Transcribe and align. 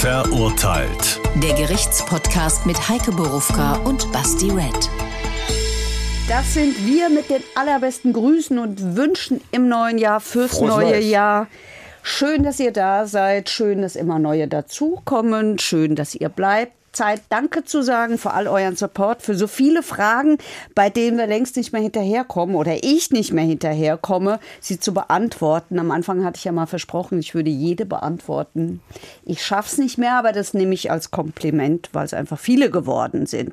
Verurteilt. 0.00 1.22
Der 1.42 1.54
Gerichtspodcast 1.54 2.66
mit 2.66 2.76
Heike 2.86 3.12
Borufka 3.12 3.76
und 3.76 4.12
Basti 4.12 4.50
Red. 4.50 4.90
Das 6.28 6.52
sind 6.52 6.86
wir 6.86 7.08
mit 7.08 7.30
den 7.30 7.42
allerbesten 7.54 8.12
Grüßen 8.12 8.58
und 8.58 8.94
Wünschen 8.94 9.40
im 9.52 9.70
neuen 9.70 9.96
Jahr 9.96 10.20
fürs 10.20 10.58
Frohes 10.58 10.68
neue 10.68 10.90
Neues. 10.90 11.06
Jahr. 11.06 11.46
Schön, 12.02 12.42
dass 12.42 12.60
ihr 12.60 12.72
da 12.72 13.06
seid. 13.06 13.48
Schön, 13.48 13.80
dass 13.80 13.96
immer 13.96 14.18
neue 14.18 14.46
dazukommen. 14.48 15.58
Schön, 15.58 15.96
dass 15.96 16.14
ihr 16.14 16.28
bleibt. 16.28 16.75
Zeit, 16.96 17.20
Danke 17.28 17.64
zu 17.64 17.82
sagen 17.82 18.18
für 18.18 18.32
all 18.32 18.48
euren 18.48 18.74
Support, 18.74 19.22
für 19.22 19.34
so 19.34 19.46
viele 19.46 19.82
Fragen, 19.82 20.38
bei 20.74 20.90
denen 20.90 21.18
wir 21.18 21.26
längst 21.26 21.56
nicht 21.56 21.72
mehr 21.72 21.82
hinterherkommen 21.82 22.56
oder 22.56 22.82
ich 22.82 23.10
nicht 23.10 23.32
mehr 23.32 23.44
hinterherkomme, 23.44 24.40
sie 24.60 24.80
zu 24.80 24.94
beantworten. 24.94 25.78
Am 25.78 25.90
Anfang 25.90 26.24
hatte 26.24 26.38
ich 26.38 26.44
ja 26.44 26.52
mal 26.52 26.66
versprochen, 26.66 27.20
ich 27.20 27.34
würde 27.34 27.50
jede 27.50 27.84
beantworten. 27.84 28.80
Ich 29.24 29.44
schaff's 29.44 29.76
nicht 29.76 29.98
mehr, 29.98 30.14
aber 30.14 30.32
das 30.32 30.54
nehme 30.54 30.74
ich 30.74 30.90
als 30.90 31.10
Kompliment, 31.10 31.90
weil 31.92 32.06
es 32.06 32.14
einfach 32.14 32.38
viele 32.38 32.70
geworden 32.70 33.26
sind. 33.26 33.52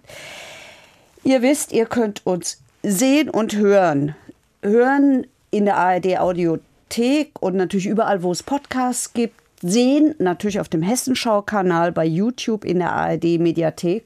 Ihr 1.26 1.42
wisst, 1.42 1.74
ihr 1.74 1.86
könnt 1.86 2.26
uns 2.26 2.62
sehen 2.82 3.30
und 3.30 3.56
hören. 3.56 4.16
Hören 4.62 5.28
in 5.52 5.66
der 5.66 5.78
ARD 5.78 6.18
Audiothek 6.18 7.32
und 7.42 7.56
natürlich 7.56 7.88
überall, 7.88 8.24
wo 8.24 8.32
es 8.32 8.42
Podcasts 8.42 9.14
gibt. 9.14 9.43
Sehen 9.66 10.14
natürlich 10.20 10.60
auf 10.60 10.68
dem 10.68 10.82
Hessenschau-Kanal, 10.82 11.94
bei 11.94 12.04
YouTube 12.04 12.66
in 12.66 12.80
der 12.80 12.92
ARD 12.92 13.40
Mediathek 13.40 14.06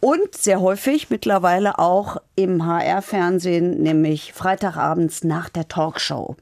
und 0.00 0.36
sehr 0.36 0.60
häufig 0.60 1.08
mittlerweile 1.08 1.78
auch 1.78 2.18
im 2.36 2.66
HR-Fernsehen, 2.66 3.82
nämlich 3.82 4.34
Freitagabends 4.34 5.24
nach 5.24 5.48
der 5.48 5.66
Talkshow. 5.66 6.36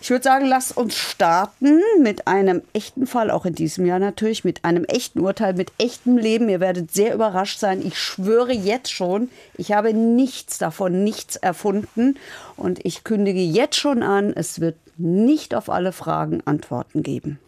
Ich 0.00 0.08
würde 0.08 0.22
sagen, 0.22 0.46
lasst 0.46 0.74
uns 0.74 0.94
starten 0.94 1.82
mit 2.00 2.26
einem 2.26 2.62
echten 2.72 3.06
Fall, 3.06 3.30
auch 3.30 3.44
in 3.44 3.54
diesem 3.54 3.84
Jahr 3.84 3.98
natürlich, 3.98 4.42
mit 4.42 4.64
einem 4.64 4.84
echten 4.84 5.20
Urteil, 5.20 5.52
mit 5.52 5.70
echtem 5.76 6.16
Leben. 6.16 6.48
Ihr 6.48 6.60
werdet 6.60 6.94
sehr 6.94 7.12
überrascht 7.12 7.58
sein. 7.58 7.84
Ich 7.84 7.98
schwöre 7.98 8.52
jetzt 8.52 8.90
schon, 8.90 9.28
ich 9.58 9.72
habe 9.72 9.92
nichts 9.92 10.56
davon, 10.56 11.04
nichts 11.04 11.36
erfunden. 11.36 12.16
Und 12.56 12.82
ich 12.86 13.04
kündige 13.04 13.42
jetzt 13.42 13.76
schon 13.76 14.02
an, 14.02 14.32
es 14.34 14.60
wird 14.62 14.76
nicht 14.96 15.54
auf 15.54 15.68
alle 15.68 15.92
Fragen 15.92 16.40
Antworten 16.46 17.02
geben. 17.02 17.38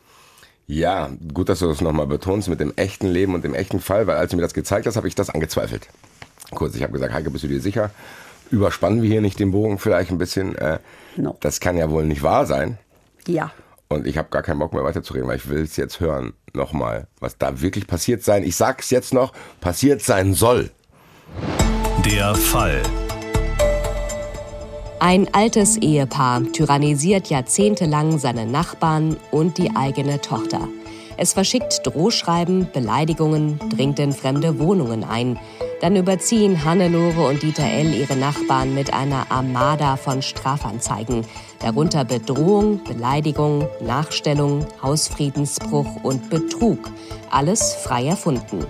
Ja, 0.68 1.10
gut, 1.34 1.48
dass 1.48 1.58
du 1.58 1.66
das 1.66 1.80
nochmal 1.80 2.06
betonst 2.06 2.48
mit 2.48 2.60
dem 2.60 2.72
echten 2.76 3.08
Leben 3.08 3.34
und 3.34 3.42
dem 3.42 3.54
echten 3.54 3.80
Fall, 3.80 4.06
weil 4.06 4.16
als 4.18 4.30
du 4.30 4.36
mir 4.36 4.42
das 4.42 4.54
gezeigt 4.54 4.86
hast, 4.86 4.96
habe 4.96 5.08
ich 5.08 5.14
das 5.14 5.30
angezweifelt. 5.30 5.88
Kurz, 6.54 6.76
ich 6.76 6.82
habe 6.82 6.92
gesagt, 6.92 7.12
Heike, 7.12 7.30
bist 7.30 7.42
du 7.44 7.48
dir 7.48 7.60
sicher? 7.60 7.90
Überspannen 8.50 9.02
wir 9.02 9.08
hier 9.10 9.20
nicht 9.20 9.40
den 9.40 9.50
Bogen 9.50 9.78
vielleicht 9.78 10.10
ein 10.10 10.18
bisschen? 10.18 10.54
Äh, 10.56 10.78
No. 11.18 11.36
Das 11.40 11.58
kann 11.58 11.76
ja 11.76 11.90
wohl 11.90 12.04
nicht 12.04 12.22
wahr 12.22 12.46
sein. 12.46 12.78
Ja. 13.26 13.50
Und 13.88 14.06
ich 14.06 14.16
habe 14.18 14.28
gar 14.30 14.42
keinen 14.42 14.60
Bock 14.60 14.72
mehr 14.72 14.84
weiterzureden, 14.84 15.26
weil 15.28 15.36
ich 15.36 15.48
will 15.48 15.62
es 15.62 15.76
jetzt 15.76 15.98
hören, 15.98 16.32
nochmal, 16.52 17.08
was 17.18 17.38
da 17.38 17.60
wirklich 17.60 17.86
passiert 17.86 18.22
sein. 18.22 18.44
Ich 18.44 18.54
sag's 18.54 18.90
jetzt 18.90 19.12
noch, 19.12 19.32
passiert 19.60 20.00
sein 20.00 20.34
soll. 20.34 20.70
Der 22.04 22.34
Fall. 22.36 22.82
Ein 25.00 25.32
altes 25.32 25.76
Ehepaar 25.76 26.42
tyrannisiert 26.52 27.28
jahrzehntelang 27.28 28.18
seine 28.18 28.46
Nachbarn 28.46 29.16
und 29.30 29.56
die 29.56 29.70
eigene 29.76 30.20
Tochter. 30.20 30.66
Es 31.16 31.34
verschickt 31.34 31.86
Drohschreiben, 31.86 32.68
Beleidigungen, 32.72 33.60
dringt 33.70 34.00
in 34.00 34.12
fremde 34.12 34.58
Wohnungen 34.58 35.04
ein. 35.04 35.38
Dann 35.80 35.94
überziehen 35.94 36.64
Hannelore 36.64 37.28
und 37.28 37.44
Dieter 37.44 37.64
L. 37.64 37.94
ihre 37.94 38.16
Nachbarn 38.16 38.74
mit 38.74 38.92
einer 38.92 39.30
Armada 39.30 39.96
von 39.96 40.20
Strafanzeigen. 40.20 41.24
Darunter 41.60 42.04
Bedrohung, 42.04 42.82
Beleidigung, 42.82 43.68
Nachstellung, 43.80 44.66
Hausfriedensbruch 44.82 46.02
und 46.02 46.28
Betrug. 46.28 46.90
Alles 47.30 47.74
frei 47.74 48.06
erfunden. 48.06 48.66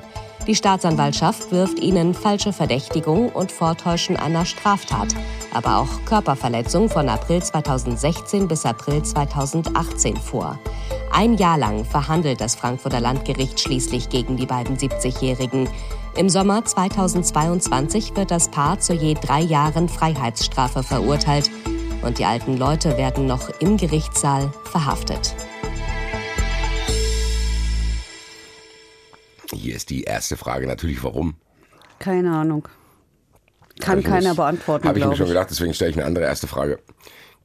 Die 0.49 0.55
Staatsanwaltschaft 0.55 1.53
wirft 1.53 1.79
ihnen 1.79 2.15
falsche 2.15 2.55
Verdächtigung 2.55 3.29
und 3.29 3.53
Vortäuschen 3.53 4.17
einer 4.17 4.47
Straftat, 4.47 5.09
aber 5.53 5.77
auch 5.77 6.07
Körperverletzung 6.07 6.89
von 6.89 7.11
April 7.11 7.43
2016 7.43 8.49
bis 8.49 8.65
April 8.65 9.03
2018 9.03 10.17
vor. 10.17 10.59
Ein 11.13 11.35
Jahr 11.35 11.59
lang 11.59 11.85
verhandelt 11.85 12.41
das 12.41 12.55
Frankfurter 12.55 12.99
Landgericht 12.99 13.61
schließlich 13.61 14.09
gegen 14.09 14.39
die 14.39 14.47
beiden 14.47 14.79
70-Jährigen. 14.79 15.69
Im 16.17 16.31
Sommer 16.31 16.65
2022 16.65 18.17
wird 18.17 18.31
das 18.31 18.49
Paar 18.49 18.79
zu 18.79 18.95
je 18.95 19.13
drei 19.21 19.41
Jahren 19.41 19.91
Freiheitsstrafe 19.91 20.83
verurteilt 20.83 21.51
und 22.01 22.19
die 22.19 22.25
alten 22.25 22.57
Leute 22.57 22.97
werden 22.97 23.27
noch 23.27 23.51
im 23.61 23.77
Gerichtssaal 23.77 24.51
verhaftet. 24.65 25.35
Hier 29.59 29.75
ist 29.75 29.91
die 29.91 30.05
erste 30.05 30.37
Frage 30.37 30.67
natürlich, 30.67 31.03
warum? 31.03 31.35
Keine 31.99 32.31
Ahnung. 32.35 32.69
Kann 33.81 34.03
keiner 34.03 34.29
nicht- 34.31 34.37
beantworten, 34.37 34.87
Habe 34.89 34.99
ich 34.99 35.05
mir 35.05 35.17
schon 35.17 35.27
gedacht, 35.29 35.49
deswegen 35.51 35.75
stelle 35.75 35.91
ich 35.91 35.97
eine 35.97 36.07
andere 36.07 36.25
erste 36.25 36.47
Frage. 36.47 36.79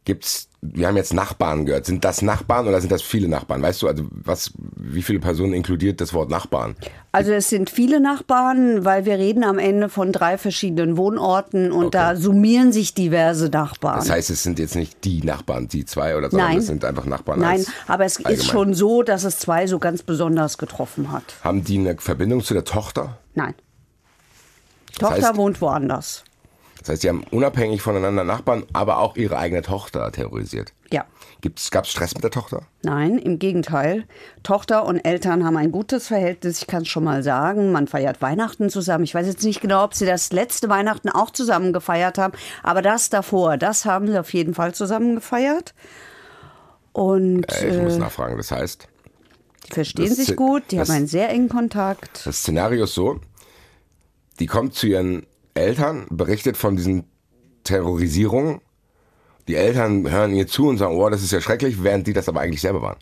Gibt's, 0.05 0.47
wir 0.65 0.87
haben 0.87 0.95
jetzt 0.95 1.13
Nachbarn 1.13 1.65
gehört. 1.65 1.85
Sind 1.85 2.05
das 2.05 2.21
Nachbarn 2.21 2.67
oder 2.67 2.79
sind 2.79 2.91
das 2.91 3.01
viele 3.01 3.27
Nachbarn? 3.27 3.61
Weißt 3.61 3.81
du, 3.81 3.87
also 3.89 4.05
was, 4.11 4.51
wie 4.77 5.01
viele 5.01 5.19
Personen 5.19 5.51
inkludiert 5.53 5.99
das 5.99 6.13
Wort 6.13 6.29
Nachbarn? 6.29 6.75
Also 7.11 7.33
es 7.33 7.49
sind 7.49 7.69
viele 7.69 7.99
Nachbarn, 7.99 8.85
weil 8.85 9.05
wir 9.05 9.17
reden 9.17 9.43
am 9.43 9.59
Ende 9.59 9.89
von 9.89 10.13
drei 10.13 10.37
verschiedenen 10.37 10.95
Wohnorten 10.95 11.71
und 11.73 11.87
Okay. 11.87 11.91
da 11.97 12.15
summieren 12.15 12.71
sich 12.71 12.93
diverse 12.93 13.49
Nachbarn. 13.49 13.99
Das 13.99 14.09
heißt, 14.09 14.29
es 14.29 14.41
sind 14.43 14.57
jetzt 14.57 14.75
nicht 14.75 15.03
die 15.03 15.21
Nachbarn, 15.21 15.67
die 15.67 15.83
zwei 15.85 16.15
oder 16.15 16.27
so, 16.27 16.37
sondern 16.37 16.49
Nein. 16.51 16.57
es 16.59 16.67
sind 16.67 16.85
einfach 16.85 17.05
Nachbarn. 17.05 17.39
Nein, 17.41 17.65
aber 17.87 18.05
es 18.05 18.17
ist 18.17 18.25
allgemein. 18.25 18.47
schon 18.49 18.73
so, 18.73 19.03
dass 19.03 19.25
es 19.25 19.39
zwei 19.39 19.67
so 19.67 19.79
ganz 19.79 20.01
besonders 20.01 20.57
getroffen 20.57 21.11
hat. 21.11 21.23
Haben 21.43 21.63
die 21.65 21.77
eine 21.77 21.97
Verbindung 21.97 22.41
zu 22.43 22.53
der 22.53 22.63
Tochter? 22.63 23.17
Nein. 23.35 23.53
Die 24.95 24.99
Tochter 24.99 25.31
heißt- 25.31 25.35
wohnt 25.37 25.59
woanders. 25.59 26.23
Das 26.83 26.89
heißt, 26.89 27.01
sie 27.03 27.09
haben 27.09 27.23
unabhängig 27.31 27.81
voneinander 27.81 28.25
Nachbarn, 28.25 28.65
aber 28.73 28.97
auch 28.99 29.15
ihre 29.15 29.37
eigene 29.37 29.61
Tochter 29.61 30.11
terrorisiert. 30.11 30.73
Ja. 30.91 31.05
Gab 31.71 31.85
es 31.85 31.91
Stress 31.91 32.13
mit 32.13 32.23
der 32.25 32.31
Tochter? 32.31 32.63
Nein, 32.83 33.17
im 33.17 33.39
Gegenteil. 33.39 34.03
Tochter 34.43 34.85
und 34.85 34.99
Eltern 34.99 35.45
haben 35.45 35.55
ein 35.55 35.71
gutes 35.71 36.07
Verhältnis, 36.07 36.59
ich 36.61 36.67
kann 36.67 36.81
es 36.81 36.89
schon 36.89 37.05
mal 37.05 37.23
sagen. 37.23 37.71
Man 37.71 37.87
feiert 37.87 38.21
Weihnachten 38.21 38.69
zusammen. 38.69 39.05
Ich 39.05 39.15
weiß 39.15 39.25
jetzt 39.27 39.43
nicht 39.43 39.61
genau, 39.61 39.83
ob 39.85 39.93
sie 39.93 40.05
das 40.05 40.33
letzte 40.33 40.67
Weihnachten 40.67 41.07
auch 41.09 41.31
zusammen 41.31 41.71
gefeiert 41.71 42.17
haben, 42.17 42.33
aber 42.63 42.81
das 42.81 43.09
davor, 43.09 43.55
das 43.57 43.85
haben 43.85 44.07
sie 44.07 44.19
auf 44.19 44.33
jeden 44.33 44.53
Fall 44.53 44.73
zusammen 44.75 45.15
gefeiert. 45.15 45.73
Und 46.91 47.45
Äh, 47.51 47.75
ich 47.77 47.81
muss 47.81 47.95
äh, 47.95 47.99
nachfragen. 47.99 48.37
Das 48.37 48.51
heißt, 48.51 48.87
die 49.69 49.73
verstehen 49.73 50.09
das 50.09 50.17
sich 50.17 50.35
gut, 50.35 50.63
die 50.71 50.77
das- 50.77 50.89
haben 50.89 50.97
einen 50.97 51.07
sehr 51.07 51.29
engen 51.29 51.49
Kontakt. 51.49 52.25
das 52.25 52.39
Szenario 52.39 52.83
ist 52.83 52.93
so, 52.93 53.19
die 54.39 54.47
kommt 54.47 54.75
zu 54.75 54.87
ihren 54.87 55.25
Eltern, 55.53 56.05
berichtet 56.09 56.57
von 56.57 56.75
diesen 56.75 57.05
Terrorisierungen. 57.63 58.61
Die 59.47 59.55
Eltern 59.55 60.09
hören 60.09 60.33
ihr 60.33 60.47
zu 60.47 60.67
und 60.67 60.77
sagen, 60.77 60.95
oh, 60.95 61.09
das 61.09 61.23
ist 61.23 61.31
ja 61.31 61.41
schrecklich, 61.41 61.83
während 61.83 62.07
die 62.07 62.13
das 62.13 62.29
aber 62.29 62.41
eigentlich 62.41 62.61
selber 62.61 62.81
waren. 62.81 62.97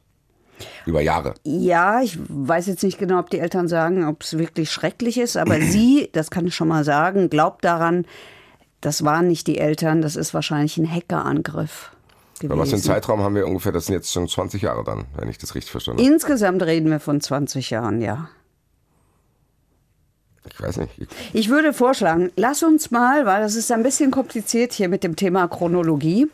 Über 0.86 1.02
Jahre. 1.02 1.34
Ja, 1.44 2.02
ich 2.02 2.20
weiß 2.28 2.68
jetzt 2.68 2.84
nicht 2.84 3.00
genau, 3.00 3.20
ob 3.20 3.30
die 3.30 3.40
Eltern 3.40 3.68
sagen, 3.68 4.08
ob 4.08 4.22
es 4.24 4.38
wirklich 4.38 4.72
schrecklich 4.72 5.18
ist, 5.18 5.38
aber 5.38 5.62
sie, 5.62 6.10
das 6.14 6.32
kann 6.32 6.48
ich 6.48 6.56
schon 6.56 6.68
mal 6.68 6.84
sagen, 6.84 7.30
glaubt 7.30 7.64
daran, 7.66 8.06
das 8.80 9.04
waren 9.04 9.28
nicht 9.28 9.48
die 9.48 9.60
Eltern, 9.60 10.02
das 10.02 10.16
ist 10.16 10.34
wahrscheinlich 10.34 10.78
ein 10.78 10.92
Hackerangriff. 10.92 11.92
Über 12.42 12.58
was 12.58 12.70
für 12.70 12.76
einen 12.76 12.82
gewesen. 12.82 12.94
Zeitraum 12.94 13.22
haben 13.22 13.36
wir 13.36 13.46
ungefähr? 13.46 13.72
Das 13.72 13.86
sind 13.86 13.94
jetzt 13.94 14.12
schon 14.12 14.28
20 14.28 14.64
Jahre 14.64 14.84
dann, 14.84 15.06
wenn 15.16 15.30
ich 15.30 15.38
das 15.38 15.54
richtig 15.54 15.72
verstanden 15.72 16.02
habe. 16.02 16.12
Insgesamt 16.12 16.64
reden 16.64 16.90
wir 16.90 17.00
von 17.00 17.22
20 17.22 17.70
Jahren, 17.70 18.02
ja. 18.02 18.30
Ich 20.50 20.60
weiß 20.60 20.78
nicht. 20.78 20.92
Ich, 21.34 21.50
würde 21.50 21.74
vorschlagen, 21.74 22.32
lass 22.36 22.64
uns 22.64 22.92
mal, 22.92 23.26
weil 23.26 23.42
das 23.42 23.56
ist 23.56 23.72
ein 23.72 23.84
bisschen 23.84 24.12
kompliziert 24.12 24.74
hier 24.74 24.90
mit 24.90 25.04
dem 25.04 25.16
Thema 25.16 25.48
Chronologie. 25.48 26.28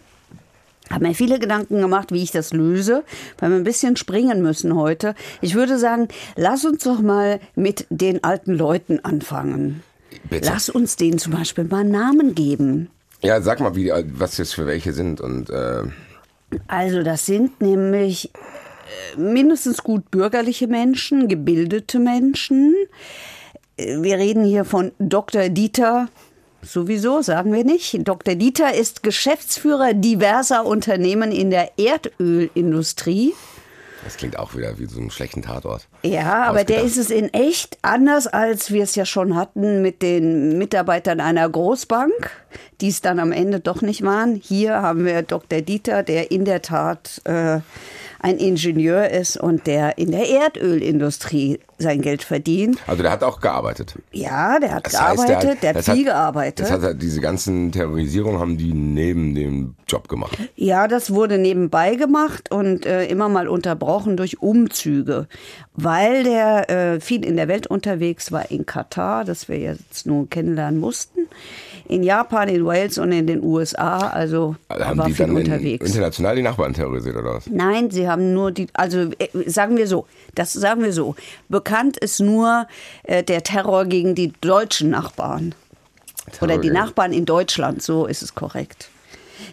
Habe 0.89 1.07
mir 1.07 1.15
viele 1.15 1.39
Gedanken 1.39 1.81
gemacht, 1.81 2.13
wie 2.13 2.23
ich 2.23 2.31
das 2.31 2.53
löse, 2.53 3.03
weil 3.39 3.49
wir 3.49 3.57
ein 3.57 3.65
bisschen 3.65 3.97
springen 3.97 4.41
müssen 4.41 4.75
heute. 4.75 5.15
Ich 5.41 5.55
würde 5.55 5.77
sagen, 5.77 6.07
lass 6.37 6.63
uns 6.63 6.83
doch 6.83 7.01
mal 7.01 7.41
mit 7.55 7.85
den 7.89 8.23
alten 8.23 8.53
Leuten 8.53 9.03
anfangen. 9.03 9.83
bitte. 10.29 10.47
Lass 10.47 10.69
uns 10.69 10.95
denen 10.95 11.17
zum 11.19 11.33
Beispiel 11.33 11.65
mal 11.65 11.83
Namen 11.83 12.35
geben. 12.35 12.89
Ja, 13.21 13.41
sag 13.41 13.59
mal, 13.59 13.75
wie, 13.75 13.91
was 13.91 14.37
jetzt 14.37 14.55
für 14.55 14.65
welche 14.65 14.93
sind 14.93 15.19
und 15.19 15.49
äh, 15.49 15.83
Also 16.67 17.03
das 17.03 17.25
sind 17.25 17.59
nämlich 17.59 18.31
äh, 19.15 19.19
mindestens 19.19 19.83
gut 19.83 20.09
bürgerliche 20.11 20.67
Menschen, 20.67 21.27
gebildete 21.27 21.99
Menschen. 21.99 22.75
Wir 23.77 24.17
reden 24.17 24.43
hier 24.43 24.65
von 24.65 24.91
Dr. 24.97 25.49
Dieter. 25.49 26.09
Sowieso, 26.63 27.21
sagen 27.21 27.53
wir 27.53 27.63
nicht. 27.63 27.95
Dr. 28.07 28.33
Dieter 28.33 28.73
ist 28.73 29.03
Geschäftsführer 29.03 29.93
diverser 29.93 30.65
Unternehmen 30.65 31.31
in 31.31 31.51
der 31.51 31.77
Erdölindustrie. 31.77 33.35
das 34.03 34.17
klingt 34.17 34.39
auch 34.39 34.55
wieder 34.55 34.79
wie 34.79 34.87
so 34.87 34.99
einen 34.99 35.11
schlechten 35.11 35.43
Tatort. 35.43 35.87
Ja, 36.01 36.45
aber 36.45 36.63
der 36.63 36.81
ist 36.81 36.97
es 36.97 37.11
in 37.11 37.31
echt 37.35 37.77
anders, 37.83 38.25
als 38.25 38.71
wir 38.71 38.81
es 38.81 38.95
ja 38.95 39.05
schon 39.05 39.35
hatten 39.35 39.83
mit 39.83 40.01
den 40.01 40.57
Mitarbeitern 40.57 41.19
einer 41.19 41.47
Großbank. 41.47 42.31
die 42.81 42.89
es 42.89 43.01
dann 43.01 43.19
am 43.19 43.31
Ende 43.31 43.59
doch 43.59 43.81
nicht 43.83 44.03
waren. 44.03 44.35
Hier 44.35 44.81
haben 44.81 45.05
wir 45.05 45.21
Dr. 45.21 45.61
Dieter, 45.61 46.01
der 46.01 46.31
in 46.31 46.45
der 46.45 46.63
Tat 46.63 47.21
äh, 47.25 47.59
ein 48.27 48.37
Ingenieur 48.37 49.09
ist 49.09 49.37
und 49.37 49.67
der 49.67 49.97
in 49.97 50.11
der 50.11 50.27
Erdölindustrie 50.29 51.59
sein 51.77 52.01
Geld 52.01 52.23
verdient. 52.23 52.79
Also 52.87 53.03
der 53.03 53.11
hat 53.11 53.23
auch 53.23 53.39
gearbeitet. 53.39 53.95
Ja, 54.11 54.59
der 54.59 54.75
hat 54.75 54.85
Das 54.85 54.99
heißt, 54.99 55.27
gearbeitet, 55.27 55.63
der 55.63 55.69
hat, 55.69 55.75
das 55.77 55.85
viel 55.85 55.97
hat, 55.97 56.13
gearbeitet. 56.13 56.59
Das 56.59 56.71
hat 56.71 56.81
halt 56.81 57.01
diese 57.01 57.21
ganzen 57.21 57.71
Terrorisierungen 57.71 58.39
haben 58.39 58.57
die 58.57 58.73
neben 58.73 59.35
dem 59.35 59.75
Job 59.87 60.07
gemacht. 60.07 60.37
Ja, 60.55 60.87
das 60.87 61.11
wurde 61.13 61.37
nebenbei 61.37 61.95
gemacht 61.95 62.51
und 62.51 62.85
äh, 62.85 63.05
immer 63.05 63.29
mal 63.29 63.47
unterbrochen 63.47 64.17
durch 64.17 64.41
Umzüge, 64.41 65.27
weil 65.73 66.23
der 66.23 66.69
äh, 66.69 66.99
viel 66.99 67.23
in 67.23 67.37
der 67.37 67.47
Welt 67.47 67.67
unterwegs 67.67 68.31
war, 68.31 68.49
in 68.51 68.65
Katar, 68.65 69.23
das 69.23 69.47
wir 69.47 69.59
jetzt 69.59 70.05
nun 70.05 70.29
kennenlernen 70.29 70.79
mussten, 70.79 71.27
in 71.89 72.03
Japan, 72.03 72.49
in 72.49 72.65
Wales 72.65 72.97
und 72.97 73.11
in 73.11 73.27
den 73.27 73.43
USA, 73.43 73.97
also 74.09 74.55
Also 74.69 74.85
haben 74.85 74.97
war 74.99 75.05
die 75.07 75.13
viel 75.13 75.25
dann 75.27 75.35
unterwegs. 75.35 75.85
international 75.87 76.35
die 76.35 76.41
Nachbarn 76.41 76.73
terrorisiert 76.73 77.15
oder 77.15 77.35
was? 77.35 77.47
Nein, 77.47 77.89
sie 77.91 78.07
haben 78.09 78.33
nur 78.33 78.51
die, 78.51 78.67
also 78.73 79.09
äh, 79.19 79.27
sagen 79.49 79.77
wir 79.77 79.87
so, 79.87 80.05
das 80.35 80.53
sagen 80.53 80.83
wir 80.83 80.93
so. 80.93 81.15
Bekannt 81.49 81.97
ist 81.97 82.19
nur 82.19 82.67
äh, 83.03 83.23
der 83.23 83.43
Terror 83.43 83.85
gegen 83.85 84.15
die 84.15 84.33
deutschen 84.41 84.89
Nachbarn. 84.89 85.55
Oder 86.41 86.57
die 86.57 86.69
Nachbarn 86.71 87.13
in 87.13 87.25
Deutschland, 87.25 87.81
so 87.81 88.05
ist 88.05 88.21
es 88.21 88.35
korrekt. 88.35 88.89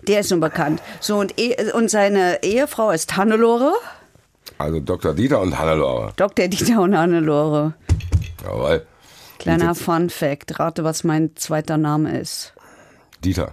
Der 0.09 0.21
ist 0.21 0.31
nun 0.31 0.41
bekannt. 0.41 0.83
So, 1.01 1.19
und, 1.19 1.39
eh- 1.39 1.71
und 1.73 1.89
seine 1.91 2.43
Ehefrau 2.43 2.91
ist 2.91 3.17
Hannelore, 3.17 3.73
Also 4.59 4.81
Dr. 4.81 5.15
Dieter 5.15 5.41
und 5.41 5.57
Hannelore. 5.59 6.13
Dr. 6.17 6.49
Dieter 6.49 6.81
und 6.83 6.97
Hannelore. 6.97 7.75
Jawohl. 8.45 8.85
Kleiner 9.45 9.75
Fun 9.75 10.09
Fact, 10.09 10.59
rate, 10.59 10.85
was 10.85 11.05
mein 11.05 11.37
zweiter 11.37 11.77
Name 11.77 12.19
ist. 12.19 12.55
Dieter. 13.23 13.53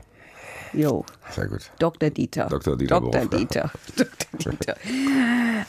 Jo. 0.74 1.06
Sehr 1.32 1.48
gut. 1.48 1.70
Dr. 1.80 2.10
Dieter. 2.10 2.48
Dr. 2.48 2.78
Dieter 2.78 3.02
Dr. 3.02 3.12
Berufka. 3.12 3.38
Dieter. 3.38 3.72
Dr. 3.98 4.54
Dieter. 4.54 4.76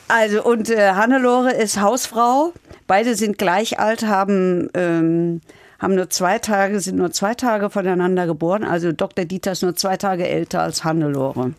Also, 0.06 0.44
und 0.44 0.70
äh, 0.70 0.92
Hannelore 0.92 1.52
ist 1.52 1.80
Hausfrau. 1.80 2.52
Beide 2.86 3.16
sind 3.16 3.36
gleich 3.36 3.80
alt, 3.80 4.06
haben, 4.06 4.68
ähm, 4.74 5.40
haben 5.80 5.96
nur 5.96 6.08
zwei 6.08 6.38
Tage, 6.38 6.78
sind 6.78 6.98
nur 6.98 7.10
zwei 7.10 7.34
Tage 7.34 7.68
voneinander 7.68 8.26
geboren. 8.26 8.62
Also 8.62 8.92
Dr. 8.92 9.24
Dieter 9.24 9.52
ist 9.52 9.62
nur 9.62 9.74
zwei 9.74 9.96
Tage 9.96 10.28
älter 10.28 10.62
als 10.62 10.84
Hannelore. 10.84 11.54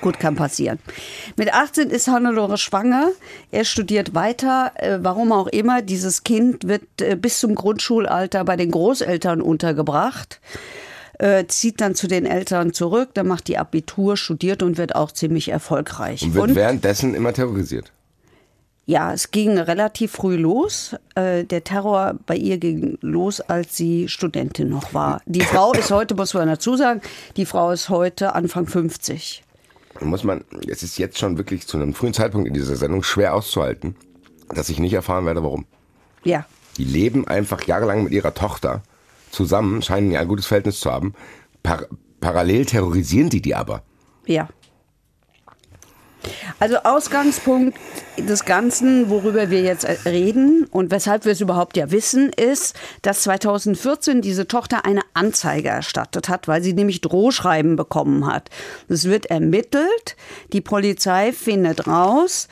Gut, 0.00 0.18
kann 0.20 0.36
passieren. 0.36 0.78
Mit 1.36 1.52
18 1.52 1.90
ist 1.90 2.08
Hannelore 2.08 2.58
schwanger. 2.58 3.10
Er 3.50 3.64
studiert 3.64 4.14
weiter. 4.14 4.72
Äh, 4.76 4.98
warum 5.02 5.32
auch 5.32 5.46
immer. 5.48 5.82
Dieses 5.82 6.24
Kind 6.24 6.66
wird 6.66 6.82
äh, 7.00 7.16
bis 7.16 7.40
zum 7.40 7.54
Grundschulalter 7.54 8.44
bei 8.44 8.56
den 8.56 8.70
Großeltern 8.70 9.40
untergebracht. 9.40 10.40
Äh, 11.18 11.46
zieht 11.46 11.80
dann 11.80 11.96
zu 11.96 12.06
den 12.06 12.26
Eltern 12.26 12.72
zurück, 12.72 13.10
dann 13.14 13.26
macht 13.26 13.48
die 13.48 13.58
Abitur, 13.58 14.16
studiert 14.16 14.62
und 14.62 14.78
wird 14.78 14.94
auch 14.94 15.10
ziemlich 15.10 15.48
erfolgreich. 15.48 16.22
Und 16.22 16.34
wird 16.34 16.54
währenddessen 16.54 17.14
immer 17.14 17.32
terrorisiert. 17.32 17.90
Ja, 18.86 19.12
es 19.12 19.32
ging 19.32 19.58
relativ 19.58 20.12
früh 20.12 20.36
los. 20.36 20.96
Äh, 21.14 21.44
Der 21.44 21.62
Terror 21.64 22.14
bei 22.24 22.36
ihr 22.36 22.56
ging 22.56 22.98
los, 23.00 23.40
als 23.40 23.76
sie 23.76 24.08
Studentin 24.08 24.70
noch 24.70 24.94
war. 24.94 25.20
Die 25.26 25.42
Frau 25.42 25.72
ist 25.72 25.90
heute, 25.90 26.14
muss 26.14 26.32
man 26.34 26.48
dazu 26.48 26.76
sagen, 26.76 27.02
die 27.36 27.44
Frau 27.44 27.72
ist 27.72 27.88
heute 27.90 28.34
Anfang 28.34 28.66
50. 28.66 29.42
muss 30.00 30.24
man, 30.24 30.44
es 30.68 30.82
ist 30.82 30.98
jetzt 30.98 31.18
schon 31.18 31.38
wirklich 31.38 31.66
zu 31.66 31.76
einem 31.76 31.94
frühen 31.94 32.14
Zeitpunkt 32.14 32.46
in 32.46 32.54
dieser 32.54 32.76
Sendung 32.76 33.02
schwer 33.02 33.34
auszuhalten, 33.34 33.96
dass 34.54 34.68
ich 34.68 34.78
nicht 34.78 34.92
erfahren 34.92 35.26
werde, 35.26 35.42
warum. 35.42 35.66
Ja, 36.24 36.46
Die 36.76 36.84
leben 36.84 37.26
einfach 37.26 37.64
jahrelang 37.64 38.04
mit 38.04 38.12
ihrer 38.12 38.34
Tochter 38.34 38.82
zusammen, 39.30 39.82
scheinen 39.82 40.10
ja 40.10 40.20
ein 40.20 40.28
gutes 40.28 40.46
Verhältnis 40.46 40.80
zu 40.80 40.90
haben. 40.92 41.14
Par 41.62 41.86
parallel 42.20 42.64
terrorisieren 42.66 43.30
die 43.30 43.40
die 43.42 43.54
aber. 43.54 43.82
ja. 44.26 44.48
Also 46.60 46.78
Ausgangspunkt 46.78 47.78
des 48.18 48.44
Ganzen, 48.44 49.10
worüber 49.10 49.48
wir 49.48 49.60
jetzt 49.62 49.86
reden 50.04 50.64
und 50.64 50.90
weshalb 50.90 51.24
wir 51.24 51.30
es 51.30 51.40
überhaupt 51.40 51.76
ja 51.76 51.92
wissen, 51.92 52.30
ist, 52.30 52.74
dass 53.02 53.22
2014 53.22 54.22
diese 54.22 54.48
Tochter 54.48 54.84
eine 54.84 55.02
Anzeige 55.14 55.68
erstattet 55.68 56.28
hat, 56.28 56.48
weil 56.48 56.60
sie 56.60 56.72
nämlich 56.72 57.00
Drohschreiben 57.00 57.76
bekommen 57.76 58.26
hat. 58.26 58.50
Es 58.88 59.04
wird 59.04 59.26
ermittelt, 59.26 60.16
die 60.52 60.60
Polizei 60.60 61.32
findet 61.32 61.86
raus, 61.86 62.48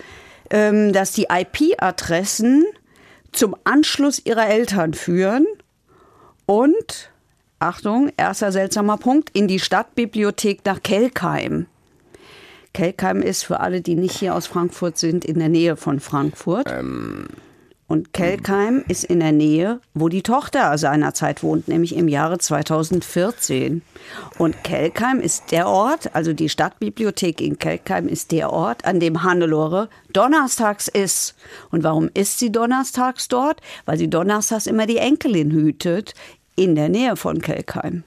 ähm, 0.50 0.92
dass 0.92 1.10
die 1.10 1.26
IP-Adressen 1.28 2.64
zum 3.32 3.56
Anschluss 3.64 4.22
ihrer 4.24 4.46
Eltern 4.46 4.94
führen 4.94 5.46
und, 6.46 7.10
Achtung, 7.58 8.12
erster 8.16 8.52
seltsamer 8.52 8.98
Punkt, 8.98 9.30
in 9.36 9.48
die 9.48 9.58
Stadtbibliothek 9.58 10.64
nach 10.64 10.80
Kelkheim. 10.84 11.66
Kelkheim 12.76 13.22
ist 13.22 13.42
für 13.42 13.60
alle, 13.60 13.80
die 13.80 13.94
nicht 13.94 14.18
hier 14.18 14.34
aus 14.34 14.46
Frankfurt 14.46 14.98
sind, 14.98 15.24
in 15.24 15.38
der 15.38 15.48
Nähe 15.48 15.76
von 15.76 15.98
Frankfurt. 15.98 16.70
Und 17.86 18.12
Kelkheim 18.12 18.84
ist 18.86 19.04
in 19.04 19.20
der 19.20 19.32
Nähe, 19.32 19.80
wo 19.94 20.10
die 20.10 20.22
Tochter 20.22 20.76
seinerzeit 20.76 21.42
wohnt, 21.42 21.68
nämlich 21.68 21.96
im 21.96 22.06
Jahre 22.06 22.36
2014. 22.36 23.80
Und 24.36 24.62
Kelkheim 24.62 25.20
ist 25.20 25.52
der 25.52 25.68
Ort, 25.68 26.14
also 26.14 26.34
die 26.34 26.50
Stadtbibliothek 26.50 27.40
in 27.40 27.58
Kelkheim 27.58 28.08
ist 28.08 28.30
der 28.30 28.52
Ort, 28.52 28.84
an 28.84 29.00
dem 29.00 29.22
Hannelore 29.22 29.88
donnerstags 30.12 30.86
ist. 30.86 31.34
Und 31.70 31.82
warum 31.82 32.10
ist 32.12 32.38
sie 32.38 32.52
donnerstags 32.52 33.28
dort? 33.28 33.62
Weil 33.86 33.96
sie 33.96 34.10
donnerstags 34.10 34.66
immer 34.66 34.84
die 34.84 34.98
Enkelin 34.98 35.50
hütet, 35.50 36.12
in 36.56 36.74
der 36.74 36.90
Nähe 36.90 37.16
von 37.16 37.40
Kelkheim. 37.40 38.04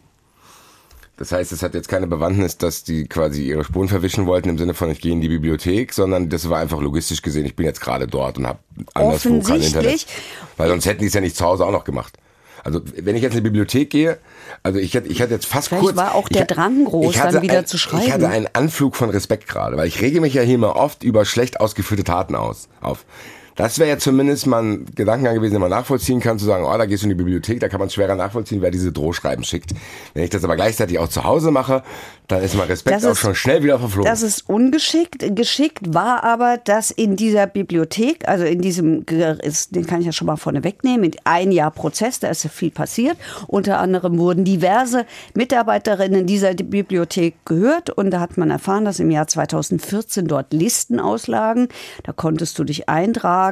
Das 1.20 1.34
heißt, 1.34 1.52
es 1.52 1.62
hat 1.64 1.74
jetzt 1.74 1.90
keine 1.90 2.08
Bewandtnis, 2.08 2.58
dass 2.58 2.86
die 2.86 3.06
quasi 3.06 3.44
ihre 3.44 3.66
Spuren 3.66 3.90
verwischen 3.90 4.26
wollten 4.26 4.48
im 4.48 4.58
Sinne 4.58 4.74
von 4.74 4.90
ich 4.90 5.02
gehe 5.02 5.12
in 5.12 5.20
die 5.20 5.28
Bibliothek, 5.28 5.92
sondern 5.92 6.30
das 6.30 6.50
war 6.50 6.60
einfach 6.60 6.80
logistisch 6.80 7.22
gesehen, 7.22 7.46
ich 7.46 7.58
bin 7.58 7.66
jetzt 7.66 7.82
gerade 7.82 8.08
dort 8.08 8.38
und 8.38 8.48
habe 8.48 8.60
anderswo 8.94 9.42
kein 9.42 9.62
Internet. 9.62 10.06
Weil 10.56 10.70
sonst 10.70 10.86
hätten 10.86 11.02
die 11.02 11.08
es 11.08 11.14
ja 11.14 11.20
nicht 11.20 11.36
zu 11.36 11.44
Hause 11.44 11.66
auch 11.66 11.74
noch 11.74 11.84
gemacht. 11.84 12.18
Also 12.64 12.80
wenn 12.96 13.18
ich 13.18 13.22
jetzt 13.22 13.34
in 13.34 13.40
die 13.40 13.50
Bibliothek 13.50 13.90
gehe, 13.90 14.18
also 14.64 14.80
ich 14.80 14.96
hatte, 14.96 15.10
ich 15.10 15.22
hatte 15.22 15.34
jetzt 15.34 15.46
fast 15.46 15.68
Vielleicht 15.68 15.84
kurz... 15.84 15.98
war 15.98 16.16
auch 16.16 16.30
der 16.30 16.44
ich, 16.44 16.48
Drang 16.48 16.86
groß, 16.86 17.14
ich 17.14 17.20
hatte 17.20 17.34
dann 17.34 17.44
wieder 17.44 17.60
ein, 17.60 17.66
zu 17.66 17.76
Ich 17.76 17.82
schreiben. 17.82 18.14
hatte 18.14 18.30
einen 18.30 18.48
Anflug 18.54 18.96
von 18.96 19.10
Respekt 19.10 19.50
gerade, 19.50 19.76
weil 19.76 19.90
ich 19.90 20.00
rege 20.00 20.22
mich 20.22 20.34
ja 20.34 20.42
hier 20.42 20.58
mal 20.58 20.72
oft 20.72 21.04
über 21.04 21.26
schlecht 21.26 21.60
ausgeführte 21.60 22.06
Taten 22.06 22.36
aus, 22.36 22.70
auf. 22.80 23.04
Das 23.60 23.78
wäre 23.78 23.90
ja 23.90 23.98
zumindest 23.98 24.48
mal 24.48 24.64
ein 24.64 24.86
Gedankengang 24.96 25.36
gewesen, 25.36 25.52
den 25.56 25.60
man 25.62 25.70
nachvollziehen 25.70 26.22
kann, 26.22 26.40
zu 26.40 26.46
sagen, 26.46 26.64
oh, 26.64 26.78
da 26.78 26.86
gehst 26.86 27.04
du 27.04 27.08
in 27.08 27.10
die 27.10 27.16
Bibliothek, 27.16 27.60
da 27.60 27.68
kann 27.68 27.82
man 27.82 27.90
schwerer 27.90 28.16
nachvollziehen, 28.16 28.62
wer 28.62 28.72
diese 28.72 28.94
Drohschreiben 28.94 29.44
schickt. 29.44 29.72
Wenn 30.14 30.24
ich 30.24 30.30
das 30.30 30.46
aber 30.46 30.56
gleichzeitig 30.56 30.98
auch 30.98 31.10
zu 31.10 31.26
Hause 31.26 31.52
mache, 31.52 31.84
dann 32.30 32.42
ist 32.42 32.56
mein 32.56 32.68
Respekt 32.68 32.96
Das 32.96 33.04
auch 33.06 33.12
ist- 33.12 33.20
schon 33.20 33.36
schnell 33.36 33.62
wieder 33.62 33.78
verflogen. 33.78 34.10
Das 34.10 34.22
ist 34.22 34.48
ungeschickt. 34.48 35.36
Geschickt 35.36 35.94
war 35.94 36.24
aber, 36.24 36.58
dass 36.64 36.90
in 36.90 37.18
dieser 37.18 37.48
Bibliothek, 37.48 38.26
also 38.30 38.46
in 38.46 38.62
diesem, 38.62 39.06
den 39.06 39.86
kann 39.88 40.00
ich 40.00 40.06
ja 40.06 40.14
schon 40.14 40.28
mal 40.28 40.38
vorne 40.38 40.64
wegnehmen, 40.64 41.04
in 41.04 41.16
ein 41.26 41.52
Jahr 41.52 41.72
Prozess, 41.72 42.22
da 42.22 42.30
ist 42.30 42.44
ja 42.46 42.50
viel 42.50 42.72
passiert. 42.72 43.18
Unter 43.48 43.80
anderem 43.80 44.20
wurden 44.20 44.46
diverse 44.46 45.06
Mitarbeiterinnen 45.34 46.26
dieser 46.28 46.54
Bibliothek 46.54 47.34
gehört 47.46 47.90
und 47.90 48.12
da 48.12 48.22
hat 48.22 48.38
man 48.38 48.52
erfahren, 48.52 48.86
dass 48.86 49.00
im 49.00 49.12
Jahr 49.12 49.28
2014 49.28 50.28
dort 50.28 50.54
Listen 50.54 51.00
auslagen. 51.02 51.68
Da 52.04 52.14
konntest 52.14 52.58
du 52.60 52.64
dich 52.64 52.88
eintragen, 52.88 53.49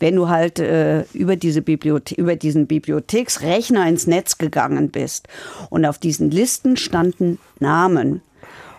wenn 0.00 0.16
du 0.16 0.28
halt 0.28 0.58
äh, 0.58 1.02
über, 1.12 1.36
diese 1.36 1.62
Bibliothe 1.62 2.14
über 2.14 2.36
diesen 2.36 2.66
Bibliotheksrechner 2.66 3.86
ins 3.88 4.06
Netz 4.06 4.38
gegangen 4.38 4.90
bist. 4.90 5.28
Und 5.70 5.84
auf 5.84 5.98
diesen 5.98 6.30
Listen 6.30 6.76
standen 6.76 7.38
Namen. 7.58 8.22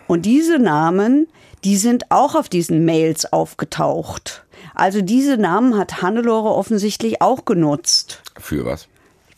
Und 0.06 0.26
diese 0.26 0.58
Namen, 0.58 1.28
die 1.64 1.76
sind 1.76 2.10
auch 2.10 2.34
auf 2.34 2.48
diesen 2.48 2.84
Mails 2.84 3.32
aufgetaucht. 3.32 4.44
Also 4.74 5.02
diese 5.02 5.36
Namen 5.36 5.76
hat 5.76 6.02
Hannelore 6.02 6.50
offensichtlich 6.50 7.20
auch 7.20 7.44
genutzt 7.44 8.22
Für 8.38 8.64
was? 8.64 8.88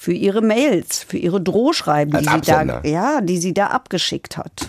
für 0.02 0.12
ihre 0.12 0.42
Mails, 0.42 1.04
für 1.04 1.16
ihre 1.16 1.40
Drohschreiben, 1.40 2.16
Als 2.16 2.26
die 2.26 2.32
sie 2.32 2.66
da, 2.66 2.82
ja, 2.82 3.20
die 3.20 3.38
sie 3.38 3.54
da 3.54 3.68
abgeschickt 3.68 4.36
hat. 4.36 4.68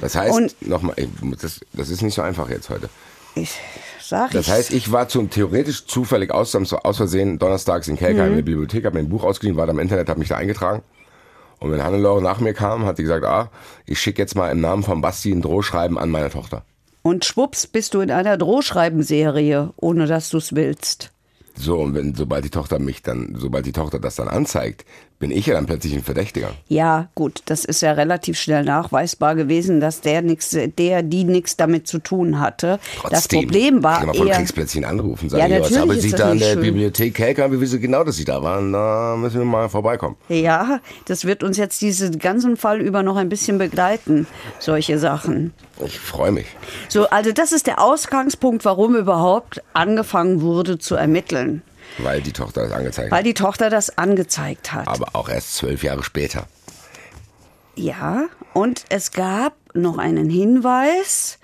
Das 0.00 0.16
heißt, 0.16 0.62
nochmal, 0.62 0.96
das, 1.40 1.60
das 1.72 1.90
ist 1.90 2.02
nicht 2.02 2.14
so 2.14 2.22
einfach 2.22 2.50
jetzt 2.50 2.68
heute. 2.68 2.88
Ich 3.36 3.52
sag 4.08 4.30
Das 4.32 4.46
ich. 4.46 4.52
heißt, 4.52 4.72
ich 4.72 4.92
war 4.92 5.08
zum 5.08 5.30
theoretisch 5.30 5.86
zufällig 5.86 6.30
aus, 6.30 6.54
aus 6.54 6.96
Versehen 6.96 7.38
donnerstags 7.38 7.88
in 7.88 7.96
Kelkheim 7.96 8.26
Mhm. 8.26 8.30
in 8.30 8.36
der 8.36 8.42
Bibliothek, 8.42 8.84
habe 8.84 8.96
mir 8.98 9.04
ein 9.04 9.08
Buch 9.08 9.24
ausgeliehen, 9.24 9.56
war 9.56 9.66
da 9.66 9.72
im 9.72 9.78
Internet, 9.78 10.08
habe 10.08 10.18
mich 10.18 10.28
da 10.28 10.36
eingetragen. 10.36 10.82
Und 11.58 11.72
wenn 11.72 11.82
Hannelore 11.82 12.20
nach 12.22 12.40
mir 12.40 12.52
kam, 12.52 12.84
hat 12.84 12.98
sie 12.98 13.02
gesagt, 13.04 13.24
ah, 13.24 13.50
ich 13.86 13.98
schicke 14.00 14.20
jetzt 14.20 14.34
mal 14.36 14.50
im 14.50 14.60
Namen 14.60 14.82
von 14.82 15.00
Basti 15.00 15.32
ein 15.32 15.40
Drohschreiben 15.42 15.96
an 15.98 16.10
meine 16.10 16.28
Tochter. 16.30 16.62
Und 17.02 17.24
schwupps 17.24 17.66
bist 17.66 17.94
du 17.94 18.00
in 18.00 18.10
einer 18.10 18.36
Drohschreibenserie, 18.36 19.70
ohne 19.76 20.06
dass 20.06 20.28
du 20.30 20.38
es 20.38 20.54
willst. 20.54 21.12
So, 21.58 21.78
und 21.78 21.94
wenn, 21.94 22.14
sobald 22.14 22.44
die 22.44 22.50
Tochter 22.50 22.78
mich 22.78 23.02
dann, 23.02 23.34
sobald 23.38 23.64
die 23.64 23.72
Tochter 23.72 23.98
das 23.98 24.16
dann 24.16 24.28
anzeigt, 24.28 24.84
bin 25.18 25.30
ich 25.30 25.46
ja 25.46 25.54
dann 25.54 25.66
plötzlich 25.66 25.94
ein 25.94 26.02
Verdächtiger. 26.02 26.50
Ja, 26.68 27.08
gut, 27.14 27.40
das 27.46 27.64
ist 27.64 27.80
ja 27.80 27.92
relativ 27.92 28.38
schnell 28.38 28.64
nachweisbar 28.64 29.34
gewesen, 29.34 29.80
dass 29.80 30.02
der 30.02 30.20
nix, 30.20 30.56
der, 30.78 31.02
die 31.02 31.24
nichts 31.24 31.56
damit 31.56 31.86
zu 31.88 31.98
tun 31.98 32.38
hatte. 32.38 32.78
das 33.02 33.22
Trotzdem. 33.22 33.40
Problem 33.40 33.82
war 33.82 34.00
Ich 34.00 34.06
kann 34.06 34.14
von 34.14 34.26
eher, 34.26 34.36
Kriegsplötzlich 34.36 34.86
anrufen, 34.86 35.28
sagen, 35.30 35.42
Ja, 35.42 35.48
ja, 35.48 35.62
was 35.62 35.70
natürlich 35.70 35.82
aber 35.82 35.94
ist 35.94 36.02
Sie 36.02 36.10
das 36.10 36.20
da 36.20 36.26
an 36.26 36.32
nicht 36.34 36.46
der 36.46 36.52
schön. 36.52 36.62
Bibliothek 36.62 37.18
Helker, 37.18 37.50
wie 37.50 37.60
wissen 37.60 37.80
genau, 37.80 38.04
dass 38.04 38.16
Sie 38.16 38.24
da 38.24 38.42
waren? 38.42 38.72
Da 38.72 39.16
müssen 39.16 39.38
wir 39.38 39.44
mal 39.46 39.68
vorbeikommen. 39.68 40.16
ja, 40.28 40.80
das 41.06 41.24
wird 41.24 41.42
uns 41.42 41.56
jetzt 41.56 41.80
diesen 41.80 42.18
ganzen 42.18 42.56
Fall 42.56 42.80
über 42.80 43.02
noch 43.02 43.16
ein 43.16 43.28
bisschen 43.28 43.56
begleiten, 43.58 44.26
solche 44.58 44.98
Sachen. 44.98 45.54
Ich 45.84 45.98
freue 45.98 46.32
mich. 46.32 46.46
So, 46.88 47.08
also 47.08 47.32
das 47.32 47.52
ist 47.52 47.66
der 47.66 47.80
Ausgangspunkt, 47.80 48.64
warum 48.64 48.94
überhaupt 48.96 49.62
angefangen 49.72 50.40
wurde 50.42 50.78
zu 50.78 50.94
ermitteln. 50.94 51.62
Weil 51.98 52.20
die 52.20 52.32
Tochter 52.32 52.62
das 52.62 52.72
angezeigt 52.72 53.10
Weil 53.10 53.18
hat. 53.18 53.26
die 53.26 53.34
Tochter 53.34 53.70
das 53.70 53.98
angezeigt 53.98 54.72
hat. 54.72 54.88
Aber 54.88 55.06
auch 55.14 55.28
erst 55.28 55.54
zwölf 55.56 55.82
Jahre 55.82 56.02
später. 56.02 56.46
Ja, 57.74 58.24
und 58.54 58.84
es 58.88 59.12
gab 59.12 59.54
noch 59.74 59.98
einen 59.98 60.30
Hinweis. 60.30 61.38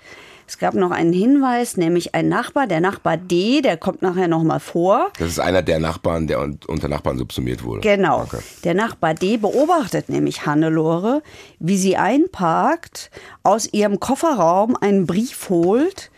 Es 0.47 0.57
gab 0.57 0.73
noch 0.73 0.91
einen 0.91 1.13
Hinweis, 1.13 1.77
nämlich 1.77 2.13
ein 2.13 2.27
Nachbar, 2.27 2.67
der 2.67 2.81
Nachbar 2.81 3.17
D, 3.17 3.61
der 3.61 3.77
kommt 3.77 4.01
nachher 4.01 4.27
nochmal 4.27 4.59
vor. 4.59 5.11
Das 5.17 5.29
ist 5.29 5.39
einer 5.39 5.61
der 5.61 5.79
Nachbarn, 5.79 6.27
der 6.27 6.39
un 6.41 6.59
unter 6.67 6.89
Nachbarn 6.89 7.17
subsumiert 7.17 7.63
wurde. 7.63 7.81
Genau. 7.81 8.21
Okay. 8.21 8.39
Der 8.63 8.73
Nachbar 8.73 9.13
D 9.13 9.37
beobachtet 9.37 10.09
nämlich 10.09 10.45
Hannelore, 10.45 11.23
wie 11.59 11.77
sie 11.77 11.97
einparkt, 11.97 13.09
aus 13.43 13.71
ihrem 13.71 13.99
Kofferraum 13.99 14.75
einen 14.75 15.07
Brief 15.07 15.49
holt, 15.49 16.11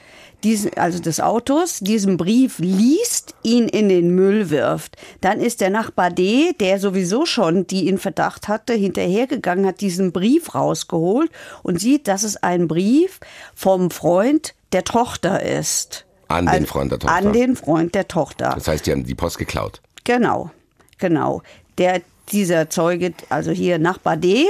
diesen, 0.45 0.77
also 0.77 0.99
des 0.99 1.19
Autos, 1.19 1.79
diesen 1.79 2.17
Brief 2.17 2.59
liest, 2.59 3.33
ihn 3.41 3.67
in 3.67 3.89
den 3.89 4.11
Müll 4.11 4.51
wirft. 4.51 4.95
Dann 5.19 5.41
ist 5.41 5.59
der 5.59 5.71
Nachbar 5.71 6.11
D, 6.11 6.53
der 6.59 6.79
sowieso 6.79 7.25
schon 7.25 7.65
die 7.67 7.87
in 7.87 7.97
Verdacht 7.97 8.47
hatte, 8.47 8.73
hinterhergegangen, 8.73 9.65
hat 9.65 9.81
diesen 9.81 10.11
Brief 10.11 10.53
rausgeholt 10.53 11.31
und 11.63 11.81
sieht, 11.81 12.07
dass 12.07 12.23
es 12.23 12.37
ein 12.37 12.67
Brief 12.67 13.19
vom 13.55 13.89
Freund 13.89 14.53
der 14.71 14.83
Tochter 14.83 15.41
ist. 15.41 16.05
An 16.27 16.45
den 16.45 16.65
Freund 16.67 16.91
der 16.91 16.99
Tochter. 16.99 17.15
An 17.15 17.33
den 17.33 17.55
Freund 17.55 17.95
der 17.95 18.07
Tochter. 18.07 18.51
Das 18.53 18.67
heißt, 18.67 18.85
die 18.85 18.91
haben 18.91 19.03
die 19.03 19.15
Post 19.15 19.39
geklaut. 19.39 19.81
Genau, 20.03 20.51
genau. 20.99 21.41
Der, 21.79 22.01
dieser 22.31 22.69
Zeuge, 22.69 23.13
also 23.29 23.51
hier 23.51 23.79
Nachbar 23.79 24.15
D, 24.15 24.45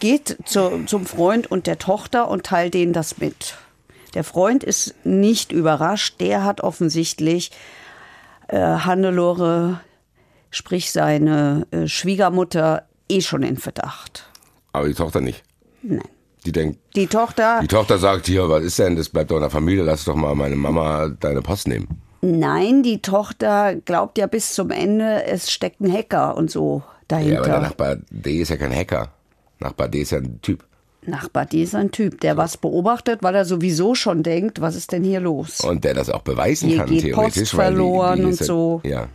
geht 0.00 0.38
zu, 0.46 0.84
zum 0.86 1.04
Freund 1.04 1.50
und 1.50 1.66
der 1.66 1.78
Tochter 1.78 2.28
und 2.28 2.46
teilt 2.46 2.72
denen 2.72 2.92
das 2.94 3.18
mit. 3.18 3.56
Der 4.14 4.24
Freund 4.24 4.64
ist 4.64 4.94
nicht 5.04 5.52
überrascht, 5.52 6.20
der 6.20 6.44
hat 6.44 6.60
offensichtlich 6.62 7.50
äh, 8.48 8.58
Hannelore, 8.58 9.80
sprich 10.50 10.90
seine 10.92 11.66
äh, 11.70 11.86
Schwiegermutter, 11.86 12.84
eh 13.08 13.20
schon 13.20 13.42
in 13.42 13.56
Verdacht. 13.56 14.28
Aber 14.72 14.88
die 14.88 14.94
Tochter 14.94 15.20
nicht. 15.20 15.42
Nein. 15.82 16.02
Die 16.44 16.52
denkt, 16.52 16.78
Die 16.94 17.08
Tochter, 17.08 17.58
die 17.60 17.66
Tochter 17.66 17.98
sagt 17.98 18.26
hier, 18.26 18.48
was 18.48 18.62
ist 18.62 18.78
denn, 18.78 18.94
das 18.96 19.08
bleibt 19.08 19.30
doch 19.30 19.36
in 19.36 19.42
der 19.42 19.50
Familie, 19.50 19.82
lass 19.82 20.04
doch 20.04 20.14
mal 20.14 20.34
meine 20.36 20.54
Mama 20.56 21.08
deine 21.08 21.42
Post 21.42 21.66
nehmen. 21.68 21.88
nein, 22.22 22.82
die 22.84 23.02
Tochter 23.02 23.74
glaubt 23.74 24.16
ja 24.18 24.28
bis 24.28 24.54
zum 24.54 24.70
Ende, 24.70 25.24
es 25.24 25.50
steckt 25.50 25.80
ein 25.80 25.92
Hacker 25.92 26.36
und 26.36 26.48
so 26.50 26.82
dahinter. 27.08 27.32
Ja, 27.34 27.38
aber 27.40 27.48
der 27.48 27.60
Nachbar 27.60 27.96
D 28.10 28.40
ist 28.40 28.50
ja 28.50 28.56
kein 28.56 28.72
Hacker. 28.74 29.10
Nachbar 29.58 29.88
D 29.88 30.00
ist 30.02 30.12
ja 30.12 30.18
ein 30.18 30.40
Typ. 30.40 30.64
Nachbar, 31.08 31.46
die 31.46 31.62
ist 31.62 31.74
ein 31.74 31.90
Typ, 31.90 32.20
der 32.20 32.36
was 32.36 32.56
beobachtet, 32.56 33.22
weil 33.22 33.34
er 33.34 33.44
sowieso 33.44 33.94
schon 33.94 34.22
denkt, 34.22 34.60
was 34.60 34.76
ist 34.76 34.92
denn 34.92 35.02
hier 35.04 35.20
los? 35.20 35.60
Und 35.60 35.84
der 35.84 35.94
das 35.94 36.10
auch 36.10 36.22
beweisen 36.22 36.68
Hier 36.68 36.78
kann, 36.78 36.88
geht 36.88 37.02
theoretisch. 37.02 37.40
Post 37.50 37.56
weil 37.56 37.70
die- 37.70 37.76
verloren 37.76 38.18
die 38.18 38.24
und 38.26 38.36
so. 38.36 38.80
Ja. 38.84 39.08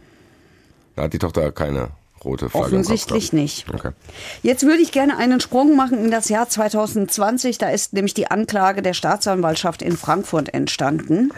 Da 0.95 1.03
hat 1.03 1.13
die 1.13 1.19
Tochter 1.19 1.51
keine 1.51 1.89
rote 2.23 2.49
Flagge 2.49 2.65
Offensichtlich 2.67 3.33
nicht. 3.33 3.65
Okay. 3.73 3.91
Jetzt 4.43 4.63
würde 4.63 4.81
ich 4.81 4.91
gerne 4.91 5.17
einen 5.17 5.39
Sprung 5.41 5.75
machen 5.75 6.03
in 6.03 6.11
das 6.11 6.29
Jahr 6.29 6.47
2020. 6.47 7.57
Da 7.57 7.69
ist 7.69 7.93
nämlich 7.93 8.13
die 8.13 8.29
Anklage 8.31 8.81
der 8.81 8.93
Staatsanwaltschaft 8.93 9.81
in 9.81 9.97
Frankfurt 9.97 10.53
entstanden. 10.53 11.31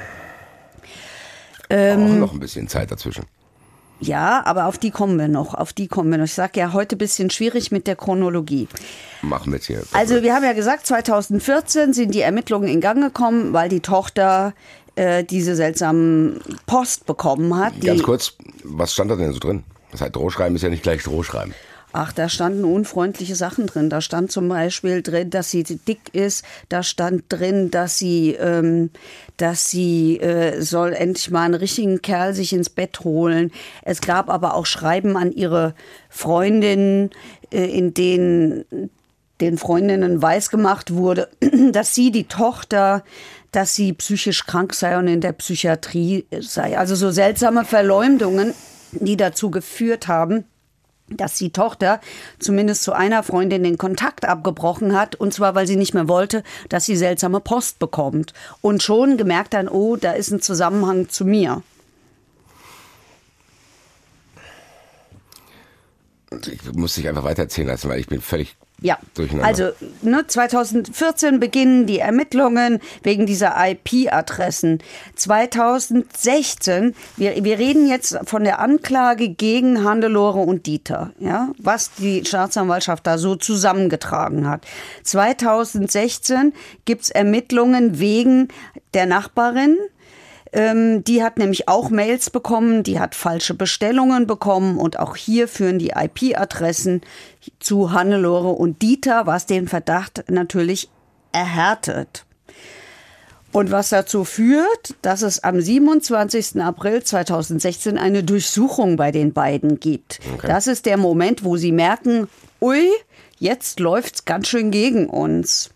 Ähm, 1.70 2.04
auch 2.14 2.16
noch 2.18 2.34
ein 2.34 2.40
bisschen 2.40 2.68
Zeit 2.68 2.92
dazwischen. 2.92 3.26
Ja, 4.00 4.46
aber 4.46 4.66
auf 4.66 4.78
die 4.78 4.92
kommen 4.92 5.18
wir 5.18 5.28
noch. 5.28 5.54
Auf 5.54 5.74
die 5.74 5.88
kommen 5.88 6.12
wir 6.12 6.18
noch. 6.18 6.26
Ich 6.26 6.34
sage 6.34 6.60
ja 6.60 6.74
heute 6.74 6.96
ein 6.96 7.00
bisschen 7.00 7.30
schwierig 7.30 7.72
mit 7.72 7.88
der 7.88 7.96
Chronologie. 7.96 8.68
Mach 9.22 9.46
mit 9.46 9.64
hier. 9.64 9.84
Also 9.94 10.22
wir 10.22 10.34
haben 10.34 10.44
ja 10.44 10.54
gesagt, 10.54 10.86
2014 10.88 11.94
sind 11.94 12.14
die 12.14 12.22
Ermittlungen 12.22 12.68
in 12.68 12.82
Gang 12.82 13.02
gekommen, 13.02 13.54
weil 13.54 13.70
die 13.70 13.80
Tochter 13.80 14.54
äh, 14.96 15.24
diese 15.24 15.56
seltsamen 15.56 16.40
Post 16.66 17.06
bekommen 17.06 17.58
hat. 17.58 17.80
Ganz 17.82 18.04
kurz, 18.04 18.34
was 18.64 18.94
stand 18.94 19.12
da 19.12 19.16
denn 19.16 19.34
so 19.34 19.40
drin? 19.40 19.64
Das 19.92 20.02
heißt, 20.02 20.16
Drohschreiben 20.16 20.56
ist 20.56 20.62
ja 20.62 20.70
nicht 20.70 20.84
gleich 20.84 21.04
Drohschreiben. 21.04 21.54
Ach, 21.98 22.12
da 22.12 22.28
standen 22.28 22.66
unfreundliche 22.66 23.38
Sachen 23.38 23.68
drin. 23.68 23.90
Da 23.90 24.02
stand 24.02 24.30
zum 24.30 24.50
Beispiel 24.50 25.02
drin, 25.02 25.30
dass 25.30 25.50
sie 25.50 25.64
dick 25.64 26.14
ist. 26.14 26.44
Da 26.68 26.84
stand 26.84 27.24
drin, 27.30 27.72
dass 27.72 27.98
sie, 27.98 28.32
ähm, 28.32 28.90
dass 29.38 29.70
sie 29.70 30.20
äh, 30.20 30.62
soll 30.62 30.92
endlich 30.92 31.32
mal 31.32 31.44
einen 31.44 31.54
richtigen 31.54 32.02
Kerl 32.02 32.34
sich 32.34 32.52
ins 32.52 32.70
Bett 32.70 33.00
holen. 33.06 33.50
Es 33.82 34.02
gab 34.02 34.30
aber 34.30 34.56
auch 34.56 34.66
Schreiben 34.66 35.16
an 35.16 35.32
ihre 35.32 35.74
Freundinnen, 36.10 37.12
äh, 37.50 37.64
in 37.64 37.94
denen 37.94 38.66
den 39.40 39.58
Freundinnen 39.58 40.22
weisgemacht 40.22 40.94
wurde, 40.94 41.30
dass 41.72 41.96
sie 41.96 42.12
die 42.12 42.28
Tochter, 42.28 43.06
dass 43.54 43.74
sie 43.74 43.94
psychisch 43.94 44.46
krank 44.46 44.74
sei 44.74 44.98
und 44.98 45.08
in 45.08 45.22
der 45.22 45.32
Psychiatrie 45.32 46.26
sei. 46.42 46.78
Also 46.78 46.96
so 46.96 47.12
seltsame 47.12 47.64
Verleumdungen, 47.64 48.54
die 48.92 49.16
dazu 49.16 49.50
geführt 49.50 50.10
haben, 50.10 50.44
dass 51.08 51.38
die 51.38 51.52
Tochter 51.52 52.02
zumindest 52.40 52.84
zu 52.84 52.94
einer 52.94 53.24
Freundin 53.24 53.64
den 53.64 53.78
Kontakt 53.78 54.26
abgebrochen 54.26 54.98
hat, 54.98 55.16
und 55.16 55.34
zwar 55.34 55.56
weil 55.56 55.68
sie 55.68 55.76
nicht 55.76 55.94
mehr 55.94 56.08
wollte, 56.08 56.44
dass 56.70 56.86
sie 56.86 56.96
seltsame 56.96 57.40
Post 57.40 57.80
bekommt. 57.80 58.34
Und 58.62 58.82
schon 58.82 59.18
gemerkt 59.18 59.54
dann, 59.54 59.68
oh, 59.68 59.96
da 59.96 60.14
ist 60.14 60.32
ein 60.32 60.42
Zusammenhang 60.42 61.10
zu 61.10 61.26
mir. 61.26 61.62
Ich 66.48 66.74
muss 66.74 66.96
dich 66.96 67.08
einfach 67.08 67.24
weitererzählen 67.24 67.68
lassen, 67.68 67.90
weil 67.90 68.00
ich 68.00 68.08
bin 68.08 68.20
völlig 68.20 68.58
Ja, 68.82 69.00
also 69.42 69.70
ne, 70.02 70.28
2014 70.28 71.40
beginnen 71.40 71.88
die 71.88 72.00
Ermittlungen 72.00 72.80
wegen 73.04 73.26
dieser 73.26 73.56
IP-Adressen. 73.58 74.80
2016, 75.16 76.94
wir, 77.16 77.42
wir 77.44 77.58
reden 77.58 77.88
jetzt 77.88 78.20
von 78.26 78.44
der 78.44 78.60
Anklage 78.60 79.30
gegen 79.30 79.86
Handelore 79.86 80.40
und 80.40 80.66
Dieter, 80.66 81.14
ja, 81.20 81.50
was 81.58 81.94
die 81.94 82.26
Staatsanwaltschaft 82.26 83.08
da 83.08 83.18
so 83.18 83.36
zusammengetragen 83.36 84.48
hat. 84.50 84.66
2016 85.04 86.54
gibt's 86.84 87.10
Ermittlungen 87.10 88.00
wegen 88.00 88.50
der 88.94 89.06
Nachbarin, 89.06 89.78
ähm, 90.56 91.04
die 91.04 91.22
hat 91.22 91.38
nämlich 91.38 91.68
auch 91.68 91.90
Mails 91.90 92.30
bekommen, 92.30 92.82
die 92.82 92.98
hat 92.98 93.14
falsche 93.14 93.54
Bestellungen 93.54 94.26
bekommen 94.26 94.78
und 94.78 94.98
auch 94.98 95.18
hier 95.18 95.50
führen 95.50 95.80
die 95.80 95.92
IP-Adressen 95.94 97.02
zu 97.60 97.92
Hannelore 97.92 98.52
und 98.52 98.82
Dieter, 98.82 99.28
was 99.28 99.46
den 99.46 99.68
Verdacht 99.68 100.24
natürlich 100.30 100.90
erhärtet. 101.34 102.26
Und 103.52 103.72
was 103.72 103.90
dazu 103.90 104.24
führt, 104.24 104.96
dass 105.02 105.22
es 105.22 105.44
am 105.44 105.60
27. 105.60 106.62
April 106.62 107.04
2016 107.04 107.98
eine 107.98 108.24
Durchsuchung 108.24 108.96
bei 108.96 109.12
den 109.12 109.34
beiden 109.34 109.80
gibt. 109.80 110.20
Das 110.42 110.68
ist 110.68 110.86
der 110.86 110.98
Moment, 110.98 111.44
wo 111.44 111.58
sie 111.58 111.72
merken, 111.72 112.30
ui, 112.62 112.90
jetzt 113.40 113.80
läuft's 113.82 114.24
ganz 114.24 114.48
schön 114.48 114.72
gegen 114.72 115.08
uns. 115.08 115.70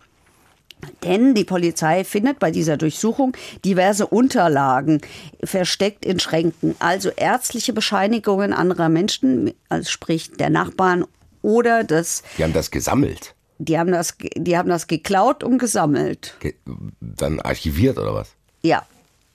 Denn 1.04 1.34
die 1.36 1.44
Polizei 1.44 2.04
findet 2.04 2.40
bei 2.40 2.52
dieser 2.52 2.78
Durchsuchung 2.78 3.34
diverse 3.66 4.08
Unterlagen 4.08 5.02
versteckt 5.44 6.06
in 6.06 6.20
Schränken, 6.20 6.76
also 6.80 7.10
ärztliche 7.10 7.74
Bescheinigungen 7.74 8.54
anderer 8.54 8.90
Menschen, 8.90 9.54
also 9.70 9.90
sprich 9.90 10.32
der 10.32 10.50
Nachbarn 10.50 11.06
oder 11.42 11.84
das, 11.84 12.24
die 12.38 12.44
haben 12.44 12.54
das 12.54 12.72
gesammelt. 12.72 13.36
die 13.58 13.78
haben 13.78 13.92
das, 13.92 14.16
die 14.36 14.58
haben 14.58 14.70
das 14.70 14.88
geklaut 14.88 15.44
und 15.44 15.58
gesammelt. 15.58 16.36
Ge 16.40 16.56
dann 17.00 17.40
archiviert 17.40 17.98
oder 17.98 18.14
was? 18.14 18.32
Ja. 18.62 18.86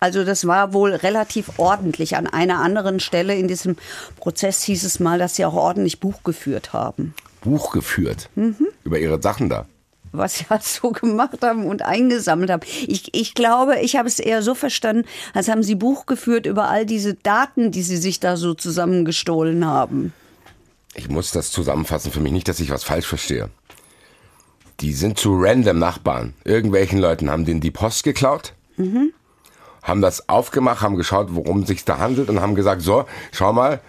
Also 0.00 0.24
das 0.24 0.46
war 0.46 0.74
wohl 0.74 0.94
relativ 0.94 1.58
ordentlich. 1.58 2.16
An 2.16 2.26
einer 2.26 2.60
anderen 2.60 3.00
Stelle 3.00 3.36
in 3.36 3.48
diesem 3.48 3.76
Prozess 4.16 4.62
hieß 4.62 4.84
es 4.84 5.00
mal, 5.00 5.18
dass 5.18 5.36
sie 5.36 5.46
auch 5.46 5.54
ordentlich 5.54 5.98
Buch 5.98 6.22
geführt 6.24 6.74
haben. 6.74 7.14
Buch 7.40 7.72
geführt. 7.72 8.28
Mhm. 8.34 8.68
Über 8.82 8.98
ihre 8.98 9.22
Sachen 9.22 9.48
da. 9.48 9.66
Was 10.16 10.38
sie 10.38 10.46
halt 10.50 10.62
so 10.62 10.90
gemacht 10.90 11.38
haben 11.42 11.66
und 11.66 11.82
eingesammelt 11.82 12.50
haben. 12.50 12.62
Ich, 12.86 13.14
ich 13.14 13.34
glaube, 13.34 13.80
ich 13.80 13.96
habe 13.96 14.08
es 14.08 14.18
eher 14.18 14.42
so 14.42 14.54
verstanden, 14.54 15.06
als 15.34 15.48
haben 15.48 15.62
sie 15.62 15.74
Buch 15.74 16.06
geführt 16.06 16.46
über 16.46 16.68
all 16.68 16.86
diese 16.86 17.14
Daten, 17.14 17.70
die 17.70 17.82
sie 17.82 17.96
sich 17.96 18.20
da 18.20 18.36
so 18.36 18.54
zusammengestohlen 18.54 19.66
haben. 19.66 20.12
Ich 20.94 21.08
muss 21.08 21.32
das 21.32 21.50
zusammenfassen 21.50 22.12
für 22.12 22.20
mich 22.20 22.32
nicht, 22.32 22.48
dass 22.48 22.60
ich 22.60 22.70
was 22.70 22.84
falsch 22.84 23.06
verstehe. 23.06 23.50
Die 24.80 24.92
sind 24.92 25.18
zu 25.18 25.36
random 25.36 25.78
Nachbarn. 25.78 26.34
Irgendwelchen 26.44 26.98
Leuten 26.98 27.30
haben 27.30 27.44
denen 27.44 27.60
die 27.60 27.70
Post 27.70 28.04
geklaut, 28.04 28.54
haben 29.82 30.00
das 30.00 30.28
aufgemacht, 30.28 30.82
haben 30.82 30.96
geschaut, 30.96 31.28
worum 31.30 31.60
es 31.60 31.68
sich 31.68 31.84
da 31.84 31.98
handelt 31.98 32.28
und 32.28 32.40
haben 32.40 32.54
gesagt, 32.54 32.82
so, 32.82 33.04
schau 33.32 33.52
mal, 33.52 33.80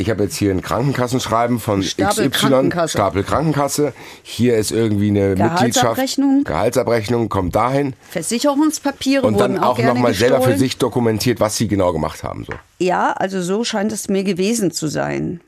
ich 0.00 0.08
habe 0.08 0.22
jetzt 0.24 0.36
hier 0.36 0.50
ein 0.50 0.62
Krankenkassenschreiben 0.62 1.60
von 1.60 1.82
Stapel 1.82 2.30
XY, 2.30 2.48
Krankenkasse. 2.48 2.92
Stapel 2.92 3.22
Krankenkasse. 3.22 3.92
Hier 4.22 4.56
ist 4.56 4.72
irgendwie 4.72 5.08
eine 5.08 5.28
Mitgliedschaft. 5.30 5.58
Gehaltsabrechnung. 5.58 6.44
Gehaltsabrechnung 6.44 7.28
kommt 7.28 7.54
dahin. 7.54 7.94
Versicherungspapiere 8.08 9.26
Und 9.26 9.34
wurden 9.34 9.56
dann 9.56 9.62
auch, 9.62 9.78
auch 9.78 9.84
nochmal 9.84 10.14
selber 10.14 10.40
für 10.40 10.56
sich 10.56 10.78
dokumentiert, 10.78 11.38
was 11.38 11.56
sie 11.56 11.68
genau 11.68 11.92
gemacht 11.92 12.24
haben. 12.24 12.46
So. 12.46 12.54
Ja, 12.78 13.12
also 13.12 13.42
so 13.42 13.62
scheint 13.62 13.92
es 13.92 14.08
mir 14.08 14.24
gewesen 14.24 14.70
zu 14.70 14.88
sein. 14.88 15.40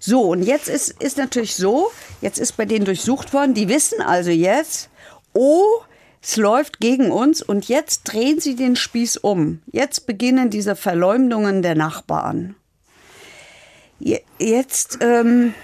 So, 0.00 0.22
und 0.22 0.42
jetzt 0.42 0.68
ist, 0.68 0.90
ist 1.02 1.18
natürlich 1.18 1.54
so, 1.54 1.90
jetzt 2.22 2.38
ist 2.38 2.56
bei 2.56 2.64
denen 2.64 2.86
durchsucht 2.86 3.34
worden, 3.34 3.52
die 3.52 3.68
wissen 3.68 4.00
also 4.00 4.30
jetzt, 4.30 4.88
oh, 5.34 5.62
es 6.22 6.36
läuft 6.36 6.80
gegen 6.80 7.10
uns 7.10 7.42
und 7.42 7.68
jetzt 7.68 8.04
drehen 8.04 8.40
sie 8.40 8.56
den 8.56 8.76
Spieß 8.76 9.18
um. 9.18 9.60
Jetzt 9.70 10.06
beginnen 10.06 10.48
diese 10.48 10.74
Verleumdungen 10.74 11.62
der 11.62 11.74
Nachbarn. 11.74 12.54
Je- 13.98 14.22
Jetzt 14.38 14.98
ähm, 15.00 15.54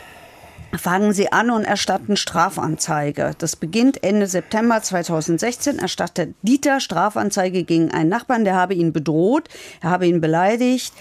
fangen 0.77 1.13
sie 1.13 1.31
an 1.33 1.51
und 1.51 1.65
erstatten 1.65 2.17
Strafanzeige. 2.17 3.33
Das 3.39 3.57
beginnt 3.57 4.03
Ende 4.03 4.27
September 4.27 4.83
2016. 4.83 5.79
Erstattet 5.79 6.35
Dieter 6.43 6.81
Strafanzeige 6.81 7.63
gegen 7.65 7.91
einen 7.93 8.09
Nachbarn, 8.09 8.45
der 8.45 8.57
habe 8.57 8.75
ihn 8.75 8.93
bedroht, 8.93 9.49
er 9.81 9.91
habe 9.91 10.07
ihn 10.07 10.21
beleidigt. 10.21 10.93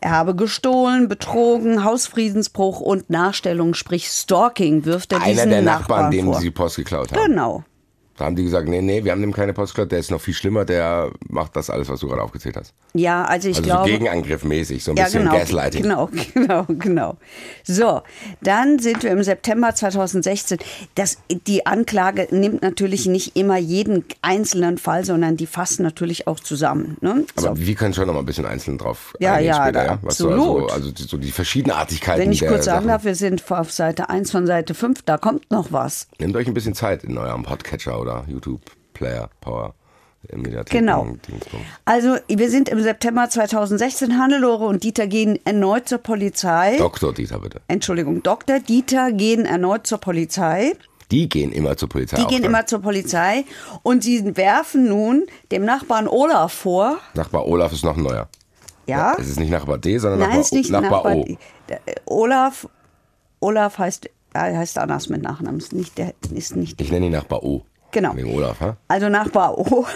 Er 0.00 0.12
habe 0.12 0.36
gestohlen, 0.36 1.08
betrogen, 1.08 1.82
Hausfriedensbruch 1.82 2.78
und 2.78 3.10
Nachstellung, 3.10 3.74
sprich 3.74 4.06
Stalking, 4.08 4.84
wirft 4.84 5.12
er 5.12 5.20
Einer 5.22 5.32
diesen 5.34 5.50
der 5.50 5.62
Nachbarn, 5.62 6.12
dem 6.12 6.26
vor. 6.26 6.36
sie 6.36 6.44
die 6.44 6.50
Post 6.52 6.76
geklaut 6.76 7.10
haben. 7.12 7.26
Genau. 7.26 7.64
Da 8.18 8.24
haben 8.24 8.34
die 8.36 8.42
gesagt, 8.42 8.68
nee, 8.68 8.80
nee, 8.82 9.04
wir 9.04 9.12
haben 9.12 9.20
dem 9.20 9.32
keine 9.32 9.52
Post 9.52 9.74
geklaut, 9.74 9.92
der 9.92 10.00
ist 10.00 10.10
noch 10.10 10.20
viel 10.20 10.34
schlimmer, 10.34 10.64
der 10.64 11.10
macht 11.28 11.54
das 11.56 11.70
alles, 11.70 11.88
was 11.88 12.00
du 12.00 12.08
gerade 12.08 12.22
aufgezählt 12.22 12.56
hast. 12.56 12.74
Ja, 12.94 13.24
also 13.24 13.48
ich 13.48 13.56
Also 13.58 13.68
glaube. 13.68 13.84
so 13.88 13.92
Gegenangriffmäßig, 13.98 14.82
so 14.82 14.90
ein 14.90 14.96
Ja, 14.96 15.04
bisschen 15.04 15.22
genau, 15.22 15.38
Gaslighting. 15.38 15.82
Genau, 15.82 16.08
genau, 16.34 16.64
genau. 16.68 17.16
So, 17.64 18.02
dann 18.40 18.78
sind 18.80 19.02
wir 19.02 19.10
im 19.12 19.22
September 19.22 19.74
2016. 19.74 20.58
Das, 20.96 21.18
die 21.46 21.64
Anklage 21.66 22.26
nimmt 22.30 22.62
natürlich 22.62 23.06
nicht 23.06 23.36
immer 23.36 23.56
jeden 23.56 24.04
einzelnen 24.22 24.78
Fall, 24.78 25.04
sondern 25.04 25.36
die 25.36 25.46
fassen 25.46 25.82
natürlich 25.82 26.26
auch 26.26 26.40
zusammen. 26.40 26.96
Ne? 27.00 27.24
Aber 27.36 27.48
So. 27.54 27.56
wir 27.56 27.74
können 27.74 27.94
schon 27.94 28.06
noch 28.06 28.14
mal 28.14 28.20
ein 28.20 28.26
bisschen 28.26 28.46
einzeln 28.46 28.78
drauf 28.78 29.14
Ja, 29.20 29.38
ja, 29.38 29.62
später, 29.62 29.84
ja? 29.84 29.98
Was 30.02 30.18
so, 30.18 30.30
absolut. 30.30 30.62
also, 30.72 30.74
also 30.74 30.90
die- 30.90 31.02
so 31.04 31.16
die 31.18 31.30
Verschiedenartigkeiten 31.30 32.20
Wenn 32.22 32.32
ich 32.32 32.40
kurz 32.40 32.64
sagen 32.64 32.78
Sachen. 32.78 32.88
darf, 32.88 33.04
wir 33.04 33.14
sind 33.14 33.48
auf 33.50 33.70
Seite 33.70 34.08
1 34.10 34.30
von 34.30 34.46
Seite 34.46 34.74
5, 34.74 35.02
da 35.02 35.18
kommt 35.18 35.50
noch 35.50 35.72
was. 35.72 36.08
Nehmt 36.18 36.34
euch 36.36 36.46
ein 36.48 36.54
bisschen 36.54 36.74
Zeit 36.74 37.04
in 37.04 37.16
eurem 37.18 37.42
Podcatcher 37.44 38.00
oder 38.00 38.07
YouTube-Player, 38.26 39.28
Power, 39.40 39.74
im 40.28 40.42
Mediathek. 40.42 40.72
Genau. 40.72 41.06
Also, 41.84 42.16
wir 42.28 42.50
sind 42.50 42.68
im 42.68 42.82
September 42.82 43.28
2016. 43.30 44.18
Hannelore 44.18 44.66
und 44.66 44.82
Dieter 44.82 45.06
gehen 45.06 45.38
erneut 45.44 45.88
zur 45.88 45.98
Polizei. 45.98 46.76
Dr. 46.76 47.14
Dieter, 47.14 47.38
bitte. 47.38 47.60
Entschuldigung, 47.68 48.22
Dr. 48.22 48.58
Dieter 48.60 49.12
gehen 49.12 49.44
erneut 49.46 49.86
zur 49.86 49.98
Polizei. 49.98 50.72
Die 51.10 51.28
gehen 51.28 51.52
immer 51.52 51.76
zur 51.76 51.88
Polizei. 51.88 52.16
Die 52.18 52.26
gehen 52.26 52.42
dann. 52.42 52.50
immer 52.50 52.66
zur 52.66 52.80
Polizei 52.80 53.44
und 53.82 54.02
sie 54.04 54.36
werfen 54.36 54.88
nun 54.88 55.24
dem 55.50 55.64
Nachbarn 55.64 56.06
Olaf 56.06 56.52
vor, 56.52 56.98
Nachbar 57.14 57.46
Olaf 57.46 57.72
ist 57.72 57.82
noch 57.84 57.96
ein 57.96 58.02
neuer. 58.02 58.28
ja, 58.86 59.14
Es 59.18 59.28
ist 59.28 59.38
nicht 59.40 59.50
Nachbar 59.50 59.78
D, 59.78 59.96
sondern 59.96 60.20
nein, 60.20 60.28
Nachbar, 60.28 60.40
ist 60.42 60.52
nicht 60.52 60.70
Nachbar, 60.70 61.04
Nachbar, 61.04 61.16
O. 61.16 61.24
Äh, 61.68 61.78
Olaf, 62.04 62.68
Olaf 63.40 63.78
heißt, 63.78 64.10
er 64.34 64.58
heißt 64.58 64.76
anders 64.76 65.08
mit 65.08 65.22
Nachnamen, 65.22 65.58
ist 65.60 65.72
nicht 65.72 65.96
der, 65.96 66.12
ist 66.34 66.56
nicht, 66.56 66.78
Ich 66.78 66.90
nenne 66.90 67.06
ihn 67.06 67.12
Nachbar 67.12 67.42
O. 67.42 67.62
Genau. 67.90 68.14
Wegen 68.14 68.34
Olaf, 68.34 68.60
ha? 68.60 68.76
also 68.88 69.08
Nachbar 69.08 69.56
O, 69.56 69.86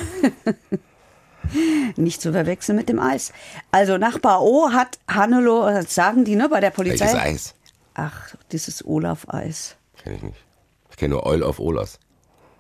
nicht 1.97 2.23
zu 2.23 2.33
verwechseln 2.33 2.77
mit 2.77 2.89
dem 2.89 2.99
Eis. 2.99 3.33
Also 3.71 3.99
Nachbar 3.99 4.43
O 4.43 4.71
hat 4.71 4.99
Hannelore, 5.09 5.75
das 5.75 5.95
sagen 5.95 6.25
die 6.25 6.37
ne, 6.37 6.49
bei 6.49 6.61
der 6.61 6.71
Polizei. 6.71 7.07
Welches 7.07 7.21
Eis? 7.21 7.55
Ach, 7.95 8.35
dieses 8.51 8.85
Olaf-Eis. 8.87 9.77
Kenn 10.03 10.15
ich 10.15 10.23
nicht. 10.23 10.39
Ich 10.91 10.97
kenne 10.97 11.15
nur 11.15 11.27
Oil 11.27 11.43
of 11.43 11.59
Olas. 11.59 11.99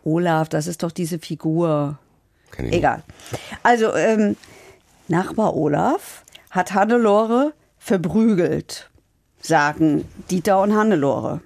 Olaf, 0.04 0.48
das 0.48 0.66
ist 0.66 0.82
doch 0.82 0.90
diese 0.90 1.18
Figur. 1.18 1.98
Kenn 2.50 2.66
ich 2.66 2.72
nicht. 2.72 2.78
Egal. 2.78 3.02
Also, 3.62 3.94
ähm, 3.94 4.36
Nachbar 5.08 5.54
Olaf 5.54 6.24
hat 6.50 6.74
Hannelore 6.74 7.54
verprügelt, 7.78 8.90
sagen 9.40 10.06
Dieter 10.30 10.60
und 10.60 10.74
Hannelore. 10.76 11.40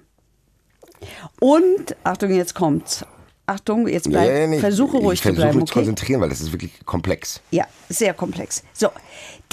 Und, 1.39 1.95
Achtung, 2.03 2.31
jetzt 2.31 2.55
kommt's. 2.55 3.05
Achtung, 3.49 3.87
jetzt 3.87 4.09
bleib, 4.09 4.27
Nee, 4.27 4.39
nee, 4.41 4.47
nee. 4.55 4.59
versuche 4.59 4.97
ruhig 4.97 5.13
ich 5.13 5.21
zu 5.21 5.29
versuche 5.29 5.41
bleiben, 5.47 5.59
zu 5.65 5.71
okay? 5.71 5.79
konzentrieren, 5.79 6.19
weil 6.19 6.27
das 6.27 6.41
ist 6.41 6.51
wirklich 6.51 6.85
komplex. 6.85 7.39
Ja, 7.51 7.63
sehr 7.87 8.13
komplex. 8.13 8.61
So, 8.73 8.89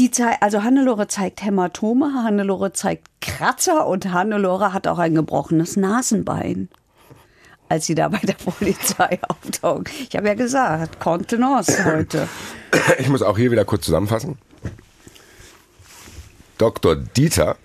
die 0.01 0.11
zei 0.11 0.35
also 0.41 0.65
Hannelore 0.65 1.07
zeigt 1.07 1.45
Hämatome, 1.45 2.25
Hannelore 2.25 2.73
zeigt 2.73 3.07
Kratzer 3.21 3.87
und 3.87 4.13
Hannelore 4.13 4.73
hat 4.73 4.89
auch 4.89 4.99
ein 4.99 5.15
gebrochenes 5.15 5.77
Nasenbein. 5.77 6.69
Als 7.69 7.87
sie 7.87 7.95
da 7.95 8.09
bei 8.09 8.19
der 8.19 8.35
Polizei 8.35 9.21
auftauchen. 9.29 9.85
Ich 10.09 10.17
habe 10.17 10.27
ja 10.27 10.35
gesagt, 10.35 10.99
Kontenance 11.01 11.85
heute. 11.85 12.29
Ich 12.99 13.09
muss 13.09 13.23
auch 13.23 13.39
hier 13.39 13.53
wieder 13.53 13.65
kurz 13.65 13.85
zusammenfassen. 13.85 14.37
Dr. 16.59 16.97
Dieter 16.97 17.57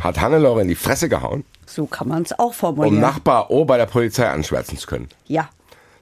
hat 0.00 0.20
Hannelore 0.20 0.62
in 0.62 0.68
die 0.68 0.74
Fresse 0.74 1.08
gehauen, 1.08 1.44
So 1.66 1.86
kann 1.86 2.08
man 2.08 2.22
es 2.22 2.38
auch 2.38 2.46
um 2.46 2.52
formulieren. 2.52 3.00
Nachbar 3.00 3.50
O 3.50 3.64
bei 3.64 3.76
der 3.76 3.86
Polizei 3.86 4.28
anschwärzen 4.28 4.76
zu 4.78 4.86
können. 4.86 5.08
ja, 5.26 5.48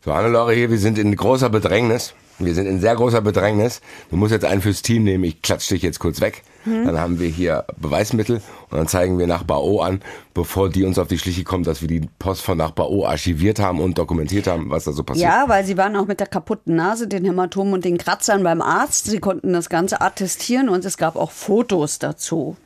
So, 0.05 0.13
Hannelore 0.15 0.53
hier, 0.55 0.71
wir 0.71 0.79
sind 0.79 0.99
in 0.99 1.15
großer 1.15 1.49
Bedrängnis. 1.51 2.15
Wir 2.39 2.55
sind 2.55 2.67
in 2.67 2.81
sehr 2.81 2.97
großer 2.97 3.21
Bedrängnis. 3.21 3.81
Du 4.11 4.17
musst 4.17 4.33
jetzt 4.33 4.45
einen 4.45 4.63
fürs 4.63 4.83
Team 4.83 5.05
nehmen. 5.05 5.23
Ich 5.23 5.43
klatsche 5.43 5.75
dich 5.75 5.83
jetzt 5.83 6.01
kurz 6.01 6.21
weg. 6.21 6.43
Hm. 6.65 6.87
Dann 6.87 6.99
haben 6.99 7.21
wir 7.21 7.29
hier 7.29 7.65
Beweismittel 7.77 8.37
und 8.71 8.79
dann 8.79 8.89
zeigen 8.89 9.17
wir 9.19 9.29
Nachbar 9.29 9.63
O 9.63 9.81
an, 9.81 10.01
bevor 10.35 10.69
die 10.69 10.83
uns 10.85 10.99
auf 10.99 11.07
die 11.07 11.19
Schliche 11.19 11.45
kommen, 11.45 11.63
dass 11.63 11.83
wir 11.83 11.89
die 11.89 12.01
Post 12.19 12.43
von 12.43 12.59
Nachbar 12.59 12.91
O 12.91 13.05
archiviert 13.07 13.61
haben 13.61 13.81
und 13.81 13.97
dokumentiert 13.99 14.49
haben, 14.49 14.71
was 14.71 14.85
da 14.85 14.93
so 14.93 15.05
passiert. 15.05 15.29
ja, 15.31 15.45
weil 15.47 15.65
sie 15.65 15.77
waren 15.77 15.95
auch 15.95 16.07
mit 16.07 16.19
der 16.19 16.27
kaputten 16.27 16.75
Nase, 16.75 17.07
den 17.07 17.25
Hämatomen 17.25 17.75
und 17.75 17.85
den 17.85 17.99
Kratzern 17.99 18.43
beim 18.43 18.63
Arzt. 18.63 19.05
Sie 19.07 19.21
konnten 19.21 19.53
das 19.53 19.69
Ganze 19.69 20.01
attestieren 20.01 20.69
und 20.69 20.85
es 20.85 20.97
gab 20.97 21.15
auch 21.17 21.31
Fotos 21.31 22.01
dazu. 22.01 22.57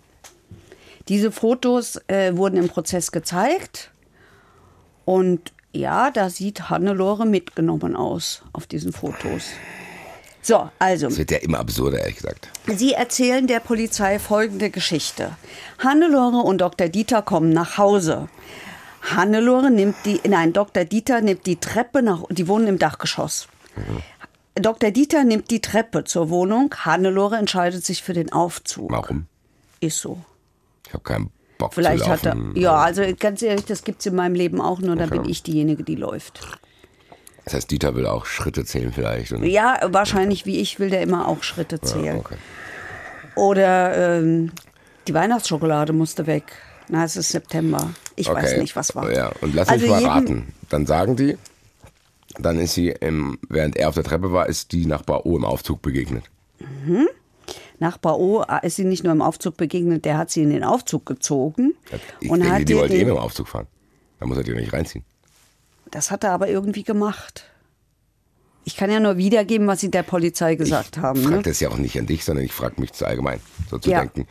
Diese 1.09 1.31
Fotos 1.31 2.01
äh, 2.09 2.37
wurden 2.37 2.57
im 2.57 2.69
Prozess 2.69 3.12
gezeigt 3.12 3.90
und 5.05 5.53
ja, 5.73 6.11
da 6.11 6.31
sieht 6.31 6.71
Hannelore 6.71 7.27
mitgenommen 7.27 7.97
aus 7.97 8.42
auf 8.53 8.66
diesen 8.66 8.92
Fotos. 8.92 9.51
So, 10.42 10.71
also. 10.79 11.09
Das 11.09 11.19
wird 11.19 11.31
ja 11.33 11.38
immer 11.38 11.59
absurder, 11.59 11.99
ehrlich 11.99 12.16
gesagt. 12.16 12.49
Sie 12.66 12.92
erzählen 12.92 13.47
der 13.47 13.61
Polizei 13.61 14.19
folgende 14.19 14.71
Geschichte. 14.71 15.37
Hannelore 15.79 16.38
und 16.38 16.61
Dr. 16.61 16.88
Dieter 16.88 17.23
kommen 17.23 17.51
nach 17.51 17.79
Hause. 17.79 18.29
Hannelore 19.03 19.71
nimmt 19.71 19.97
die, 20.05 20.21
nein, 20.27 20.53
Dr. 20.53 20.85
Dieter 20.85 21.21
nimmt 21.21 21.47
die 21.47 21.57
Treppe 21.57 22.03
nach, 22.03 22.25
die 22.31 22.49
wohnen 22.49 22.69
im 22.69 22.79
Dachgeschoss. 22.79 23.49
Dr. 24.55 24.90
Dieter 24.90 25.25
nimmt 25.25 25.51
die 25.51 25.61
Treppe 25.61 26.05
zur 26.05 26.31
Wohnung. 26.31 26.75
Hannelore 26.79 27.37
entscheidet 27.37 27.85
sich 27.85 28.03
für 28.03 28.14
den 28.14 28.33
Aufzug. 28.33 28.90
Warum? 28.90 29.27
Ist 29.81 29.99
so. 29.99 30.19
Ich 30.87 30.92
habe 30.92 31.03
keinen 31.05 31.31
Bock 31.59 31.75
Vielleicht 31.75 32.05
zu 32.05 32.11
hat 32.11 32.25
er, 32.27 32.35
laufen. 32.35 32.57
ja, 32.57 32.75
also 32.75 33.03
ganz 33.18 33.42
ehrlich, 33.42 33.64
das 33.64 33.83
gibt's 33.85 34.07
in 34.07 34.14
meinem 34.14 34.35
Leben 34.35 34.61
auch, 34.61 34.81
nur 34.81 34.94
da 34.96 35.05
Okay. 35.07 35.18
bin 35.18 35.29
ich 35.29 35.42
diejenige, 35.42 35.83
die 35.85 35.96
läuft. 35.96 36.40
Das 37.44 37.55
heißt, 37.55 37.70
Dieter 37.70 37.94
will 37.94 38.07
auch 38.07 38.27
Schritte 38.27 38.64
zählen 38.64 38.92
vielleicht. 38.92 39.31
Ja, 39.42 39.79
wahrscheinlich 39.85 40.46
wie 40.46 40.59
ich 40.59 40.79
will 40.81 40.90
der 40.90 41.01
immer 41.03 41.29
auch 41.29 41.42
Schritte 41.44 41.81
zählen. 41.81 42.18
okay. 42.18 42.37
Oder 43.37 44.18
ähm, 44.18 44.51
die 45.07 45.14
Weihnachtsschokolade 45.14 45.92
musste 45.92 46.27
weg. 46.27 46.44
Na, 46.88 47.05
es 47.05 47.16
ist 47.16 47.29
September. 47.31 47.90
Ich 48.16 48.29
weiß 48.29 48.53
Okay. 48.53 48.61
nicht, 48.61 48.75
was 48.77 48.94
war. 48.94 49.12
Ja, 49.12 49.31
und 49.40 49.55
lass 49.55 49.68
Also 49.68 49.83
mich 49.83 49.90
mal 49.90 49.99
jeden- 50.01 50.11
raten. 50.11 50.55
Dann 50.70 50.87
sagen 50.87 51.16
die, 51.16 51.37
dann 52.38 52.59
ist 52.59 52.75
sie, 52.75 52.88
im, 52.88 53.38
während 53.49 53.77
er 53.77 53.88
auf 53.88 53.94
der 53.94 54.05
Treppe 54.05 54.33
war, 54.33 54.46
ist 54.49 54.72
die 54.72 54.87
Nachbar 54.87 55.25
O 55.27 55.37
im 55.37 55.44
Aufzug 55.44 55.83
begegnet. 55.83 56.25
Nachbar 57.79 58.19
O 58.19 58.43
äh, 58.43 58.67
ist 58.67 58.77
sie 58.77 58.85
nicht 58.85 59.05
nur 59.05 59.12
im 59.12 59.23
Aufzug 59.23 59.57
begegnet, 59.57 60.05
der 60.05 60.17
hat 60.19 60.31
sie 60.31 60.43
in 60.43 60.51
den 60.51 60.65
Aufzug 60.65 61.05
gezogen. 61.07 61.75
Ich 62.21 62.31
und 62.31 62.41
denke, 62.41 62.55
hat 62.61 62.69
die 62.69 62.77
wollte 62.77 62.95
eh 62.95 63.05
mit 63.05 63.09
dem 63.09 63.19
Aufzug 63.19 63.49
fahren. 63.49 63.67
Da 64.19 64.27
muss 64.27 64.37
er 64.39 64.45
die 64.45 64.55
nicht 64.55 64.73
reinziehen. 64.73 65.05
Das 65.91 66.11
hat 66.11 66.25
er 66.25 66.33
aber 66.33 66.49
irgendwie 66.49 66.83
gemacht. 66.85 67.45
Ich 68.65 68.77
kann 68.77 68.91
ja 68.91 68.99
nur 68.99 69.17
wiedergeben, 69.17 69.67
was 69.69 69.81
sie 69.81 69.91
der 69.91 70.03
Polizei 70.03 70.57
gesagt 70.57 70.97
ich 70.97 71.03
haben. 71.03 71.23
frage 71.23 71.37
Ne? 71.37 71.43
das 71.43 71.61
ja 71.61 71.69
auch 71.69 71.77
nicht 71.77 71.99
an 71.99 72.07
dich, 72.07 72.25
sondern 72.25 72.45
ich 72.45 72.53
frage 72.53 72.81
mich 72.81 72.93
zu 72.93 73.07
allgemein. 73.07 73.41
So 73.71 73.79
zu 73.79 73.91
Ja. 73.91 74.01
denken, 74.01 74.27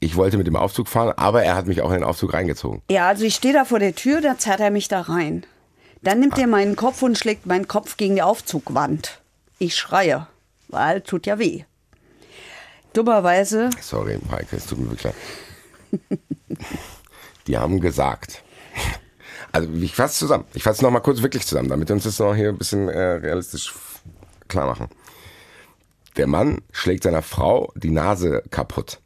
ich 0.00 0.16
wollte 0.16 0.38
mit 0.38 0.46
dem 0.46 0.56
Aufzug 0.56 0.88
fahren, 0.88 1.12
aber 1.16 1.44
er 1.44 1.54
hat 1.54 1.66
mich 1.66 1.82
auch 1.82 1.88
in 1.90 1.96
den 1.96 2.04
Aufzug 2.04 2.32
reingezogen. 2.32 2.82
Ja, 2.90 3.06
also 3.08 3.24
ich 3.24 3.34
stehe 3.36 3.54
da 3.54 3.64
vor 3.64 3.78
der 3.78 3.94
Tür, 3.94 4.20
da 4.20 4.36
zerrt 4.38 4.60
er 4.60 4.70
mich 4.70 4.88
da 4.88 5.02
rein. 5.02 5.44
Dann 6.02 6.20
nimmt 6.20 6.38
er 6.38 6.46
meinen 6.46 6.76
Kopf 6.76 7.02
und 7.02 7.16
schlägt 7.16 7.46
meinen 7.46 7.68
Kopf 7.68 7.96
gegen 7.96 8.16
die 8.16 8.22
Aufzugwand. 8.22 9.20
Ich 9.58 9.76
schreie, 9.76 10.26
weil 10.68 11.00
tut 11.00 11.26
ja 11.26 11.38
weh. 11.38 11.64
Dummerweise, 12.96 13.70
Sorry, 13.80 14.18
Heike, 14.30 14.56
es 14.56 14.66
tut 14.66 14.78
mir 14.78 14.90
wirklich 14.90 15.04
leid. 15.04 16.18
Die 17.46 17.56
haben 17.56 17.80
gesagt. 17.80 18.42
Also 19.52 19.72
ich 19.72 19.94
fasse 19.94 20.18
zusammen. 20.18 20.44
Ich 20.54 20.62
fasse 20.64 20.82
noch 20.82 20.90
mal 20.90 21.00
kurz 21.00 21.22
wirklich 21.22 21.46
zusammen, 21.46 21.68
damit 21.68 21.88
wir 21.88 21.94
uns 21.94 22.04
das 22.04 22.18
noch 22.18 22.34
hier 22.34 22.48
ein 22.50 22.58
bisschen 22.58 22.88
äh, 22.88 22.98
realistisch 22.98 23.72
klar 24.48 24.66
machen. 24.66 24.88
Der 26.16 26.26
Mann 26.26 26.62
schlägt 26.72 27.04
seiner 27.04 27.22
Frau 27.22 27.72
die 27.74 27.90
Nase 27.90 28.42
kaputt. 28.50 29.00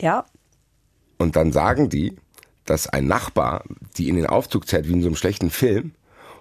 Ja, 0.00 0.26
Und 1.18 1.36
dann 1.36 1.52
sagen 1.52 1.88
die, 1.88 2.16
dass 2.64 2.86
ein 2.88 3.06
Nachbar 3.06 3.64
die 3.96 4.08
in 4.08 4.16
den 4.16 4.26
Aufzug 4.26 4.66
zerrt 4.66 4.88
wie 4.88 4.92
in 4.92 5.00
so 5.02 5.06
einem 5.08 5.16
schlechten 5.16 5.50
Film 5.50 5.94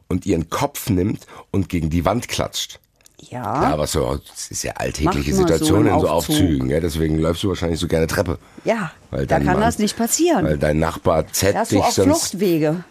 und 0.09 0.25
ihren 0.25 0.49
Kopf 0.49 0.89
nimmt 0.89 1.25
und 1.51 1.69
gegen 1.69 1.89
die 1.89 2.03
Wand 2.03 2.27
klatscht. 2.27 2.80
Ja. 3.29 3.41
Ja, 3.41 3.73
aber 3.73 3.87
so, 3.87 4.19
das 4.29 4.51
ist 4.51 4.63
ja 4.63 4.73
alltägliche 4.73 5.05
Macht 5.05 5.25
man 5.27 5.33
so 5.35 5.41
Situation 5.47 5.87
im 5.87 5.93
in 5.93 5.99
so 6.01 6.07
Aufzug. 6.09 6.35
Aufzügen. 6.35 6.69
Ja, 6.69 6.79
deswegen 6.79 7.17
läufst 7.19 7.43
du 7.43 7.49
wahrscheinlich 7.49 7.79
so 7.79 7.87
gerne 7.87 8.07
Treppe. 8.07 8.37
Ja, 8.65 8.91
Weil 9.09 9.25
da 9.27 9.35
dein 9.37 9.45
kann 9.45 9.53
Mann- 9.55 9.63
das 9.63 9.77
nicht 9.79 9.95
passieren. 9.97 10.45
Weil 10.45 10.57
dein 10.57 10.79
Nachbar 10.79 11.23
Da 11.23 11.31
zerrt 11.33 11.55
hast 11.55 11.71
du 11.71 11.75
dich 11.75 11.85
auch 11.85 11.91
sonst. 11.91 12.07
Fluchtwege. 12.29 12.83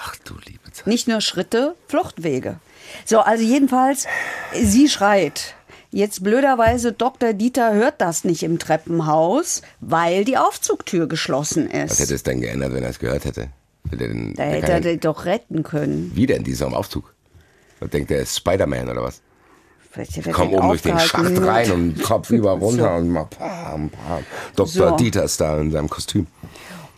Ach 0.00 0.14
du 0.24 0.34
liebe 0.46 0.70
Zeit. 0.72 0.86
Nicht 0.86 1.08
nur 1.08 1.20
Schritte, 1.20 1.74
Fluchtwege. 1.88 2.56
So, 3.04 3.20
also 3.20 3.42
jedenfalls, 3.44 4.06
sie 4.54 4.88
schreit. 4.88 5.54
Jetzt 5.90 6.22
blöderweise, 6.22 6.92
Dr. 6.92 7.32
Dieter 7.32 7.72
hört 7.72 8.00
das 8.00 8.22
nicht 8.24 8.42
im 8.42 8.58
Treppenhaus, 8.58 9.62
weil 9.80 10.24
die 10.24 10.36
Aufzugtür 10.36 11.06
geschlossen 11.08 11.68
Was 11.72 11.92
ist. 11.92 11.98
hätte 12.00 12.14
es 12.14 12.22
denn 12.22 12.40
geändert, 12.42 12.72
wenn 12.74 12.82
er 12.84 12.90
es 12.90 12.98
gehört 12.98 13.24
hätte? 13.24 13.48
Denn, 13.90 14.34
Da 14.34 14.42
hätte 14.42 14.60
kann 14.60 14.70
er 14.70 14.80
den 14.82 15.00
doch 15.00 15.24
retten 15.24 15.62
können. 15.62 16.12
Wie 16.14 16.26
denn, 16.26 16.44
dieser 16.44 16.66
Aufzug? 16.76 17.14
Was 17.80 17.88
denkt 17.90 18.10
der, 18.10 18.20
ist 18.20 18.36
Spider-Man 18.36 18.88
oder 18.90 19.02
was? 19.02 19.22
Vielleicht 19.90 20.16
hätte 20.16 20.30
er 20.30 20.34
Komm 20.34 20.50
den 20.50 20.58
oben 20.58 20.68
durch 20.68 20.82
den 20.82 20.98
Schacht 20.98 21.40
rein 21.42 21.70
und 21.72 22.02
Kopf 22.02 22.30
über 22.30 22.50
runter 22.60 22.90
So. 22.90 22.96
und 22.96 23.08
mach 23.10 23.30
pam, 23.30 23.90
pam. 23.90 24.24
Dr. 24.54 24.66
So. 24.90 24.96
Dieter 24.96 25.24
ist 25.24 25.40
da 25.40 25.58
in 25.58 25.70
seinem 25.70 25.88
Kostüm. 25.88 26.26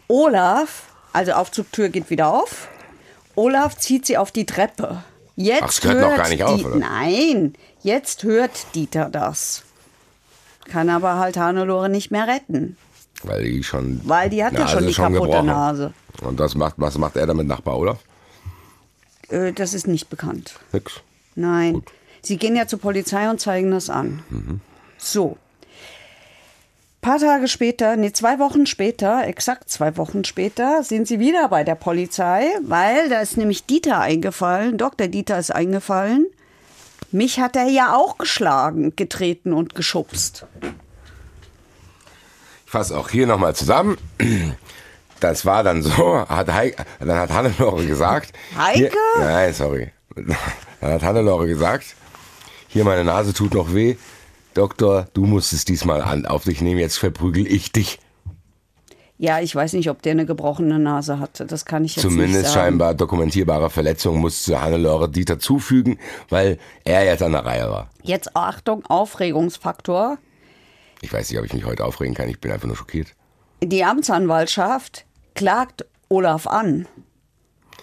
Olaf, 0.09 0.85
also 1.13 1.33
Aufzugtür 1.33 1.89
geht 1.89 2.11
wieder 2.11 2.33
auf. 2.33 2.69
Olaf 3.37 3.77
zieht 3.79 4.07
sie 4.07 4.17
auf 4.19 4.33
die 4.33 4.45
Treppe. 4.47 5.03
Jetzt 5.37 5.63
Ach, 5.63 5.69
es 5.71 5.85
hört 5.85 6.01
noch 6.01 6.17
gar 6.17 6.29
nicht 6.29 6.43
auf, 6.43 6.59
Die- 6.59 6.65
oder? 6.67 6.77
Nein, 6.77 7.55
jetzt 7.83 8.25
hört 8.25 8.75
Dieter 8.75 9.09
das. 9.09 9.63
Kann 10.67 10.91
aber 10.91 11.19
halt 11.19 11.37
Hannelore 11.37 11.89
nicht 11.89 12.11
mehr 12.11 12.27
retten. 12.27 12.77
Weil 13.23 13.45
die 13.45 13.63
schon. 13.63 14.01
Weil 14.05 14.31
die 14.31 14.45
hat 14.45 14.53
ja 14.55 14.67
schon 14.69 14.87
die 14.87 14.93
schon 14.95 15.13
kaputte 15.13 15.31
gebrochen. 15.31 15.47
Nase. 15.47 15.93
Und 16.23 16.39
das 16.41 16.55
macht, 16.55 16.75
was 16.79 16.99
macht 16.99 17.17
er 17.17 17.27
damit 17.27 17.47
Nachbar 17.47 17.77
Olaf? 17.79 17.99
Äh, 19.29 19.53
das 19.53 19.75
ist 19.75 19.87
nicht 19.87 20.11
bekannt. 20.11 20.55
Nix. 20.73 21.01
Nein. 21.35 21.75
Gut. 21.75 21.91
Sie 22.23 22.37
gehen 22.37 22.57
ja 22.57 22.67
zur 22.67 22.81
Polizei 22.81 23.29
und 23.31 23.41
zeigen 23.41 23.71
das 23.71 23.91
an. 23.91 24.23
So. 24.99 25.37
Paar 27.01 27.19
Tage 27.19 27.49
später, 27.49 27.97
nee, 27.97 28.13
zwei 28.13 28.39
Wochen 28.39 28.67
später, 28.67 29.27
exakt 29.27 29.71
zwei 29.71 29.97
Wochen 29.97 30.25
später, 30.25 30.83
sind 30.85 31.09
sie 31.09 31.19
wieder 31.19 31.49
bei 31.49 31.65
der 31.65 31.75
Polizei, 31.75 32.45
weil 32.63 33.09
da 33.09 33.21
ist 33.21 33.39
nämlich 33.39 33.65
Dieter 33.65 34.01
eingefallen, 34.01 34.77
Dr. 34.77 35.09
Dieter 35.09 35.39
ist 35.39 35.51
eingefallen. 35.51 36.27
Mich 37.11 37.41
hat 37.41 37.57
er 37.57 37.69
ja 37.69 37.97
auch 37.97 38.19
geschlagen, 38.19 38.95
getreten 38.97 39.55
und 39.55 39.75
geschubst. 39.75 40.45
Ich 42.67 42.71
fasse 42.71 42.97
auch 42.99 43.09
hier 43.09 43.27
nochmal 43.27 43.55
zusammen. 43.55 43.97
Das 45.21 45.47
war 45.47 45.65
dann 45.65 45.83
so, 45.83 46.29
hat 46.29 46.53
Heike, 46.53 46.85
dann 46.99 47.19
hat 47.19 47.31
Hannelore 47.31 47.87
gesagt. 47.87 48.33
Heike? 48.57 48.79
Hier, 48.79 48.93
nein, 49.19 49.55
sorry. 49.55 49.91
Dann 50.15 50.93
hat 50.93 51.03
Hannelore 51.03 51.47
gesagt, 51.47 51.97
hier 52.71 52.85
meine 52.85 53.05
Nase 53.05 53.35
tut 53.35 53.55
noch 53.55 53.75
weh. 53.75 53.97
Doktor, 54.55 55.07
du 55.13 55.27
musst 55.27 55.53
es 55.53 55.65
diesmal 55.65 56.03
an, 56.03 56.27
auf 56.27 56.45
dich 56.45 56.61
nehmen, 56.61 56.81
jetzt 56.81 56.99
verprügel 56.99 57.47
ich 57.47 57.73
dich. 57.73 57.99
Ja, 59.19 59.39
ich 59.39 59.55
weiß 59.55 59.75
nicht, 59.75 59.91
ob 59.91 60.01
der 60.01 60.13
eine 60.13 60.25
gebrochene 60.25 60.79
Nase 60.79 61.19
hatte. 61.19 61.45
Das 61.45 61.67
kann 61.67 61.85
ich 61.85 61.97
jetzt 61.97 62.03
Zumindest 62.05 62.33
nicht 62.33 62.47
sagen. 62.47 62.55
scheinbar 62.55 62.95
dokumentierbare 62.95 63.69
Verletzungen 63.69 64.19
musste 64.19 64.63
Hannelore 64.63 65.11
Dieter 65.11 65.39
zufügen, 65.39 65.99
weil 66.31 66.59
er 66.85 67.05
jetzt 67.05 67.23
an 67.23 67.33
der 67.33 67.45
Reihe 67.45 67.69
war. 67.71 67.91
Jetzt 68.03 68.35
Achtung, 68.35 68.83
Aufregungsfaktor. 68.87 70.17
Ich 71.03 71.13
weiß 71.13 71.31
nicht, 71.31 71.39
ob 71.39 71.45
ich 71.45 71.53
mich 71.53 71.67
heute 71.67 71.85
aufregen 71.85 72.15
kann, 72.15 72.31
ich 72.31 72.41
bin 72.41 72.51
einfach 72.51 72.67
nur 72.67 72.77
schockiert. 72.77 73.09
Die 73.63 73.85
Amtsanwaltschaft 73.85 75.05
klagt 75.35 75.85
Olaf 76.09 76.47
an. 76.47 76.87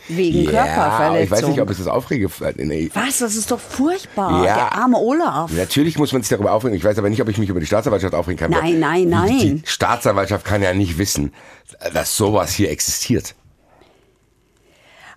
Wegen 0.07 0.45
Körperverletzung. 0.45 1.23
ich 1.23 1.31
weiß 1.31 1.47
nicht, 1.47 1.61
ob 1.61 1.69
es 1.69 1.77
das 1.77 1.87
aufrege. 1.87 2.29
Nee. 2.55 2.89
Was? 2.93 3.19
Das 3.19 3.35
ist 3.35 3.51
doch 3.51 3.59
furchtbar. 3.59 4.45
Ja. 4.45 4.55
Der 4.55 4.73
arme 4.73 4.97
Olaf. 4.97 5.51
Natürlich 5.51 5.97
muss 5.97 6.13
man 6.13 6.21
sich 6.21 6.29
darüber 6.29 6.53
aufregen. 6.53 6.77
Ich 6.77 6.83
weiß 6.83 6.97
aber 6.97 7.09
nicht, 7.09 7.21
ob 7.21 7.29
ich 7.29 7.37
mich 7.37 7.49
über 7.49 7.59
die 7.59 7.65
Staatsanwaltschaft 7.65 8.13
aufregen 8.13 8.37
kann. 8.37 8.51
Nein, 8.51 8.79
nein, 8.79 9.09
nein. 9.09 9.37
Die 9.37 9.61
Staatsanwaltschaft 9.65 10.45
kann 10.45 10.61
ja 10.61 10.73
nicht 10.73 10.97
wissen, 10.97 11.33
dass 11.93 12.15
sowas 12.15 12.53
hier 12.53 12.71
existiert. 12.71 13.35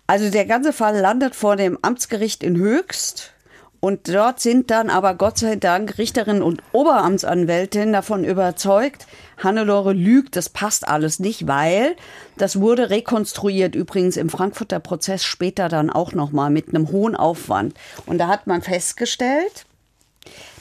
Also 0.06 0.28
der 0.28 0.44
ganze 0.44 0.72
Fall 0.72 0.98
landet 0.98 1.36
vor 1.36 1.54
dem 1.54 1.78
Amtsgericht 1.82 2.42
in 2.42 2.56
Höchst. 2.56 3.32
Und 3.78 4.12
dort 4.12 4.40
sind 4.40 4.70
dann 4.70 4.90
aber 4.90 5.14
Gott 5.14 5.38
sei 5.38 5.56
Dank 5.56 5.96
Richterin 5.96 6.42
und 6.42 6.62
Oberamtsanwältin 6.72 7.92
davon 7.92 8.24
überzeugt, 8.24 9.06
Hannelore 9.42 9.92
lügt, 9.92 10.36
das 10.36 10.48
passt 10.48 10.86
alles 10.88 11.18
nicht, 11.18 11.46
weil 11.46 11.96
das 12.36 12.60
wurde 12.60 12.90
rekonstruiert, 12.90 13.74
übrigens 13.74 14.16
im 14.16 14.28
Frankfurter 14.28 14.80
Prozess 14.80 15.24
später 15.24 15.68
dann 15.68 15.90
auch 15.90 16.12
nochmal 16.12 16.50
mit 16.50 16.68
einem 16.68 16.90
hohen 16.90 17.16
Aufwand. 17.16 17.74
Und 18.06 18.18
da 18.18 18.28
hat 18.28 18.46
man 18.46 18.62
festgestellt, 18.62 19.66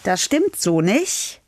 das 0.04 0.22
stimmt 0.22 0.56
so 0.56 0.82
nicht. 0.82 1.42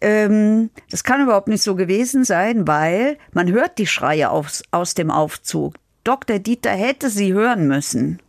Ähm, 0.00 0.70
das 0.90 1.04
kann 1.04 1.22
überhaupt 1.22 1.48
nicht 1.48 1.62
so 1.62 1.76
gewesen 1.76 2.24
sein, 2.24 2.66
weil 2.66 3.16
man 3.32 3.50
hört 3.50 3.78
die 3.78 3.86
Schreie 3.86 4.30
aus, 4.30 4.62
aus 4.70 4.94
dem 4.94 5.10
Aufzug. 5.10 5.74
Dr. 6.02 6.38
Dieter 6.38 6.70
hätte 6.72 7.08
sie 7.08 7.32
hören 7.32 7.66
müssen. 7.68 8.20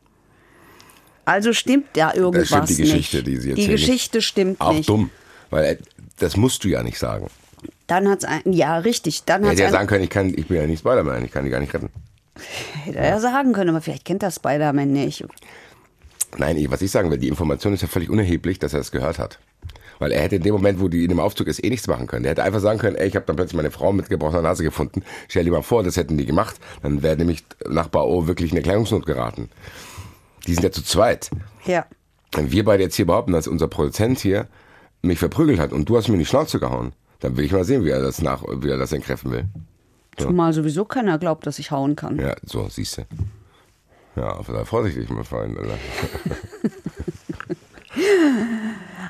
Also 1.26 1.54
stimmt 1.54 1.88
da 1.94 2.14
irgendwas 2.14 2.50
Das 2.50 2.64
stimmt 2.66 2.70
die 2.70 2.84
Geschichte, 2.84 3.18
nicht. 3.18 3.28
die 3.28 3.38
sie 3.38 3.42
Die 3.42 3.50
erzählen. 3.62 3.72
Geschichte 3.72 4.22
stimmt 4.22 4.62
Auch 4.62 4.74
nicht. 4.74 4.88
dumm. 4.88 5.10
Weil 5.50 5.66
äh, 5.66 5.78
das 6.20 6.38
musst 6.38 6.64
du 6.64 6.68
ja 6.70 6.84
nicht 6.84 7.00
sagen. 7.00 7.28
Dann 7.88 8.10
hat's 8.10 8.26
ein, 8.26 8.42
ja 8.52 8.78
richtig, 8.78 9.24
dann 9.26 9.44
Er 9.44 9.50
hat's 9.50 9.60
hätte 9.60 9.68
ja 9.68 9.72
sagen 9.72 9.88
können, 9.88 10.04
ich, 10.04 10.10
kann, 10.10 10.30
ich 10.30 10.48
bin 10.48 10.58
ja 10.58 10.68
nicht 10.68 10.80
Spider-Man, 10.80 11.24
ich 11.26 11.32
kann 11.32 11.46
die 11.46 11.52
gar 11.52 11.60
nicht 11.60 11.74
retten. 11.74 11.90
hätte 12.84 12.98
er 12.98 13.10
ja 13.10 13.20
sagen 13.20 13.54
können, 13.54 13.70
aber 13.70 13.82
vielleicht 13.82 14.06
kennt 14.06 14.24
das 14.24 14.36
Spider-Man 14.36 14.92
nicht. 14.92 15.26
Nein, 16.38 16.66
was 16.70 16.82
ich 16.82 16.92
sagen 16.92 17.12
will, 17.12 17.18
die 17.18 17.28
Information 17.28 17.74
ist 17.74 17.82
ja 17.82 17.88
völlig 17.88 18.10
unerheblich, 18.10 18.60
dass 18.60 18.74
er 18.74 18.80
das 18.80 18.92
gehört 18.92 19.20
hat. 19.20 19.40
Weil 20.00 20.12
er 20.12 20.22
hätte 20.22 20.36
in 20.36 20.44
dem 20.44 20.54
Moment, 20.54 20.82
wo 20.82 20.90
die 20.90 21.04
in 21.04 21.10
dem 21.10 21.20
Aufzug 21.20 21.48
ist, 21.48 21.64
eh 21.64 21.70
nichts 21.70 21.88
machen 21.88 22.08
können. 22.08 22.26
Er 22.26 22.32
hätte 22.32 22.44
einfach 22.44 22.60
sagen 22.60 22.80
können, 22.80 22.98
ey, 22.98 23.08
ich 23.08 23.16
habe 23.16 23.26
dann 23.26 23.36
plötzlich 23.38 23.56
meine 23.56 23.72
Frau 23.72 23.94
mit 23.94 24.10
gebrochener 24.10 24.42
Nase 24.42 24.64
gefunden. 24.64 25.04
Stell 25.30 25.46
dir 25.46 25.52
mal 25.52 25.62
vor, 25.62 25.84
das 25.84 25.96
hätten 25.96 26.18
die 26.18 26.26
gemacht. 26.26 26.60
Dann 26.82 27.02
wäre 27.02 27.16
nämlich 27.16 27.46
Nachbar 27.68 28.08
O 28.08 28.28
wirklich 28.28 28.52
in 28.52 28.58
Erklärungsnot 28.58 29.06
geraten. 29.06 29.50
Die 30.48 30.54
sind 30.54 30.64
ja 30.64 30.72
zu 30.72 30.84
zweit. 30.84 31.30
Ja. 31.66 31.86
Wenn 32.34 32.52
wir 32.52 32.66
beide 32.66 32.84
jetzt 32.84 32.96
hier 32.96 33.06
behaupten, 33.06 33.32
dass 33.32 33.48
unser 33.48 33.68
Produzent 33.68 34.20
hier 34.20 34.48
mich 35.02 35.20
verprügelt 35.20 35.60
hat 35.60 35.72
und 35.72 35.88
du 35.88 35.96
hast 35.98 36.08
mir 36.10 36.16
in 36.16 36.20
die 36.20 36.26
Schnauze 36.26 36.60
gehauen, 36.60 36.92
dann 37.20 37.36
will 37.38 37.46
ich 37.46 37.52
mal 37.52 37.64
sehen, 37.64 37.84
wie 37.86 37.90
er 37.90 38.02
das 38.02 38.22
nach, 38.22 38.44
wie 38.44 38.70
er 38.70 38.78
das 38.78 38.92
entkräften 38.92 39.32
will. 39.32 39.46
Zumal 40.18 40.54
sowieso 40.54 40.86
keiner 40.86 41.18
glaubt, 41.18 41.46
dass 41.46 41.60
ich 41.60 41.72
hauen 41.72 41.96
kann. 41.96 42.20
Ja, 42.20 42.36
so, 42.46 42.68
siehst 42.70 42.98
du. 43.00 43.02
Ja, 44.16 44.42
vorsichtig, 44.64 45.10
mein 45.10 45.24
Freund. 45.26 45.58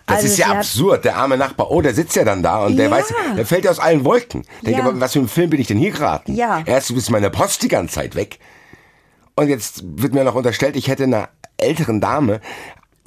Das 0.07 0.17
Also 0.17 0.27
ist 0.27 0.37
ja 0.37 0.47
hat- 0.49 0.57
absurd. 0.57 1.03
Der 1.05 1.17
arme 1.17 1.35
Nachbar, 1.37 1.71
oh, 1.71 1.81
der 1.81 1.93
sitzt 1.95 2.15
ja 2.15 2.23
dann 2.23 2.43
da 2.43 2.65
und 2.65 2.77
der 2.77 2.85
Ja. 2.85 2.91
weiß, 2.91 3.11
der 3.35 3.45
fällt 3.45 3.65
ja 3.65 3.71
aus 3.71 3.79
allen 3.79 4.05
Wolken. 4.05 4.43
Denkt, 4.63 4.77
Ja. 4.79 4.85
aber 4.85 4.99
was 4.99 5.13
für 5.13 5.19
ein 5.19 5.27
Film 5.27 5.49
bin 5.49 5.59
ich 5.59 5.65
denn 5.67 5.77
hier 5.79 5.89
geraten? 5.91 6.35
Ja. 6.35 6.61
Erst 6.65 6.91
ist 6.91 7.09
meine 7.09 7.31
Post 7.31 7.63
die 7.63 7.67
ganze 7.67 7.95
Zeit 7.95 8.13
weg. 8.15 8.37
Und 9.35 9.47
jetzt 9.49 9.83
wird 9.83 10.13
mir 10.13 10.23
noch 10.23 10.35
unterstellt, 10.35 10.75
ich 10.75 10.87
hätte 10.87 11.03
einer 11.05 11.29
älteren 11.57 11.99
Dame 12.01 12.39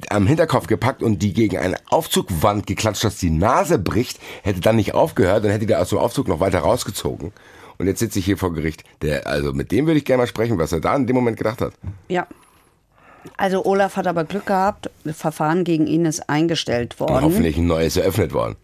am 0.07 0.27
Hinterkopf 0.27 0.67
gepackt 0.67 1.03
und 1.03 1.19
die 1.19 1.33
gegen 1.33 1.57
eine 1.57 1.75
Aufzugwand 1.89 2.65
geklatscht, 2.67 3.03
dass 3.03 3.17
die 3.17 3.29
Nase 3.29 3.77
bricht, 3.77 4.19
hätte 4.43 4.61
dann 4.61 4.77
nicht 4.77 4.93
aufgehört 4.93 5.43
und 5.43 5.51
hätte 5.51 5.65
die 5.65 5.75
aus 5.75 5.89
dem 5.89 5.97
Aufzug 5.97 6.27
noch 6.27 6.39
weiter 6.39 6.59
rausgezogen. 6.59 7.33
Und 7.77 7.87
jetzt 7.87 7.99
sitze 7.99 8.19
ich 8.19 8.25
hier 8.25 8.37
vor 8.37 8.53
Gericht. 8.53 8.83
Der, 9.01 9.27
also 9.27 9.53
mit 9.53 9.71
dem 9.71 9.87
würde 9.87 9.97
ich 9.97 10.05
gerne 10.05 10.23
mal 10.23 10.27
sprechen, 10.27 10.57
was 10.57 10.71
er 10.71 10.79
da 10.79 10.95
in 10.95 11.07
dem 11.07 11.15
Moment 11.15 11.37
gedacht 11.37 11.61
hat. 11.61 11.73
Ja. 12.07 12.27
Also 13.37 13.65
Olaf 13.65 13.97
hat 13.97 14.07
aber 14.07 14.23
Glück 14.23 14.45
gehabt, 14.45 14.89
das 15.03 15.17
Verfahren 15.17 15.63
gegen 15.63 15.87
ihn 15.87 16.05
ist 16.05 16.29
eingestellt 16.29 16.95
Und 16.99 17.09
worden. 17.09 17.23
hoffentlich 17.23 17.57
ein 17.57 17.67
neues 17.67 17.97
eröffnet 17.97 18.33
worden. 18.33 18.55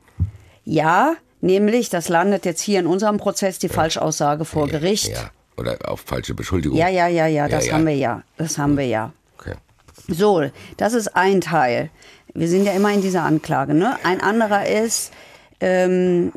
Ja, 0.63 1.15
nämlich, 1.41 1.89
das 1.89 2.09
landet 2.09 2.45
jetzt 2.45 2.61
hier 2.61 2.79
in 2.79 2.87
unserem 2.87 3.17
Prozess, 3.17 3.59
die 3.59 3.69
Falschaussage 3.69 4.45
vor 4.45 4.67
Gericht. 4.67 5.09
Ja. 5.09 5.31
Oder 5.57 5.77
auf 5.85 6.01
falsche 6.01 6.33
Beschuldigung. 6.33 6.77
Ja, 6.77 6.89
ja, 6.89 7.07
ja, 7.07 7.27
ja, 7.27 7.47
das 7.47 7.67
ja. 7.67 7.73
haben 7.73 7.85
wir 7.85 7.95
ja. 7.95 8.23
Das 8.37 8.57
haben 8.57 8.77
wir 8.77 8.87
ja. 8.87 9.13
So, 10.07 10.49
das 10.77 10.93
ist 10.93 11.15
ein 11.15 11.41
Teil. 11.41 11.89
Wir 12.33 12.47
sind 12.47 12.65
ja 12.65 12.73
immer 12.73 12.91
in 12.91 13.01
dieser 13.01 13.23
Anklage. 13.23 13.73
Ne? 13.73 13.97
Ein 14.03 14.21
anderer 14.21 14.67
ist, 14.67 15.11
ähm, 15.61 16.31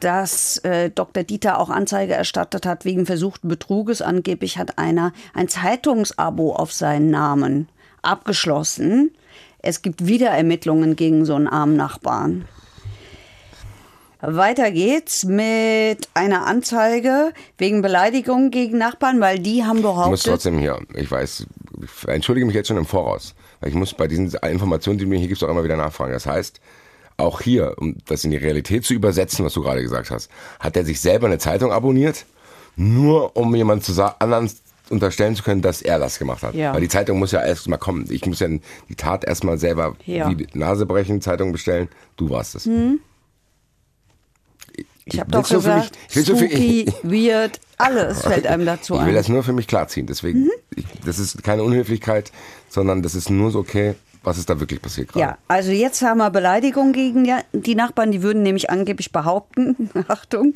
dass 0.00 0.58
äh, 0.58 0.90
Dr. 0.90 1.22
Dieter 1.22 1.58
auch 1.58 1.70
Anzeige 1.70 2.14
erstattet 2.14 2.66
hat 2.66 2.84
wegen 2.84 3.06
versuchten 3.06 3.48
Betruges. 3.48 4.02
Angeblich 4.02 4.58
hat 4.58 4.78
einer 4.78 5.12
ein 5.34 5.48
Zeitungsabo 5.48 6.52
auf 6.52 6.72
seinen 6.72 7.10
Namen 7.10 7.68
abgeschlossen. 8.02 9.12
Es 9.60 9.82
gibt 9.82 10.06
wieder 10.06 10.28
Ermittlungen 10.28 10.96
gegen 10.96 11.24
so 11.24 11.34
einen 11.34 11.48
armen 11.48 11.76
Nachbarn. 11.76 12.46
Weiter 14.20 14.72
geht's 14.72 15.24
mit 15.24 16.08
einer 16.14 16.44
Anzeige 16.46 17.32
wegen 17.56 17.82
Beleidigung 17.82 18.50
gegen 18.50 18.76
Nachbarn, 18.76 19.20
weil 19.20 19.38
die 19.38 19.64
haben 19.64 19.78
Ich 19.78 19.84
muss 19.84 19.94
behauptet, 19.94 20.24
trotzdem 20.24 20.58
hier, 20.58 20.80
ich 20.94 21.08
weiß, 21.08 21.46
entschuldige 22.06 22.46
mich 22.46 22.54
jetzt 22.54 22.68
schon 22.68 22.76
im 22.76 22.86
Voraus, 22.86 23.34
weil 23.60 23.70
ich 23.70 23.74
muss 23.74 23.94
bei 23.94 24.06
diesen 24.08 24.30
Informationen, 24.32 24.98
die 24.98 25.04
du 25.04 25.10
mir 25.10 25.18
hier 25.18 25.28
gibst, 25.28 25.42
auch 25.44 25.48
immer 25.48 25.64
wieder 25.64 25.76
nachfragen. 25.76 26.12
Das 26.12 26.26
heißt, 26.26 26.60
auch 27.16 27.40
hier, 27.40 27.74
um 27.78 27.96
das 28.06 28.24
in 28.24 28.30
die 28.30 28.36
Realität 28.36 28.84
zu 28.84 28.94
übersetzen, 28.94 29.44
was 29.44 29.52
du 29.54 29.62
gerade 29.62 29.82
gesagt 29.82 30.10
hast, 30.10 30.30
hat 30.60 30.76
er 30.76 30.84
sich 30.84 31.00
selber 31.00 31.26
eine 31.26 31.38
Zeitung 31.38 31.72
abonniert, 31.72 32.26
nur 32.76 33.36
um 33.36 33.54
jemand 33.56 33.82
zu 33.84 33.92
sagen, 33.92 34.14
anderen 34.20 34.50
unterstellen 34.90 35.34
zu 35.36 35.42
können, 35.42 35.60
dass 35.60 35.82
er 35.82 35.98
das 35.98 36.18
gemacht 36.18 36.42
hat. 36.42 36.54
Ja. 36.54 36.72
Weil 36.72 36.80
die 36.80 36.88
Zeitung 36.88 37.18
muss 37.18 37.32
ja 37.32 37.44
erst 37.44 37.68
mal 37.68 37.76
kommen. 37.76 38.06
Ich 38.10 38.24
muss 38.24 38.40
ja 38.40 38.48
die 38.88 38.94
Tat 38.96 39.24
erstmal 39.24 39.58
selber 39.58 39.96
Ja. 40.06 40.32
die 40.32 40.46
Nase 40.56 40.86
brechen, 40.86 41.20
Zeitung 41.20 41.52
bestellen. 41.52 41.88
Du 42.16 42.30
warst 42.30 42.54
es. 42.54 42.66
Ich 45.04 45.18
habe 45.18 45.30
doch 45.30 45.48
gesagt, 45.48 45.96
mich- 46.14 46.28
ich 46.28 46.36
spooky, 46.38 46.92
weird, 47.02 47.60
alles 47.78 48.22
fällt 48.26 48.46
einem 48.46 48.66
dazu 48.66 48.94
Ich 48.94 49.00
will 49.00 49.08
ein. 49.08 49.14
das 49.14 49.28
nur 49.28 49.42
für 49.42 49.52
mich 49.52 49.66
klarziehen. 49.66 50.06
Deswegen, 50.06 50.44
Mhm. 50.44 50.50
Ich, 50.78 50.86
das 51.04 51.18
ist 51.18 51.42
keine 51.42 51.62
Unhöflichkeit, 51.62 52.32
sondern 52.68 53.02
das 53.02 53.14
ist 53.14 53.30
nur 53.30 53.50
so 53.50 53.60
okay, 53.60 53.94
was 54.22 54.36
ist 54.36 54.50
da 54.50 54.60
wirklich 54.60 54.82
passiert 54.82 55.08
gerade. 55.08 55.20
Ja, 55.20 55.38
also 55.48 55.70
jetzt 55.70 56.02
haben 56.02 56.18
wir 56.18 56.30
Beleidigung 56.30 56.92
gegen 56.92 57.28
die 57.52 57.74
Nachbarn. 57.74 58.10
Die 58.10 58.22
würden 58.22 58.42
nämlich 58.42 58.68
angeblich 58.68 59.12
behaupten, 59.12 59.90
Achtung, 60.08 60.52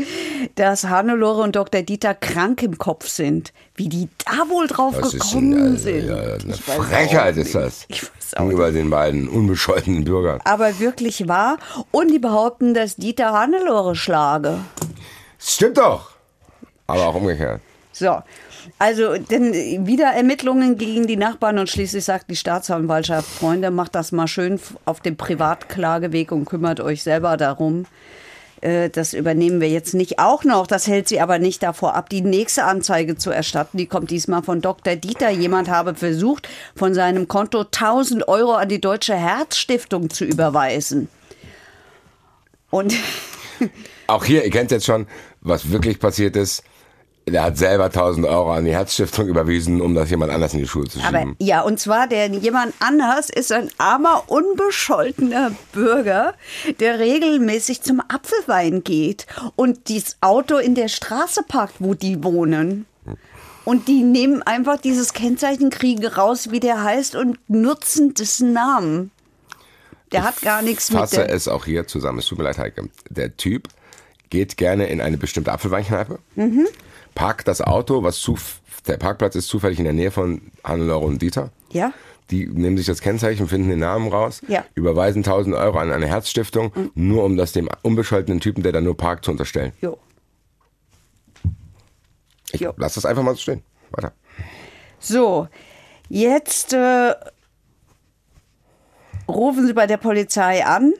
dass 0.56 0.84
Hannelore 0.84 1.42
und 1.42 1.56
Dr. 1.56 1.82
Dieter 1.82 2.14
krank 2.14 2.62
im 2.62 2.76
Kopf 2.78 3.08
sind. 3.08 3.52
Wie 3.74 3.88
die 3.88 4.08
da 4.26 4.48
wohl 4.50 4.66
drauf 4.66 4.96
Das 4.98 5.14
ist 5.14 5.30
gekommen 5.30 5.54
ein, 5.54 5.62
also, 5.72 5.84
sind. 5.84 6.06
ja, 6.08 6.16
eine 6.16 6.54
Frechheit 6.54 7.36
ist 7.36 7.54
das. 7.54 7.84
Ich 7.88 8.02
weiß 8.02 8.34
auch 8.34 8.40
Gegenüber 8.40 8.72
den 8.72 8.90
beiden 8.90 9.28
unbescholtenen 9.28 10.04
Bürgern. 10.04 10.40
Aber 10.44 10.78
wirklich 10.78 11.28
wahr. 11.28 11.58
Und 11.92 12.08
die 12.10 12.18
behaupten, 12.18 12.74
dass 12.74 12.96
Dieter 12.96 13.32
Hannelore 13.32 13.94
schlage. 13.94 14.58
Stimmt 15.38 15.78
doch. 15.78 16.10
Aber 16.86 17.06
auch 17.06 17.14
umgekehrt. 17.14 17.60
So, 17.92 18.18
also 18.82 19.16
denn 19.16 19.86
wieder 19.86 20.06
Ermittlungen 20.06 20.76
gegen 20.76 21.06
die 21.06 21.16
Nachbarn 21.16 21.60
und 21.60 21.70
schließlich 21.70 22.04
sagt 22.04 22.28
die 22.28 22.34
Staatsanwaltschaft, 22.34 23.28
Freunde, 23.28 23.70
macht 23.70 23.94
das 23.94 24.10
mal 24.10 24.26
schön 24.26 24.58
auf 24.86 24.98
dem 24.98 25.16
Privatklageweg 25.16 26.32
und 26.32 26.46
kümmert 26.46 26.80
euch 26.80 27.04
selber 27.04 27.36
darum. 27.36 27.86
Äh, 28.60 28.90
Das 28.90 29.14
übernehmen 29.14 29.60
wir 29.60 29.68
jetzt 29.68 29.94
nicht 29.94 30.18
auch 30.18 30.42
noch. 30.42 30.66
Das 30.66 30.88
hält 30.88 31.06
sie 31.06 31.20
aber 31.20 31.38
nicht 31.38 31.62
davor 31.62 31.94
ab, 31.94 32.08
die 32.08 32.22
nächste 32.22 32.64
Anzeige 32.64 33.14
zu 33.14 33.30
erstatten. 33.30 33.78
Die 33.78 33.86
kommt 33.86 34.10
diesmal 34.10 34.42
von 34.42 34.60
Dr. 34.60 34.96
Dieter. 34.96 35.30
Jemand 35.30 35.70
habe 35.70 35.94
versucht, 35.94 36.48
von 36.74 36.92
seinem 36.92 37.28
Konto 37.28 37.60
1000 37.60 38.26
Euro 38.26 38.54
an 38.54 38.68
die 38.68 38.80
Deutsche 38.80 39.14
Herzstiftung 39.14 40.10
zu 40.10 40.24
überweisen. 40.24 41.08
Und 42.70 42.94
Auch 44.08 44.24
hier, 44.24 44.44
ihr 44.44 44.50
kennt 44.50 44.72
jetzt 44.72 44.86
schon, 44.86 45.06
was 45.40 45.70
wirklich 45.70 46.00
passiert 46.00 46.34
ist. 46.34 46.64
Der 47.28 47.44
hat 47.44 47.56
selber 47.56 47.84
1000 47.84 48.26
Euro 48.26 48.52
an 48.52 48.64
die 48.64 48.72
Herzstiftung 48.72 49.28
überwiesen, 49.28 49.80
um 49.80 49.94
das 49.94 50.10
jemand 50.10 50.32
anders 50.32 50.54
in 50.54 50.58
die 50.60 50.66
Schuhe 50.66 50.84
zu 50.88 50.98
Aber 51.00 51.18
schieben. 51.20 51.36
ja, 51.38 51.60
und 51.62 51.78
zwar 51.78 52.08
der 52.08 52.26
jemand 52.28 52.74
anders 52.80 53.30
ist 53.30 53.52
ein 53.52 53.70
armer, 53.78 54.24
unbescholtener 54.26 55.52
Bürger, 55.72 56.34
der 56.80 56.98
regelmäßig 56.98 57.82
zum 57.82 58.00
Apfelwein 58.00 58.82
geht 58.82 59.26
und 59.54 59.88
das 59.88 60.16
Auto 60.20 60.56
in 60.58 60.74
der 60.74 60.88
Straße 60.88 61.44
parkt, 61.46 61.74
wo 61.78 61.94
die 61.94 62.24
wohnen. 62.24 62.86
Und 63.64 63.86
die 63.86 64.02
nehmen 64.02 64.42
einfach 64.42 64.80
dieses 64.80 65.12
Kennzeichen, 65.12 65.70
kriegen 65.70 66.04
raus, 66.04 66.50
wie 66.50 66.58
der 66.58 66.82
heißt 66.82 67.14
und 67.14 67.38
nutzen 67.48 68.12
dessen 68.14 68.52
Namen. 68.52 69.12
Der 70.10 70.24
hat 70.24 70.42
gar 70.42 70.62
nichts 70.62 70.90
mit 70.90 70.98
fasse 70.98 71.16
der... 71.16 71.30
es 71.30 71.46
auch 71.46 71.64
hier 71.64 71.86
zusammen. 71.86 72.18
Es 72.18 72.26
tut 72.26 72.38
mir 72.38 72.44
leid, 72.44 72.58
Heike. 72.58 72.88
Der 73.08 73.36
Typ 73.36 73.68
geht 74.30 74.56
gerne 74.56 74.86
in 74.88 75.00
eine 75.00 75.16
bestimmte 75.16 75.52
Apfelweinkneipe, 75.52 76.18
Mhm. 76.34 76.66
Parkt 77.14 77.48
das 77.48 77.60
Auto, 77.60 78.02
was 78.02 78.18
zu, 78.18 78.36
der 78.86 78.96
Parkplatz 78.96 79.34
ist 79.36 79.48
zufällig 79.48 79.78
in 79.78 79.84
der 79.84 79.92
Nähe 79.92 80.10
von 80.10 80.40
Hannelore 80.64 81.04
und 81.06 81.20
Dieter. 81.22 81.50
Ja. 81.70 81.92
Die 82.30 82.46
nehmen 82.46 82.76
sich 82.78 82.86
das 82.86 83.00
Kennzeichen, 83.00 83.46
finden 83.48 83.68
den 83.68 83.80
Namen 83.80 84.08
raus, 84.08 84.40
Ja. 84.48 84.60
Mhm. 84.60 84.66
überweisen 84.74 85.22
1000 85.22 85.54
Euro 85.54 85.78
an 85.78 85.92
eine 85.92 86.06
Herzstiftung, 86.06 86.72
nur 86.94 87.24
um 87.24 87.36
das 87.36 87.52
dem 87.52 87.68
unbescholtenen 87.82 88.40
Typen, 88.40 88.62
der 88.62 88.72
da 88.72 88.80
nur 88.80 88.96
parkt, 88.96 89.24
zu 89.24 89.30
unterstellen. 89.30 89.72
Jo. 89.82 89.98
Ich 92.52 92.60
Jo. 92.60 92.72
lass 92.76 92.94
das 92.94 93.04
einfach 93.06 93.22
mal 93.22 93.34
so 93.34 93.40
stehen. 93.40 93.62
Weiter. 93.90 94.12
So, 94.98 95.48
jetzt 96.08 96.72
äh, 96.72 97.14
rufen 99.28 99.66
Sie 99.66 99.72
bei 99.72 99.86
der 99.86 99.96
Polizei 99.96 100.64
an 100.64 100.92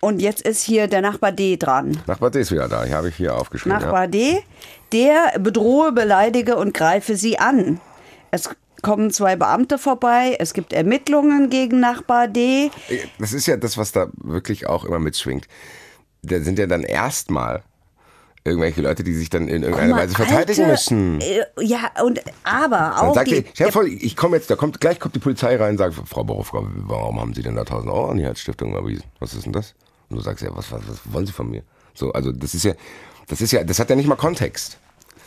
und 0.00 0.20
jetzt 0.20 0.42
ist 0.42 0.62
hier 0.62 0.86
der 0.86 1.00
Nachbar 1.00 1.32
D 1.32 1.56
dran. 1.56 2.00
Nachbar 2.06 2.30
D 2.30 2.40
ist 2.40 2.52
wieder 2.52 2.68
da. 2.68 2.84
Hier 2.84 2.96
habe 2.96 3.08
ich 3.08 3.16
hier 3.16 3.34
aufgeschrieben. 3.36 3.78
Nachbar 3.78 4.06
D, 4.08 4.38
der 4.92 5.38
bedrohe, 5.38 5.92
beleidige 5.92 6.56
und 6.56 6.74
greife 6.74 7.16
Sie 7.16 7.38
an. 7.38 7.80
Es 8.30 8.48
kommen 8.82 9.10
zwei 9.10 9.34
Beamte 9.36 9.76
vorbei, 9.78 10.36
es 10.38 10.54
gibt 10.54 10.72
Ermittlungen 10.72 11.50
gegen 11.50 11.80
Nachbar 11.80 12.28
D. 12.28 12.70
Ja. 12.88 12.96
Das 13.18 13.32
ist 13.32 13.46
ja 13.46 13.56
das, 13.56 13.76
was 13.76 13.92
da 13.92 14.06
wirklich 14.16 14.66
auch 14.68 14.84
immer 14.84 14.98
mitschwingt. 15.00 15.48
Da 16.22 16.40
sind 16.40 16.58
ja 16.58 16.66
dann 16.66 16.82
erstmal 16.82 17.62
irgendwelche 18.44 18.80
Leute, 18.80 19.02
die 19.04 19.14
sich 19.14 19.30
dann 19.30 19.48
in 19.48 19.62
irgendeiner 19.62 19.94
mal, 19.94 20.02
Weise 20.02 20.14
verteidigen 20.14 20.62
Alte, 20.62 20.70
müssen. 20.70 21.20
äh, 21.20 21.44
Ja, 21.60 21.90
und 22.02 22.20
aber 22.44 22.76
Dann 22.76 22.92
auch 23.08 23.14
sagt 23.14 23.30
die, 23.30 23.44
stell 23.52 23.66
dir 23.66 23.72
vor, 23.72 23.84
ich 23.84 24.16
komme 24.16 24.36
jetzt, 24.36 24.50
da 24.50 24.56
kommt, 24.56 24.80
gleich 24.80 24.98
kommt 25.00 25.14
die 25.14 25.18
Polizei 25.20 25.56
rein 25.56 25.72
und 25.72 25.78
sagt, 25.78 25.94
Frau 26.06 26.24
Borowka, 26.24 26.62
warum 26.62 27.20
haben 27.20 27.34
Sie 27.34 27.42
denn 27.42 27.56
da 27.56 27.62
1000 27.62 27.92
Euro 27.92 28.10
an 28.10 28.16
die 28.18 28.24
Herzstiftung 28.24 28.70
überwiesen? 28.70 29.04
Was 29.18 29.34
ist 29.34 29.44
denn 29.44 29.52
das? 29.52 29.74
Und 30.10 30.16
du 30.16 30.22
sagst 30.22 30.42
ja, 30.42 30.50
was, 30.54 30.70
was, 30.72 30.80
was 30.88 31.00
wollen 31.04 31.26
Sie 31.26 31.32
von 31.32 31.50
mir? 31.50 31.62
So, 31.94 32.12
also 32.12 32.32
das 32.32 32.54
ist 32.54 32.64
ja, 32.64 32.74
das 33.26 33.40
ist 33.40 33.52
ja, 33.52 33.64
das 33.64 33.78
hat 33.78 33.90
ja 33.90 33.96
nicht 33.96 34.08
mal 34.08 34.16
Kontext. 34.16 34.78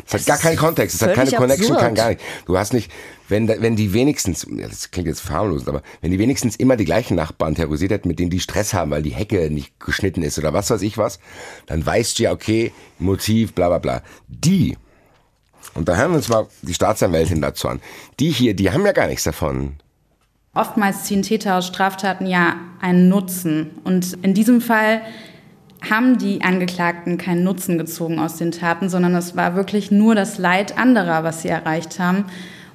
Das 0.06 0.22
hat 0.22 0.26
gar 0.26 0.38
keinen 0.38 0.58
Kontext, 0.58 1.02
das 1.02 1.08
hat 1.08 1.16
keine 1.16 1.32
Connection, 1.32 1.74
absurd. 1.74 1.80
kein 1.80 1.96
gar 1.96 2.10
nicht. 2.10 2.22
Du 2.46 2.58
hast 2.58 2.74
nicht, 2.74 2.92
wenn, 3.30 3.48
wenn 3.48 3.76
die 3.76 3.94
wenigstens, 3.94 4.48
das 4.50 4.90
klingt 4.92 5.08
jetzt 5.08 5.22
verharmlosend, 5.22 5.70
aber 5.70 5.84
wenn 6.02 6.12
die 6.12 6.20
wenigstens 6.20 6.56
immer 6.56 6.76
die 6.76 6.86
gleichen 6.86 7.16
Nachbarn 7.16 7.56
terrorisiert 7.56 7.92
hätten, 7.92 8.08
mit 8.08 8.20
denen 8.20 8.30
die 8.30 8.40
Stress 8.40 8.74
haben, 8.74 8.92
weil 8.92 9.04
die 9.04 9.14
Hecke 9.14 9.50
nicht 9.52 9.80
geschnitten 9.80 10.24
ist 10.24 10.40
oder 10.40 10.54
was 10.54 10.70
weiß 10.70 10.82
ich 10.82 10.98
was, 10.98 11.20
dann 11.68 11.86
weißt 11.86 12.18
du 12.18 12.24
ja, 12.24 12.32
okay, 12.32 12.72
Motiv, 13.00 13.54
bla 13.54 13.68
bla 13.68 13.78
bla. 13.78 14.04
Die, 14.28 14.78
und 15.74 15.88
da 15.88 15.96
hören 15.96 16.12
wir 16.12 16.18
uns 16.18 16.30
mal 16.30 16.48
die 16.62 16.74
Staatsanwältin 16.74 17.42
dazu 17.42 17.68
an, 17.68 17.82
die 18.20 18.32
hier, 18.32 18.56
die 18.56 18.72
haben 18.72 18.86
ja 18.86 18.94
gar 18.94 19.08
nichts 19.08 19.24
davon. 19.24 19.76
Oftmals 20.54 21.06
ziehen 21.06 21.22
Täter 21.22 21.56
aus 21.56 21.68
Straftaten 21.68 22.26
ja 22.26 22.56
einen 22.82 23.08
Nutzen. 23.08 23.72
Und 23.86 24.18
in 24.22 24.34
diesem 24.34 24.60
Fall 24.60 25.02
haben 25.90 26.18
die 26.18 26.42
Angeklagten 26.42 27.18
keinen 27.18 27.46
Nutzen 27.46 27.78
gezogen 27.78 28.20
aus 28.20 28.36
den 28.36 28.52
Taten, 28.52 28.90
sondern 28.90 29.16
es 29.16 29.38
war 29.38 29.56
wirklich 29.56 29.92
nur 29.92 30.14
das 30.14 30.38
Leid 30.38 30.78
anderer, 30.78 31.24
was 31.24 31.42
sie 31.42 31.48
erreicht 31.48 32.00
haben. 32.00 32.26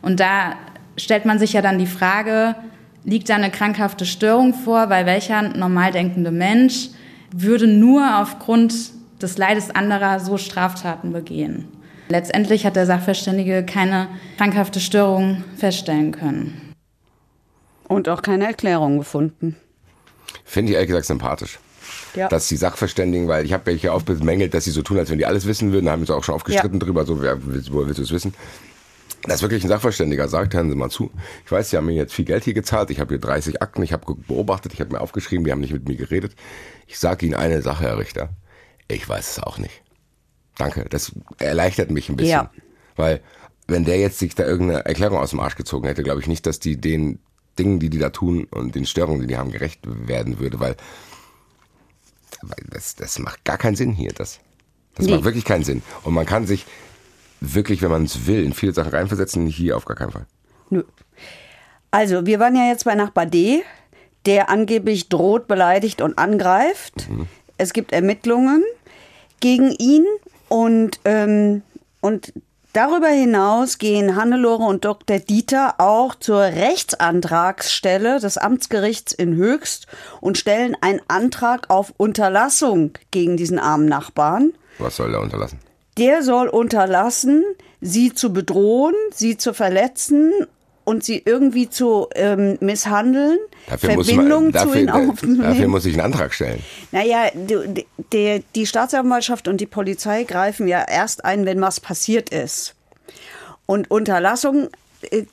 Und 0.01 0.21
da 0.21 0.55
stellt 0.97 1.27
man 1.27 1.39
sich 1.39 1.53
ja 1.53 1.61
dann 1.61 1.79
die 1.79 1.87
Frage, 1.87 2.57
liegt 3.05 3.29
da 3.29 3.35
eine 3.35 3.51
krankhafte 3.51 4.07
Störung 4.07 4.55
vor, 4.55 4.89
weil 4.89 5.05
welcher 5.05 5.43
normal 5.43 5.93
denkende 5.93 6.31
Mensch 6.31 6.89
würde 7.31 7.67
nur 7.67 8.21
aufgrund 8.21 8.75
des 9.21 9.37
Leides 9.37 9.71
anderer 9.71 10.19
so 10.21 10.39
Straftaten 10.39 11.13
begehen? 11.13 11.69
Letztendlich 12.09 12.65
hat 12.65 12.77
der 12.77 12.87
Sachverständige 12.87 13.65
keine 13.65 14.09
krankhafte 14.39 14.81
Störung 14.81 15.45
feststellen 15.57 16.13
können. 16.13 16.66
Und 17.89 18.09
auch 18.09 18.23
keine 18.23 18.47
Erklärung 18.47 18.99
gefunden. 18.99 19.57
Finde 20.45 20.71
ich 20.71 20.75
ehrlich 20.75 20.89
gesagt 20.89 21.07
sympathisch. 21.07 21.59
Ja. 22.15 22.29
Dass 22.29 22.49
die 22.49 22.57
Sachverständigen, 22.57 23.29
weil 23.29 23.45
ich 23.45 23.53
habe 23.53 23.71
ja 23.71 23.77
hier 23.77 23.95
oft 23.95 24.07
bemängelt, 24.07 24.55
dass 24.55 24.65
sie 24.65 24.71
so 24.71 24.83
tun, 24.83 24.99
als 24.99 25.11
wenn 25.11 25.19
die 25.19 25.27
alles 25.27 25.47
wissen 25.47 25.73
würden, 25.73 25.87
da 25.87 25.93
haben 25.93 26.01
wir 26.01 26.09
uns 26.09 26.11
auch 26.11 26.25
schon 26.25 26.35
aufgestritten 26.35 26.81
drüber, 26.81 27.05
so, 27.05 27.21
wer, 27.21 27.45
willst, 27.47 27.73
woher 27.73 27.87
willst 27.87 27.99
du 27.99 28.03
es 28.03 28.11
wissen? 28.11 28.35
Dass 29.23 29.43
wirklich 29.43 29.65
ein 29.65 29.69
Sachverständiger 29.69 30.29
sagt, 30.29 30.55
hören 30.55 30.71
Sie 30.71 30.77
mal 30.77 30.91
zu, 30.91 31.11
ich 31.45 31.51
weiß, 31.51 31.71
Sie 31.71 31.77
haben 31.77 31.87
mir 31.87 31.95
jetzt 31.95 32.15
viel 32.15 32.25
Geld 32.25 32.45
hier 32.45 32.55
gezahlt, 32.55 32.91
ich 32.91 33.01
habe 33.01 33.11
hier 33.11 33.21
30 33.21 33.61
Akten, 33.61 33.83
ich 33.83 33.93
habe 33.93 34.15
beobachtet, 34.15 34.73
ich 34.73 34.81
habe 34.81 34.93
mir 34.93 35.01
aufgeschrieben, 35.01 35.45
die 35.45 35.53
haben 35.53 35.61
nicht 35.61 35.73
mit 35.73 35.89
mir 35.89 35.97
geredet. 35.97 36.35
Ich 36.87 36.99
sage 36.99 37.27
Ihnen 37.27 37.35
eine 37.35 37.63
Sache, 37.63 37.85
Herr 37.85 37.99
Richter, 37.99 38.31
ich 38.89 39.09
weiß 39.09 39.33
es 39.33 39.43
auch 39.43 39.59
nicht. 39.59 39.83
Danke, 40.57 40.87
das 40.89 41.13
erleichtert 41.39 41.91
mich 41.91 42.09
ein 42.09 42.17
bisschen. 42.17 42.33
Ja. 42.33 42.51
Weil, 42.95 43.21
wenn 43.67 43.85
der 43.85 43.99
jetzt 43.99 44.19
sich 44.19 44.35
da 44.35 44.45
irgendeine 44.45 44.87
Erklärung 44.87 45.19
aus 45.19 45.31
dem 45.31 45.41
Arsch 45.41 45.57
gezogen 45.57 45.87
hätte, 45.87 46.03
glaube 46.03 46.21
ich 46.21 46.29
nicht, 46.29 46.47
dass 46.47 46.61
die 46.61 46.81
den 46.81 47.19
Dingen, 47.59 47.79
die 47.79 47.91
die 47.91 47.99
da 47.99 48.11
tun 48.11 48.47
und 48.51 48.75
den 48.75 48.87
Störungen, 48.87 49.21
die 49.23 49.27
die 49.29 49.37
haben, 49.37 49.51
gerecht 49.51 49.81
werden 49.85 50.39
würde, 50.39 50.61
weil, 50.61 50.77
weil 52.43 52.65
das, 52.71 52.95
das 52.97 53.19
macht 53.19 53.45
gar 53.45 53.59
keinen 53.59 53.77
Sinn 53.77 53.93
hier. 53.93 54.13
Das, 54.13 54.41
das 54.95 55.07
Nee. 55.07 55.13
macht 55.13 55.25
wirklich 55.25 55.45
keinen 55.45 55.65
Sinn. 55.65 55.83
Und 56.03 56.15
man 56.15 56.27
kann 56.27 56.47
sich 56.47 56.65
wirklich, 57.41 57.83
wenn 57.83 57.91
man 57.91 58.05
es 58.05 58.27
will, 58.27 58.45
in 58.45 58.53
viele 58.53 58.73
Sachen 58.73 58.91
reinversetzen, 58.93 59.47
hier 59.47 59.77
auf 59.77 59.85
gar 59.85 59.97
keinen 59.97 60.13
Fall. 60.13 60.27
Nö. 60.71 60.85
Also, 61.91 62.27
wir 62.27 62.39
waren 62.41 62.57
ja 62.57 62.67
jetzt 62.69 62.85
bei 62.85 62.95
Nachbar 62.95 63.27
D, 63.27 63.63
der 64.27 64.51
angeblich 64.51 65.09
droht, 65.09 65.47
beleidigt 65.47 66.01
und 66.03 66.19
angreift. 66.19 67.09
Es 67.59 67.73
gibt 67.73 67.93
Ermittlungen 67.93 68.65
gegen 69.41 69.71
ihn 69.79 70.05
und, 70.49 71.01
ähm, 71.05 71.63
und 72.01 72.33
darüber 72.77 73.09
hinaus 73.09 73.79
gehen 73.79 74.17
Hannelore 74.17 74.65
und 74.65 74.85
Dr. 74.85 75.19
Dieter 75.19 75.77
auch 75.79 76.15
zur 76.15 76.41
Rechtsantragsstelle 76.41 78.21
des 78.21 78.37
Amtsgerichts 78.37 79.15
in 79.15 79.35
Höchst 79.35 79.87
und 80.21 80.37
stellen 80.37 80.77
einen 80.83 81.01
Antrag 81.09 81.71
auf 81.71 81.95
Unterlassung 81.97 82.93
gegen 83.11 83.39
diesen 83.39 83.59
armen 83.59 83.87
Nachbarn. 83.87 84.53
Was 84.79 84.97
soll 84.97 85.15
er 85.15 85.23
unterlassen? 85.23 85.59
Der 85.97 86.23
soll 86.23 86.49
unterlassen, 86.49 87.45
sie 87.81 88.13
zu 88.13 88.35
bedrohen, 88.35 88.95
sie 89.11 89.39
zu 89.39 89.55
verletzen 89.55 90.33
und 90.87 91.03
sie 91.03 91.21
irgendwie 91.25 91.69
zu 91.69 92.09
ähm, 92.15 92.59
misshandeln, 92.61 93.39
Dafür 93.69 93.97
muss, 93.97 94.07
Verbindung 94.07 94.45
man, 94.45 94.53
zu 94.53 94.59
dafür, 94.59 94.81
ihnen 94.81 94.91
aufzunehmen. 94.91 95.43
dafür 95.43 95.69
muss 95.69 95.85
ich 95.85 95.95
einen 95.95 96.13
Antrag 96.13 96.33
stellen. 96.33 96.63
Naja, 96.93 97.29
die, 97.35 97.85
die, 98.13 98.45
die 98.55 98.67
Staatsanwaltschaft 98.67 99.49
und 99.49 99.61
die 99.61 99.67
Polizei 99.67 100.23
greifen 100.23 100.69
ja 100.69 100.85
erst 100.89 101.25
ein, 101.25 101.45
wenn 101.45 101.61
was 101.61 101.81
passiert 101.81 102.31
ist. 102.31 102.77
Und 103.67 103.91
Unterlassung 103.91 104.69
äh, 105.11 105.25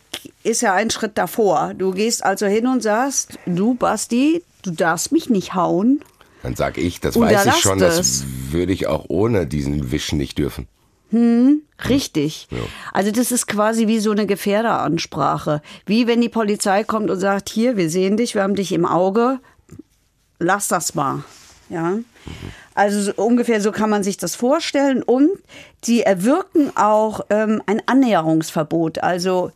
ist 0.41 0.61
ja 0.61 0.73
ein 0.73 0.89
Schritt 0.89 1.19
davor. 1.19 1.75
Du 1.77 1.91
gehst 1.91 2.25
also 2.25 2.47
hin 2.47 2.65
und 2.65 2.81
sagst, 2.81 3.37
du 3.45 3.75
Basti, 3.75 4.41
du 4.63 4.71
darfst 4.71 5.11
mich 5.11 5.29
nicht 5.29 5.53
hauen. 5.53 6.01
Dann 6.41 6.55
sag 6.55 6.79
ich, 6.79 6.99
das 6.99 7.17
weiß 7.17 7.45
ich 7.45 7.55
schon, 7.57 7.77
das. 7.77 7.97
das 7.97 8.23
würde 8.49 8.73
ich 8.73 8.87
auch 8.87 9.05
ohne 9.07 9.45
diesen 9.45 9.91
Wischen 9.91 10.17
nicht 10.17 10.39
dürfen. 10.39 10.67
Richtig. 11.89 12.47
Also 12.91 13.11
das 13.11 13.31
ist 13.31 13.47
quasi 13.47 13.87
wie 13.87 13.99
so 13.99 14.11
eine 14.11 14.25
Gefährderansprache. 14.25 15.61
Wie 15.85 16.07
wenn 16.07 16.21
die 16.21 16.29
Polizei 16.29 16.83
kommt 16.83 17.09
und 17.11 17.19
sagt, 17.19 17.49
hier, 17.49 17.77
wir 17.77 17.89
sehen 17.89 18.17
dich, 18.17 18.35
wir 18.35 18.43
haben 18.43 18.55
dich 18.55 18.71
im 18.71 18.85
Auge, 18.85 19.39
lass 20.39 20.67
das 20.67 20.95
mal. 20.95 21.23
Ja. 21.69 21.97
Also 22.75 23.01
so, 23.01 23.13
ungefähr 23.23 23.61
so 23.61 23.71
kann 23.71 23.89
man 23.89 24.03
sich 24.03 24.17
das 24.17 24.35
vorstellen. 24.35 25.03
Und 25.03 25.29
sie 25.83 26.01
erwirken 26.01 26.71
auch 26.75 27.21
ähm, 27.29 27.61
ein 27.65 27.81
Annäherungsverbot. 27.85 28.99
Also 29.03 29.51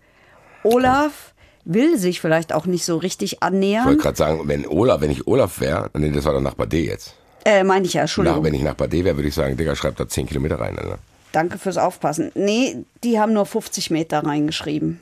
Olaf 0.64 1.34
will 1.66 1.98
sich 1.98 2.22
vielleicht 2.22 2.54
auch 2.54 2.66
nicht 2.66 2.86
so 2.86 2.98
richtig 2.98 3.34
Ich 3.34 3.42
wollte 3.42 3.56
annähern. 3.56 3.98
gerade 3.98 4.18
sagen, 4.18 4.42
wenn 4.46 4.68
Olaf, 4.68 5.02
wenn 5.02 5.12
ich 5.12 5.28
Olaf 5.28 5.60
wäre, 5.60 5.90
nee, 5.98 6.12
das 6.12 6.26
war 6.26 6.34
doch 6.34 6.42
Nachbar 6.42 6.68
D 6.68 6.86
jetzt. 6.86 7.14
Äh, 7.46 7.64
meine 7.64 7.86
ich 7.86 7.94
ja, 7.94 8.02
Nach, 8.02 8.04
Entschuldigung. 8.04 8.44
wenn 8.44 8.54
ich 8.54 8.62
Nachbar 8.62 8.88
D 8.88 9.04
wäre, 9.06 9.16
würde 9.16 9.30
ich 9.30 9.36
sagen, 9.36 9.56
Digga, 9.58 9.76
schreib 9.76 9.96
da 9.96 10.08
10 10.08 10.28
Kilometer 10.28 10.60
rein. 10.60 10.78
Alter. 10.78 11.00
Danke 11.38 11.60
fürs 11.60 11.78
Aufpassen. 11.78 12.32
Nee, 12.34 12.84
die 13.04 13.20
haben 13.20 13.32
nur 13.32 13.46
50 13.46 13.92
Meter 13.92 14.26
reingeschrieben. 14.26 15.00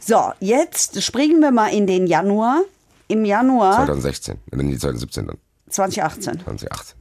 So, 0.00 0.32
jetzt 0.40 1.02
springen 1.02 1.40
wir 1.40 1.50
mal 1.50 1.74
in 1.74 1.86
den 1.86 2.06
Januar. 2.06 2.62
Im 3.06 3.26
Januar 3.26 3.84
2016, 3.84 4.38
oder 4.50 4.62
nee, 4.62 4.78
2017 4.78 5.26
dann, 5.26 5.36
2018. 5.68 6.40
2018. 6.40 6.96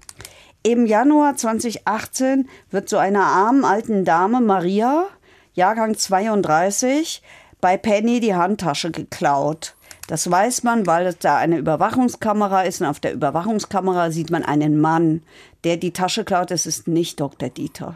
Im 0.64 0.86
Januar 0.86 1.38
2018 1.38 2.50
wird 2.72 2.90
so 2.90 2.98
einer 2.98 3.24
armen 3.24 3.64
alten 3.64 4.04
Dame, 4.04 4.42
Maria, 4.42 5.06
Jahrgang 5.54 5.96
32, 5.96 7.22
bei 7.62 7.78
Penny 7.78 8.20
die 8.20 8.36
Handtasche 8.36 8.92
geklaut. 8.92 9.76
Das 10.12 10.30
weiß 10.30 10.64
man, 10.64 10.88
weil 10.88 11.08
es 11.08 11.20
da 11.20 11.38
eine 11.38 11.58
Überwachungskamera 11.58 12.64
ist 12.64 12.82
und 12.82 12.88
auf 12.88 13.00
der 13.00 13.14
Überwachungskamera 13.14 14.12
sieht 14.12 14.30
man 14.30 14.44
einen 14.44 14.78
Mann, 14.78 15.24
der 15.64 15.78
die 15.78 15.92
Tasche 15.92 16.26
klaut. 16.26 16.52
Es 16.52 16.66
ist 16.66 16.86
nicht 16.86 17.22
Dr. 17.22 17.48
Dieter. 17.48 17.96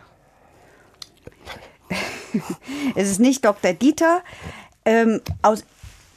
es 2.95 3.12
ist 3.12 3.19
nicht 3.19 3.43
Dr. 3.43 3.73
Dieter. 3.73 4.21
Ähm, 4.86 5.19
aus, 5.41 5.65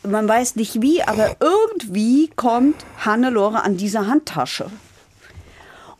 man 0.05 0.29
weiß 0.29 0.55
nicht 0.55 0.81
wie, 0.81 1.03
aber 1.03 1.35
irgendwie 1.41 2.31
kommt 2.37 2.77
Hannelore 3.05 3.65
an 3.65 3.77
diese 3.77 4.07
Handtasche. 4.07 4.71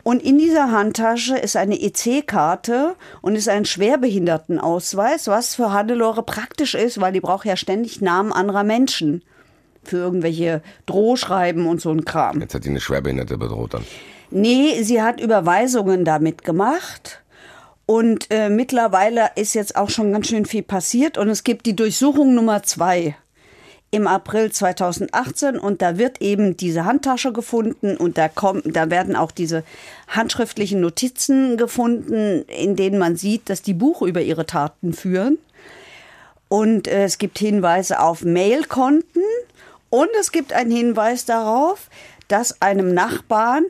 Und 0.05 0.23
in 0.23 0.39
dieser 0.39 0.71
Handtasche 0.71 1.37
ist 1.37 1.57
eine 1.57 1.81
EC-Karte 1.81 2.95
und 3.21 3.35
ist 3.35 3.49
ein 3.49 3.65
Schwerbehindertenausweis, 3.65 5.27
was 5.27 5.57
für 5.57 5.73
Hannelore 5.73 6.23
praktisch 6.23 6.77
ist, 6.77 7.01
weil 7.01 7.13
die 7.13 7.21
braucht 7.21 7.47
ja 7.47 7.57
ständig 7.57 8.01
Namen 8.01 8.33
anderer 8.33 8.63
Menschen. 8.63 9.25
Für 9.85 9.97
irgendwelche 9.97 10.63
Drohschreiben 10.87 11.67
und 11.67 11.81
so 11.81 11.91
ein 11.91 12.05
Kram. 12.05 12.41
Jetzt 12.41 12.55
hat 12.55 12.65
die 12.65 12.71
eine 12.71 12.81
Schwerbehinderte 12.81 13.39
bedroht 13.39 13.75
dann. 13.75 13.85
Nee, 14.31 14.83
sie 14.83 15.01
hat 15.01 15.21
Überweisungen 15.21 16.05
damit 16.05 16.45
gemacht. 16.45 17.23
Und 17.87 18.27
äh, 18.31 18.51
mittlerweile 18.51 19.31
ist 19.37 19.55
jetzt 19.55 19.77
auch 19.77 19.89
schon 19.89 20.13
ganz 20.13 20.29
schön 20.29 20.45
viel 20.45 20.63
passiert. 20.63 21.17
Und 21.17 21.31
es 21.31 21.45
gibt 21.45 21.65
die 21.65 21.75
Durchsuchung 21.75 22.35
Nummer 22.35 22.63
zwei 22.63 23.17
im 23.91 24.07
April 24.07 24.53
2018 24.53 25.59
und 25.59 25.81
da 25.81 25.97
wird 25.97 26.21
eben 26.21 26.57
diese 26.57 26.85
Handtasche 26.85 27.33
gefunden 27.33 27.97
und 27.97 28.19
da 28.19 28.29
kommt, 28.29 28.77
da 28.77 28.91
werden 28.91 29.17
auch 29.17 29.31
diese 29.31 29.65
handschriftlichen 30.09 30.81
Notizen 30.81 31.57
gefunden, 31.57 32.45
in 32.49 32.77
denen 32.77 32.99
man 32.99 33.17
sieht, 33.17 33.49
dass 33.49 33.63
die 33.63 33.73
Buch 33.73 34.03
über 34.03 34.21
ihre 34.21 34.45
Taten 34.45 34.93
führen. 34.93 35.39
Und 36.49 36.89
äh, 36.89 37.05
es 37.05 37.19
gibt 37.19 37.39
Hinweise 37.39 38.01
auf 38.01 38.25
Mailkonten 38.25 39.23
und 39.91 40.09
es 40.21 40.33
gibt 40.33 40.53
einen 40.53 40.71
Hinweis 40.71 41.25
darauf, 41.25 41.89
dass 42.29 42.61
einem 42.61 42.93
Nachbarn, 42.95 43.65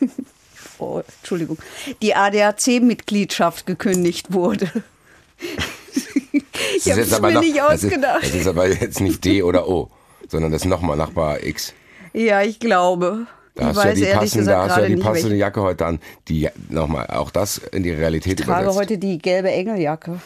oh, 0.78 1.02
Entschuldigung, 1.18 1.58
die 2.02 2.14
ADAC-Mitgliedschaft 2.14 3.66
gekündigt 3.66 4.32
wurde. 4.32 4.70
ich 6.76 6.90
habe 6.90 7.00
es 7.00 7.20
mir 7.20 7.40
nicht 7.40 7.58
das 7.58 7.82
ist, 7.82 7.84
ausgedacht. 7.86 8.22
das 8.22 8.34
ist 8.34 8.46
aber 8.46 8.68
jetzt 8.68 9.00
nicht 9.00 9.24
D 9.24 9.42
oder 9.42 9.68
O, 9.68 9.90
sondern 10.28 10.52
das 10.52 10.62
ist 10.62 10.68
nochmal 10.68 10.96
Nachbar 10.96 11.42
X. 11.42 11.72
Ja, 12.12 12.42
ich 12.42 12.58
glaube. 12.58 13.26
Da 13.54 13.62
ich 13.62 13.68
hast 13.68 13.76
du 13.76 13.88
weiß 13.88 13.98
ja 14.00 14.06
die 14.06 14.18
passende, 14.18 14.50
da 14.50 14.68
hast 14.68 14.76
du 14.76 14.80
ja 14.82 14.88
die 14.88 14.96
passende. 14.96 15.36
Jacke 15.36 15.62
heute 15.62 15.86
an, 15.86 16.00
die 16.28 16.48
nochmal 16.68 17.06
auch 17.06 17.30
das 17.30 17.58
in 17.58 17.82
die 17.82 17.90
Realität 17.90 18.40
Ich 18.40 18.46
trage 18.46 18.64
übersetzt. 18.64 18.80
heute 18.80 18.98
die 18.98 19.18
gelbe 19.18 19.50
Engeljacke. 19.50 20.20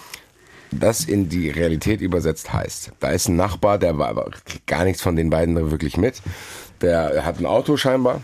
Das 0.72 1.04
in 1.04 1.28
die 1.28 1.50
Realität 1.50 2.00
übersetzt 2.00 2.52
heißt. 2.52 2.92
Da 3.00 3.10
ist 3.10 3.28
ein 3.28 3.36
Nachbar, 3.36 3.78
der 3.78 3.98
war 3.98 4.08
aber 4.08 4.30
gar 4.66 4.84
nichts 4.84 5.02
von 5.02 5.16
den 5.16 5.30
beiden 5.30 5.54
wirklich 5.70 5.96
mit. 5.96 6.22
Der 6.80 7.24
hat 7.24 7.38
ein 7.40 7.46
Auto 7.46 7.76
scheinbar 7.76 8.20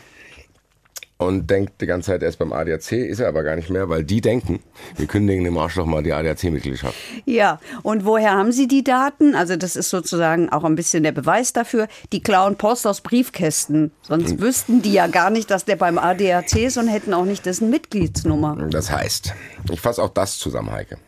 und 1.18 1.48
denkt 1.50 1.80
die 1.80 1.86
ganze 1.86 2.10
Zeit, 2.12 2.22
er 2.22 2.28
ist 2.28 2.36
beim 2.38 2.52
ADAC, 2.52 2.92
ist 2.92 3.20
er 3.20 3.28
aber 3.28 3.42
gar 3.42 3.56
nicht 3.56 3.70
mehr, 3.70 3.88
weil 3.88 4.04
die 4.04 4.20
denken, 4.20 4.60
wir 4.96 5.06
kündigen 5.06 5.44
dem 5.44 5.56
Arschloch 5.56 5.86
mal 5.86 6.02
die 6.02 6.12
ADAC-Mitgliedschaft. 6.12 6.94
Ja, 7.24 7.58
und 7.82 8.04
woher 8.04 8.32
haben 8.32 8.52
Sie 8.52 8.68
die 8.68 8.84
Daten? 8.84 9.34
Also 9.34 9.56
das 9.56 9.76
ist 9.76 9.88
sozusagen 9.88 10.50
auch 10.50 10.64
ein 10.64 10.74
bisschen 10.74 11.02
der 11.02 11.12
Beweis 11.12 11.52
dafür. 11.54 11.88
Die 12.12 12.22
klauen 12.22 12.56
Post 12.56 12.86
aus 12.86 13.00
Briefkästen. 13.00 13.92
Sonst 14.02 14.32
Hm. 14.32 14.40
wüssten 14.40 14.82
die 14.82 14.92
ja 14.92 15.06
gar 15.06 15.30
nicht, 15.30 15.50
dass 15.50 15.64
der 15.64 15.76
beim 15.76 15.96
ADAC 15.98 16.54
ist 16.56 16.76
und 16.76 16.88
hätten 16.88 17.14
auch 17.14 17.24
nicht 17.24 17.46
dessen 17.46 17.70
Mitgliedsnummer. 17.70 18.68
Das 18.70 18.90
heißt, 18.90 19.32
ich 19.72 19.80
fasse 19.80 20.02
auch 20.02 20.10
das 20.10 20.36
zusammen, 20.38 20.70
Heike. 20.70 20.98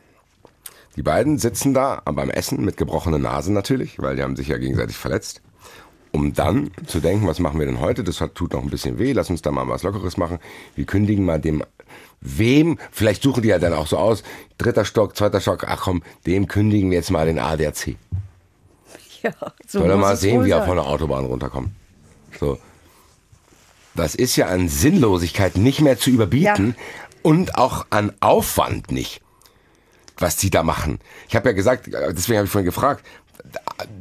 Die 0.99 1.05
beiden 1.05 1.39
sitzen 1.39 1.75
da 1.75 2.03
beim 2.07 2.29
Essen 2.29 2.65
mit 2.65 2.77
gebrochenen 2.77 3.23
Nasen 3.23 3.55
natürlich, 3.55 4.03
weil 4.03 4.17
die 4.17 4.25
haben 4.25 4.35
sich 4.35 4.49
ja 4.49 4.59
gegenseitig 4.59 4.97
verletzt. 4.97 5.43
Um 6.11 6.35
dann 6.35 6.73
zu 6.89 6.99
denken, 6.99 7.25
was 7.29 7.39
machen 7.39 7.61
wir 7.61 7.67
denn 7.67 7.79
heute? 7.79 8.03
Das 8.03 8.21
hat, 8.21 8.35
tut 8.35 8.53
noch 8.53 8.65
ein 8.65 8.69
bisschen 8.69 8.99
weh, 8.99 9.13
lass 9.13 9.31
uns 9.31 9.41
da 9.41 9.53
mal 9.53 9.69
was 9.69 9.85
Lockeres 9.85 10.17
machen. 10.17 10.41
Wir 10.75 10.87
kündigen 10.87 11.25
mal 11.25 11.39
dem, 11.39 11.63
wem, 12.21 12.81
vielleicht 12.91 13.23
suchen 13.23 13.45
die 13.45 13.51
ja 13.51 13.61
dann 13.61 13.75
auch 13.75 13.87
so 13.87 13.97
aus, 13.97 14.25
dritter 14.57 14.85
Stock, 14.85 15.17
zweiter 15.17 15.41
Stock, 15.41 15.67
ach 15.69 15.83
komm, 15.83 16.03
dem 16.27 16.49
kündigen 16.49 16.91
wir 16.91 16.99
jetzt 16.99 17.13
mal 17.13 17.27
den 17.27 17.39
ADAC. 17.39 17.95
Ja, 19.23 19.33
so 19.69 19.79
Soll 19.79 19.91
er 19.91 19.97
muss 19.99 20.05
mal 20.05 20.17
sehen, 20.17 20.45
wie 20.45 20.51
er 20.51 20.59
sein. 20.59 20.67
von 20.67 20.77
der 20.79 20.87
Autobahn 20.87 21.27
runterkommt. 21.27 21.71
So. 22.41 22.59
Das 23.95 24.17
ist 24.17 24.35
ja 24.35 24.47
an 24.47 24.69
Sinnlosigkeit 24.69 25.57
nicht 25.57 25.81
mehr 25.81 25.97
zu 25.97 26.11
überbieten 26.11 26.75
und 27.23 27.57
auch 27.57 27.87
an 27.91 28.13
Aufwand 28.19 28.91
nicht, 28.91 29.21
was 30.19 30.37
die 30.37 30.51
da 30.51 30.63
machen. 30.63 30.99
Ich 31.29 31.37
habe 31.37 31.49
ja 31.49 31.55
gesagt, 31.55 31.87
deswegen 31.87 32.39
habe 32.39 32.47
ich 32.47 32.53
vorhin 32.53 32.67
gefragt, 32.67 33.05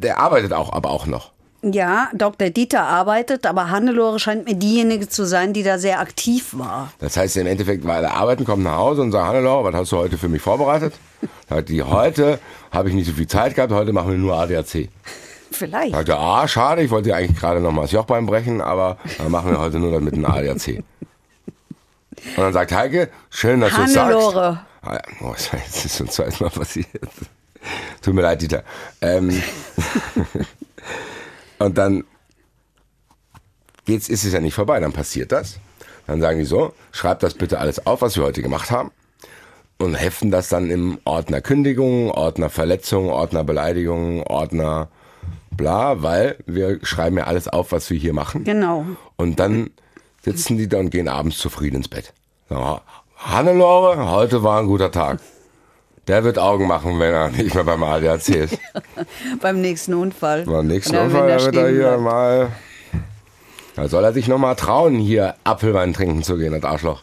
der 0.01 0.19
arbeitet 0.19 0.53
auch, 0.53 0.73
aber 0.73 0.89
auch 0.89 1.05
noch. 1.05 1.31
Ja, 1.63 2.09
Dr. 2.13 2.49
Dieter 2.49 2.83
arbeitet, 2.83 3.45
aber 3.45 3.71
Hannelore 3.71 4.19
scheint 4.19 4.45
mir 4.45 4.55
diejenige 4.55 5.09
zu 5.09 5.25
sein, 5.25 5.53
die 5.53 5.63
da 5.63 5.79
sehr 5.79 5.99
aktiv 5.99 6.49
war. 6.51 6.91
Das 6.99 7.17
heißt 7.17 7.35
im 7.37 7.47
Endeffekt, 7.47 7.85
weil 7.85 8.03
er 8.03 8.13
arbeiten, 8.13 8.45
kommt 8.45 8.63
nach 8.63 8.75
Hause 8.75 9.01
und 9.01 9.11
sagt, 9.11 9.25
Hannelore, 9.25 9.63
was 9.63 9.75
hast 9.75 9.91
du 9.91 9.97
heute 9.97 10.17
für 10.17 10.29
mich 10.29 10.41
vorbereitet? 10.41 10.93
Sagt 11.49 11.69
die, 11.69 11.81
heute 11.81 12.39
habe 12.71 12.89
ich 12.89 12.95
nicht 12.95 13.07
so 13.07 13.13
viel 13.13 13.27
Zeit 13.27 13.55
gehabt, 13.55 13.73
heute 13.73 13.91
machen 13.91 14.11
wir 14.11 14.17
nur 14.17 14.35
ADAC. 14.35 14.89
Vielleicht. 15.51 15.93
Sagt 15.93 16.09
er, 16.09 16.19
ah, 16.19 16.47
schade, 16.47 16.83
ich 16.83 16.91
wollte 16.91 17.09
dir 17.09 17.15
eigentlich 17.15 17.39
gerade 17.39 17.59
noch 17.59 17.71
mal 17.71 17.83
das 17.83 17.91
Jochbein 17.91 18.27
brechen, 18.27 18.61
aber 18.61 18.97
dann 19.17 19.31
machen 19.31 19.51
wir 19.51 19.59
heute 19.59 19.79
nur 19.79 19.91
das 19.91 20.01
mit 20.01 20.13
einem 20.13 20.25
ADAC. 20.25 20.83
Und 22.35 22.37
dann 22.37 22.53
sagt 22.53 22.71
Heike, 22.71 23.09
schön, 23.29 23.61
dass 23.61 23.73
du 23.73 23.81
es 23.81 23.93
sagst. 23.93 24.13
Hannelore. 24.13 24.59
Ah, 24.87 25.01
oh, 25.21 25.33
das 25.51 25.85
ist 25.85 25.97
schon 25.97 26.09
zweimal 26.09 26.49
passiert. 26.49 26.87
Tut 28.01 28.13
mir 28.13 28.21
leid, 28.21 28.41
Dieter. 28.41 28.63
Ähm, 29.01 29.41
und 31.59 31.77
dann 31.77 32.05
geht's, 33.85 34.07
ist 34.07 34.23
es 34.23 34.33
ja 34.33 34.39
nicht 34.39 34.53
vorbei, 34.53 34.79
dann 34.79 34.93
passiert 34.93 35.31
das. 35.31 35.59
Dann 36.05 36.21
sagen 36.21 36.39
die 36.39 36.45
so, 36.45 36.73
schreibt 36.91 37.23
das 37.23 37.33
bitte 37.33 37.59
alles 37.59 37.85
auf, 37.85 38.01
was 38.01 38.15
wir 38.15 38.23
heute 38.23 38.41
gemacht 38.41 38.71
haben. 38.71 38.91
Und 39.77 39.95
heften 39.95 40.31
das 40.31 40.49
dann 40.49 40.71
im 40.71 40.99
Ordner 41.03 41.41
Kündigung, 41.41 42.09
Ordner 42.09 42.49
Verletzung, 42.49 43.09
Ordner 43.09 43.43
Beleidigung, 43.43 44.23
Ordner 44.23 44.87
bla, 45.51 46.01
weil 46.01 46.37
wir 46.45 46.79
schreiben 46.83 47.17
ja 47.17 47.25
alles 47.25 47.47
auf, 47.47 47.71
was 47.71 47.89
wir 47.89 47.97
hier 47.97 48.13
machen. 48.13 48.43
Genau. 48.43 48.85
Und 49.17 49.39
dann 49.39 49.71
sitzen 50.23 50.57
die 50.57 50.67
da 50.67 50.79
und 50.79 50.89
gehen 50.89 51.07
abends 51.07 51.37
zufrieden 51.37 51.77
ins 51.77 51.89
Bett. 51.89 52.13
Sagen, 52.49 52.81
Hannelore, 53.17 54.09
heute 54.11 54.43
war 54.43 54.59
ein 54.59 54.67
guter 54.67 54.91
Tag. 54.91 55.19
Der 56.07 56.23
wird 56.23 56.39
Augen 56.39 56.67
machen, 56.67 56.99
wenn 56.99 57.13
er 57.13 57.29
nicht 57.29 57.53
mehr 57.53 57.63
beim 57.65 57.83
ADAC 57.83 58.29
ist. 58.29 58.57
Beim 59.41 59.59
nächsten 59.59 59.93
Unfall. 59.93 60.45
Beim 60.45 60.67
nächsten 60.67 60.95
Oder 60.95 61.05
Unfall, 61.05 61.27
da 61.27 61.45
wird 61.45 61.55
er 61.57 61.69
hier 61.69 61.87
bleibt. 61.89 62.01
mal. 62.01 62.51
Da 63.75 63.87
soll 63.89 64.03
er 64.05 64.13
sich 64.13 64.27
noch 64.29 64.37
mal 64.37 64.55
trauen, 64.55 64.95
hier 64.95 65.35
Apfelwein 65.43 65.93
trinken 65.93 66.23
zu 66.23 66.37
gehen, 66.37 66.53
das 66.53 66.63
Arschloch. 66.63 67.01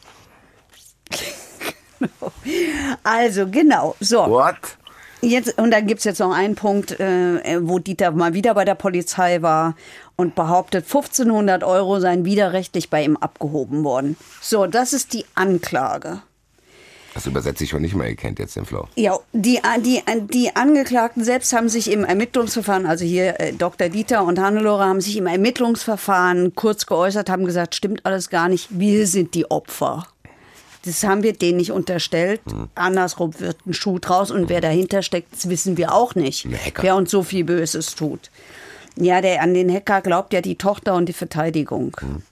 Also, 3.02 3.46
genau. 3.48 3.96
So. 4.00 4.26
What? 4.26 4.56
Jetzt, 5.24 5.58
und 5.58 5.70
dann 5.70 5.86
gibt's 5.86 6.04
jetzt 6.04 6.20
noch 6.20 6.32
einen 6.32 6.54
Punkt, 6.54 6.98
äh, 7.00 7.60
wo 7.62 7.78
Dieter 7.78 8.10
mal 8.12 8.34
wieder 8.34 8.54
bei 8.54 8.64
der 8.64 8.74
Polizei 8.74 9.42
war 9.42 9.74
und 10.16 10.34
behauptet, 10.34 10.84
1500 10.84 11.64
Euro 11.64 12.00
seien 12.00 12.24
widerrechtlich 12.24 12.90
bei 12.90 13.04
ihm 13.04 13.16
abgehoben 13.16 13.84
worden. 13.84 14.16
So, 14.40 14.66
das 14.66 14.92
ist 14.92 15.12
die 15.12 15.24
Anklage. 15.34 16.22
Das 17.14 17.26
übersetze 17.26 17.62
ich 17.62 17.70
schon 17.70 17.82
nicht 17.82 17.94
mehr, 17.94 18.08
ihr 18.08 18.16
kennt 18.16 18.40
jetzt 18.40 18.56
den 18.56 18.66
Flow. 18.66 18.88
Ja, 18.96 19.20
die, 19.32 19.60
die, 19.84 20.02
die 20.32 20.56
Angeklagten 20.56 21.22
selbst 21.22 21.52
haben 21.52 21.68
sich 21.68 21.90
im 21.90 22.04
Ermittlungsverfahren, 22.04 22.86
also 22.86 23.04
hier 23.04 23.40
äh, 23.40 23.52
Dr. 23.52 23.88
Dieter 23.88 24.24
und 24.24 24.40
Hannelore 24.40 24.84
haben 24.84 25.00
sich 25.00 25.16
im 25.16 25.28
Ermittlungsverfahren 25.28 26.56
kurz 26.56 26.86
geäußert, 26.86 27.30
haben 27.30 27.44
gesagt, 27.44 27.76
stimmt 27.76 28.04
alles 28.04 28.30
gar 28.30 28.48
nicht, 28.48 28.68
wir 28.70 29.06
sind 29.06 29.34
die 29.34 29.48
Opfer. 29.48 30.08
Das 30.85 31.03
haben 31.05 31.22
wir 31.22 31.32
denen 31.32 31.59
nicht 31.59 31.72
unterstellt. 31.72 32.41
Hm. 32.49 32.68
Andersrum 32.74 33.39
wird 33.41 33.66
ein 33.66 33.74
Schuh 33.74 33.99
draus 33.99 34.30
und 34.30 34.49
wer 34.49 34.61
dahinter 34.61 35.03
steckt, 35.03 35.32
das 35.32 35.49
wissen 35.49 35.76
wir 35.76 35.95
auch 35.95 36.14
nicht. 36.14 36.47
Wer 36.80 36.97
uns 36.97 37.11
so 37.11 37.22
viel 37.22 37.45
Böses 37.45 37.95
tut. 37.95 38.30
Ja, 38.97 39.20
der 39.20 39.43
an 39.43 39.55
den 39.55 39.72
Hacker 39.72 40.03
glaubt 40.03 40.32
ja 40.32 40.41
die 40.41 40.57
Tochter 40.57 40.95
und 40.95 41.07
die 41.07 41.12
Verteidigung. 41.12 41.97
Hm. 41.99 42.22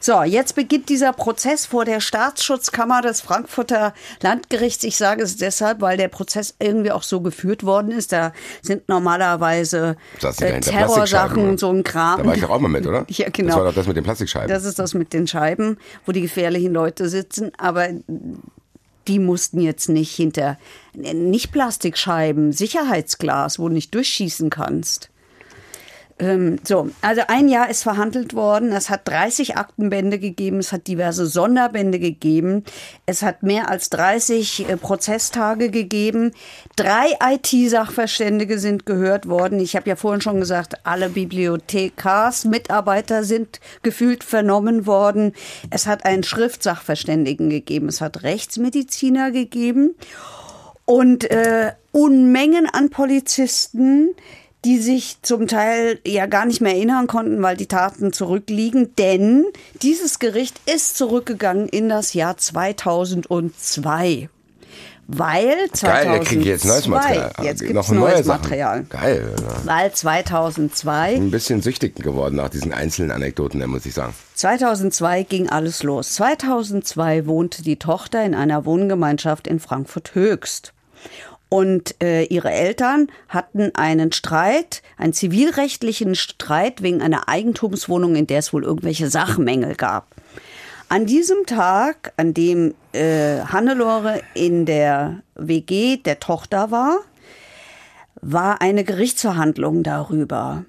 So, 0.00 0.22
jetzt 0.22 0.54
beginnt 0.54 0.88
dieser 0.88 1.12
Prozess 1.12 1.66
vor 1.66 1.84
der 1.84 2.00
Staatsschutzkammer 2.00 3.02
des 3.02 3.20
Frankfurter 3.20 3.94
Landgerichts. 4.22 4.84
Ich 4.84 4.96
sage 4.96 5.22
es 5.22 5.36
deshalb, 5.36 5.80
weil 5.80 5.96
der 5.96 6.08
Prozess 6.08 6.54
irgendwie 6.58 6.92
auch 6.92 7.02
so 7.02 7.20
geführt 7.20 7.64
worden 7.64 7.90
ist. 7.90 8.12
Da 8.12 8.32
sind 8.62 8.88
normalerweise 8.88 9.96
äh, 10.22 10.60
Terrorsachen 10.60 11.48
und 11.48 11.58
so 11.60 11.70
ein 11.70 11.82
Kram. 11.82 12.18
Da 12.18 12.26
war 12.26 12.34
ich 12.34 12.42
doch 12.42 12.50
auch 12.50 12.60
mal 12.60 12.68
mit, 12.68 12.86
oder? 12.86 13.06
Ja, 13.18 13.28
genau. 13.30 13.48
Das 13.48 13.56
war 13.56 13.64
doch 13.64 13.74
das 13.74 13.86
mit 13.86 13.96
den 13.96 14.04
Plastikscheiben. 14.04 14.48
Das 14.48 14.64
ist 14.64 14.78
das 14.78 14.94
mit 14.94 15.12
den 15.12 15.26
Scheiben, 15.26 15.78
wo 16.06 16.12
die 16.12 16.20
gefährlichen 16.20 16.72
Leute 16.72 17.08
sitzen. 17.08 17.50
Aber 17.58 17.88
die 19.08 19.18
mussten 19.18 19.60
jetzt 19.60 19.88
nicht 19.88 20.14
hinter, 20.14 20.58
nicht 20.94 21.50
Plastikscheiben, 21.50 22.52
Sicherheitsglas, 22.52 23.58
wo 23.58 23.68
du 23.68 23.74
nicht 23.74 23.94
durchschießen 23.94 24.50
kannst. 24.50 25.10
Ähm, 26.20 26.58
so, 26.64 26.90
also 27.00 27.22
ein 27.28 27.48
Jahr 27.48 27.70
ist 27.70 27.82
verhandelt 27.82 28.34
worden. 28.34 28.72
Es 28.72 28.90
hat 28.90 29.06
30 29.06 29.56
Aktenbände 29.56 30.18
gegeben. 30.18 30.58
Es 30.58 30.72
hat 30.72 30.86
diverse 30.86 31.26
Sonderbände 31.26 31.98
gegeben. 31.98 32.64
Es 33.06 33.22
hat 33.22 33.42
mehr 33.42 33.70
als 33.70 33.90
30 33.90 34.68
äh, 34.68 34.76
Prozesstage 34.76 35.70
gegeben. 35.70 36.32
Drei 36.76 37.16
IT-Sachverständige 37.20 38.58
sind 38.58 38.86
gehört 38.86 39.28
worden. 39.28 39.60
Ich 39.60 39.76
habe 39.76 39.88
ja 39.88 39.96
vorhin 39.96 40.20
schon 40.20 40.40
gesagt, 40.40 40.84
alle 40.84 41.08
Bibliothekars, 41.08 42.44
Mitarbeiter 42.44 43.24
sind 43.24 43.60
gefühlt 43.82 44.24
vernommen 44.24 44.86
worden. 44.86 45.32
Es 45.70 45.86
hat 45.86 46.04
einen 46.04 46.24
Schriftsachverständigen 46.24 47.50
gegeben. 47.50 47.88
Es 47.88 48.00
hat 48.00 48.22
Rechtsmediziner 48.22 49.30
gegeben 49.30 49.94
und 50.84 51.30
äh, 51.30 51.72
Unmengen 51.92 52.66
an 52.66 52.90
Polizisten, 52.90 54.14
die 54.64 54.78
sich 54.78 55.18
zum 55.22 55.46
Teil 55.46 56.00
ja 56.06 56.26
gar 56.26 56.44
nicht 56.44 56.60
mehr 56.60 56.74
erinnern 56.74 57.06
konnten, 57.06 57.42
weil 57.42 57.56
die 57.56 57.66
Taten 57.66 58.12
zurückliegen. 58.12 58.94
Denn 58.96 59.46
dieses 59.82 60.18
Gericht 60.18 60.60
ist 60.66 60.96
zurückgegangen 60.96 61.68
in 61.68 61.88
das 61.88 62.14
Jahr 62.14 62.36
2002. 62.36 64.28
Weil 65.10 65.70
2002, 65.72 65.88
Geil, 65.88 66.04
der 66.04 66.20
kriegt 66.20 66.44
jetzt 66.44 66.64
neues 66.66 66.86
Material. 66.86 67.32
Jetzt 67.42 67.62
Noch 67.62 67.68
gibt's 67.68 67.88
neue 67.88 68.00
neues 68.00 68.26
Sachen. 68.26 68.42
Material. 68.42 68.84
Geil. 68.90 69.34
Ja. 69.40 69.56
Weil 69.64 69.92
2002 69.92 71.14
Ein 71.14 71.30
bisschen 71.30 71.62
süchtig 71.62 71.94
geworden 71.94 72.36
nach 72.36 72.50
diesen 72.50 72.74
einzelnen 72.74 73.10
Anekdoten, 73.10 73.64
muss 73.70 73.86
ich 73.86 73.94
sagen. 73.94 74.12
2002 74.34 75.22
ging 75.22 75.48
alles 75.48 75.82
los. 75.82 76.12
2002 76.12 77.26
wohnte 77.26 77.62
die 77.62 77.76
Tochter 77.76 78.22
in 78.22 78.34
einer 78.34 78.66
Wohngemeinschaft 78.66 79.46
in 79.46 79.60
Frankfurt 79.60 80.14
Höchst. 80.14 80.74
Und 81.48 81.94
äh, 82.02 82.24
ihre 82.24 82.50
Eltern 82.50 83.08
hatten 83.28 83.74
einen 83.74 84.12
Streit, 84.12 84.82
einen 84.98 85.14
zivilrechtlichen 85.14 86.14
Streit 86.14 86.82
wegen 86.82 87.00
einer 87.00 87.28
Eigentumswohnung, 87.28 88.16
in 88.16 88.26
der 88.26 88.40
es 88.40 88.52
wohl 88.52 88.64
irgendwelche 88.64 89.08
Sachmängel 89.08 89.74
gab. 89.74 90.14
An 90.90 91.06
diesem 91.06 91.46
Tag, 91.46 92.12
an 92.16 92.34
dem 92.34 92.74
äh, 92.92 93.40
Hannelore 93.40 94.22
in 94.34 94.66
der 94.66 95.22
WG 95.34 95.98
der 95.98 96.20
Tochter 96.20 96.70
war, 96.70 96.98
war 98.20 98.60
eine 98.60 98.84
Gerichtsverhandlung 98.84 99.82
darüber. 99.82 100.64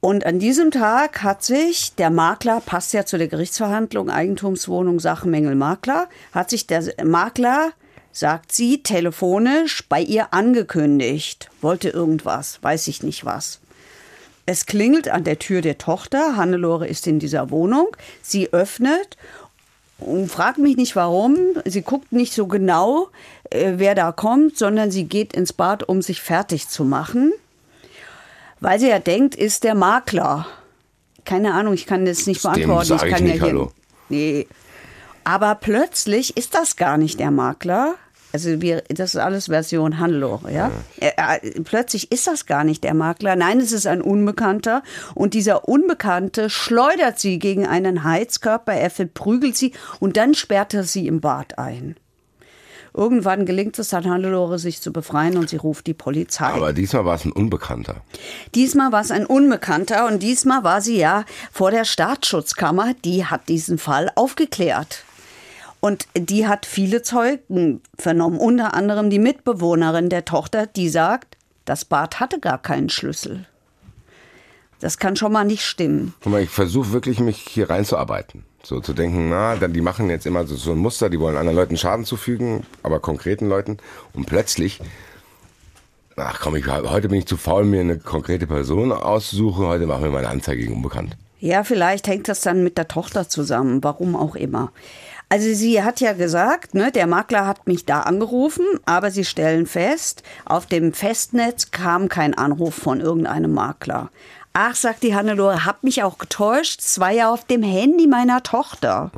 Und 0.00 0.24
an 0.24 0.38
diesem 0.38 0.70
Tag 0.70 1.22
hat 1.22 1.42
sich 1.42 1.94
der 1.94 2.10
Makler, 2.10 2.62
passt 2.64 2.94
ja 2.94 3.04
zu 3.04 3.18
der 3.18 3.28
Gerichtsverhandlung, 3.28 4.08
Eigentumswohnung, 4.08 4.98
Sachmängel, 4.98 5.54
Makler, 5.54 6.08
hat 6.32 6.48
sich 6.48 6.66
der 6.66 6.82
Makler, 7.04 7.72
sagt 8.20 8.52
sie, 8.52 8.82
telefonisch 8.82 9.82
bei 9.88 10.02
ihr 10.02 10.34
angekündigt. 10.34 11.48
Wollte 11.62 11.88
irgendwas, 11.88 12.58
weiß 12.60 12.86
ich 12.88 13.02
nicht 13.02 13.24
was. 13.24 13.60
Es 14.44 14.66
klingelt 14.66 15.08
an 15.08 15.24
der 15.24 15.38
Tür 15.38 15.62
der 15.62 15.78
Tochter. 15.78 16.36
Hannelore 16.36 16.86
ist 16.86 17.06
in 17.06 17.18
dieser 17.18 17.50
Wohnung. 17.50 17.88
Sie 18.20 18.52
öffnet 18.52 19.16
und 19.98 20.30
fragt 20.30 20.58
mich 20.58 20.76
nicht 20.76 20.96
warum. 20.96 21.38
Sie 21.64 21.80
guckt 21.80 22.12
nicht 22.12 22.34
so 22.34 22.46
genau, 22.46 23.08
äh, 23.48 23.74
wer 23.76 23.94
da 23.94 24.12
kommt, 24.12 24.58
sondern 24.58 24.90
sie 24.90 25.04
geht 25.04 25.32
ins 25.32 25.54
Bad, 25.54 25.88
um 25.88 26.02
sich 26.02 26.20
fertig 26.20 26.68
zu 26.68 26.84
machen. 26.84 27.32
Weil 28.60 28.78
sie 28.78 28.88
ja 28.88 28.98
denkt, 28.98 29.34
ist 29.34 29.64
der 29.64 29.74
Makler. 29.74 30.46
Keine 31.24 31.54
Ahnung, 31.54 31.72
ich 31.72 31.86
kann 31.86 32.04
das 32.04 32.26
nicht 32.26 32.44
Dem 32.44 32.52
beantworten. 32.52 32.86
sag 32.86 33.04
ich 33.06 33.14
kann 33.14 33.24
nicht 33.24 33.36
ja 33.36 33.44
hier, 33.44 33.52
Hallo. 33.52 33.72
Nee. 34.10 34.46
Aber 35.24 35.54
plötzlich 35.54 36.36
ist 36.36 36.54
das 36.54 36.76
gar 36.76 36.98
nicht 36.98 37.18
der 37.18 37.30
Makler. 37.30 37.94
Also 38.32 38.60
wir, 38.60 38.82
das 38.88 39.14
ist 39.14 39.20
alles 39.20 39.46
Version 39.46 39.98
Hannelore, 39.98 40.52
ja? 40.52 40.70
Äh, 41.00 41.10
äh, 41.16 41.60
plötzlich 41.62 42.12
ist 42.12 42.26
das 42.26 42.46
gar 42.46 42.64
nicht 42.64 42.84
der 42.84 42.94
Makler. 42.94 43.34
Nein, 43.36 43.58
es 43.58 43.72
ist 43.72 43.86
ein 43.86 44.02
Unbekannter. 44.02 44.82
Und 45.14 45.34
dieser 45.34 45.68
Unbekannte 45.68 46.48
schleudert 46.48 47.18
sie 47.18 47.38
gegen 47.38 47.66
einen 47.66 48.04
Heizkörper, 48.04 48.72
er 48.72 48.90
verprügelt 48.90 49.56
sie 49.56 49.72
und 49.98 50.16
dann 50.16 50.34
sperrt 50.34 50.74
er 50.74 50.84
sie 50.84 51.06
im 51.06 51.20
Bad 51.20 51.58
ein. 51.58 51.96
Irgendwann 52.92 53.46
gelingt 53.46 53.78
es 53.78 53.88
dann 53.88 54.08
Hannelore, 54.08 54.58
sich 54.58 54.80
zu 54.80 54.92
befreien 54.92 55.36
und 55.36 55.48
sie 55.48 55.56
ruft 55.56 55.86
die 55.86 55.94
Polizei. 55.94 56.46
Aber 56.46 56.72
diesmal 56.72 57.04
war 57.04 57.14
es 57.14 57.24
ein 57.24 57.32
Unbekannter. 57.32 57.96
Diesmal 58.54 58.90
war 58.90 59.00
es 59.00 59.10
ein 59.10 59.26
Unbekannter 59.26 60.06
und 60.06 60.22
diesmal 60.22 60.64
war 60.64 60.80
sie 60.80 60.98
ja 60.98 61.24
vor 61.52 61.70
der 61.70 61.84
Staatsschutzkammer. 61.84 62.94
Die 63.04 63.24
hat 63.24 63.48
diesen 63.48 63.78
Fall 63.78 64.10
aufgeklärt. 64.16 65.04
Und 65.80 66.06
die 66.14 66.46
hat 66.46 66.66
viele 66.66 67.02
Zeugen 67.02 67.80
vernommen, 67.98 68.38
unter 68.38 68.74
anderem 68.74 69.08
die 69.10 69.18
Mitbewohnerin 69.18 70.10
der 70.10 70.26
Tochter, 70.26 70.66
die 70.66 70.90
sagt, 70.90 71.36
das 71.64 71.84
Bad 71.84 72.20
hatte 72.20 72.38
gar 72.38 72.60
keinen 72.60 72.90
Schlüssel. 72.90 73.46
Das 74.80 74.98
kann 74.98 75.16
schon 75.16 75.32
mal 75.32 75.44
nicht 75.44 75.64
stimmen. 75.64 76.14
Guck 76.22 76.32
mal, 76.32 76.42
ich 76.42 76.50
versuche 76.50 76.92
wirklich, 76.92 77.20
mich 77.20 77.38
hier 77.38 77.68
reinzuarbeiten. 77.68 78.44
So 78.62 78.80
zu 78.80 78.92
denken, 78.92 79.30
na, 79.30 79.56
dann 79.56 79.72
die 79.72 79.80
machen 79.80 80.10
jetzt 80.10 80.26
immer 80.26 80.46
so, 80.46 80.54
so 80.56 80.72
ein 80.72 80.78
Muster, 80.78 81.08
die 81.08 81.20
wollen 81.20 81.36
anderen 81.36 81.56
Leuten 81.56 81.76
Schaden 81.76 82.04
zufügen, 82.04 82.66
aber 82.82 83.00
konkreten 83.00 83.48
Leuten. 83.48 83.78
Und 84.12 84.26
plötzlich, 84.26 84.80
ach 86.16 86.40
komm, 86.40 86.56
ich, 86.56 86.66
heute 86.66 87.08
bin 87.08 87.18
ich 87.18 87.26
zu 87.26 87.36
faul, 87.36 87.64
mir 87.64 87.80
eine 87.80 87.98
konkrete 87.98 88.46
Person 88.46 88.92
auszusuchen. 88.92 89.66
Heute 89.66 89.86
machen 89.86 90.04
wir 90.04 90.10
mal 90.10 90.18
eine 90.18 90.28
Anzeige 90.28 90.62
gegen 90.62 90.74
Unbekannt. 90.74 91.16
Ja, 91.38 91.64
vielleicht 91.64 92.06
hängt 92.06 92.28
das 92.28 92.42
dann 92.42 92.62
mit 92.62 92.76
der 92.76 92.88
Tochter 92.88 93.28
zusammen, 93.28 93.82
warum 93.82 94.14
auch 94.14 94.34
immer. 94.34 94.72
Also 95.32 95.54
sie 95.54 95.80
hat 95.80 96.00
ja 96.00 96.12
gesagt, 96.12 96.74
ne, 96.74 96.90
der 96.90 97.06
Makler 97.06 97.46
hat 97.46 97.68
mich 97.68 97.86
da 97.86 98.00
angerufen, 98.00 98.66
aber 98.84 99.12
sie 99.12 99.24
stellen 99.24 99.66
fest, 99.66 100.24
auf 100.44 100.66
dem 100.66 100.92
Festnetz 100.92 101.70
kam 101.70 102.08
kein 102.08 102.34
Anruf 102.34 102.74
von 102.74 103.00
irgendeinem 103.00 103.52
Makler. 103.54 104.10
Ach, 104.52 104.74
sagt 104.74 105.04
die 105.04 105.14
Hannelore, 105.14 105.64
hab 105.64 105.84
mich 105.84 106.02
auch 106.02 106.18
getäuscht, 106.18 106.80
es 106.80 106.98
war 106.98 107.12
ja 107.12 107.32
auf 107.32 107.44
dem 107.44 107.62
Handy 107.62 108.08
meiner 108.08 108.42
Tochter. 108.42 109.12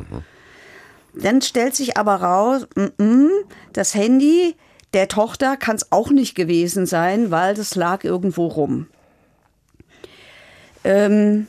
Dann 1.15 1.41
stellt 1.41 1.75
sich 1.75 1.97
aber 1.97 2.17
raus, 2.17 2.67
mm 2.75 3.03
-mm, 3.03 3.31
das 3.73 3.95
Handy 3.95 4.55
der 4.93 5.09
Tochter 5.09 5.57
kann 5.57 5.77
es 5.77 5.91
auch 5.93 6.11
nicht 6.11 6.35
gewesen 6.35 6.85
sein, 6.85 7.31
weil 7.31 7.55
das 7.55 7.75
lag 7.75 8.05
irgendwo 8.05 8.49
rum. 8.49 8.87
Ähm, 10.85 11.47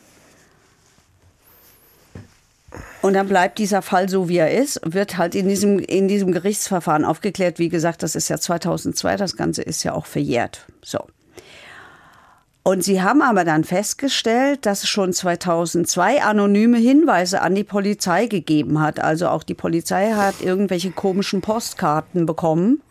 und 3.01 3.13
dann 3.13 3.27
bleibt 3.27 3.59
dieser 3.59 3.81
Fall 3.81 4.07
so, 4.09 4.29
wie 4.29 4.37
er 4.37 4.51
ist, 4.51 4.79
wird 4.85 5.17
halt 5.17 5.35
in 5.35 5.49
diesem, 5.49 5.79
in 5.79 6.07
diesem 6.07 6.31
Gerichtsverfahren 6.31 7.05
aufgeklärt. 7.05 7.59
Wie 7.59 7.69
gesagt, 7.69 8.01
das 8.01 8.15
ist 8.15 8.29
ja 8.29 8.37
2002, 8.37 9.17
das 9.17 9.35
Ganze 9.35 9.61
ist 9.61 9.83
ja 9.83 9.93
auch 9.93 10.05
verjährt. 10.05 10.65
So. 10.81 10.99
Und 12.63 12.81
sie 12.81 13.01
haben 13.01 13.21
aber 13.21 13.43
dann 13.43 13.65
festgestellt, 13.65 14.65
dass 14.65 14.83
es 14.83 14.89
schon 14.89 15.11
2002 15.11 16.23
anonyme 16.23 16.77
Hinweise 16.77 17.41
an 17.41 17.55
die 17.55 17.65
Polizei 17.65 18.27
gegeben 18.27 18.79
hat. 18.79 19.01
Also 19.01 19.27
auch 19.27 19.43
die 19.43 19.53
Polizei 19.53 20.13
hat 20.13 20.41
irgendwelche 20.41 20.91
komischen 20.91 21.41
Postkarten 21.41 22.25
bekommen. 22.25 22.81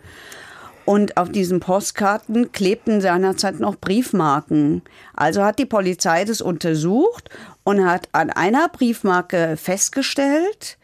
Und 0.85 1.17
auf 1.17 1.31
diesen 1.31 1.61
Postkarten 1.61 2.53
klebten 2.53 3.01
seinerzeit 3.01 3.61
noch 3.61 3.77
Briefmarken. 3.77 4.83
Also 5.15 5.43
hat 5.43 5.59
die 5.59 5.67
Polizei 5.67 6.25
das 6.25 6.43
untersucht 6.43 7.31
und 7.65 7.85
hat 7.85 8.09
an 8.13 8.31
einer 8.31 8.69
Briefmarke 8.69 9.57
festgestellt, 9.57 10.79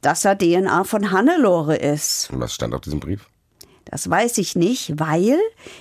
dass 0.00 0.24
er 0.24 0.36
DNA 0.36 0.84
von 0.84 1.10
Hannelore 1.10 1.76
ist. 1.76 2.30
Und 2.32 2.40
was 2.40 2.54
stand 2.54 2.74
auf 2.74 2.80
diesem 2.80 3.00
Brief? 3.00 3.26
Das 3.84 4.08
weiß 4.08 4.38
ich 4.38 4.56
nicht, 4.56 4.98
weil 4.98 5.38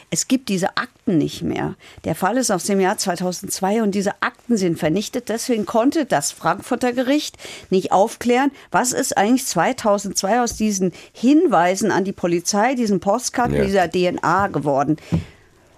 es 0.09 0.27
gibt 0.27 0.49
diese 0.49 0.75
Akten 0.75 1.17
nicht 1.17 1.43
mehr. 1.43 1.75
Der 2.03 2.13
Fall 2.13 2.35
ist 2.37 2.51
aus 2.51 2.65
dem 2.65 2.81
Jahr 2.81 2.97
2002 2.97 3.83
und 3.83 3.91
diese 3.95 4.21
Akten 4.21 4.57
sind 4.57 4.77
vernichtet. 4.77 5.29
Deswegen 5.29 5.65
konnte 5.65 6.05
das 6.05 6.31
Frankfurter 6.33 6.91
Gericht 6.91 7.37
nicht 7.69 7.91
aufklären, 7.93 8.51
was 8.69 8.91
ist 8.91 9.17
eigentlich 9.17 9.45
2002 9.45 10.41
aus 10.41 10.55
diesen 10.55 10.91
Hinweisen 11.13 11.91
an 11.91 12.03
die 12.03 12.11
Polizei, 12.11 12.73
diesen 12.75 12.99
Postkarten, 12.99 13.55
Ja. 13.55 13.63
dieser 13.63 13.89
DNA 13.89 14.47
geworden. 14.47 14.97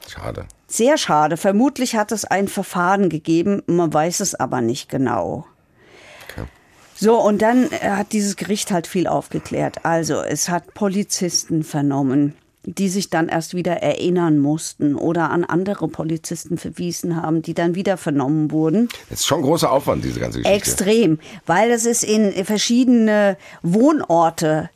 Schade. 0.08 0.48
Sehr 0.74 0.98
schade. 0.98 1.38
Vermutlich 1.38 1.96
hat 1.96 2.12
es 2.12 2.26
ein 2.26 2.48
Verfahren 2.48 3.10
gegeben, 3.10 3.62
man 3.68 3.94
weiß 3.94 4.22
es 4.22 4.34
aber 4.34 4.62
nicht 4.62 4.90
genau. 4.90 5.46
Okay. 6.32 6.48
So, 6.96 7.22
und 7.22 7.44
dann 7.44 7.72
äh, 7.72 7.92
hat 7.92 8.12
dieses 8.12 8.38
Gericht 8.38 8.72
halt 8.72 8.88
viel 8.88 9.06
aufgeklärt. 9.06 9.86
Also, 9.86 10.22
es 10.22 10.50
hat 10.50 10.74
Polizisten 10.74 11.64
vernommen, 11.64 12.34
die 12.64 12.90
sich 12.90 13.12
dann 13.12 13.30
erst 13.30 13.54
wieder 13.54 13.84
erinnern 13.84 14.40
mussten 14.40 14.96
oder 14.96 15.30
an 15.30 15.44
andere 15.44 15.88
Polizisten 15.90 16.58
verwiesen 16.58 17.22
haben, 17.22 17.44
die 17.44 17.54
dann 17.54 17.76
wieder 17.76 17.96
vernommen 17.96 18.50
wurden. 18.50 18.90
Das 19.12 19.20
ist 19.20 19.28
schon 19.28 19.44
großer 19.44 19.72
Aufwand, 19.72 20.04
diese 20.04 20.20
ganze 20.20 20.40
Geschichte. 20.40 20.58
Extrem, 20.58 21.20
weil 21.46 21.70
es 21.70 21.86
ist 21.86 22.04
in 22.04 22.32
verschiedene 22.46 23.38
Wohnorte 23.62 24.72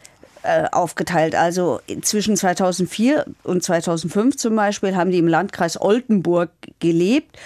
äh, 0.47 0.65
aufgeteilt. 0.71 1.35
Also 1.35 1.81
zwischen 2.01 2.37
2004 2.37 3.25
und 3.43 3.63
2005 3.63 4.37
zum 4.37 4.55
Beispiel 4.55 4.95
haben 4.95 5.11
die 5.11 5.17
im 5.17 5.27
Landkreis 5.27 5.79
Oldenburg 5.79 6.51
gelebt. 6.79 7.37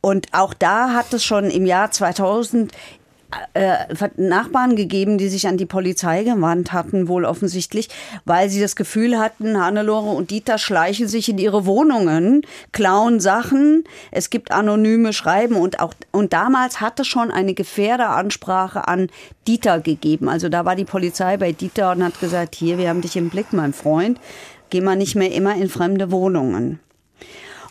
Und 0.00 0.26
auch 0.32 0.54
da 0.54 0.92
hat 0.92 1.12
es 1.12 1.24
schon 1.24 1.50
im 1.50 1.66
Jahr 1.66 1.90
2000 1.92 2.72
äh, 3.52 3.94
Nachbarn 4.16 4.74
gegeben, 4.74 5.18
die 5.18 5.28
sich 5.28 5.46
an 5.46 5.58
die 5.58 5.66
Polizei 5.66 6.24
gewandt 6.24 6.72
hatten, 6.72 7.08
wohl 7.08 7.24
offensichtlich, 7.24 7.88
weil 8.24 8.48
sie 8.48 8.60
das 8.60 8.74
Gefühl 8.74 9.18
hatten, 9.18 9.60
Hannelore 9.60 10.10
und 10.10 10.30
Dieter 10.30 10.56
schleichen 10.56 11.08
sich 11.08 11.28
in 11.28 11.38
ihre 11.38 11.66
Wohnungen, 11.66 12.42
klauen 12.72 13.20
Sachen, 13.20 13.84
es 14.10 14.30
gibt 14.30 14.50
anonyme 14.50 15.12
Schreiben 15.12 15.56
und 15.56 15.80
auch 15.80 15.92
und 16.10 16.32
damals 16.32 16.80
hat 16.80 17.00
es 17.00 17.06
schon 17.06 17.30
eine 17.30 17.52
Gefährderansprache 17.52 18.88
an 18.88 19.08
Dieter 19.46 19.80
gegeben. 19.80 20.28
Also 20.28 20.48
da 20.48 20.64
war 20.64 20.74
die 20.74 20.84
Polizei 20.84 21.36
bei 21.36 21.52
Dieter 21.52 21.92
und 21.92 22.02
hat 22.02 22.20
gesagt, 22.20 22.54
hier, 22.54 22.78
wir 22.78 22.88
haben 22.88 23.02
dich 23.02 23.16
im 23.16 23.28
Blick, 23.28 23.52
mein 23.52 23.74
Freund, 23.74 24.18
geh 24.70 24.80
mal 24.80 24.96
nicht 24.96 25.16
mehr 25.16 25.32
immer 25.32 25.54
in 25.54 25.68
fremde 25.68 26.10
Wohnungen. 26.10 26.80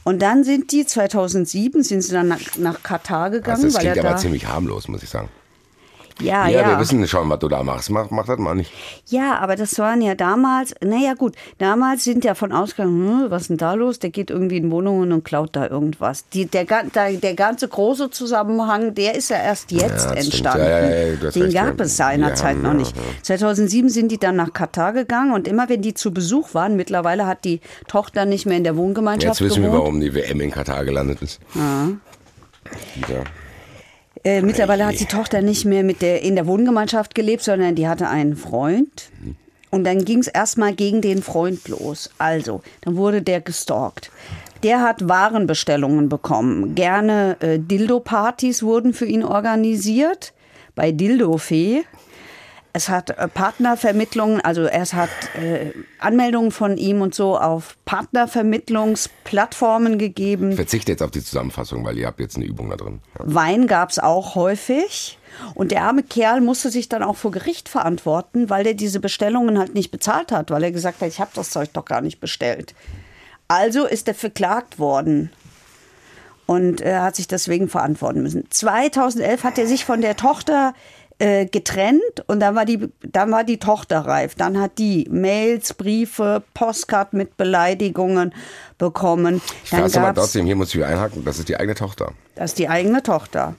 Und 0.04 0.22
dann 0.22 0.46
sind 0.46 0.72
die 0.72 0.86
2007 0.86 1.84
sind 1.84 2.02
sie 2.02 2.14
dann 2.14 2.30
nach, 2.30 2.40
nach 2.58 2.82
Katar 2.82 3.30
gegangen, 3.30 3.56
Also 3.56 3.68
das 3.68 3.74
weil 3.76 3.82
klingt 3.82 3.98
er 3.98 4.04
aber 4.06 4.14
da 4.14 4.18
ziemlich 4.18 4.48
harmlos, 4.48 4.88
muss 4.88 5.04
ich 5.04 5.10
sagen. 5.10 5.28
Ja, 6.20 6.48
ja, 6.48 6.62
ja. 6.62 6.68
wir 6.70 6.80
wissen 6.80 7.08
schon, 7.08 7.30
was 7.30 7.40
du 7.40 7.48
da 7.48 7.64
machst. 7.64 7.90
Mach, 7.90 8.10
mach 8.10 8.26
das 8.26 8.38
mal 8.40 8.56
nicht. 8.56 8.72
Ja, 9.08 9.38
aber 9.40 9.56
das 9.56 9.78
waren 9.80 10.02
ja 10.02 10.16
damals, 10.16 10.74
naja 10.84 11.14
gut, 11.14 11.36
damals 11.58 12.04
sind 12.04 12.26
ja 12.26 12.34
von 12.36 12.52
ausgegangen, 12.52 13.24
hm, 13.24 13.32
was 13.32 13.44
ist 13.44 13.48
denn 13.50 13.58
da 13.58 13.74
los? 13.74 14.00
Der 14.00 14.10
geht 14.10 14.30
irgendwie 14.30 14.58
in 14.58 14.72
Wohnungen 14.72 15.12
und 15.12 15.24
klaut 15.24 15.56
da 15.56 15.68
irgendwas. 15.68 16.28
Die, 16.30 16.46
der, 16.46 16.66
da- 16.66 17.10
der 17.12 17.34
ganze 17.36 17.68
große 17.68 18.10
Zusammenhang, 18.10 18.96
der 18.96 19.16
ist 19.16 19.30
ja 19.30 19.38
erst 19.38 19.72
jetzt 19.72 20.02
stimmt. 20.06 20.18
entstanden. 20.18 20.60
Ja, 20.66 20.80
ja, 20.80 20.90
ja, 20.90 21.16
Den 21.32 21.42
recht, 21.44 21.54
gab 21.56 21.78
ja. 21.80 21.86
es 21.86 21.98
seinerzeit 21.98 22.56
Ja, 22.58 22.62
noch 22.64 22.72
ja, 22.72 22.78
nicht. 22.78 22.96
ja. 22.96 23.02
2007 23.24 23.90
sind 23.90 24.12
die 24.12 24.18
dann 24.18 24.36
nach 24.36 24.54
Katar 24.54 24.94
gegangen 24.94 25.32
und 25.34 25.48
immer 25.48 25.70
wenn 25.70 25.82
die 25.82 25.94
zu 25.94 26.12
Besuch 26.14 26.54
waren, 26.54 26.76
mittlerweile 26.76 27.26
hat 27.28 27.46
die 27.46 27.62
Tochter 27.88 28.26
nicht 28.26 28.46
mehr 28.46 28.58
in 28.58 28.64
der 28.64 28.76
Wohngemeinschaft 28.76 29.40
Jetzt 29.40 29.50
wissen 29.50 29.62
wir, 29.64 29.70
gewohnt. 29.70 29.84
warum 29.84 30.00
die 30.02 30.14
WM 30.14 30.42
in 30.42 30.52
Katar 30.52 30.84
gelandet 30.86 31.22
ist. 31.22 31.40
Ja. 31.56 31.90
Äh, 34.28 34.42
mittlerweile 34.42 34.86
hat 34.86 35.00
die 35.00 35.06
Tochter 35.06 35.42
nicht 35.42 35.64
mehr 35.64 35.86
mit 35.86 36.02
der, 36.02 36.22
in 36.22 36.36
der 36.36 36.48
Wohngemeinschaft 36.48 37.16
gelebt, 37.16 37.44
sondern 37.44 37.76
die 37.76 37.88
hatte 37.88 38.10
einen 38.10 38.36
Freund. 38.36 39.10
Und 39.70 39.86
dann 39.86 40.04
ging 40.04 40.20
es 40.20 40.28
erstmal 40.28 40.74
gegen 40.74 41.00
den 41.02 41.24
Freund 41.24 41.66
los. 41.70 42.10
Also, 42.18 42.62
dann 42.82 42.98
wurde 42.98 43.22
der 43.22 43.40
gestalkt. 43.40 44.12
Der 44.64 44.82
hat 44.82 45.08
Warenbestellungen 45.08 46.10
bekommen. 46.10 46.76
Gerne 46.76 47.38
äh, 47.40 47.58
Dildo-Partys 47.58 48.64
wurden 48.64 48.94
für 48.94 49.06
ihn 49.06 49.24
organisiert 49.24 50.34
bei 50.76 50.92
Dildofee. 50.92 51.86
Es 52.78 52.88
hat 52.90 53.10
äh, 53.10 53.28
Partnervermittlungen, 53.28 54.40
also 54.42 54.66
es 54.66 54.94
hat 54.94 55.10
äh, 55.36 55.72
Anmeldungen 55.98 56.52
von 56.52 56.78
ihm 56.78 57.02
und 57.02 57.16
so 57.16 57.36
auf 57.36 57.76
Partnervermittlungsplattformen 57.86 59.98
gegeben. 59.98 60.52
Ich 60.52 60.58
verzichte 60.58 60.92
jetzt 60.92 61.02
auf 61.02 61.10
die 61.10 61.24
Zusammenfassung, 61.24 61.84
weil 61.84 61.98
ihr 61.98 62.06
habt 62.06 62.20
jetzt 62.20 62.36
eine 62.36 62.46
Übung 62.46 62.70
da 62.70 62.76
drin. 62.76 63.00
Ja. 63.18 63.26
Wein 63.26 63.66
gab 63.66 63.90
es 63.90 63.98
auch 63.98 64.36
häufig. 64.36 65.18
Und 65.56 65.72
der 65.72 65.86
arme 65.86 66.04
Kerl 66.04 66.40
musste 66.40 66.70
sich 66.70 66.88
dann 66.88 67.02
auch 67.02 67.16
vor 67.16 67.32
Gericht 67.32 67.68
verantworten, 67.68 68.52
weil 68.52 68.68
er 68.68 68.76
diese 68.76 69.00
Bestellungen 69.00 69.58
halt 69.58 69.74
nicht 69.74 69.90
bezahlt 69.90 70.32
hat, 70.32 70.52
weil 70.52 70.64
er 70.64 70.72
gesagt 70.72 71.02
hat, 71.02 71.08
ich 71.08 71.20
habe 71.20 71.32
das 71.34 71.50
Zeug 71.50 71.70
doch 71.74 71.86
gar 71.86 72.02
nicht 72.02 72.20
bestellt. 72.20 72.76
Also 73.48 73.88
ist 73.88 74.08
er 74.08 74.14
verklagt 74.14 74.78
worden 74.78 75.32
und 76.46 76.80
er 76.82 77.02
hat 77.02 77.16
sich 77.16 77.28
deswegen 77.28 77.70
verantworten 77.70 78.22
müssen. 78.22 78.46
2011 78.50 79.44
hat 79.44 79.58
er 79.58 79.66
sich 79.66 79.84
von 79.84 80.02
der 80.02 80.16
Tochter 80.16 80.76
äh, 81.20 81.46
getrennt 81.46 82.02
und 82.28 82.40
dann 82.40 82.56
war, 82.56 82.66
die, 82.66 82.90
dann 83.02 83.32
war 83.32 83.44
die 83.44 83.58
Tochter 83.58 84.02
reif. 84.02 84.36
Dann 84.36 84.60
hat 84.60 84.78
die 84.78 85.08
Mails, 85.10 85.74
Briefe, 85.74 86.44
Postcard 86.54 87.14
mit 87.14 87.38
Beleidigungen 87.38 88.34
bekommen. 88.78 89.42
Ich 89.64 89.72
Dann 89.72 89.84
aber 89.84 90.14
trotzdem, 90.14 90.46
hier 90.46 90.56
muss 90.56 90.76
ich 90.76 90.86
einhaken, 90.86 91.26
das 91.26 91.40
ist 91.40 91.50
die 91.50 91.58
eigene 91.58 91.74
Tochter. 91.74 92.12
das 92.36 92.52
ist 92.52 92.60
die 92.60 92.70
eigene 92.70 93.02
Tochter. 93.02 93.56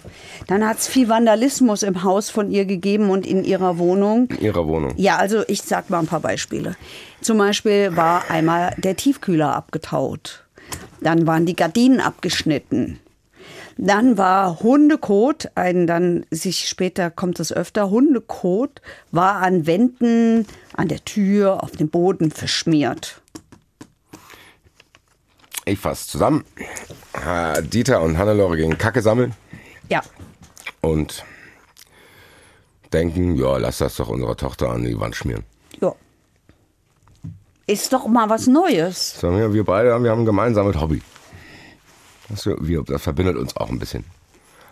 Dann 0.46 0.64
hat 0.66 0.78
es 0.78 0.86
viel 0.86 1.08
Vandalismus 1.08 1.82
im 1.82 2.04
Haus 2.04 2.30
von 2.30 2.50
ihr 2.50 2.64
gegeben 2.64 3.10
und 3.10 3.26
in 3.26 3.42
ihrer 3.42 3.78
Wohnung. 3.78 4.28
In 4.30 4.40
ihrer 4.40 4.66
Wohnung. 4.66 4.92
Ja, 4.96 5.16
also 5.16 5.42
ich 5.48 5.62
sag 5.62 5.90
mal 5.90 5.98
ein 5.98 6.06
paar 6.06 6.20
Beispiele. 6.20 6.76
Zum 7.20 7.38
Beispiel 7.38 7.96
war 7.96 8.30
einmal 8.30 8.74
der 8.76 8.94
Tiefkühler 8.94 9.54
abgetaut. 9.56 10.44
Dann 11.00 11.26
waren 11.26 11.46
die 11.46 11.56
Gardinen 11.56 12.00
abgeschnitten. 12.00 13.00
Dann 13.80 14.18
war 14.18 14.58
Hundekot, 14.60 15.50
ein 15.54 15.86
dann 15.86 16.26
sich 16.32 16.68
später 16.68 17.12
kommt 17.12 17.38
es 17.38 17.52
öfter, 17.52 17.90
Hundekot 17.90 18.82
war 19.12 19.36
an 19.36 19.66
Wänden, 19.66 20.46
an 20.76 20.88
der 20.88 21.04
Tür, 21.04 21.62
auf 21.62 21.70
dem 21.70 21.88
Boden 21.88 22.32
verschmiert. 22.32 23.20
Ich 25.64 25.78
fasse 25.78 26.08
zusammen. 26.08 26.44
Dieter 27.72 28.02
und 28.02 28.18
Hannelore 28.18 28.56
gehen 28.56 28.78
Kacke 28.78 29.00
sammeln 29.00 29.34
Ja, 29.88 30.02
und 30.80 31.24
denken, 32.92 33.36
ja, 33.36 33.58
lass 33.58 33.78
das 33.78 33.96
doch 33.96 34.08
unserer 34.08 34.36
Tochter 34.36 34.70
an 34.70 34.82
die 34.84 34.98
Wand 34.98 35.14
schmieren. 35.14 35.44
ja. 35.80 35.94
Ist 37.66 37.92
doch 37.92 38.06
mal 38.08 38.28
was 38.30 38.46
Neues. 38.46 39.20
Sagen 39.20 39.36
wir, 39.36 39.52
wir 39.52 39.64
beide 39.64 39.92
haben, 39.92 40.02
wir 40.02 40.10
haben 40.10 40.22
ein 40.22 40.26
gemeinsames 40.26 40.80
Hobby. 40.80 41.02
Das, 42.28 42.46
wir, 42.46 42.82
das 42.82 43.02
verbindet 43.02 43.36
uns 43.36 43.56
auch 43.56 43.70
ein 43.70 43.78
bisschen. 43.78 44.04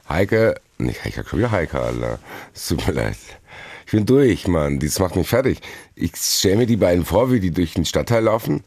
Heike, 0.09 0.61
nicht 0.79 1.05
Heike, 1.05 1.25
schon 1.27 1.39
wieder 1.39 1.51
Heike, 1.51 1.81
Alter. 1.81 2.19
Es 2.55 2.69
tut 2.69 2.87
mir 2.87 2.93
leid. 2.93 3.17
Ich 3.87 3.93
bin 3.93 4.07
durch, 4.07 4.47
Mann. 4.49 4.79
Das 4.79 4.99
macht 4.99 5.17
mich 5.17 5.29
fertig. 5.29 5.61
Ich 5.95 6.17
stelle 6.17 6.57
mir 6.57 6.67
die 6.67 6.77
beiden 6.77 7.05
vor, 7.05 7.31
wie 7.31 7.41
die 7.41 7.51
durch 7.51 7.75
den 7.75 7.85
Stadtteil 7.85 8.25
laufen. 8.25 8.65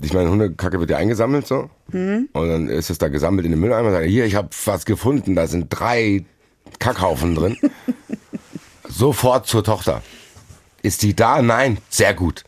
Ich 0.00 0.12
meine, 0.12 0.30
Hundekacke 0.30 0.80
wird 0.80 0.90
ja 0.90 0.96
eingesammelt 0.96 1.46
so. 1.46 1.70
Und 1.92 2.28
dann 2.34 2.68
ist 2.68 2.90
es 2.90 2.98
da 2.98 3.08
gesammelt 3.08 3.44
in 3.44 3.52
den 3.52 3.60
Mülleimer. 3.60 3.90
Sagen, 3.90 4.08
hier, 4.08 4.24
ich 4.24 4.34
habe 4.34 4.48
was 4.64 4.84
gefunden. 4.84 5.36
Da 5.36 5.46
sind 5.46 5.66
drei 5.68 6.24
Kackhaufen 6.78 7.34
drin. 7.34 7.56
Sofort 8.88 9.46
zur 9.46 9.62
Tochter. 9.62 10.02
Ist 10.82 11.02
die 11.02 11.14
da? 11.14 11.42
Nein. 11.42 11.78
Sehr 11.88 12.14
gut. 12.14 12.44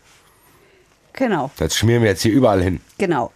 Genau. 1.13 1.51
Das 1.57 1.77
schmieren 1.77 2.03
wir 2.03 2.11
jetzt 2.11 2.23
hier 2.23 2.33
überall 2.33 2.63
hin. 2.63 2.81
Genau. 2.99 3.31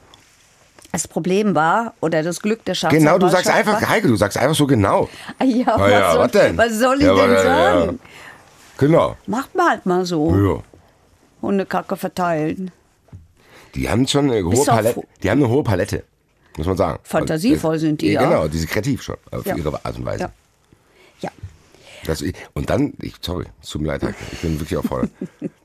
Das 0.92 1.06
Problem 1.06 1.54
war, 1.54 1.94
oder 2.00 2.22
das 2.22 2.40
Glück 2.40 2.64
der 2.64 2.74
Staatsanwaltschaft 2.74 3.20
Genau, 3.20 3.26
du 3.26 3.32
sagst 3.34 3.50
einfach, 3.50 3.88
Heike, 3.88 4.08
du 4.08 4.16
sagst 4.16 4.38
einfach 4.38 4.54
so 4.56 4.66
genau. 4.66 5.08
Ah 5.38 5.44
ja, 5.44 5.66
Ah 5.68 5.78
was, 5.80 5.90
ja, 5.90 6.12
soll, 6.12 6.20
was 6.24 6.30
denn? 6.32 6.56
was 6.58 6.72
soll 6.78 6.96
ich 6.98 7.04
Ja, 7.04 7.14
denn 7.14 7.30
was- 7.30 7.44
ja, 7.44 7.80
sagen? 7.80 8.00
Genau. 8.78 9.16
Macht 9.26 9.54
mal 9.54 9.70
halt 9.70 9.86
mal 9.86 10.04
so. 10.06 10.34
Ja. 10.34 10.62
Hundekacke 11.42 11.96
verteilen. 11.96 12.70
Die 13.74 13.88
haben 13.88 14.06
schon 14.08 14.30
eine 14.30 14.42
hohe 14.42 14.50
Bist 14.50 14.68
auch 14.70 14.76
Palette. 14.76 15.02
Die 15.22 15.30
haben 15.30 15.42
eine 15.42 15.48
hohe 15.52 15.62
Palette, 15.62 16.04
muss 16.56 16.66
man 16.66 16.76
sagen. 16.76 16.98
Fantasievoll 17.02 17.76
äh, 17.76 17.78
sind 17.78 18.00
die, 18.00 18.12
ja. 18.12 18.22
Genau, 18.24 18.48
die 18.48 18.58
sind 18.58 18.70
kreativ 18.70 19.02
schon, 19.02 19.16
auf 19.30 19.44
Ja. 19.44 19.56
ihre 19.56 19.84
Art 19.84 19.96
und 19.96 20.04
Weise. 20.06 20.30
Ja. 21.20 21.30
Das, 22.06 22.22
und 22.54 22.70
dann, 22.70 22.94
ich, 23.00 23.14
sorry, 23.20 23.46
es 23.62 23.70
tut 23.70 23.82
mir 23.82 23.88
leid, 23.88 24.02
ich 24.32 24.40
bin 24.40 24.60
wirklich 24.60 24.72
erfordert. 24.72 25.10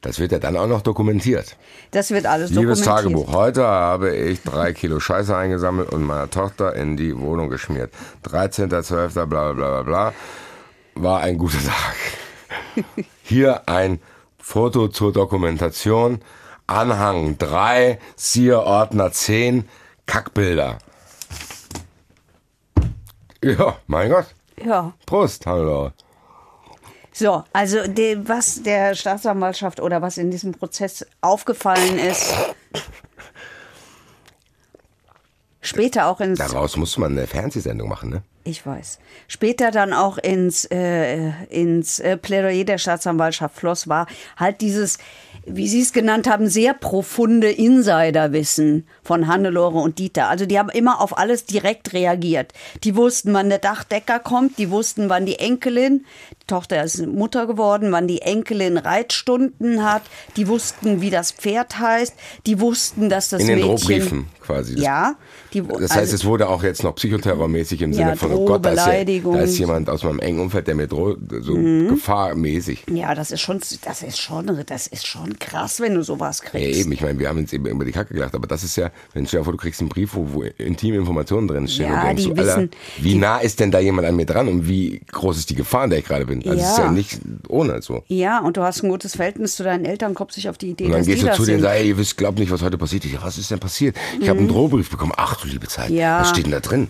Das 0.02 0.20
wird 0.20 0.32
ja 0.32 0.40
dann 0.40 0.58
auch 0.58 0.68
noch 0.68 0.82
dokumentiert. 0.82 1.56
Das 1.92 2.12
wird 2.12 2.26
alles 2.26 2.50
Liebes 2.52 2.82
dokumentiert. 2.82 3.14
Tagebuch, 3.16 3.34
heute 3.34 3.64
habe 3.64 4.16
ich 4.16 4.42
drei 4.42 4.74
Kilo 4.74 5.00
Scheiße 5.00 5.36
eingesammelt 5.36 5.92
und 5.92 6.04
meiner 6.04 6.30
Tochter 6.30 6.76
in 6.76 6.98
die 6.98 7.18
Wohnung 7.18 7.50
geschmiert. 7.50 7.94
13.12. 8.26 9.14
bla 9.14 9.26
bla 9.26 9.54
bla 9.54 9.54
bla 9.54 9.82
bla. 9.84 10.14
War 10.96 11.22
ein 11.22 11.38
guter 11.38 11.60
Tag. 11.60 12.86
Hier 13.24 13.68
ein 13.68 14.00
Foto 14.38 14.90
zur 14.90 15.14
Dokumentation. 15.14 16.22
Anhang 16.68 17.38
3, 17.38 18.00
siehe 18.16 18.62
Ordner 18.62 19.12
10, 19.12 19.68
Kackbilder. 20.06 20.78
Ja, 23.44 23.78
mein 23.88 24.10
Gott. 24.10 24.28
Ja. 24.64 24.94
Prost, 25.06 25.46
hallo. 25.46 25.92
So, 27.14 27.44
also 27.54 27.88
de, 27.88 28.28
was 28.28 28.64
der 28.64 28.96
Staatsanwaltschaft 28.96 29.80
oder 29.80 30.02
was 30.02 30.18
in 30.18 30.32
diesem 30.32 30.52
Prozess 30.52 31.06
aufgefallen 31.22 32.00
ist, 32.00 32.34
später 35.62 36.08
auch 36.08 36.20
ins 36.20 36.40
Daraus 36.40 36.76
muss 36.76 36.98
man 36.98 37.12
eine 37.12 37.28
Fernsehsendung 37.28 37.88
machen, 37.88 38.10
ne? 38.10 38.24
Ich 38.46 38.66
weiß. 38.66 39.00
Später 39.30 39.72
dann 39.72 39.94
auch 39.94 40.18
ins, 40.18 40.66
äh, 40.66 41.30
ins 41.50 42.00
äh, 42.00 42.18
Plädoyer 42.18 42.66
der 42.66 42.78
Staatsanwaltschaft 42.78 43.56
floss, 43.56 43.88
war 43.88 44.06
halt 44.36 44.60
dieses, 44.60 44.98
wie 45.46 45.70
Sie 45.70 45.82
es 45.82 45.94
genannt 45.94 46.30
haben, 46.30 46.50
sehr 46.50 46.74
profunde 46.74 47.50
Insiderwissen 47.50 48.86
von 49.02 49.28
Hannelore 49.28 49.78
und 49.80 49.98
Dieter. 49.98 50.28
Also 50.28 50.46
die 50.46 50.60
haben 50.60 50.68
immer 50.70 51.00
auf 51.00 51.18
alles 51.18 51.46
direkt 51.46 51.94
reagiert. 51.94 52.52
Die 52.84 52.98
wussten, 52.98 53.34
wann 53.34 53.48
der 53.48 53.60
Dachdecker 53.60 54.20
kommt, 54.20 54.58
die 54.58 54.70
wussten, 54.70 55.08
wann 55.10 55.26
die 55.26 55.40
Enkelin, 55.40 56.06
die 56.42 56.48
Tochter 56.48 56.84
ist 56.84 57.06
Mutter 57.08 57.48
geworden, 57.48 57.94
wann 57.94 58.08
die 58.08 58.22
Enkelin 58.24 58.78
Reitstunden 58.78 59.86
hat, 59.86 60.02
die 60.36 60.50
wussten, 60.50 61.00
wie 61.00 61.12
das 61.12 61.32
Pferd 61.32 61.80
heißt, 61.80 62.14
die 62.46 62.60
wussten, 62.60 63.10
dass 63.10 63.30
das 63.30 63.40
In 63.42 63.48
den 63.48 63.56
Mädchen... 63.60 63.70
Drohbriefen 63.78 64.28
quasi. 64.42 64.76
Das, 64.76 64.84
Ja. 64.84 65.16
Die, 65.54 65.62
das 65.62 65.92
heißt, 65.92 65.98
also- 65.98 66.16
es 66.16 66.26
wurde 66.26 66.50
auch 66.50 66.64
jetzt 66.64 66.84
noch 66.84 66.96
psychoterrormäßig 66.96 67.82
im 67.84 67.94
Sinne 67.94 68.10
Ja, 68.12 68.16
von, 68.16 68.33
oh 68.36 68.46
Gott, 68.46 68.66
da 68.66 68.72
ist, 68.72 68.86
ja. 69.08 69.20
Mhm. 69.22 69.34
da 69.34 69.40
ist 69.42 69.58
jemand 69.58 69.90
aus 69.90 70.04
meinem 70.04 70.20
engen 70.20 70.40
Umfeld, 70.42 70.68
der 70.68 70.76
mir 70.76 70.88
droht, 70.88 71.18
so 71.42 71.54
gefahrmäßig. 72.08 72.84
Ja, 72.92 73.16
das 73.16 73.32
ist 73.32 73.42
schon, 73.42 73.60
das 73.84 74.04
ist 74.04 74.20
schon, 74.20 74.64
das 74.66 74.88
ist 74.88 75.08
schon 75.08 75.38
krass, 75.40 75.80
wenn 75.80 75.96
du 75.96 76.04
sowas 76.04 76.42
Ja, 76.44 76.50
kriegst. 76.50 76.80
eben, 76.82 76.92
ich 76.92 77.02
meine, 77.02 77.18
wir 77.20 77.30
haben 77.30 77.40
uns 77.40 77.54
eben 77.54 77.66
über 77.66 77.86
die 77.86 77.92
Kacke 77.92 78.14
gelacht, 78.14 78.36
aber 78.36 78.48
das 78.48 78.64
ist 78.64 78.76
ja, 78.76 78.92
wenn 79.14 79.26
stell 79.28 79.40
dir 79.42 79.44
vor, 79.46 79.54
du 79.54 79.58
kriegst 79.58 79.80
einen 79.80 79.90
Brief, 79.90 80.16
wo, 80.16 80.28
wo 80.34 80.44
intime 80.44 80.98
Informationen 80.98 81.48
drin 81.48 81.68
stehen 81.68 81.90
Ja, 81.90 82.02
und 82.02 82.08
denkst 82.08 82.24
die 82.24 82.34
du, 82.34 82.42
Alter, 82.42 82.58
wissen- 82.58 82.72
wie 83.00 83.16
nah 83.16 83.38
ist 83.40 83.60
denn 83.60 83.72
da 83.72 83.80
jemand 83.80 84.08
an 84.08 84.16
mir 84.16 84.26
dran 84.26 84.48
und 84.48 84.68
wie 84.68 85.02
groß 85.12 85.38
ist 85.38 85.50
die 85.50 85.56
Gefahr, 85.56 85.86
in 85.86 85.90
der 85.92 86.00
ich 86.00 86.06
gerade 86.06 86.26
bin? 86.26 86.40
Also 86.48 86.60
es 86.62 86.70
ist 86.72 86.78
Ja. 86.78 86.86
ja 86.86 86.92
nicht 86.92 87.20
ohne 87.48 87.82
so. 87.82 88.04
Ja, 88.08 88.40
und 88.40 88.58
du 88.58 88.62
hast 88.64 88.84
ein 88.84 88.90
gutes 88.90 89.16
Verhältnis 89.16 89.56
zu 89.56 89.64
deinen 89.64 89.86
Eltern, 89.86 90.14
kommst 90.14 90.38
dich 90.38 90.50
auf 90.50 90.58
die 90.58 90.72
Idee, 90.72 90.86
Und 90.86 90.92
dann 90.92 91.00
dass 91.02 91.08
gehst 91.08 91.20
die 91.20 91.22
du 91.24 91.28
das 91.28 91.38
zu 91.38 91.46
denen 91.46 91.58
und 91.58 91.64
sagst, 91.64 91.78
ey, 91.80 91.88
ihr 91.90 91.98
wisst, 91.98 92.18
glaubt 92.18 92.40
nicht, 92.40 92.52
was 92.52 92.62
heute 92.62 92.78
passiert 92.78 93.06
ist. 93.06 93.14
Ja, 93.14 93.20
was 93.24 93.38
ist 93.38 93.50
denn 93.52 93.60
passiert? 93.60 93.96
Ich 94.20 94.30
habe 94.30 94.40
einen 94.40 94.48
Drohbrief 94.48 94.90
bekommen. 94.90 95.14
Ach 95.16 95.36
du 95.42 95.48
liebe 95.48 95.68
Zeit. 95.68 95.90
Mhm. 95.90 95.98
Ja. 95.98 96.22
Was 96.22 96.30
steht 96.30 96.46
denn 96.46 96.52
da 96.52 96.60
drin? 96.60 96.90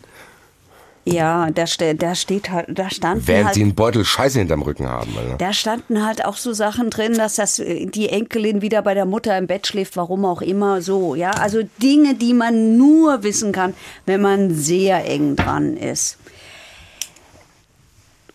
Ja, 1.06 1.52
da, 1.52 1.68
ste- 1.68 1.96
da 1.96 2.16
steht 2.16 2.50
halt, 2.50 2.68
da 2.70 2.90
standen 2.90 3.28
Während 3.28 3.48
halt, 3.48 3.56
sie 3.56 3.62
einen 3.62 3.76
Beutel 3.76 4.06
Scheiße 4.06 4.40
hinterm 4.40 4.62
Rücken 4.62 4.88
haben. 4.88 5.12
Alter. 5.18 5.36
da 5.38 5.52
standen 5.52 6.06
halt 6.06 6.24
auch 6.24 6.38
so 6.38 6.54
Sachen 6.54 6.90
drin, 6.90 7.14
dass 7.18 7.36
das 7.36 7.60
äh, 7.60 7.86
die 7.88 8.08
Enkelin 8.08 8.62
wieder 8.62 8.82
bei 8.82 8.94
der 8.94 9.06
Mutter 9.06 9.38
im 9.38 9.48
Bett 9.48 9.68
schläft, 9.68 9.98
warum 9.98 10.24
auch 10.24 10.42
immer 10.42 10.82
so. 10.82 11.14
Ja, 11.16 11.32
also 11.32 11.60
Dinge, 11.82 12.16
die 12.16 12.34
man 12.34 12.78
nur 12.78 13.24
wissen 13.24 13.52
kann, 13.52 13.74
wenn 14.06 14.22
man 14.22 14.56
sehr 14.56 15.06
eng 15.06 15.36
dran 15.36 15.76
ist. 15.76 16.18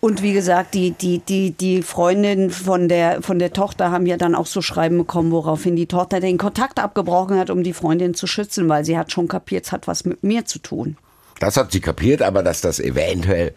Und 0.01 0.23
wie 0.23 0.33
gesagt, 0.33 0.75
die, 0.75 0.93
die, 0.93 1.19
die, 1.21 1.51
die 1.51 1.83
Freundin 1.83 2.51
von 2.51 2.89
der, 2.89 3.21
von 3.23 3.39
der 3.41 3.53
Tochter 3.53 3.91
haben 3.91 4.07
ja 4.07 4.17
dann 4.17 4.35
auch 4.37 4.47
so 4.47 4.63
Schreiben 4.63 4.97
bekommen, 4.99 5.33
woraufhin 5.33 5.75
die 5.75 5.87
Tochter 5.87 6.21
den 6.21 6.39
Kontakt 6.39 6.79
abgebrochen 6.79 7.37
hat, 7.39 7.51
um 7.51 7.65
die 7.65 7.73
Freundin 7.73 8.15
zu 8.15 8.27
schützen, 8.29 8.69
weil 8.69 8.85
sie 8.85 8.97
hat 8.97 9.11
schon 9.11 9.27
kapiert, 9.27 9.65
es 9.65 9.73
hat 9.73 9.89
was 9.89 10.05
mit 10.05 10.23
mir 10.23 10.45
zu 10.45 10.61
tun. 10.61 10.97
Das 11.41 11.57
hat 11.57 11.73
sie 11.73 11.81
kapiert, 11.81 12.23
aber 12.23 12.43
dass 12.43 12.61
das 12.61 12.81
eventuell 12.81 13.55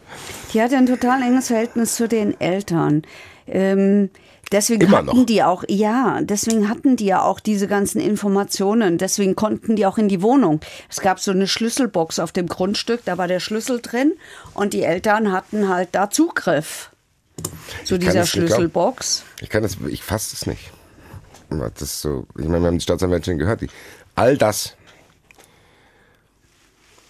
Die 0.53 0.61
hatte 0.61 0.77
ein 0.77 0.86
total 0.86 1.21
enges 1.21 1.47
Verhältnis 1.47 1.95
zu 1.95 2.07
den 2.07 2.39
Eltern. 2.39 3.03
Ähm, 3.47 4.09
deswegen 4.51 4.84
Immer 4.84 4.97
hatten 4.97 5.05
noch. 5.07 5.25
die 5.25 5.41
auch, 5.43 5.63
ja, 5.67 6.19
deswegen 6.21 6.69
hatten 6.69 6.95
die 6.95 7.05
ja 7.05 7.23
auch 7.23 7.39
diese 7.39 7.67
ganzen 7.67 7.99
Informationen. 7.99 8.97
Deswegen 8.97 9.36
konnten 9.36 9.75
die 9.75 9.86
auch 9.86 9.97
in 9.97 10.09
die 10.09 10.21
Wohnung. 10.21 10.61
Es 10.89 11.01
gab 11.01 11.19
so 11.19 11.32
eine 11.32 11.47
Schlüsselbox 11.47 12.19
auf 12.19 12.32
dem 12.32 12.47
Grundstück, 12.47 13.01
da 13.05 13.17
war 13.17 13.27
der 13.27 13.39
Schlüssel 13.39 13.82
drin 13.82 14.13
und 14.53 14.73
die 14.73 14.84
Eltern 14.84 15.32
hatten 15.32 15.67
halt 15.67 15.89
da 15.93 16.09
Zugriff 16.09 16.91
zu 17.84 17.95
kann 17.95 18.01
dieser. 18.01 18.25
Schlüsselbox. 18.25 19.23
Ich 19.41 19.49
kann 19.49 19.63
das, 19.63 19.77
ich 19.89 20.03
fasse 20.03 20.36
es 20.36 20.45
nicht. 20.45 20.71
Das 21.49 21.82
ist 21.82 22.01
so, 22.01 22.27
ich 22.38 22.45
meine, 22.45 22.61
wir 22.61 22.67
haben 22.67 22.77
die 22.77 22.84
Staatsanwältin 22.84 23.38
gehört. 23.38 23.61
Die, 23.61 23.69
all 24.15 24.38
das 24.38 24.75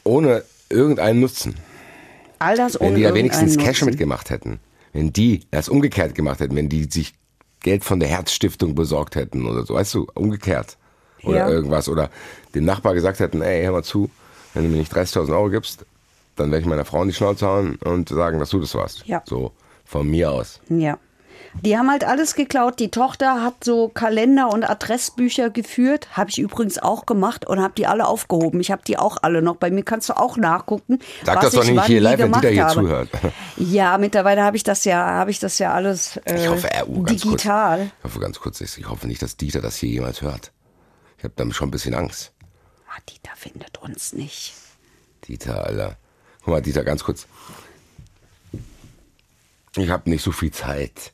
ohne 0.03 0.43
irgendeinen 0.71 1.19
Nutzen. 1.19 1.55
All 2.39 2.55
das 2.57 2.79
Wenn 2.79 2.95
die 2.95 3.03
da 3.03 3.13
wenigstens 3.13 3.57
Cash 3.57 3.81
Nutzen. 3.81 3.85
mitgemacht 3.91 4.29
hätten, 4.29 4.59
wenn 4.93 5.13
die 5.13 5.41
das 5.51 5.69
umgekehrt 5.69 6.15
gemacht 6.15 6.39
hätten, 6.39 6.55
wenn 6.55 6.69
die 6.69 6.85
sich 6.85 7.13
Geld 7.61 7.83
von 7.83 7.99
der 7.99 8.09
Herzstiftung 8.09 8.73
besorgt 8.73 9.15
hätten 9.15 9.45
oder 9.45 9.65
so, 9.65 9.75
weißt 9.75 9.93
du, 9.93 10.07
umgekehrt. 10.15 10.77
Oder 11.23 11.37
Ja. 11.37 11.49
irgendwas. 11.49 11.87
Oder 11.87 12.09
dem 12.55 12.65
Nachbar 12.65 12.95
gesagt 12.95 13.19
hätten, 13.19 13.43
ey, 13.43 13.63
hör 13.63 13.73
mal 13.73 13.83
zu, 13.83 14.09
wenn 14.55 14.63
du 14.63 14.69
mir 14.69 14.77
nicht 14.77 14.91
30.000 14.91 15.31
Euro 15.35 15.49
gibst, 15.51 15.85
dann 16.35 16.49
werde 16.49 16.61
ich 16.63 16.67
meiner 16.67 16.85
Frau 16.85 17.03
in 17.03 17.09
die 17.09 17.13
Schnauze 17.13 17.45
hauen 17.45 17.75
und 17.83 18.09
sagen, 18.09 18.39
dass 18.39 18.49
du 18.49 18.59
das 18.59 18.73
warst. 18.73 19.05
Ja. 19.05 19.21
So, 19.27 19.51
von 19.85 20.09
mir 20.09 20.31
aus. 20.31 20.59
Ja. 20.69 20.97
Die 21.59 21.77
haben 21.77 21.89
halt 21.91 22.03
alles 22.03 22.35
geklaut. 22.35 22.79
Die 22.79 22.89
Tochter 22.89 23.43
hat 23.43 23.63
so 23.63 23.89
Kalender 23.89 24.49
und 24.51 24.63
Adressbücher 24.63 25.49
geführt. 25.49 26.07
Habe 26.13 26.29
ich 26.29 26.39
übrigens 26.39 26.77
auch 26.77 27.05
gemacht 27.05 27.45
und 27.45 27.61
habe 27.61 27.73
die 27.75 27.87
alle 27.87 28.07
aufgehoben. 28.07 28.59
Ich 28.61 28.71
habe 28.71 28.81
die 28.87 28.97
auch 28.97 29.17
alle 29.21 29.41
noch. 29.41 29.57
Bei 29.57 29.69
mir 29.69 29.83
kannst 29.83 30.09
du 30.09 30.17
auch 30.17 30.37
nachgucken. 30.37 30.99
Sag 31.25 31.37
was 31.37 31.45
das 31.45 31.53
doch 31.53 31.63
ich 31.63 31.71
nicht 31.71 31.85
hier 31.85 32.01
live, 32.01 32.19
wenn 32.19 32.25
gemacht 32.27 32.43
Dieter 32.43 32.53
hier 32.53 32.65
habe. 32.65 32.73
zuhört. 32.73 33.09
Ja, 33.57 33.97
mittlerweile 33.97 34.43
habe 34.43 34.57
ich 34.57 34.63
das 34.63 34.85
ja, 34.85 34.97
habe 34.97 35.29
ich 35.29 35.39
das 35.39 35.59
ja 35.59 35.73
alles 35.73 36.17
äh, 36.25 36.41
Ich 36.41 36.49
hoffe, 36.49 36.71
er, 36.71 36.89
oh, 36.89 37.03
ganz 37.03 37.21
digital. 37.21 37.77
Kurz, 37.79 37.91
ich 37.97 38.03
hoffe 38.03 38.19
ganz 38.19 38.39
kurz, 38.39 38.61
ich 38.61 38.89
hoffe 38.89 39.07
nicht, 39.07 39.21
dass 39.21 39.37
Dieter 39.37 39.61
das 39.61 39.75
hier 39.75 39.89
jemals 39.89 40.21
hört. 40.21 40.51
Ich 41.17 41.23
habe 41.23 41.33
damit 41.35 41.55
schon 41.55 41.67
ein 41.67 41.71
bisschen 41.71 41.93
Angst. 41.93 42.31
Ah, 42.89 42.99
Dieter 43.07 43.35
findet 43.35 43.77
uns 43.81 44.13
nicht. 44.13 44.53
Dieter, 45.27 45.65
Alter. 45.65 45.97
Guck 46.39 46.47
mal, 46.47 46.61
Dieter, 46.61 46.83
ganz 46.83 47.03
kurz. 47.03 47.27
Ich 49.75 49.89
habe 49.89 50.09
nicht 50.09 50.23
so 50.23 50.31
viel 50.31 50.51
Zeit. 50.51 51.13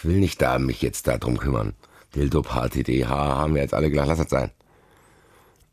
Ich 0.00 0.06
will 0.06 0.18
nicht 0.18 0.40
da 0.40 0.58
mich 0.58 0.80
jetzt 0.80 1.08
darum 1.08 1.36
kümmern. 1.36 1.74
Dildo 2.14 2.40
Party 2.40 2.82
DH 2.82 3.06
haben 3.10 3.54
wir 3.54 3.60
jetzt 3.60 3.74
alle 3.74 3.90
gedacht, 3.90 4.08
lass 4.08 4.16
das 4.16 4.30
sein. 4.30 4.50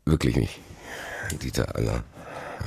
Wirklich 0.04 0.36
nicht. 0.36 0.60
Dieter, 1.42 1.74
Alter. 1.74 2.04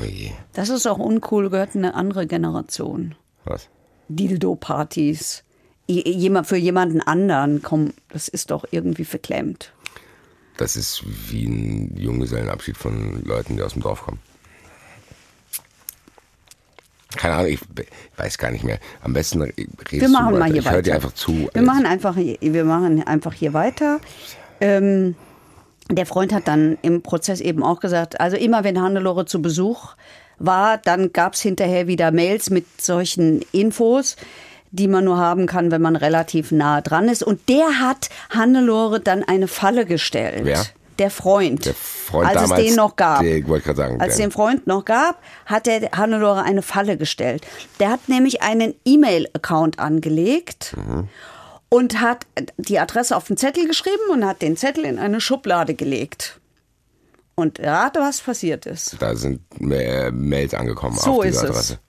Oh 0.02 0.04
je. 0.04 0.32
Das 0.54 0.70
ist 0.70 0.88
auch 0.88 0.98
uncool, 0.98 1.52
gehört 1.52 1.76
eine 1.76 1.94
andere 1.94 2.26
Generation. 2.26 3.14
Was? 3.46 3.70
Dildo-Partys. 4.08 5.44
Jemand 5.86 6.48
für 6.48 6.58
jemanden 6.58 7.00
anderen, 7.00 7.62
komm, 7.62 7.94
das 8.10 8.28
ist 8.28 8.50
doch 8.50 8.66
irgendwie 8.72 9.06
verklemmt. 9.06 9.72
Das 10.58 10.76
ist 10.76 11.04
wie 11.30 11.46
ein 11.46 11.96
Junggesellenabschied 11.96 12.76
von 12.76 13.24
Leuten, 13.24 13.56
die 13.56 13.62
aus 13.62 13.74
dem 13.74 13.84
Dorf 13.84 14.02
kommen. 14.02 14.20
Keine 17.18 17.36
Ahnung, 17.36 17.52
ich 17.52 17.60
weiß 18.18 18.38
gar 18.38 18.52
nicht 18.52 18.64
mehr. 18.64 18.80
Am 19.04 19.14
besten 19.14 19.42
redest 19.42 19.92
Wir 19.92 20.10
machen 20.10 20.34
du 20.34 20.40
mal 20.40 20.52
hier 20.52 20.62
Ich 20.62 20.72
höre 20.72 20.82
dir 20.82 20.96
einfach 20.96 21.14
zu. 21.14 21.50
Wir 21.54 21.62
machen 21.62 21.86
einfach, 21.86 22.16
wir 22.16 22.66
machen 22.66 23.04
einfach 23.06 23.34
hier 23.34 23.54
weiter. 23.54 24.00
Ähm, 24.60 25.16
der 25.90 26.06
Freund 26.06 26.34
hat 26.34 26.48
dann 26.48 26.78
im 26.82 27.02
Prozess 27.02 27.42
eben 27.42 27.64
auch 27.64 27.80
gesagt, 27.80 28.22
also 28.22 28.38
immer 28.38 28.64
wenn 28.64 28.82
Hannelore 28.82 29.26
zu 29.26 29.42
Besuch 29.42 29.96
war, 30.40 30.78
dann 30.78 31.12
gab 31.14 31.34
es 31.34 31.42
hinterher 31.42 31.88
wieder 31.88 32.12
Mails 32.12 32.50
mit 32.50 32.82
solchen 32.82 33.42
Infos, 33.52 34.16
die 34.72 34.88
man 34.88 35.04
nur 35.04 35.18
haben 35.18 35.48
kann, 35.48 35.70
wenn 35.72 35.82
man 35.82 35.96
relativ 35.96 36.52
nah 36.52 36.82
dran 36.82 37.10
ist. 37.10 37.24
Und 37.24 37.50
der 37.50 37.80
hat 37.80 38.10
Hannelore 38.30 39.02
dann 39.02 39.24
eine 39.24 39.48
Falle 39.48 39.86
gestellt. 39.86 40.46
Wer? 40.46 40.66
Der 41.02 41.10
Freund. 41.10 41.66
Der 41.66 41.74
Freund 41.74 42.28
als 42.30 42.42
damals, 42.44 42.62
es 42.62 42.68
den 42.68 42.76
noch 42.76 42.96
gab. 42.96 43.22
der- 43.22 43.48
wollte 43.48 43.66
gerade 43.66 43.78
sagen, 43.78 44.00
Als 44.00 44.18
der- 44.18 44.28
den 44.28 44.32
Freund 44.32 44.68
noch 44.68 44.86
gab, 44.86 45.20
hat 45.48 45.66
der 45.66 45.90
Hannelore 45.94 46.44
eine 46.44 46.62
Falle 46.62 46.96
gestellt. 46.96 47.44
Der 47.80 47.90
hat 47.90 48.08
nämlich 48.08 48.44
einen 48.44 48.76
E-Mail-Account 48.86 49.80
angelegt 49.80 50.76
und 51.70 52.00
hat 52.02 52.28
die 52.58 52.78
Adresse 52.80 53.16
auf 53.18 53.26
den 53.26 53.36
Zettel 53.38 53.66
geschrieben 53.68 54.12
und 54.12 54.26
hat 54.26 54.44
den 54.44 54.58
Zettel 54.58 54.86
in 54.86 55.00
eine 55.00 55.20
Schublade 55.22 55.74
gelegt. 55.74 56.40
Und 57.34 57.60
rate, 57.60 58.00
was 58.00 58.22
passiert 58.22 58.68
ist. 58.68 58.98
Da 59.00 59.16
sind 59.16 59.42
Mails 59.60 60.54
angekommen 60.54 60.98
So 61.00 61.18
auf 61.20 61.24
diese 61.24 61.38
ist 61.38 61.44
es. 61.44 61.50
Adresse. 61.50 61.80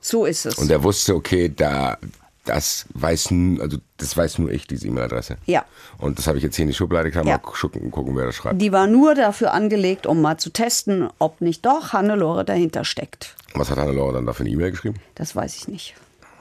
So 0.00 0.24
ist 0.24 0.46
es. 0.46 0.54
Und 0.54 0.70
er 0.70 0.82
wusste, 0.82 1.14
okay, 1.14 1.52
da 1.54 1.98
das 2.44 2.86
weiß 2.94 3.32
also 3.60 3.78
das 3.96 4.16
weiß 4.16 4.38
nur 4.38 4.50
ich, 4.50 4.66
diese 4.66 4.86
E-Mail-Adresse. 4.86 5.38
Ja. 5.46 5.64
Und 5.98 6.18
das 6.18 6.26
habe 6.26 6.38
ich 6.38 6.44
jetzt 6.44 6.56
hier 6.56 6.64
in 6.64 6.68
die 6.68 6.74
Schublade 6.74 7.10
getan, 7.10 7.26
Ja. 7.26 7.34
mal 7.34 7.38
gucken, 7.38 7.90
gucken, 7.90 8.16
wer 8.16 8.26
das 8.26 8.34
schreibt. 8.34 8.60
die 8.60 8.72
war 8.72 8.86
nur 8.86 9.14
dafür 9.14 9.52
angelegt, 9.52 10.06
um 10.06 10.20
mal 10.20 10.36
zu 10.38 10.50
testen, 10.50 11.08
ob 11.18 11.40
nicht 11.40 11.64
doch 11.64 11.92
Hannelore 11.92 12.44
dahinter 12.44 12.84
steckt. 12.84 13.34
Was 13.54 13.70
hat 13.70 13.78
Hannelore 13.78 14.12
dann 14.14 14.26
da 14.26 14.32
für 14.32 14.42
eine 14.42 14.50
E-Mail 14.50 14.70
geschrieben? 14.72 14.96
Das 15.14 15.34
weiß 15.34 15.56
ich 15.56 15.68
nicht. 15.68 15.94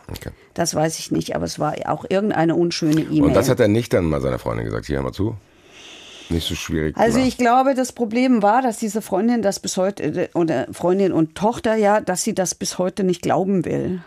Okay. 0.10 0.32
Das 0.54 0.76
weiß 0.76 1.00
ich 1.00 1.12
nicht, 1.12 1.36
aber 1.36 1.46
es 1.46 1.60
war 1.60 1.76
auch 1.86 2.06
irgendeine 2.10 2.56
unschöne 2.56 3.02
E-Mail. 3.02 3.24
Und 3.24 3.34
das 3.34 3.48
hat 3.50 3.60
er 3.60 3.70
nicht 3.70 3.94
dann 3.94 4.06
mal 4.06 4.20
seiner 4.22 4.40
Freundin 4.40 4.66
gesagt. 4.66 4.86
Hier, 4.88 4.98
hör 4.98 5.04
mal 5.04 5.14
zu. 5.14 5.38
Nicht 6.30 6.48
so 6.48 6.56
schwierig. 6.56 6.98
Also 6.98 7.20
Na, 7.20 7.26
ich 7.26 7.38
glaube, 7.38 7.74
das 7.76 7.92
Problem 7.92 8.42
war, 8.42 8.62
dass 8.62 8.78
diese 8.80 9.02
Freundin 9.02 9.42
das 9.42 9.60
bis 9.60 9.78
heute, 9.78 10.04
äh, 10.04 10.30
oder 10.34 10.68
Freundin 10.72 11.12
und 11.14 11.36
Tochter 11.36 11.76
ja, 11.76 12.02
dass 12.02 12.24
sie 12.24 12.34
das 12.34 12.56
bis 12.56 12.78
heute 12.78 13.04
nicht 13.04 13.22
glauben 13.22 13.66
will. 13.66 14.02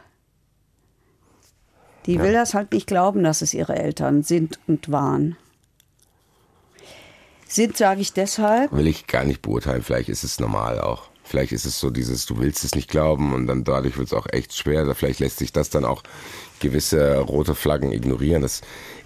Die 2.07 2.21
will 2.21 2.33
das 2.33 2.55
halt 2.55 2.73
nicht 2.73 2.87
glauben, 2.87 3.23
dass 3.25 3.43
es 3.43 3.53
ihre 3.53 3.75
Eltern 3.77 4.23
sind 4.23 4.59
und 4.67 4.91
waren. 4.93 5.37
Sind, 7.49 7.77
sage 7.77 8.01
ich 8.01 8.13
deshalb. 8.13 8.73
will 8.73 8.87
ich 8.87 9.07
gar 9.07 9.25
nicht 9.25 9.43
beurteilen. 9.43 9.83
Vielleicht 9.83 10.09
ist 10.09 10.25
es 10.25 10.41
normal 10.41 10.81
auch. 10.81 11.05
Vielleicht 11.23 11.53
ist 11.53 11.65
es 11.65 11.81
so 11.81 11.91
dieses, 11.91 12.27
du 12.27 12.39
willst 12.39 12.63
es 12.65 12.75
nicht 12.75 12.89
glauben 12.89 13.35
und 13.35 13.47
dann 13.49 13.65
dadurch 13.65 13.97
wird 13.99 14.09
es 14.09 14.13
auch 14.13 14.27
echt 14.31 14.55
schwer. 14.55 14.93
Vielleicht 14.95 15.19
lässt 15.21 15.39
sich 15.39 15.53
das 15.53 15.71
dann 15.71 15.85
auch 15.85 16.03
gewisse 16.61 17.19
rote 17.19 17.55
Flaggen 17.57 17.91
ignorieren. 17.93 18.43
Das 18.43 18.63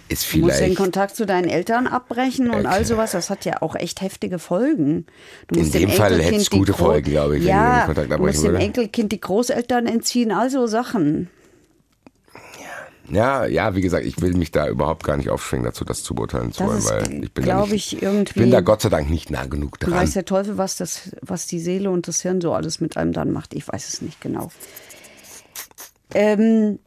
ist 0.07 0.31
Du 0.31 0.39
musst 0.39 0.59
den 0.59 0.65
vielleicht 0.65 0.77
Kontakt 0.77 1.15
zu 1.15 1.25
deinen 1.25 1.49
Eltern 1.49 1.87
abbrechen 1.87 2.51
und 2.51 2.65
all 2.67 2.79
Okay. 2.79 2.85
sowas. 2.85 3.11
Das 3.11 3.29
hat 3.31 3.45
ja 3.45 3.61
auch 3.61 3.75
echt 3.75 4.01
heftige 4.01 4.37
Folgen. 4.39 5.05
Du 5.47 5.55
In 5.55 5.61
musst 5.61 5.73
dem 5.73 5.89
Fall 5.89 6.21
hätt's 6.21 6.49
die 6.49 6.57
gute 6.57 6.73
Folgen, 6.73 7.09
glaube 7.09 7.37
ich, 7.37 7.43
wenn 7.43 7.49
ja, 7.49 7.71
du 7.87 7.93
den 7.93 7.95
Kontakt 7.95 8.11
du 8.11 8.17
musst 8.23 8.37
abbrechen 8.37 8.53
dem. 8.53 8.61
Enkelkind 8.61 9.11
die 9.11 9.21
Großeltern 9.21 9.87
entziehen, 9.87 10.31
all 10.31 10.49
so 10.51 10.67
Sachen. 10.67 11.29
Ja, 13.11 13.45
ja, 13.45 13.75
wie 13.75 13.81
gesagt, 13.81 14.05
ich 14.05 14.21
will 14.21 14.33
mich 14.33 14.51
da 14.51 14.67
überhaupt 14.67 15.03
gar 15.03 15.17
nicht 15.17 15.29
aufschwingen 15.29 15.65
dazu, 15.65 15.83
das 15.83 16.03
zu 16.03 16.15
beurteilen 16.15 16.51
zu 16.51 16.65
wollen, 16.65 16.83
weil 16.85 17.23
ich 17.23 17.33
bin, 17.33 17.45
da 17.45 17.61
nicht, 17.61 17.73
ich, 17.73 18.01
irgendwie. 18.01 18.39
bin 18.39 18.51
da 18.51 18.61
Gott 18.61 18.81
sei 18.81 18.89
Dank 18.89 19.09
nicht 19.09 19.29
nah 19.29 19.45
genug 19.45 19.79
Du 19.79 19.87
dran. 19.87 19.99
weißt 19.99 20.15
der 20.15 20.25
Teufel, 20.25 20.57
was, 20.57 20.77
das, 20.77 21.11
was 21.21 21.45
die 21.45 21.59
Seele 21.59 21.89
und 21.91 22.07
das 22.07 22.21
Hirn 22.21 22.39
so 22.39 22.53
alles 22.53 22.79
mit 22.79 22.97
einem 22.97 23.11
dann 23.11 23.31
macht. 23.31 23.53
Ich 23.53 23.67
weiß 23.67 23.87
es 23.89 24.01
nicht 24.01 24.21
genau. 24.21 24.49
Ähm, 26.13 26.79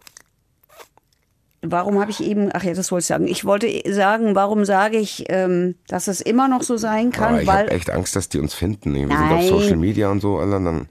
warum 1.61 2.01
habe 2.01 2.11
ich 2.11 2.23
eben, 2.23 2.51
ach 2.53 2.63
ja, 2.65 2.75
das 2.75 2.91
wollte 2.91 3.03
ich 3.03 3.07
sagen. 3.09 3.27
Ich 3.27 3.45
wollte 3.45 3.69
sagen, 3.93 4.35
warum 4.35 4.65
sage 4.65 4.99
ich, 4.99 5.25
ähm, 5.29 5.75
dass 5.89 6.09
es 6.09 6.21
immer 6.21 6.49
noch 6.49 6.63
so 6.63 6.77
sein 6.77 7.11
kann, 7.11 7.35
Aber 7.35 7.43
ich 7.43 7.49
weil 7.49 7.59
habe 7.65 7.71
echt 7.71 7.91
Angst, 7.91 8.17
dass 8.17 8.29
die 8.29 8.39
uns 8.39 8.55
finden. 8.55 8.95
Wir 8.95 9.01
sind 9.01 9.11
Nein. 9.11 9.33
auf 9.33 9.45
Social 9.45 9.77
Media 9.77 10.11
und 10.11 10.21
so, 10.21 10.39
Alter, 10.39 10.61
dann 10.61 10.89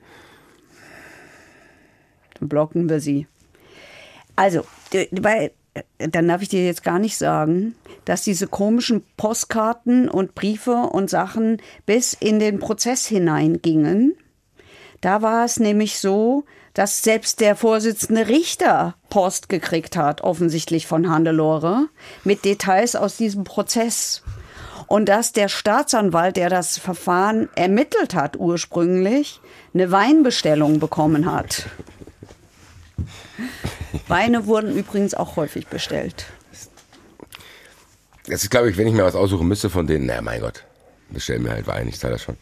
dann 2.39 2.49
blocken 2.49 2.89
wir 2.89 2.99
sie. 2.99 3.27
Also, 4.35 4.65
weil, 5.11 5.51
äh, 5.73 5.83
dann 6.09 6.27
darf 6.27 6.41
ich 6.41 6.49
dir 6.49 6.65
jetzt 6.65 6.83
gar 6.83 6.99
nicht 6.99 7.17
sagen, 7.17 7.75
dass 8.05 8.23
diese 8.23 8.47
komischen 8.47 9.03
Postkarten 9.17 10.09
und 10.09 10.35
Briefe 10.35 10.75
und 10.75 11.09
Sachen 11.09 11.61
bis 11.85 12.13
in 12.13 12.39
den 12.39 12.59
Prozess 12.59 13.05
hineingingen. 13.05 14.15
Da 15.01 15.21
war 15.21 15.45
es 15.45 15.59
nämlich 15.59 15.99
so, 15.99 16.45
dass 16.73 17.03
selbst 17.03 17.39
der 17.39 17.55
Vorsitzende 17.55 18.27
Richter 18.27 18.95
Post 19.09 19.49
gekriegt 19.49 19.95
hat, 19.95 20.21
offensichtlich 20.21 20.87
von 20.87 21.09
Hannelore, 21.09 21.87
mit 22.23 22.45
Details 22.45 22.95
aus 22.95 23.17
diesem 23.17 23.43
Prozess. 23.43 24.23
Und 24.87 25.07
dass 25.07 25.31
der 25.33 25.49
Staatsanwalt, 25.49 26.35
der 26.35 26.49
das 26.49 26.77
Verfahren 26.77 27.49
ermittelt 27.55 28.15
hat 28.15 28.37
ursprünglich, 28.37 29.39
eine 29.73 29.91
Weinbestellung 29.91 30.79
bekommen 30.79 31.31
hat. 31.31 31.67
Weine 34.07 34.45
wurden 34.45 34.75
übrigens 34.75 35.13
auch 35.13 35.35
häufig 35.35 35.67
bestellt. 35.67 36.25
Das 38.25 38.43
ist, 38.43 38.49
glaube 38.49 38.69
ich, 38.69 38.77
wenn 38.77 38.87
ich 38.87 38.93
mir 38.93 39.03
was 39.03 39.15
aussuchen 39.15 39.47
müsste 39.47 39.69
von 39.69 39.85
denen, 39.85 40.05
na 40.05 40.21
mein 40.21 40.41
Gott, 40.41 40.63
bestell 41.09 41.39
mir 41.39 41.51
halt 41.51 41.67
Wein, 41.67 41.87
ich 41.87 41.99
zahle 41.99 42.13
das 42.13 42.23
schon. 42.23 42.37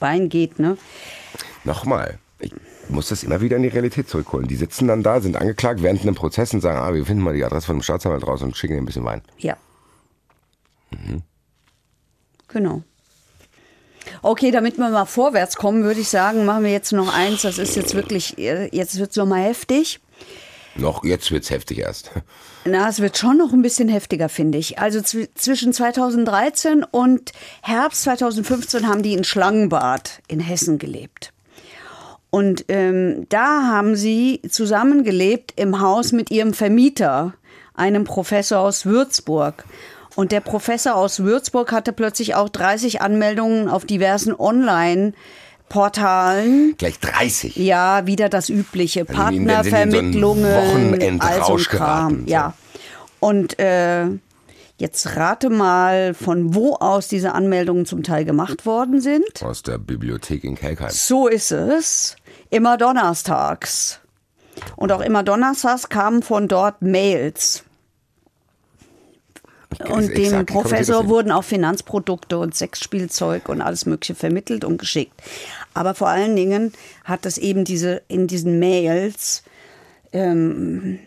Wein 0.00 0.28
geht, 0.28 0.58
ne? 0.58 0.76
Nochmal, 1.62 2.18
ich 2.40 2.52
muss 2.88 3.08
das 3.08 3.22
immer 3.22 3.40
wieder 3.40 3.56
in 3.56 3.62
die 3.62 3.68
Realität 3.68 4.08
zurückholen. 4.08 4.48
Die 4.48 4.56
sitzen 4.56 4.88
dann 4.88 5.02
da, 5.02 5.20
sind 5.20 5.36
angeklagt 5.36 5.82
während 5.82 6.02
einem 6.02 6.14
Prozess 6.14 6.52
und 6.52 6.60
sagen, 6.60 6.78
ah, 6.78 6.92
wir 6.92 7.06
finden 7.06 7.22
mal 7.22 7.34
die 7.34 7.44
Adresse 7.44 7.66
von 7.66 7.76
dem 7.76 7.82
Staatsanwalt 7.82 8.26
raus 8.26 8.42
und 8.42 8.56
schicken 8.56 8.74
ihm 8.74 8.82
ein 8.82 8.86
bisschen 8.86 9.04
Wein. 9.04 9.22
Ja. 9.38 9.56
Genau. 12.48 12.82
Okay, 14.22 14.50
damit 14.50 14.78
wir 14.78 14.88
mal 14.90 15.06
vorwärts 15.06 15.56
kommen, 15.56 15.84
würde 15.84 16.00
ich 16.00 16.08
sagen, 16.08 16.44
machen 16.44 16.64
wir 16.64 16.72
jetzt 16.72 16.92
noch 16.92 17.12
eins. 17.12 17.42
Das 17.42 17.58
ist 17.58 17.74
jetzt 17.76 17.94
wirklich, 17.94 18.38
äh, 18.38 18.68
jetzt 18.72 18.98
wird 18.98 19.10
es 19.10 19.16
nochmal 19.16 19.42
heftig. 19.42 20.00
Noch, 20.76 21.04
jetzt 21.04 21.30
wird's 21.30 21.50
heftig 21.50 21.78
erst. 21.78 22.10
Na, 22.64 22.88
es 22.88 23.00
wird 23.00 23.16
schon 23.16 23.38
noch 23.38 23.52
ein 23.52 23.62
bisschen 23.62 23.88
heftiger, 23.88 24.28
finde 24.28 24.58
ich. 24.58 24.78
Also 24.78 25.00
zw 25.00 25.28
zwischen 25.34 25.72
2013 25.72 26.84
und 26.84 27.32
Herbst 27.62 28.02
2015 28.02 28.88
haben 28.88 29.02
die 29.02 29.12
in 29.12 29.24
Schlangenbad 29.24 30.20
in 30.28 30.40
Hessen 30.40 30.78
gelebt. 30.78 31.32
Und 32.30 32.64
ähm, 32.66 33.26
da 33.28 33.68
haben 33.68 33.94
sie 33.94 34.42
zusammengelebt 34.48 35.52
im 35.54 35.80
Haus 35.80 36.10
mit 36.10 36.32
ihrem 36.32 36.52
Vermieter, 36.52 37.34
einem 37.74 38.02
Professor 38.02 38.58
aus 38.58 38.86
Würzburg. 38.86 39.64
Und 40.16 40.32
der 40.32 40.40
Professor 40.40 40.96
aus 40.96 41.20
Würzburg 41.20 41.70
hatte 41.70 41.92
plötzlich 41.92 42.34
auch 42.34 42.48
30 42.48 43.00
Anmeldungen 43.00 43.68
auf 43.68 43.84
diversen 43.84 44.32
Online-Portalen. 45.74 46.74
Gleich 46.78 46.98
30. 47.00 47.56
Ja, 47.56 48.06
wieder 48.06 48.28
das 48.28 48.48
übliche. 48.48 49.00
Also 49.00 49.12
Partnervermittlungen, 49.12 51.20
so 51.20 51.54
ein 51.54 51.58
Kram. 51.58 52.26
Ja. 52.26 52.54
Und 53.20 53.58
äh, 53.58 54.06
jetzt 54.78 55.16
rate 55.16 55.50
mal, 55.50 56.14
von 56.14 56.54
wo 56.54 56.76
aus 56.76 57.08
diese 57.08 57.32
Anmeldungen 57.32 57.86
zum 57.86 58.02
Teil 58.02 58.24
gemacht 58.24 58.66
worden 58.66 59.00
sind. 59.00 59.42
Aus 59.42 59.62
der 59.62 59.78
Bibliothek 59.78 60.44
in 60.44 60.54
Kelkheim. 60.54 60.90
So 60.90 61.28
ist 61.28 61.52
es. 61.52 62.16
Immer 62.50 62.76
donnerstags. 62.76 64.00
Und 64.76 64.92
auch 64.92 65.00
immer 65.00 65.22
donnerstags 65.22 65.88
kamen 65.88 66.22
von 66.22 66.48
dort 66.48 66.82
Mails. 66.82 67.64
Und 69.88 70.16
dem 70.16 70.46
Professor 70.46 71.08
wurden 71.08 71.32
auch 71.32 71.42
Finanzprodukte 71.42 72.38
und 72.38 72.54
Sexspielzeug 72.54 73.48
und 73.48 73.60
alles 73.60 73.86
Mögliche 73.86 74.14
vermittelt 74.14 74.64
und 74.64 74.78
geschickt. 74.78 75.20
Aber 75.74 75.94
vor 75.94 76.08
allen 76.08 76.36
Dingen 76.36 76.72
hat 77.04 77.26
es 77.26 77.36
eben 77.36 77.64
diese 77.64 78.02
in 78.08 78.26
diesen 78.26 78.58
Mails 78.58 79.42
ähm, 80.12 81.00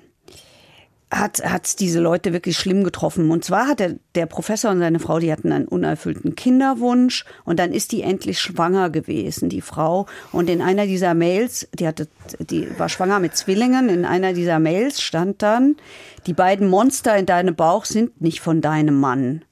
hat 1.10 1.42
hat's 1.46 1.78
diese 1.78 2.02
Leute 2.02 2.34
wirklich 2.34 2.58
schlimm 2.58 2.84
getroffen. 2.84 3.32
Und 3.32 3.46
zwar 3.46 3.68
hat 3.68 3.80
der, 3.80 3.96
der 4.16 4.26
Professor 4.26 4.72
und 4.72 4.80
seine 4.80 5.00
Frau, 5.00 5.20
die 5.20 5.32
hatten 5.32 5.54
einen 5.54 5.68
unerfüllten 5.68 6.36
Kinderwunsch 6.36 7.24
und 7.46 7.60
dann 7.60 7.72
ist 7.72 7.94
die 7.94 8.02
endlich 8.02 8.40
schwanger 8.40 8.90
gewesen, 8.90 9.48
die 9.48 9.62
Frau. 9.62 10.06
Und 10.34 10.50
in 10.50 10.62
einer 10.62 10.86
dieser 10.86 11.14
Mails, 11.14 11.70
die 11.74 11.88
hatte, 11.88 12.10
die 12.40 12.68
war 12.78 12.90
schwanger 12.90 13.20
mit 13.20 13.38
Zwillingen, 13.38 13.88
in 13.88 14.04
einer 14.04 14.34
dieser 14.34 14.60
Mails 14.60 15.02
stand 15.02 15.42
dann, 15.42 15.78
die 16.26 16.34
beiden 16.34 16.68
Monster 16.68 17.16
in 17.18 17.26
deinem 17.26 17.56
Bauch 17.56 17.86
sind 17.86 18.22
nicht 18.22 18.42
von 18.42 18.60
deinem 18.60 19.00
Mann. 19.00 19.44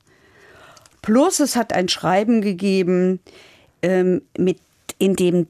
Plus 1.01 1.39
es 1.39 1.55
hat 1.55 1.72
ein 1.72 1.88
Schreiben 1.88 2.41
gegeben, 2.41 3.22
ähm, 3.82 4.24
mit, 4.38 4.57
in 4.97 5.15
dem 5.15 5.47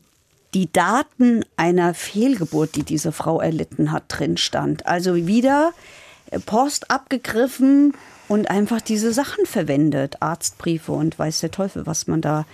die 0.54 0.72
Daten 0.72 1.44
einer 1.58 1.94
Fehlgeburt, 1.94 2.76
die 2.76 2.84
diese 2.84 3.12
Frau 3.12 3.42
erlitten 3.42 3.92
hat, 3.92 4.04
drin 4.08 4.38
stand. 4.38 4.86
Also 4.86 5.16
wieder 5.28 5.74
äh, 6.32 6.40
Post 6.40 6.90
abgegriffen 6.90 7.94
und 8.28 8.50
einfach 8.50 8.82
diese 8.82 9.12
Sachen 9.12 9.46
verwendet, 9.46 10.22
Arztbriefe 10.22 10.94
und 10.94 11.20
weiß 11.20 11.42
der 11.42 11.52
Teufel, 11.52 11.86
was 11.86 12.08
man 12.08 12.22
da, 12.22 12.46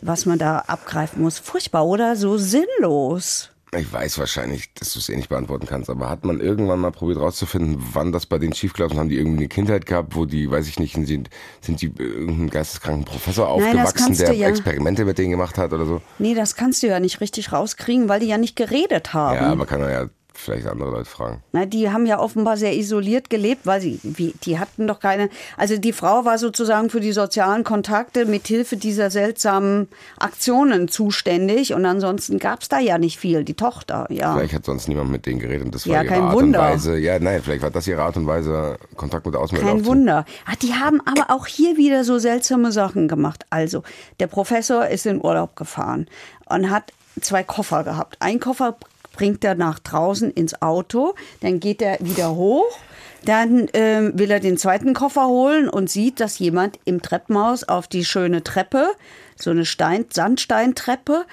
was 0.00 0.26
man 0.26 0.38
da 0.38 0.58
abgreifen 0.66 1.22
muss. 1.22 1.38
Furchtbar, 1.38 1.86
oder? 1.86 2.14
So 2.14 2.36
sinnlos. 2.36 3.50
Ich 3.74 3.92
weiß 3.92 4.18
wahrscheinlich, 4.18 4.72
dass 4.74 4.92
du 4.92 5.00
es 5.00 5.08
eh 5.08 5.16
nicht 5.16 5.28
beantworten 5.28 5.66
kannst, 5.66 5.90
aber 5.90 6.08
hat 6.08 6.24
man 6.24 6.40
irgendwann 6.40 6.78
mal 6.78 6.92
probiert 6.92 7.18
rauszufinden, 7.18 7.82
wann 7.92 8.12
das 8.12 8.24
bei 8.24 8.38
denen 8.38 8.54
schiefgelaufen 8.54 8.96
ist? 8.96 9.00
Haben 9.00 9.08
die 9.08 9.16
irgendwie 9.16 9.38
eine 9.38 9.48
Kindheit 9.48 9.86
gehabt, 9.86 10.14
wo 10.14 10.24
die, 10.24 10.50
weiß 10.50 10.68
ich 10.68 10.78
nicht, 10.78 10.94
sind, 10.94 11.30
sind 11.60 11.82
die 11.82 11.92
irgendeinem 11.98 12.50
geisteskranken 12.50 13.04
Professor 13.04 13.46
Nein, 13.58 13.78
aufgewachsen, 13.78 14.16
der 14.16 14.32
ja. 14.34 14.48
Experimente 14.48 15.04
mit 15.04 15.18
denen 15.18 15.32
gemacht 15.32 15.58
hat 15.58 15.72
oder 15.72 15.84
so? 15.84 16.00
Nee, 16.18 16.34
das 16.34 16.54
kannst 16.54 16.82
du 16.82 16.86
ja 16.86 17.00
nicht 17.00 17.20
richtig 17.20 17.52
rauskriegen, 17.52 18.08
weil 18.08 18.20
die 18.20 18.26
ja 18.26 18.38
nicht 18.38 18.54
geredet 18.54 19.14
haben. 19.14 19.36
Ja, 19.36 19.50
aber 19.50 19.66
kann 19.66 19.80
man 19.80 19.90
ja 19.90 20.06
vielleicht 20.38 20.66
andere 20.66 20.90
Leute 20.90 21.04
fragen. 21.08 21.42
Na, 21.52 21.64
die 21.66 21.90
haben 21.90 22.06
ja 22.06 22.18
offenbar 22.18 22.56
sehr 22.56 22.74
isoliert 22.76 23.30
gelebt, 23.30 23.66
weil 23.66 23.80
sie, 23.80 24.00
wie, 24.02 24.34
die 24.44 24.58
hatten 24.58 24.86
doch 24.86 25.00
keine, 25.00 25.28
also 25.56 25.76
die 25.78 25.92
Frau 25.92 26.24
war 26.24 26.38
sozusagen 26.38 26.90
für 26.90 27.00
die 27.00 27.12
sozialen 27.12 27.64
Kontakte 27.64 28.24
mit 28.26 28.46
Hilfe 28.46 28.76
dieser 28.76 29.10
seltsamen 29.10 29.88
Aktionen 30.18 30.88
zuständig 30.88 31.74
und 31.74 31.84
ansonsten 31.86 32.38
gab's 32.38 32.68
da 32.68 32.78
ja 32.78 32.98
nicht 32.98 33.18
viel, 33.18 33.44
die 33.44 33.54
Tochter, 33.54 34.06
ja. 34.10 34.34
Vielleicht 34.36 34.54
hat 34.54 34.64
sonst 34.64 34.88
niemand 34.88 35.10
mit 35.10 35.26
denen 35.26 35.38
geredet 35.40 35.64
und 35.66 35.74
das 35.74 35.86
war 35.86 35.94
Ja, 35.96 36.02
ihre 36.02 36.12
kein 36.14 36.22
Art 36.22 36.34
Wunder. 36.34 36.60
und 36.60 36.64
Weise. 36.66 36.98
Ja, 36.98 37.18
nein, 37.18 37.40
vielleicht 37.42 37.62
war 37.62 37.70
das 37.70 37.86
ihre 37.86 38.02
Art 38.02 38.16
und 38.16 38.26
Weise, 38.26 38.76
Kontakt 38.96 39.26
mit 39.26 39.36
Außenwelt 39.36 39.66
Kein. 39.66 39.84
Wunder. 39.86 40.24
Ah, 40.46 40.54
die 40.60 40.74
haben 40.74 41.00
aber 41.04 41.30
auch 41.34 41.46
hier 41.46 41.76
wieder 41.76 42.04
so 42.04 42.18
seltsame 42.18 42.72
Sachen 42.72 43.08
gemacht. 43.08 43.44
Also, 43.50 43.82
der 44.20 44.26
Professor 44.26 44.86
ist 44.86 45.06
in 45.06 45.22
Urlaub 45.24 45.56
gefahren 45.56 46.06
und 46.46 46.70
hat 46.70 46.92
zwei 47.20 47.42
Koffer 47.42 47.84
gehabt. 47.84 48.16
Ein 48.20 48.40
Koffer 48.40 48.76
bringt 49.16 49.44
er 49.44 49.54
nach 49.54 49.78
draußen 49.78 50.30
ins 50.30 50.60
Auto, 50.62 51.14
dann 51.40 51.60
geht 51.60 51.82
er 51.82 51.98
wieder 52.00 52.34
hoch. 52.34 52.78
Dann 53.24 53.68
ähm, 53.72 54.12
will 54.14 54.30
er 54.30 54.38
den 54.38 54.56
zweiten 54.56 54.94
Koffer 54.94 55.26
holen 55.26 55.68
und 55.68 55.90
sieht, 55.90 56.20
dass 56.20 56.38
jemand 56.38 56.78
im 56.84 57.02
Treppenhaus 57.02 57.64
auf 57.64 57.88
die 57.88 58.04
schöne 58.04 58.44
Treppe, 58.44 58.90
so 59.34 59.50
eine 59.50 59.66
Stein 59.66 60.06
Sandsteintreppe, 60.12 61.26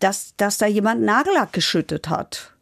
dass, 0.00 0.34
dass 0.36 0.58
da 0.58 0.66
jemand 0.66 1.02
Nagellack 1.02 1.52
geschüttet 1.52 2.08
hat. 2.08 2.52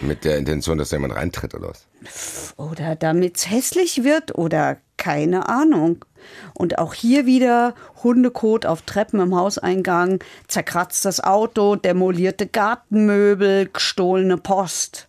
Mit 0.00 0.24
der 0.24 0.36
Intention, 0.36 0.76
dass 0.76 0.90
da 0.90 0.96
jemand 0.96 1.14
reintritt 1.14 1.54
oder 1.54 1.70
was? 1.70 2.54
Oder 2.58 2.94
damit 2.94 3.38
es 3.38 3.50
hässlich 3.50 4.04
wird 4.04 4.36
oder 4.36 4.76
keine 5.06 5.48
Ahnung. 5.48 6.04
Und 6.52 6.78
auch 6.78 6.92
hier 6.92 7.26
wieder 7.26 7.74
Hundekot 8.02 8.66
auf 8.66 8.82
Treppen 8.82 9.20
im 9.20 9.36
Hauseingang, 9.36 10.18
zerkratztes 10.48 11.22
Auto, 11.22 11.76
demolierte 11.76 12.48
Gartenmöbel, 12.48 13.68
gestohlene 13.72 14.36
Post. 14.36 15.06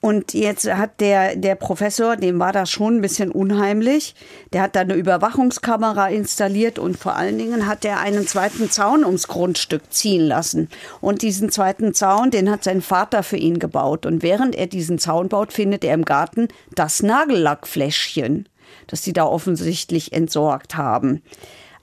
Und 0.00 0.34
jetzt 0.34 0.72
hat 0.72 1.00
der, 1.00 1.34
der 1.34 1.56
Professor, 1.56 2.14
dem 2.16 2.38
war 2.38 2.52
das 2.52 2.70
schon 2.70 2.96
ein 2.96 3.00
bisschen 3.00 3.32
unheimlich. 3.32 4.14
Der 4.52 4.62
hat 4.62 4.76
da 4.76 4.80
eine 4.82 4.94
Überwachungskamera 4.94 6.08
installiert 6.08 6.78
und 6.78 6.96
vor 6.96 7.16
allen 7.16 7.38
Dingen 7.38 7.66
hat 7.66 7.84
er 7.84 7.98
einen 7.98 8.28
zweiten 8.28 8.70
Zaun 8.70 9.04
ums 9.04 9.26
Grundstück 9.26 9.92
ziehen 9.92 10.22
lassen. 10.28 10.68
Und 11.00 11.22
diesen 11.22 11.50
zweiten 11.50 11.92
Zaun, 11.92 12.30
den 12.30 12.48
hat 12.50 12.62
sein 12.62 12.82
Vater 12.82 13.24
für 13.24 13.36
ihn 13.36 13.58
gebaut. 13.58 14.06
Und 14.06 14.22
während 14.22 14.54
er 14.54 14.68
diesen 14.68 15.00
Zaun 15.00 15.28
baut, 15.28 15.52
findet 15.52 15.82
er 15.82 15.94
im 15.94 16.04
Garten 16.04 16.46
das 16.74 17.02
Nagellackfläschchen, 17.02 18.48
das 18.86 19.02
sie 19.02 19.12
da 19.12 19.24
offensichtlich 19.24 20.12
entsorgt 20.12 20.76
haben. 20.76 21.22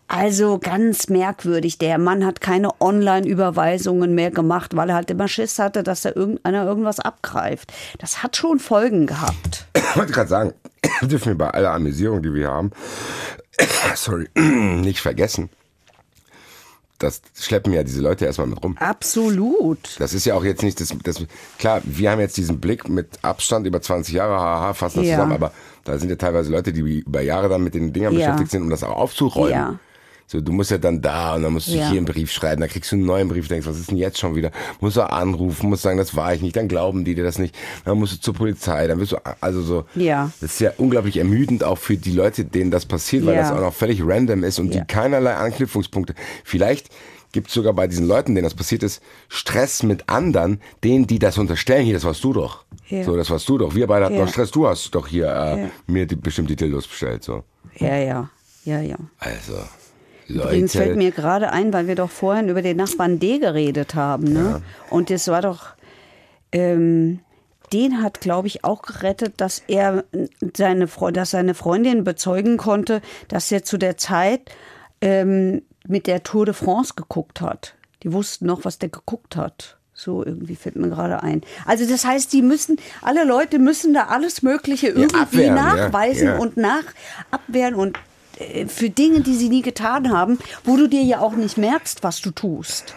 Also 0.07 0.57
ganz 0.57 1.07
merkwürdig. 1.09 1.77
Der 1.77 1.99
Mann 1.99 2.25
hat 2.25 2.41
keine 2.41 2.69
Online-Überweisungen 2.81 4.15
mehr 4.15 4.31
gemacht, 4.31 4.75
weil 4.75 4.89
er 4.89 4.95
halt 4.95 5.11
immer 5.11 5.27
Schiss 5.27 5.59
hatte, 5.59 5.83
dass 5.83 6.01
da 6.01 6.09
irgendeiner 6.15 6.65
irgendwas 6.65 6.99
abgreift. 6.99 7.71
Das 7.99 8.23
hat 8.23 8.35
schon 8.35 8.57
Folgen 8.59 9.05
gehabt. 9.05 9.67
Ich 9.75 9.95
wollte 9.95 10.11
gerade 10.11 10.29
sagen, 10.29 10.53
dürfen 11.03 11.27
wir 11.27 11.37
bei 11.37 11.51
aller 11.51 11.71
Amüsierung, 11.73 12.23
die 12.23 12.33
wir 12.33 12.49
haben, 12.49 12.71
sorry, 13.95 14.27
nicht 14.35 14.99
vergessen. 14.99 15.49
Das 16.97 17.21
schleppen 17.39 17.71
ja 17.71 17.83
diese 17.83 18.01
Leute 18.01 18.25
erstmal 18.25 18.47
mit 18.47 18.61
rum. 18.63 18.77
Absolut. 18.79 19.95
Das 19.99 20.13
ist 20.13 20.25
ja 20.25 20.33
auch 20.35 20.43
jetzt 20.43 20.63
nicht 20.63 20.81
das, 20.81 20.93
das 21.03 21.23
klar, 21.57 21.81
wir 21.85 22.11
haben 22.11 22.19
jetzt 22.19 22.35
diesen 22.35 22.59
Blick 22.59 22.89
mit 22.89 23.07
Abstand 23.21 23.65
über 23.67 23.81
20 23.81 24.15
Jahre, 24.15 24.37
haha, 24.39 24.73
fassen 24.73 24.99
das 24.99 25.07
Ja. 25.07 25.15
zusammen, 25.15 25.31
aber 25.33 25.51
da 25.84 25.97
sind 25.97 26.09
ja 26.09 26.15
teilweise 26.15 26.51
Leute, 26.51 26.73
die 26.73 26.82
über 26.99 27.21
Jahre 27.21 27.49
dann 27.49 27.63
mit 27.63 27.73
den 27.73 27.93
Dingern 27.93 28.13
Ja. 28.13 28.19
beschäftigt 28.19 28.51
sind, 28.51 28.63
um 28.63 28.69
das 28.69 28.84
auch 28.84 28.97
aufzuräumen. 28.97 29.51
Ja. 29.51 29.80
So, 30.32 30.39
du 30.41 30.51
musst 30.51 30.69
ja 30.69 30.77
dann 30.77 31.01
da 31.01 31.34
und 31.34 31.41
dann 31.41 31.53
musst 31.53 31.69
du 31.69 31.71
Ja. 31.71 31.88
hier 31.89 31.97
einen 31.97 32.05
Brief 32.05 32.32
schreiben, 32.32 32.61
dann 32.61 32.69
kriegst 32.69 32.91
du 32.91 32.95
einen 32.97 33.05
neuen 33.05 33.27
Brief, 33.30 33.47
denkst, 33.47 33.65
was 33.65 33.80
ist 33.80 33.89
denn 33.89 33.97
jetzt 33.97 34.19
schon 34.19 34.36
wieder? 34.36 34.51
Musst 34.80 34.95
du 34.95 35.01
anrufen, 35.01 35.69
musst 35.69 35.82
sagen, 35.82 35.97
das 35.97 36.15
war 36.15 36.32
ich 36.36 36.43
nicht, 36.43 36.55
dann 36.55 36.67
glauben 36.67 37.03
die 37.03 37.15
dir 37.15 37.23
das 37.23 37.39
nicht, 37.39 37.55
dann 37.84 37.97
musst 37.97 38.13
du 38.13 38.19
zur 38.21 38.36
Polizei, 38.36 38.86
dann 38.86 38.99
wirst 38.99 39.13
du, 39.13 39.17
also 39.41 39.63
so, 39.63 39.86
Ja. 39.95 40.30
das 40.39 40.51
ist 40.51 40.59
ja 40.59 40.71
unglaublich 40.77 41.17
ermüdend 41.17 41.63
auch 41.63 41.80
für 41.80 41.97
die 41.97 42.11
Leute, 42.11 42.45
denen 42.45 42.69
das 42.69 42.86
passiert, 42.86 43.25
weil 43.25 43.34
Ja. 43.38 43.41
das 43.41 43.51
auch 43.51 43.59
noch 43.59 43.73
völlig 43.73 44.01
random 44.05 44.43
ist 44.43 44.59
und 44.59 44.71
die 44.71 44.82
keinerlei 44.82 45.34
Anknüpfungspunkte. 45.34 46.13
Vielleicht 46.43 46.89
gibt 47.32 47.47
es 47.49 47.53
sogar 47.53 47.73
bei 47.73 47.88
diesen 47.88 48.07
Leuten, 48.07 48.34
denen 48.36 48.43
das 48.45 48.55
passiert 48.55 48.84
ist, 48.84 49.01
Stress 49.27 49.84
mit 49.84 50.09
anderen, 50.09 50.61
denen, 50.84 51.05
die 51.07 51.19
das 51.19 51.38
unterstellen, 51.38 51.86
hier, 51.86 51.93
das 51.93 52.03
warst 52.03 52.23
du 52.23 52.34
doch. 52.34 52.65
Ja. 52.88 53.03
So, 53.03 53.15
das 53.15 53.30
warst 53.30 53.47
du 53.49 53.57
doch. 53.57 53.75
Wir 53.75 53.88
beide 53.88 54.05
hatten 54.05 54.15
Ja. 54.15 54.21
noch 54.25 54.30
Stress, 54.32 54.51
du 54.51 54.67
hast 54.67 54.89
doch 54.95 55.07
hier 55.07 55.27
äh, 55.27 55.61
Ja. 55.61 55.69
mir 55.88 56.05
die, 56.07 56.15
bestimmt 56.15 56.49
die 56.49 56.55
Dildos 56.55 56.88
bestellt. 56.88 57.23
So. 57.23 57.43
Ja, 57.75 57.95
ja, 57.97 58.30
ja, 58.65 58.82
ja. 58.82 58.97
Also, 59.19 59.53
Übrigens 60.27 60.73
fällt 60.73 60.88
Leute. 60.89 60.97
mir 60.97 61.11
gerade 61.11 61.51
ein, 61.51 61.71
weil 61.73 61.88
wir 61.88 61.95
doch 61.95 62.09
vorhin 62.11 62.49
über 62.49 62.61
den 62.61 62.77
Nachbarn 62.77 63.19
D 63.19 63.39
geredet 63.39 63.95
haben. 63.95 64.25
Ne? 64.32 64.61
Und 64.89 65.09
das 65.09 65.27
war 65.27 65.41
doch, 65.41 65.69
ähm, 66.51 67.19
den 67.73 68.01
hat, 68.01 68.21
glaube 68.21 68.47
ich, 68.47 68.63
auch 68.63 68.82
gerettet, 68.82 69.34
dass 69.38 69.61
er 69.67 70.03
seine, 70.55 70.88
Fre- 70.88 71.11
dass 71.11 71.32
seine 71.32 71.53
Freundin 71.53 72.03
bezeugen 72.03 72.57
konnte, 72.57 73.01
dass 73.27 73.51
er 73.51 73.63
zu 73.63 73.77
der 73.77 73.97
Zeit 73.97 74.41
ähm, 75.01 75.61
mit 75.89 76.07
der 76.07 76.23
Tour 76.23 76.45
de 76.45 76.53
France 76.53 76.93
geguckt 76.95 77.41
hat. 77.41 77.75
Die 78.03 78.13
wussten 78.13 78.45
noch, 78.45 78.63
was 78.63 78.79
der 78.79 78.89
geguckt 78.89 79.35
hat. 79.35 79.77
So 79.93 80.23
irgendwie 80.23 80.55
fällt 80.55 80.77
mir 80.77 80.87
gerade 80.87 81.21
ein. 81.23 81.41
Also 81.65 81.85
das 81.85 82.05
heißt, 82.05 82.31
die 82.31 82.41
müssen, 82.41 82.77
alle 83.01 83.25
Leute 83.25 83.59
müssen 83.59 83.93
da 83.93 84.05
alles 84.05 84.41
Mögliche 84.41 84.87
irgendwie 84.87 85.19
abwehren, 85.19 85.57
ja, 85.57 85.75
nachweisen 85.75 86.27
ja. 86.27 86.37
und 86.37 86.55
nach 86.55 86.85
abwehren 87.31 87.75
und 87.75 87.97
äh, 88.37 88.67
für 88.67 88.89
Dinge, 88.89 89.19
die 89.19 89.35
sie 89.35 89.49
nie 89.49 89.61
getan 89.61 90.09
haben, 90.13 90.39
wo 90.63 90.77
du 90.77 90.87
dir 90.87 91.01
ja 91.01 91.19
auch 91.19 91.33
nicht 91.33 91.57
merkst, 91.57 92.01
was 92.01 92.21
du 92.21 92.31
tust. 92.31 92.95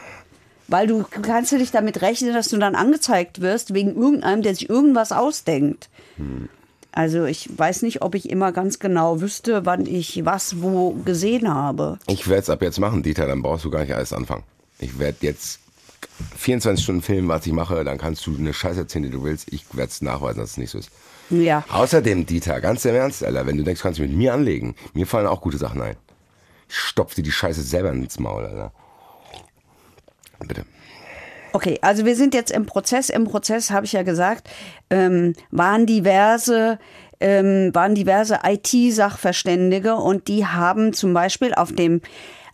Weil 0.68 0.86
du 0.86 1.04
kannst 1.22 1.50
du 1.50 1.58
dich 1.58 1.72
damit 1.72 2.02
rechnen, 2.02 2.34
dass 2.34 2.48
du 2.48 2.58
dann 2.58 2.76
angezeigt 2.76 3.40
wirst 3.40 3.74
wegen 3.74 3.96
irgendeinem, 3.96 4.42
der 4.42 4.54
sich 4.54 4.70
irgendwas 4.70 5.10
ausdenkt. 5.10 5.88
Also 6.92 7.24
ich 7.24 7.48
weiß 7.56 7.82
nicht, 7.82 8.02
ob 8.02 8.14
ich 8.14 8.28
immer 8.28 8.52
ganz 8.52 8.78
genau 8.78 9.20
wüsste, 9.20 9.64
wann 9.64 9.86
ich 9.86 10.24
was 10.24 10.60
wo 10.60 10.92
gesehen 10.92 11.52
habe. 11.52 11.98
Ich 12.06 12.28
werde 12.28 12.42
es 12.42 12.50
ab 12.50 12.60
jetzt 12.60 12.78
machen, 12.78 13.02
Dieter, 13.02 13.26
dann 13.26 13.42
brauchst 13.42 13.64
du 13.64 13.70
gar 13.70 13.80
nicht 13.80 13.94
alles 13.94 14.12
anfangen. 14.12 14.44
Ich 14.78 14.98
werde 14.98 15.18
jetzt 15.22 15.60
24 16.36 16.82
Stunden 16.82 17.02
filmen, 17.02 17.28
was 17.28 17.46
ich 17.46 17.52
mache, 17.52 17.82
dann 17.84 17.96
kannst 17.96 18.26
du 18.26 18.36
eine 18.36 18.52
Scheiße 18.52 18.80
erzählen, 18.80 19.04
die 19.04 19.10
du 19.10 19.24
willst. 19.24 19.50
Ich 19.52 19.64
werde 19.74 19.90
es 19.90 20.02
nachweisen, 20.02 20.40
dass 20.40 20.52
es 20.52 20.56
nicht 20.58 20.70
so 20.70 20.78
ist. 20.78 20.90
Ja. 21.30 21.64
Außerdem, 21.70 22.26
Dieter, 22.26 22.60
ganz 22.60 22.84
im 22.84 22.94
Ernst, 22.94 23.24
Alter, 23.24 23.46
wenn 23.46 23.56
du 23.56 23.64
denkst, 23.64 23.80
kannst 23.80 23.98
du 23.98 24.02
mit 24.02 24.12
mir 24.12 24.34
anlegen, 24.34 24.74
mir 24.92 25.06
fallen 25.06 25.26
auch 25.26 25.40
gute 25.40 25.56
Sachen 25.56 25.80
ein. 25.80 25.96
Ich 26.68 26.76
stopf 26.76 27.14
dir 27.14 27.22
die 27.22 27.32
Scheiße 27.32 27.62
selber 27.62 27.90
ins 27.90 28.18
Maul, 28.18 28.44
Alter. 28.44 28.72
Bitte. 30.40 30.66
Okay, 31.52 31.78
also 31.82 32.04
wir 32.06 32.16
sind 32.16 32.34
jetzt 32.34 32.50
im 32.50 32.66
Prozess. 32.66 33.10
Im 33.10 33.24
Prozess 33.24 33.70
habe 33.70 33.84
ich 33.84 33.92
ja 33.92 34.02
gesagt, 34.02 34.48
ähm, 34.90 35.34
waren 35.50 35.86
diverse 35.86 36.78
ähm, 37.20 37.72
waren 37.72 37.94
diverse 37.94 38.40
IT-Sachverständige 38.44 39.94
und 39.94 40.28
die 40.28 40.44
haben 40.44 40.92
zum 40.92 41.14
Beispiel 41.14 41.54
auf 41.54 41.72
dem 41.72 42.00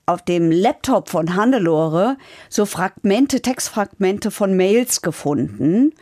auf 0.05 0.23
dem 0.23 0.51
Laptop 0.51 1.11
von 1.11 1.37
Hannelore 1.37 2.17
so 2.49 2.65
Fragmente, 2.65 3.43
Textfragmente 3.43 4.31
von 4.31 4.57
Mails 4.57 5.03
gefunden. 5.03 5.93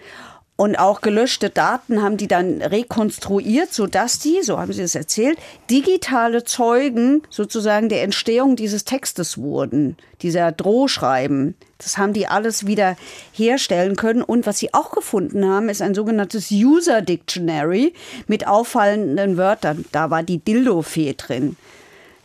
Und 0.56 0.78
auch 0.78 1.02
gelöschte 1.02 1.50
Daten 1.50 2.02
haben 2.02 2.16
die 2.16 2.28
dann 2.28 2.62
rekonstruiert, 2.62 3.74
sodass 3.74 4.18
die, 4.18 4.42
so 4.42 4.58
haben 4.58 4.72
sie 4.72 4.82
es 4.82 4.94
erzählt, 4.94 5.38
digitale 5.70 6.44
Zeugen 6.44 7.22
sozusagen 7.28 7.90
der 7.90 8.02
Entstehung 8.02 8.56
dieses 8.56 8.84
Textes 8.84 9.36
wurden, 9.36 9.98
dieser 10.22 10.52
Drohschreiben. 10.52 11.54
Das 11.76 11.98
haben 11.98 12.14
die 12.14 12.26
alles 12.26 12.66
wieder 12.66 12.96
herstellen 13.34 13.96
können. 13.96 14.22
Und 14.22 14.46
was 14.46 14.58
sie 14.58 14.72
auch 14.72 14.92
gefunden 14.92 15.46
haben, 15.46 15.68
ist 15.68 15.82
ein 15.82 15.94
sogenanntes 15.94 16.50
User 16.50 17.02
Dictionary 17.02 17.92
mit 18.26 18.46
auffallenden 18.46 19.36
Wörtern. 19.36 19.84
Da 19.92 20.08
war 20.08 20.22
die 20.22 20.38
Dildo-Fee 20.38 21.16
drin. 21.18 21.56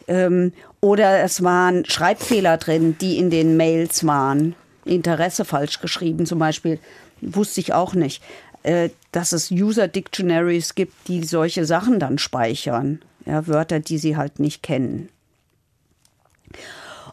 Ähm, 0.07 0.53
oder 0.79 1.19
es 1.19 1.43
waren 1.43 1.83
Schreibfehler 1.83 2.57
drin, 2.57 2.95
die 3.01 3.17
in 3.17 3.29
den 3.29 3.57
Mails 3.57 4.07
waren. 4.07 4.55
Interesse 4.85 5.43
falsch 5.43 5.81
geschrieben 5.81 6.25
zum 6.25 6.39
Beispiel. 6.39 6.79
Wusste 7.21 7.61
ich 7.61 7.73
auch 7.73 7.93
nicht. 7.93 8.21
Äh, 8.63 8.89
dass 9.11 9.31
es 9.31 9.49
User 9.51 9.87
Dictionaries 9.87 10.75
gibt, 10.75 11.07
die 11.07 11.23
solche 11.23 11.65
Sachen 11.65 11.99
dann 11.99 12.17
speichern. 12.17 13.01
Ja, 13.25 13.47
Wörter, 13.47 13.79
die 13.79 13.97
sie 13.97 14.17
halt 14.17 14.39
nicht 14.39 14.63
kennen. 14.63 15.09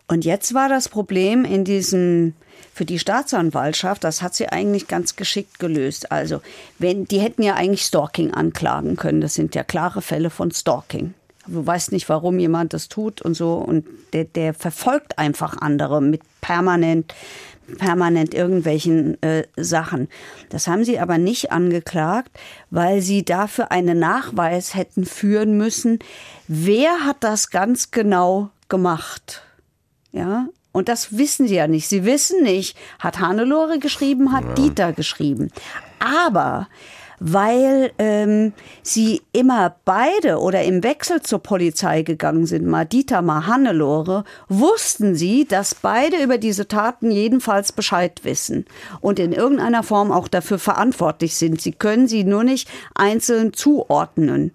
Und 0.07 0.25
jetzt 0.25 0.55
war 0.55 0.69
das 0.69 0.89
Problem 0.89 1.45
in 1.45 1.65
diesem, 1.65 2.35
für 2.73 2.85
die 2.87 2.99
Staatsanwaltschaft, 2.99 4.05
das 4.05 4.23
hat 4.23 4.35
sie 4.35 4.49
eigentlich 4.49 4.89
ganz 4.89 5.17
geschickt 5.17 5.59
gelöst. 5.59 6.11
Also, 6.11 6.41
wenn, 6.79 7.05
die 7.05 7.21
hätten 7.21 7.43
ja 7.43 7.55
eigentlich 7.55 7.83
Stalking 7.83 8.33
anklagen 8.33 8.97
können. 8.97 9.21
Das 9.21 9.35
sind 9.35 9.55
ja 9.55 9.65
klare 9.65 10.01
Fälle 10.01 10.31
von 10.31 10.51
Stalking. 10.51 11.15
Du 11.47 11.67
weißt 11.67 11.93
nicht, 11.93 12.09
warum 12.09 12.39
jemand 12.39 12.73
das 12.73 12.89
tut 12.89 13.23
und 13.23 13.35
so. 13.35 13.55
Und 13.55 13.87
der, 14.13 14.25
der 14.25 14.55
verfolgt 14.55 15.19
einfach 15.19 15.57
andere 15.59 16.01
mit 16.01 16.23
permanent, 16.41 17.15
permanent 17.77 18.35
irgendwelchen 18.35 19.23
äh, 19.23 19.45
Sachen. 19.57 20.09
Das 20.49 20.67
haben 20.67 20.85
sie 20.85 20.99
aber 20.99 21.19
nicht 21.19 21.53
angeklagt, 21.53 22.31
weil 22.71 23.03
sie 23.03 23.25
dafür 23.25 23.71
einen 23.71 23.99
Nachweis 23.99 24.75
hätten 24.75 25.05
führen 25.05 25.57
müssen. 25.57 25.99
Wer 26.47 27.05
hat 27.05 27.19
das 27.21 27.51
ganz 27.51 27.91
genau 27.91 28.51
gemacht? 28.69 29.43
Ja, 30.13 30.49
und 30.73 30.89
das 30.89 31.19
wissen 31.19 31.49
sie 31.49 31.57
ja 31.57 31.67
nicht. 31.67 31.89
Sie 31.89 32.05
wissen 32.05 32.43
nicht, 32.43 32.77
hat 32.99 33.21
Hannelore 33.21 33.79
geschrieben, 33.79 34.33
hat 34.33 34.57
Dieter 34.57 34.93
geschrieben. 34.93 35.51
Aber 35.99 36.69
weil 37.21 37.93
ähm, 37.99 38.53
sie 38.83 39.23
immer 39.33 39.77
beide 39.85 40.39
oder 40.39 40.63
im 40.63 40.83
Wechsel 40.83 41.23
zur 41.23 41.41
Polizei 41.41 42.03
gegangen 42.03 42.47
sind, 42.47 42.67
mal 42.67 42.85
Dieter, 42.85 43.23
mal 43.23 43.47
Hannelore, 43.47 44.25
wussten 44.49 45.15
sie, 45.15 45.47
dass 45.47 45.75
beide 45.75 46.23
über 46.23 46.39
diese 46.39 46.69
Taten 46.69 47.11
jedenfalls 47.11 47.73
Bescheid 47.73 48.21
wissen 48.25 48.67
und 49.01 49.19
in 49.19 49.33
irgendeiner 49.33 49.83
Form 49.83 50.13
auch 50.13 50.29
dafür 50.29 50.59
verantwortlich 50.59 51.37
sind. 51.37 51.61
Sie 51.61 51.73
können 51.73 52.09
sie 52.09 52.25
nur 52.25 52.45
nicht 52.45 52.69
einzeln 52.95 53.53
zuordnen. 53.53 54.53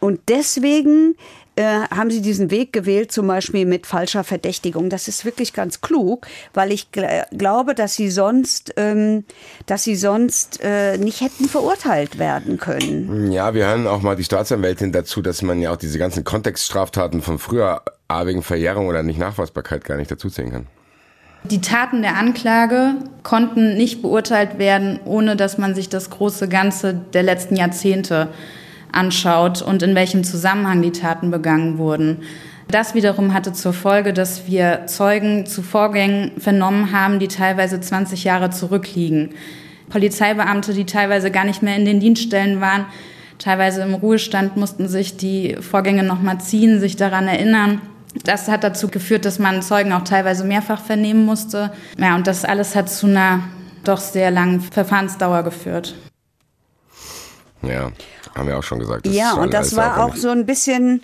Und 0.00 0.20
deswegen 0.28 1.16
äh, 1.56 1.62
haben 1.90 2.10
sie 2.10 2.20
diesen 2.20 2.50
Weg 2.50 2.72
gewählt, 2.72 3.12
zum 3.12 3.26
Beispiel 3.26 3.66
mit 3.66 3.86
falscher 3.86 4.24
Verdächtigung. 4.24 4.90
Das 4.90 5.08
ist 5.08 5.24
wirklich 5.24 5.52
ganz 5.52 5.80
klug, 5.80 6.26
weil 6.52 6.72
ich 6.72 6.90
gl 6.90 7.04
glaube, 7.32 7.74
dass 7.74 7.94
sie 7.94 8.10
sonst, 8.10 8.74
ähm, 8.76 9.24
dass 9.66 9.84
sie 9.84 9.96
sonst 9.96 10.60
äh, 10.62 10.98
nicht 10.98 11.20
hätten 11.20 11.48
verurteilt 11.48 12.18
werden 12.18 12.58
können. 12.58 13.30
Ja, 13.30 13.54
wir 13.54 13.66
hören 13.66 13.86
auch 13.86 14.02
mal 14.02 14.16
die 14.16 14.24
Staatsanwältin 14.24 14.92
dazu, 14.92 15.22
dass 15.22 15.42
man 15.42 15.60
ja 15.60 15.72
auch 15.72 15.76
diese 15.76 15.98
ganzen 15.98 16.24
Kontextstraftaten 16.24 17.22
von 17.22 17.38
früher 17.38 17.82
A 18.08 18.26
wegen 18.26 18.42
Verjährung 18.42 18.88
oder 18.88 19.02
nicht 19.02 19.18
Nachweisbarkeit 19.18 19.84
gar 19.84 19.96
nicht 19.96 20.10
dazuzählen 20.10 20.50
kann. 20.50 20.66
Die 21.44 21.60
Taten 21.60 22.00
der 22.00 22.16
Anklage 22.16 22.94
konnten 23.22 23.76
nicht 23.76 24.00
beurteilt 24.00 24.58
werden, 24.58 24.98
ohne 25.04 25.36
dass 25.36 25.58
man 25.58 25.74
sich 25.74 25.90
das 25.90 26.08
große 26.08 26.48
Ganze 26.48 26.94
der 26.94 27.22
letzten 27.22 27.56
Jahrzehnte 27.56 28.28
anschaut 28.94 29.62
und 29.62 29.82
in 29.82 29.94
welchem 29.94 30.24
Zusammenhang 30.24 30.82
die 30.82 30.92
Taten 30.92 31.30
begangen 31.30 31.78
wurden. 31.78 32.22
Das 32.68 32.94
wiederum 32.94 33.34
hatte 33.34 33.52
zur 33.52 33.72
Folge, 33.72 34.12
dass 34.12 34.46
wir 34.46 34.86
Zeugen 34.86 35.46
zu 35.46 35.62
Vorgängen 35.62 36.32
vernommen 36.38 36.92
haben, 36.92 37.18
die 37.18 37.28
teilweise 37.28 37.80
20 37.80 38.24
Jahre 38.24 38.50
zurückliegen. 38.50 39.30
Polizeibeamte, 39.90 40.72
die 40.72 40.86
teilweise 40.86 41.30
gar 41.30 41.44
nicht 41.44 41.62
mehr 41.62 41.76
in 41.76 41.84
den 41.84 42.00
Dienststellen 42.00 42.60
waren, 42.60 42.86
teilweise 43.38 43.82
im 43.82 43.94
Ruhestand, 43.94 44.56
mussten 44.56 44.88
sich 44.88 45.16
die 45.16 45.56
Vorgänge 45.60 46.02
nochmal 46.02 46.40
ziehen, 46.40 46.80
sich 46.80 46.96
daran 46.96 47.28
erinnern. 47.28 47.80
Das 48.24 48.48
hat 48.48 48.64
dazu 48.64 48.88
geführt, 48.88 49.24
dass 49.24 49.38
man 49.38 49.60
Zeugen 49.60 49.92
auch 49.92 50.04
teilweise 50.04 50.44
mehrfach 50.44 50.80
vernehmen 50.80 51.24
musste. 51.24 51.72
Ja, 51.98 52.14
und 52.14 52.26
das 52.26 52.44
alles 52.44 52.74
hat 52.74 52.88
zu 52.88 53.06
einer 53.06 53.40
doch 53.82 53.98
sehr 53.98 54.30
langen 54.30 54.60
Verfahrensdauer 54.60 55.42
geführt. 55.42 55.94
Ja, 57.62 57.90
haben 58.34 58.48
wir 58.48 58.58
auch 58.58 58.62
schon 58.62 58.78
gesagt. 58.78 59.06
ja, 59.06 59.32
ist 59.32 59.38
und 59.38 59.54
das 59.54 59.76
war 59.76 60.04
auch 60.04 60.16
so 60.16 60.28
ein 60.28 60.46
bisschen, 60.46 61.02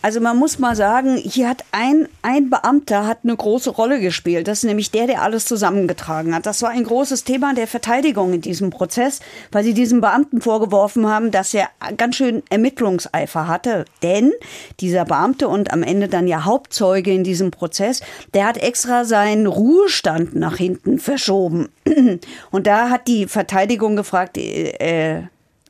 also 0.00 0.20
man 0.20 0.36
muss 0.36 0.60
mal 0.60 0.76
sagen, 0.76 1.16
hier 1.16 1.48
hat 1.48 1.64
ein, 1.72 2.08
ein 2.22 2.50
Beamter 2.50 3.04
hat 3.06 3.18
eine 3.24 3.36
große 3.36 3.70
Rolle 3.70 4.00
gespielt. 4.00 4.46
Das 4.46 4.58
ist 4.58 4.64
nämlich 4.64 4.92
der, 4.92 5.08
der 5.08 5.22
alles 5.22 5.44
zusammengetragen 5.44 6.34
hat. 6.36 6.46
Das 6.46 6.62
war 6.62 6.70
ein 6.70 6.84
großes 6.84 7.24
Thema 7.24 7.52
der 7.52 7.66
Verteidigung 7.66 8.32
in 8.32 8.40
diesem 8.40 8.70
Prozess, 8.70 9.18
weil 9.50 9.64
sie 9.64 9.74
diesem 9.74 10.00
Beamten 10.00 10.40
vorgeworfen 10.40 11.08
haben, 11.08 11.32
dass 11.32 11.52
er 11.52 11.68
ganz 11.96 12.14
schön 12.14 12.44
Ermittlungseifer 12.48 13.48
hatte. 13.48 13.86
Denn 14.04 14.32
dieser 14.78 15.04
Beamte 15.04 15.48
und 15.48 15.72
am 15.72 15.82
Ende 15.82 16.06
dann 16.06 16.28
ja 16.28 16.44
Hauptzeuge 16.44 17.12
in 17.12 17.24
diesem 17.24 17.50
Prozess, 17.50 18.00
der 18.34 18.46
hat 18.46 18.56
extra 18.56 19.04
seinen 19.04 19.48
Ruhestand 19.48 20.36
nach 20.36 20.56
hinten 20.56 21.00
verschoben. 21.00 21.70
Und 22.50 22.66
da 22.66 22.90
hat 22.90 23.08
die 23.08 23.26
Verteidigung 23.26 23.96
gefragt, 23.96 24.38
äh, 24.38 25.22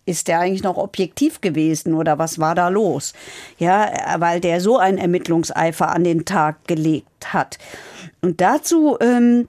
ist 0.09 0.29
der 0.29 0.41
eigentlich 0.41 0.63
noch 0.63 0.77
objektiv 0.77 1.41
gewesen 1.41 1.95
oder 1.95 2.19
was 2.19 2.39
war 2.39 2.55
da 2.55 2.69
los? 2.69 3.13
Ja, 3.59 3.93
weil 4.19 4.41
der 4.41 4.61
so 4.61 4.79
einen 4.79 4.99
Ermittlungseifer 4.99 5.91
an 5.91 6.05
den 6.05 6.25
Tag 6.25 6.67
gelegt 6.67 7.33
hat. 7.33 7.59
Und 8.21 8.41
dazu 8.41 8.97
ähm, 9.01 9.49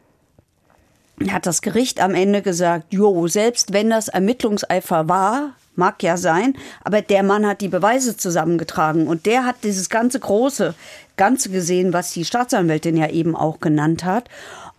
hat 1.29 1.45
das 1.45 1.61
Gericht 1.61 2.01
am 2.01 2.13
Ende 2.13 2.41
gesagt, 2.41 2.93
jo, 2.93 3.27
selbst 3.27 3.73
wenn 3.73 3.89
das 3.89 4.09
Ermittlungseifer 4.09 5.07
war, 5.07 5.53
mag 5.75 6.03
ja 6.03 6.17
sein, 6.17 6.55
aber 6.83 7.01
der 7.01 7.23
Mann 7.23 7.47
hat 7.47 7.61
die 7.61 7.69
Beweise 7.69 8.17
zusammengetragen 8.17 9.07
und 9.07 9.25
der 9.25 9.45
hat 9.45 9.63
dieses 9.63 9.89
ganze 9.89 10.19
große 10.19 10.75
Ganze 11.15 11.49
gesehen, 11.49 11.93
was 11.93 12.11
die 12.11 12.25
Staatsanwältin 12.25 12.97
ja 12.97 13.09
eben 13.09 13.35
auch 13.35 13.59
genannt 13.59 14.03
hat. 14.03 14.29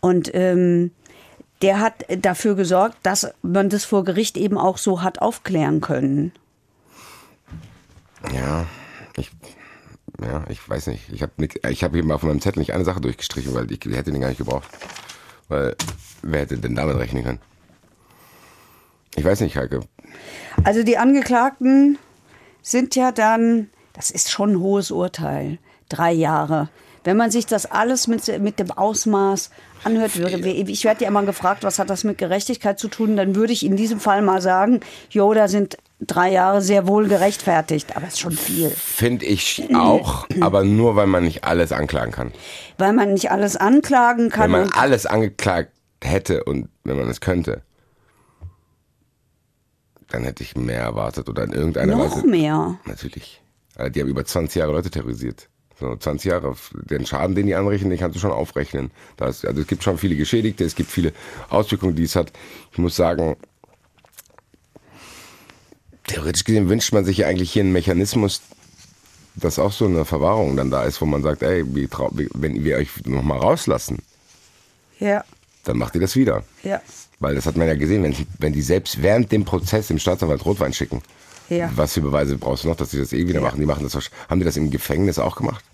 Und 0.00 0.30
ähm, 0.34 0.90
der 1.62 1.80
hat 1.80 2.04
dafür 2.08 2.54
gesorgt, 2.54 2.96
dass 3.02 3.32
man 3.42 3.68
das 3.68 3.84
vor 3.84 4.04
Gericht 4.04 4.36
eben 4.36 4.56
auch 4.56 4.78
so 4.78 5.02
hat 5.02 5.20
aufklären 5.20 5.80
können. 5.80 6.32
Ja, 8.34 8.66
ich, 9.16 9.30
ja, 10.22 10.44
ich 10.48 10.66
weiß 10.66 10.88
nicht. 10.88 11.11
Ich 11.12 11.22
habe 11.22 11.32
ich 11.68 11.84
hab 11.84 11.92
hier 11.92 12.04
mal 12.04 12.14
auf 12.14 12.22
meinem 12.22 12.40
Zettel 12.40 12.61
nicht 12.61 12.72
eine 12.72 12.84
Sache 12.84 13.00
durchgestrichen, 13.00 13.54
weil 13.54 13.70
ich 13.70 13.80
hätte 13.84 14.12
den 14.12 14.20
gar 14.20 14.28
nicht 14.28 14.38
gebraucht. 14.38 14.68
Weil 15.48 15.76
wer 16.22 16.40
hätte 16.40 16.58
denn 16.58 16.74
damit 16.74 16.96
rechnen 16.96 17.24
können? 17.24 17.40
Ich 19.16 19.24
weiß 19.24 19.40
nicht, 19.40 19.56
Heike. 19.56 19.80
Also 20.64 20.82
die 20.82 20.98
Angeklagten 20.98 21.98
sind 22.62 22.94
ja 22.94 23.12
dann, 23.12 23.70
das 23.92 24.11
ist 24.11 24.30
schon 24.30 24.52
ein 24.52 24.61
hohes 24.61 24.90
Urteil, 24.90 25.58
drei 25.88 26.12
Jahre. 26.12 26.68
Wenn 27.05 27.16
man 27.16 27.30
sich 27.30 27.46
das 27.46 27.64
alles 27.66 28.07
mit, 28.09 28.26
mit 28.40 28.59
dem 28.59 28.70
Ausmaß 28.70 29.51
anhört, 29.84 30.16
würde, 30.18 30.36
ich 30.51 30.84
werde 30.84 31.03
ja 31.05 31.09
immer 31.09 31.22
gefragt, 31.22 31.64
was 31.64 31.78
hat 31.78 31.88
das 31.88 32.05
mit 32.05 32.18
Gerechtigkeit 32.18 32.78
zu 32.78 32.88
tun, 32.88 33.16
dann 33.16 33.34
würde 33.34 33.53
ich 33.55 33.64
in 33.64 33.76
diesem 33.76 34.01
Fall 34.01 34.20
mal 34.20 34.42
sagen, 34.42 34.80
jo, 35.09 35.32
da 35.32 35.48
sind 35.48 35.78
drei 36.01 36.30
Jahre 36.32 36.61
sehr 36.61 36.86
wohl 36.86 37.09
gerechtfertigt, 37.09 37.96
aber 37.96 38.07
es 38.07 38.14
ist 38.14 38.20
schon 38.20 38.32
viel. 38.32 38.68
Finde 38.70 39.24
ich 39.24 39.68
auch, 39.74 40.26
aber 40.42 40.64
nur, 40.64 40.96
weil 40.96 41.07
man 41.07 41.24
nicht 41.24 41.44
alles 41.44 41.72
anklagen 41.72 42.12
kann. 42.12 42.32
Weil 42.76 42.92
man 42.92 43.14
nicht 43.14 43.30
alles 43.30 43.57
anklagen 43.57 44.24
Wenn 44.24 44.30
kann. 44.30 44.51
man 44.51 44.62
und- 44.64 44.76
alles 44.76 45.07
angeklagt 45.07 45.72
hätte 46.03 46.44
und 46.44 46.68
wenn 46.84 46.98
man 46.98 47.09
es 47.09 47.20
könnte, 47.20 47.62
dann 50.09 50.24
hätte 50.24 50.42
ich 50.42 50.57
mehr 50.57 50.80
erwartet 50.80 51.28
oder 51.28 51.44
in 51.44 51.53
irgendeiner 51.53 51.96
noch 51.96 52.16
Weise. 52.16 52.26
mehr. 52.26 52.78
Natürlich. 52.84 53.42
Die 53.94 54.01
haben 54.01 54.09
über 54.09 54.24
20 54.24 54.57
Jahre 54.61 54.72
Leute 54.72 54.90
terrorisiert. 54.90 55.48
So 55.80 55.96
20 55.96 56.30
Jahre, 56.30 56.54
den 56.74 57.06
Schaden, 57.06 57.34
den 57.34 57.46
die 57.46 57.54
anrichten, 57.54 57.88
den 57.90 57.98
kannst 57.98 58.14
du 58.16 58.20
schon 58.20 58.30
aufrechnen. 58.32 58.90
Da 59.16 59.28
ist, 59.28 59.46
also 59.46 59.62
es 59.62 59.66
gibt 59.66 59.82
schon 59.82 59.96
viele 59.98 60.14
Geschädigte, 60.14 60.64
es 60.64 60.74
gibt 60.74 60.90
viele 60.90 61.12
Auswirkungen, 61.48 61.96
die 61.96 62.02
es 62.04 62.14
hat. 62.16 62.32
Ich 62.72 62.78
muss 62.78 62.96
sagen, 62.96 63.36
theoretisch 66.06 66.44
gesehen 66.44 66.68
wünscht 66.68 66.92
man 66.92 67.04
sich 67.04 67.18
ja 67.18 67.26
eigentlich 67.28 67.52
hier 67.52 67.62
einen 67.62 67.72
Mechanismus, 67.72 68.42
dass 69.36 69.58
auch 69.58 69.72
so 69.72 69.86
eine 69.86 70.04
Verwahrung 70.04 70.56
dann 70.56 70.70
da 70.70 70.84
ist, 70.84 71.00
wo 71.00 71.06
man 71.06 71.22
sagt, 71.22 71.42
ey, 71.42 71.64
wenn 71.66 72.64
wir 72.64 72.76
euch 72.76 72.88
nochmal 73.06 73.38
rauslassen, 73.38 73.98
Ja, 74.98 75.24
dann 75.64 75.78
macht 75.78 75.94
ihr 75.94 76.00
das 76.00 76.16
wieder. 76.16 76.42
ja, 76.62 76.80
Weil 77.20 77.34
das 77.34 77.46
hat 77.46 77.56
man 77.56 77.68
ja 77.68 77.74
gesehen, 77.74 78.02
wenn, 78.02 78.14
wenn 78.38 78.52
die 78.52 78.62
selbst 78.62 79.02
während 79.02 79.30
dem 79.32 79.44
Prozess 79.44 79.86
dem 79.88 79.98
Staatsanwalt 79.98 80.44
Rotwein 80.44 80.72
schicken, 80.72 81.00
ja. 81.48 81.70
was 81.74 81.94
für 81.94 82.00
Beweise 82.00 82.36
brauchst 82.36 82.64
du 82.64 82.68
noch, 82.68 82.76
dass 82.76 82.90
die 82.90 82.98
das 82.98 83.12
eh 83.12 83.26
wieder 83.26 83.40
Ja. 83.40 83.46
machen? 83.46 83.60
Die 83.60 83.66
machen 83.66 83.82
das, 83.88 84.10
haben 84.28 84.40
die 84.40 84.44
das 84.44 84.56
im 84.56 84.70
Gefängnis 84.70 85.18
auch 85.18 85.36
gemacht? 85.36 85.64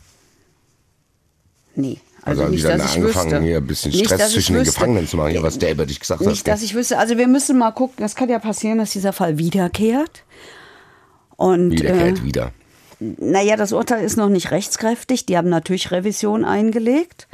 Nee. 1.76 1.98
Also, 2.22 2.42
Also, 2.42 2.52
nicht, 2.52 2.64
dass 2.64 2.84
ich 2.90 2.96
angefangen, 2.96 3.30
wüsste. 3.30 3.44
hier 3.44 3.56
ein 3.58 3.66
bisschen 3.66 3.92
Nicht, 3.92 4.06
Stress 4.06 4.28
ich 4.28 4.34
zwischen 4.34 4.54
den. 4.56 4.64
Gefangenen 4.64 5.06
zu 5.06 5.16
machen, 5.16 5.32
ja, 5.34 5.42
was 5.42 5.58
der 5.58 5.70
über 5.70 5.86
dich 5.86 6.00
gesagt 6.00 6.22
Nicht, 6.22 6.40
hat. 6.40 6.48
dass 6.54 6.62
ich 6.62 6.74
wüsste. 6.74 6.98
Also 6.98 7.16
wir 7.18 7.28
müssen 7.28 7.56
mal 7.56 7.70
gucken. 7.70 8.04
Es 8.04 8.16
kann 8.16 8.28
ja 8.28 8.40
passieren, 8.40 8.78
dass 8.78 8.90
dieser 8.90 9.12
Fall 9.12 9.38
wiederkehrt. 9.38 10.24
Und 11.36 11.70
Wiederkehrt 11.70 12.18
äh, 12.20 12.24
wieder. 12.24 12.52
naja, 12.98 13.56
das 13.56 13.72
Urteil 13.72 14.04
ist 14.04 14.16
noch 14.16 14.28
nicht 14.30 14.50
rechtskräftig. 14.50 15.26
Die 15.26 15.36
haben 15.36 15.48
natürlich 15.50 15.90
Revision 15.92 16.44
eingelegt. 16.44 17.28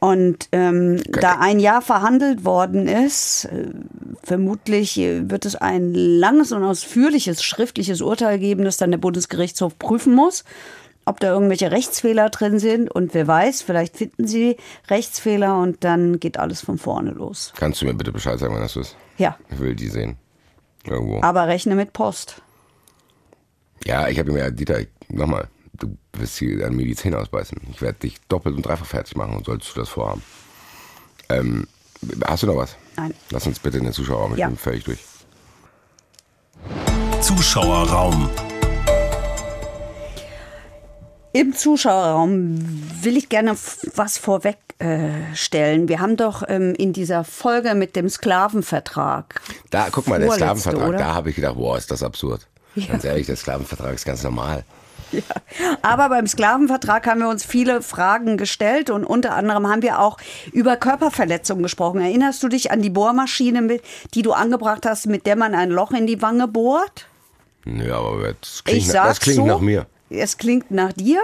Und 0.00 0.48
ähm, 0.52 1.02
da 1.08 1.38
ein 1.40 1.58
Jahr 1.58 1.82
verhandelt 1.82 2.44
worden 2.44 2.86
ist, 2.86 3.46
äh, 3.46 3.70
vermutlich 4.22 4.96
äh, 4.96 5.28
wird 5.28 5.44
es 5.44 5.56
ein 5.56 5.92
langes 5.92 6.52
und 6.52 6.62
ausführliches 6.62 7.42
schriftliches 7.42 8.00
Urteil 8.00 8.38
geben, 8.38 8.64
das 8.64 8.76
dann 8.76 8.92
der 8.92 8.98
Bundesgerichtshof 8.98 9.76
prüfen 9.76 10.14
muss, 10.14 10.44
ob 11.08 11.20
da 11.20 11.28
irgendwelche 11.32 11.70
Rechtsfehler 11.70 12.30
drin 12.30 12.58
sind. 12.58 12.90
Und 12.90 13.14
wer 13.14 13.26
weiß, 13.26 13.62
vielleicht 13.62 13.96
finden 13.96 14.26
sie 14.26 14.56
Rechtsfehler 14.88 15.58
und 15.58 15.82
dann 15.84 16.20
geht 16.20 16.38
alles 16.38 16.60
von 16.60 16.78
vorne 16.78 17.10
los. 17.10 17.52
Kannst 17.56 17.80
du 17.82 17.86
mir 17.86 17.94
bitte 17.94 18.12
Bescheid 18.12 18.38
sagen, 18.38 18.54
wann 18.54 18.62
das 18.62 18.76
ist? 18.76 18.96
Ja, 19.16 19.36
Ich 19.50 19.58
will 19.58 19.74
die 19.74 19.88
sehen. 19.88 20.16
Irgendwo. 20.84 21.20
aber 21.22 21.48
rechne 21.48 21.74
mit 21.74 21.92
Post. 21.92 22.40
Ja, 23.84 24.08
ich 24.08 24.18
habe 24.18 24.30
ihm 24.30 24.36
ja, 24.38 24.50
Dieter, 24.50 24.80
nochmal, 25.08 25.48
du 25.74 25.96
wirst 26.14 26.38
hier 26.38 26.66
an 26.66 26.74
mir 26.76 26.84
die 26.86 26.94
Zähne 26.96 27.18
ausbeißen. 27.18 27.60
Ich 27.70 27.82
werde 27.82 27.98
dich 27.98 28.16
doppelt 28.28 28.56
und 28.56 28.62
dreifach 28.66 28.86
fertig 28.86 29.16
machen 29.16 29.36
und 29.36 29.44
solltest 29.46 29.74
du 29.76 29.80
das 29.80 29.88
vorhaben. 29.88 30.22
Ähm, 31.28 31.66
hast 32.26 32.42
du 32.42 32.46
noch 32.46 32.56
was? 32.56 32.76
Nein. 32.96 33.12
Lass 33.30 33.46
uns 33.46 33.58
bitte 33.58 33.78
in 33.78 33.84
den 33.84 33.92
Zuschauerraum, 33.92 34.32
ich 34.32 34.38
Ja. 34.38 34.48
bin 34.48 34.56
völlig 34.56 34.84
durch. 34.84 35.00
Zuschauerraum. 37.20 38.30
Im 41.38 41.54
Zuschauerraum 41.54 42.58
will 43.02 43.16
ich 43.16 43.28
gerne 43.28 43.54
was 43.94 44.18
vorweg 44.18 44.58
äh, 44.80 45.10
stellen. 45.34 45.88
Wir 45.88 46.00
haben 46.00 46.16
doch 46.16 46.42
ähm, 46.48 46.74
in 46.76 46.92
dieser 46.92 47.22
Folge 47.22 47.76
mit 47.76 47.94
dem 47.94 48.08
Sklavenvertrag. 48.08 49.40
Da, 49.70 49.86
guck 49.92 50.08
mal, 50.08 50.18
der 50.18 50.32
Sklavenvertrag, 50.32 50.88
oder? 50.88 50.98
da 50.98 51.14
habe 51.14 51.30
ich 51.30 51.36
gedacht, 51.36 51.54
boah, 51.54 51.78
ist 51.78 51.92
das 51.92 52.02
absurd. 52.02 52.48
Ganz 52.88 53.04
ehrlich, 53.04 53.26
der 53.26 53.36
Sklavenvertrag 53.36 53.94
ist 53.94 54.04
ganz 54.04 54.24
normal. 54.24 54.64
Aber 55.80 56.08
beim 56.08 56.26
Sklavenvertrag 56.26 57.06
haben 57.06 57.20
wir 57.20 57.28
uns 57.28 57.44
viele 57.44 57.82
Fragen 57.82 58.36
gestellt 58.36 58.90
und 58.90 59.04
unter 59.04 59.36
anderem 59.36 59.68
haben 59.68 59.82
wir 59.82 60.00
auch 60.00 60.16
über 60.52 60.76
Körperverletzungen 60.76 61.62
gesprochen. 61.62 62.00
Erinnerst 62.00 62.42
du 62.42 62.48
dich 62.48 62.72
an 62.72 62.82
die 62.82 62.90
Bohrmaschine, 62.90 63.62
mit, 63.62 63.82
die 64.14 64.22
du 64.22 64.32
angebracht 64.32 64.84
hast, 64.86 65.06
mit 65.06 65.24
der 65.24 65.36
man 65.36 65.54
ein 65.54 65.70
Loch 65.70 65.92
in 65.92 66.08
die 66.08 66.20
Wange 66.20 66.48
bohrt? 66.48 67.06
Nö, 67.64 67.92
aber 67.94 68.34
das 68.40 68.64
klingt, 68.64 68.80
Ich 68.80 68.92
nach- 68.92 69.06
das 69.06 69.20
klingt 69.20 69.36
so. 69.36 69.46
nach 69.46 69.60
mir. 69.60 69.86
Es 70.10 70.38
klingt 70.38 70.70
nach 70.70 70.92
dir. 70.92 71.20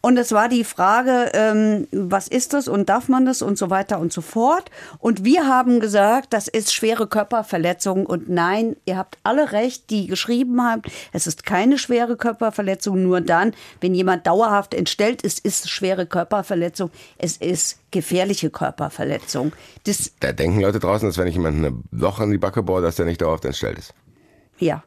Und 0.00 0.16
es 0.16 0.32
war 0.32 0.48
die 0.48 0.64
Frage, 0.64 1.30
ähm, 1.32 1.88
was 1.92 2.28
ist 2.28 2.52
das 2.52 2.68
und 2.68 2.88
darf 2.88 3.08
man 3.08 3.24
das 3.24 3.42
und 3.42 3.58
so 3.58 3.70
weiter 3.70 3.98
und 3.98 4.12
so 4.12 4.20
fort. 4.20 4.70
Und 4.98 5.24
wir 5.24 5.46
haben 5.46 5.80
gesagt, 5.80 6.32
das 6.32 6.48
ist 6.48 6.74
schwere 6.74 7.06
Körperverletzung. 7.06 8.06
Und 8.06 8.28
nein, 8.28 8.76
ihr 8.84 8.96
habt 8.96 9.18
alle 9.22 9.52
recht, 9.52 9.90
die 9.90 10.06
geschrieben 10.06 10.62
haben, 10.62 10.82
es 11.12 11.26
ist 11.26 11.44
keine 11.44 11.78
schwere 11.78 12.16
Körperverletzung. 12.16 13.02
Nur 13.02 13.20
dann, 13.20 13.54
wenn 13.80 13.94
jemand 13.94 14.26
dauerhaft 14.26 14.74
entstellt 14.74 15.22
ist, 15.22 15.44
ist 15.44 15.64
es 15.64 15.70
schwere 15.70 16.06
Körperverletzung. 16.06 16.90
Es 17.18 17.36
ist 17.36 17.78
gefährliche 17.90 18.50
Körperverletzung. 18.50 19.52
Das, 19.84 20.12
Da 20.20 20.32
denken 20.32 20.60
Leute 20.60 20.78
draußen, 20.78 21.08
dass 21.08 21.18
wenn 21.18 21.28
ich 21.28 21.34
jemanden 21.34 21.64
ein 21.64 21.84
Loch 21.90 22.20
in 22.20 22.30
die 22.30 22.38
Backe 22.38 22.62
bohre, 22.62 22.82
dass 22.82 22.96
der 22.96 23.06
nicht 23.06 23.22
dauerhaft 23.22 23.44
entstellt 23.44 23.78
ist. 23.78 23.94
ja. 24.58 24.82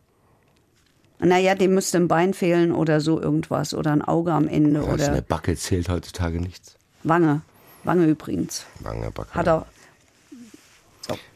Naja, 1.20 1.54
dem 1.56 1.74
müsste 1.74 1.98
ein 1.98 2.08
Bein 2.08 2.34
fehlen 2.34 2.72
oder 2.72 3.02
so 3.02 3.22
irgendwas 3.22 3.74
oder 3.74 3.92
ein 3.92 4.02
Auge 4.02 4.32
am 4.32 4.48
Ende 4.48 4.80
Also 4.80 4.92
oder 4.92 5.08
eine 5.10 5.22
Backe 5.22 5.56
zählt 5.56 5.90
heutzutage 5.90 6.40
nichts. 6.40 6.76
Wange. 7.04 7.42
Wange 7.84 8.06
übrigens. 8.06 8.66
Lange 8.84 9.12
Backe. 9.12 9.34
Hat 9.34 9.48
er. 9.48 9.66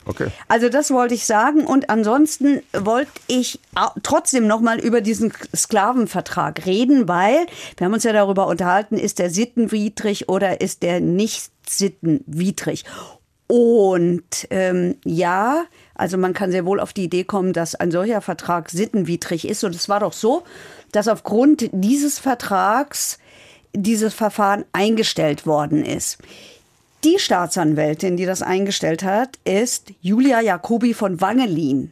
Okay. 0.06 0.28
Also 0.48 0.70
das 0.70 0.92
wollte 0.92 1.14
ich 1.16 1.26
sagen 1.26 1.66
und 1.66 1.90
ansonsten 1.90 2.62
wollte 2.74 3.12
ich 3.28 3.60
trotzdem 4.04 4.48
noch 4.48 4.60
mal 4.60 4.80
über 4.80 5.02
diesen 5.02 5.34
Sklavenvertrag 5.56 6.66
reden, 6.66 7.08
weil 7.08 7.48
wir 7.78 7.86
haben 7.86 7.94
uns 7.94 8.04
ja 8.04 8.14
darüber 8.14 8.48
unterhalten, 8.48 8.98
ist 8.98 9.20
der 9.20 9.30
sittenwidrig 9.30 10.30
oder 10.30 10.62
ist 10.62 10.84
der 10.84 11.00
nicht 11.00 11.52
sittenwidrig? 11.68 12.84
Und 13.48 14.48
ähm, 14.50 14.96
ja, 15.06 15.64
Also 15.96 16.18
man 16.18 16.34
kann 16.34 16.52
sehr 16.52 16.66
wohl 16.66 16.80
auf 16.80 16.94
die 16.94 17.04
Idee 17.04 17.24
kommen, 17.24 17.54
dass 17.54 17.76
ein 17.76 17.92
solcher 17.92 18.22
Vertrag 18.22 18.70
sittenwidrig 18.70 19.48
ist. 19.48 19.64
Und 19.64 19.76
es 19.76 19.90
war 19.90 20.00
doch 20.00 20.14
so, 20.14 20.44
dass 20.92 21.08
aufgrund 21.08 21.70
dieses 21.72 22.20
Vertrags 22.20 23.20
dieses 23.74 24.14
Verfahren 24.14 24.66
eingestellt 24.72 25.46
worden 25.46 25.84
ist. 25.84 26.20
Die 27.04 27.20
Staatsanwältin, 27.20 28.18
die 28.18 28.26
das 28.26 28.42
eingestellt 28.42 29.04
hat, 29.04 29.38
ist 29.44 29.92
Julia 30.02 30.40
Jacobi 30.42 30.94
von 30.94 31.20
Wangelin. 31.20 31.92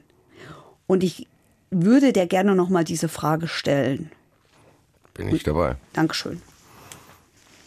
Und 0.88 1.04
ich 1.04 1.28
würde 1.70 2.14
der 2.14 2.28
gerne 2.28 2.56
noch 2.56 2.70
mal 2.70 2.84
diese 2.84 3.10
Frage 3.10 3.48
stellen. 3.48 4.12
Bin 5.14 5.34
ich 5.36 5.44
dabei. 5.44 5.76
Dankeschön. 5.94 6.42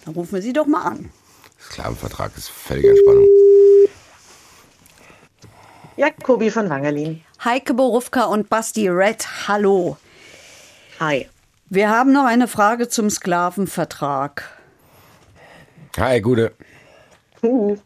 Dann 0.05 0.15
rufen 0.15 0.35
wir 0.35 0.43
sie 0.43 0.53
doch 0.53 0.67
mal 0.67 0.83
an. 0.83 1.11
Sklavenvertrag 1.61 2.37
ist 2.37 2.49
völlige 2.49 2.91
Entspannung. 2.91 3.27
Jakobi 5.97 6.51
von 6.51 6.69
Wangerlin. 6.69 7.23
Heike 7.45 7.75
Borufka 7.75 8.25
und 8.25 8.49
Basti 8.51 8.89
Red, 8.89 9.27
hallo. 9.47 9.97
Hi. 10.99 11.29
Wir 11.71 11.89
haben 11.89 12.13
noch 12.13 12.25
eine 12.25 12.49
Frage 12.49 12.89
zum 12.89 13.11
Sklavenvertrag. 13.11 14.51
Hi, 15.97 16.21
Gute. 16.21 16.53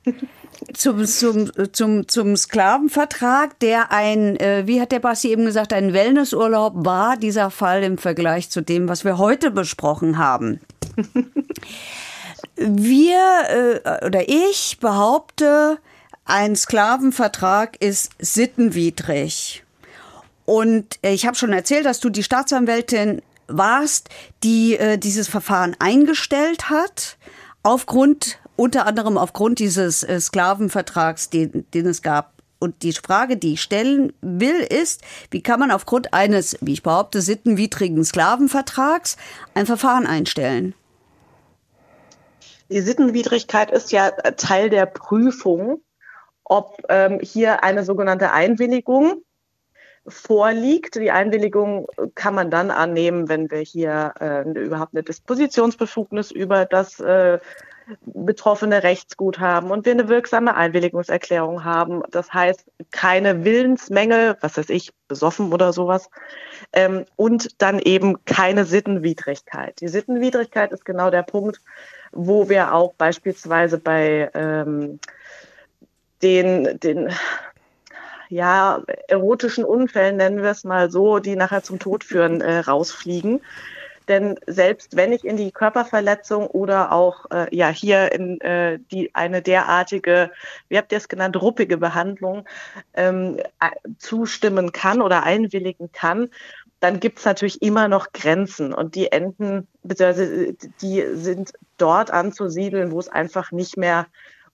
Zum, 0.75 1.07
zum, 1.07 1.53
zum, 1.73 2.09
zum 2.09 2.37
Sklavenvertrag, 2.37 3.59
der 3.61 3.93
ein, 3.93 4.37
äh, 4.41 4.67
wie 4.67 4.81
hat 4.81 4.91
der 4.91 4.99
Basti 4.99 5.31
eben 5.31 5.45
gesagt, 5.45 5.73
ein 5.73 5.93
Wellnessurlaub 5.93 6.73
war, 6.85 7.17
dieser 7.17 7.51
Fall 7.51 7.85
im 7.85 7.97
Vergleich 7.97 8.51
zu 8.51 8.61
dem, 8.61 8.89
was 8.89 9.05
wir 9.05 9.19
heute 9.19 9.53
besprochen 9.53 10.19
haben. 10.19 10.61
wir 12.57 13.81
äh, 13.85 14.05
oder 14.05 14.29
ich 14.29 14.79
behaupte, 14.81 15.79
ein 16.29 16.57
Sklavenvertrag 16.57 17.81
ist 17.81 18.13
sittenwidrig. 18.19 19.65
Und 20.45 20.99
äh, 21.03 21.13
ich 21.13 21.27
habe 21.27 21.37
schon 21.37 21.53
erzählt, 21.53 21.87
dass 21.87 22.01
du 22.01 22.11
die 22.11 22.23
Staatsanwältin 22.23 23.23
warst, 23.49 24.11
die 24.45 24.77
äh, 24.77 24.99
dieses 24.99 25.27
Verfahren 25.27 25.75
eingestellt 25.79 26.69
hat, 26.69 27.17
aufgrund, 27.63 28.39
unter 28.57 28.87
anderem 28.87 29.17
aufgrund 29.17 29.59
dieses 29.59 30.03
äh, 30.03 30.21
Sklavenvertrags, 30.21 31.31
den, 31.31 31.67
den 31.73 31.87
es 31.87 32.03
gab. 32.03 32.35
Und 32.59 32.83
die 32.83 32.93
Frage, 32.93 33.37
die 33.37 33.55
ich 33.55 33.63
stellen 33.63 34.13
will, 34.21 34.61
ist, 34.61 35.03
wie 35.31 35.43
kann 35.43 35.61
man 35.61 35.71
aufgrund 35.71 36.13
eines, 36.13 36.59
wie 36.61 36.75
ich 36.75 36.83
behaupte, 36.83 37.23
sittenwidrigen 37.23 38.05
Sklavenvertrags 38.05 39.17
ein 39.55 39.65
Verfahren 39.65 40.07
einstellen? 40.07 40.75
Die 42.69 42.83
Sittenwidrigkeit 42.83 43.71
ist 43.71 43.93
ja 43.93 44.11
Teil 44.11 44.69
der 44.69 44.85
Prüfung, 44.85 45.81
ob 46.49 46.83
ähm, 46.89 47.21
hier 47.21 47.63
eine 47.63 47.85
sogenannte 47.85 48.33
Einwilligung 48.33 49.23
vorliegt. 50.07 50.97
Die 50.97 51.11
Einwilligung 51.11 51.87
kann 52.15 52.35
man 52.35 52.51
dann 52.51 52.71
annehmen, 52.71 53.29
wenn 53.29 53.51
wir 53.51 53.59
hier 53.59 54.15
äh, 54.21 54.49
überhaupt 54.51 54.95
eine 54.95 55.03
Dispositionsbefugnis 55.03 56.31
über 56.31 56.65
das 56.65 57.01
äh, 57.01 57.39
betroffene 58.05 58.83
Rechtsgut 58.83 59.39
haben 59.39 59.71
und 59.71 59.87
wir 59.87 59.93
eine 59.93 60.09
wirksame 60.09 60.55
Einwilligungserklärung 60.55 61.65
haben. 61.65 62.03
Das 62.11 62.33
heißt, 62.33 62.65
keine 62.91 63.45
Willensmängel, 63.45 64.37
was 64.41 64.59
weiß 64.59 64.69
ich, 64.71 64.91
besoffen 65.09 65.53
oder 65.53 65.73
sowas. 65.73 66.11
Ähm, 66.73 67.05
und 67.17 67.61
dann 67.63 67.79
eben 67.79 68.25
keine 68.25 68.65
Sittenwidrigkeit. 68.65 69.81
Die 69.81 69.89
Sittenwidrigkeit 69.89 70.73
ist 70.73 70.85
genau 70.85 71.11
der 71.11 71.23
Punkt, 71.23 71.61
wo 72.13 72.49
wir 72.49 72.75
auch 72.75 72.95
beispielsweise 72.95 73.79
bei 73.79 74.31
ähm, 74.35 75.01
den, 76.23 76.79
den 76.81 77.11
ja, 78.29 78.83
erotischen 79.09 79.65
Unfällen, 79.65 80.17
nennen 80.17 80.43
wir 80.43 80.51
es 80.51 80.65
mal 80.65 80.91
so, 80.91 81.19
die 81.19 81.37
nachher 81.37 81.63
zum 81.63 81.79
Tod 81.79 82.05
führen, 82.05 82.41
äh, 82.41 82.59
rausfliegen. 82.59 83.41
Denn 84.09 84.39
selbst 84.47 84.97
wenn 84.97 85.13
ich 85.13 85.25
in 85.25 85.37
die 85.37 85.53
Körperverletzung 85.53 86.47
oder 86.47 86.93
auch 86.93 87.27
äh, 87.31 87.55
ja 87.55 87.69
hier 87.69 88.11
in 88.13 88.41
äh, 88.41 88.79
die 88.91 89.15
eine 89.15 89.43
derartige, 89.43 90.31
wie 90.69 90.79
habt 90.79 90.93
ihr 90.93 90.99
es 90.99 91.09
genannt, 91.09 91.41
ruppige 91.41 91.77
Behandlung 91.77 92.47
ähm, 92.95 93.39
zustimmen 93.99 94.73
kann 94.73 95.03
oder 95.03 95.25
einwilligen 95.25 95.93
kann, 95.93 96.31
dann 96.81 97.01
gibt 97.01 97.19
es 97.19 97.25
natürlich 97.27 97.61
immer 97.61 97.89
noch 97.89 98.13
Grenzen 98.13 98.73
und 98.73 98.95
die 98.95 99.13
enden, 99.13 99.67
beziehungsweise 99.83 100.55
die 100.81 101.05
sind 101.13 101.53
dort 101.77 102.11
anzusiedeln, 102.11 102.93
wo 102.93 103.01
es 103.01 103.09
einfach 103.09 103.53
nicht 103.53 103.77
mehr 103.77 104.07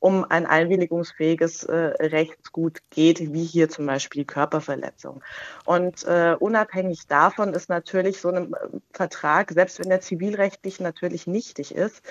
um 0.04 0.22
ein 0.28 0.44
einwilligungsfähiges 0.44 1.64
äh, 1.64 1.74
Rechtsgut 1.74 2.80
geht, 2.90 3.32
wie 3.32 3.42
hier 3.42 3.70
zum 3.70 3.86
Beispiel 3.86 4.26
Körperverletzung. 4.26 5.22
Und 5.64 6.04
äh, 6.04 6.36
unabhängig 6.38 7.06
davon 7.06 7.54
ist 7.54 7.70
natürlich 7.70 8.20
so 8.20 8.28
ein 8.28 8.52
äh, 8.52 8.56
Vertrag, 8.92 9.52
selbst 9.52 9.78
wenn 9.78 9.90
er 9.90 10.02
zivilrechtlich 10.02 10.78
natürlich 10.78 11.26
nichtig 11.26 11.74
ist, 11.74 12.02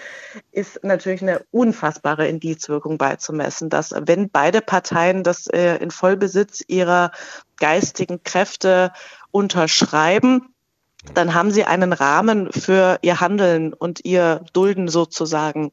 ist 0.51 0.83
natürlich 0.83 1.21
eine 1.21 1.45
unfassbare 1.51 2.27
Indizwirkung 2.27 2.97
beizumessen, 2.97 3.69
dass 3.69 3.93
wenn 3.95 4.27
beide 4.27 4.61
Parteien 4.61 5.21
das 5.21 5.45
äh, 5.45 5.75
in 5.75 5.91
Vollbesitz 5.91 6.63
ihrer 6.67 7.11
geistigen 7.57 8.23
Kräfte 8.23 8.91
unterschreiben, 9.29 10.51
dann 11.13 11.35
haben 11.35 11.51
sie 11.51 11.65
einen 11.65 11.93
Rahmen 11.93 12.51
für 12.51 12.97
ihr 13.03 13.19
Handeln 13.19 13.71
und 13.71 14.03
ihr 14.03 14.43
Dulden 14.53 14.87
sozusagen 14.87 15.71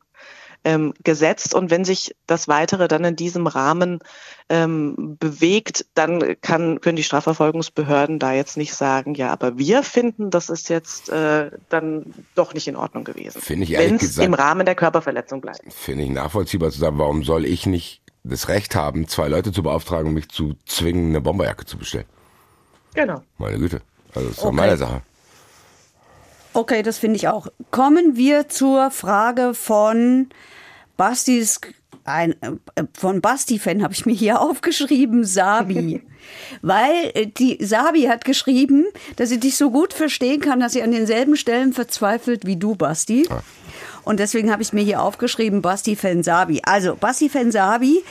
ähm, 0.65 0.95
gesetzt. 1.03 1.55
Und 1.55 1.71
wenn 1.71 1.85
sich 1.85 2.15
das 2.27 2.49
Weitere 2.49 2.89
dann 2.89 3.05
in 3.05 3.17
diesem 3.17 3.47
Rahmen 3.47 4.01
ähm, 4.49 5.17
bewegt, 5.19 5.87
dann 5.95 6.37
kann, 6.41 6.81
können 6.81 6.97
die 6.97 7.03
Strafverfolgungsbehörden 7.03 8.19
da 8.19 8.33
jetzt 8.33 8.57
nicht 8.57 8.75
sagen, 8.75 9.15
ja, 9.15 9.31
aber 9.31 9.59
wir 9.59 9.83
finden, 9.83 10.31
das 10.31 10.51
ist 10.51 10.69
jetzt 10.69 11.09
äh, 11.09 11.51
dann 11.69 12.15
doch 12.35 12.55
nicht 12.55 12.69
in 12.69 12.77
Ordnung 12.77 13.05
gewesen. 13.05 13.41
Finde 13.41 13.65
ich 13.65 13.73
ehrlich 13.73 14.01
gesagt, 14.01 14.27
im 14.27 14.35
Rahmen 14.35 14.67
der 14.67 14.75
Körperverletzung 14.75 15.41
bleibt. 15.41 15.61
Finde 15.73 16.05
ich 16.05 16.11
nachvollziehbar 16.11 16.71
zu 16.71 16.79
sagen, 16.79 16.99
warum 16.99 17.25
soll 17.25 17.45
ich 17.45 17.67
nicht 17.67 18.03
das 18.23 18.49
Recht 18.49 18.75
haben, 18.75 19.09
zwei 19.09 19.29
Leute 19.29 19.53
zu 19.53 19.63
beauftragen, 19.63 20.13
mich 20.13 20.29
zu 20.29 20.55
zwingen, 20.67 21.11
eine 21.11 21.21
Bomberjacke 21.21 21.65
zu 21.65 21.79
bestellen? 21.79 22.07
Genau. 22.95 23.23
Meine 23.39 23.59
Güte. 23.59 23.81
Also 24.15 24.29
das 24.29 24.39
ist 24.39 24.39
okay. 24.39 24.49
Okay. 24.49 24.57
meine 24.57 24.77
Sache. 24.77 25.03
Okay, 26.53 26.83
das 26.83 26.99
finde 26.99 27.17
ich 27.17 27.29
auch. 27.29 27.47
Kommen 27.71 28.17
wir 28.17 28.49
zur 28.49 28.91
Frage 28.91 29.55
von 29.55 30.29
Bastis, 30.97 31.61
ein, 32.05 32.33
äh, 32.43 32.85
von 32.95 33.21
Basti-Fan 33.21 33.83
habe 33.83 33.93
ich 33.95 34.07
mir 34.07 34.15
hier 34.15 34.41
aufgeschrieben, 34.43 35.25
Sabi. 35.25 36.03
Weil 36.63 37.11
äh, 37.15 37.27
die 37.27 37.65
Sabi 37.65 38.03
hat 38.03 38.25
geschrieben, 38.25 38.87
dass 39.17 39.29
sie 39.29 39.41
dich 39.41 39.57
so 39.57 39.71
gut 39.71 39.93
verstehen 39.93 40.41
kann, 40.41 40.61
dass 40.61 40.73
sie 40.73 40.83
an 40.83 40.91
denselben 40.91 41.37
Stellen 41.37 41.73
verzweifelt 41.73 42.47
wie 42.47 42.57
du, 42.57 42.75
Basti. 42.75 43.29
Und 44.03 44.19
deswegen 44.19 44.51
habe 44.51 44.63
ich 44.63 44.73
mir 44.73 44.83
hier 44.83 45.03
aufgeschrieben, 45.03 45.63
Basti-Fan 45.63 46.23
Sabi. 46.23 46.61
Also, 46.65 46.97
Basti-Fan 46.97 47.53
Sabi 47.53 48.03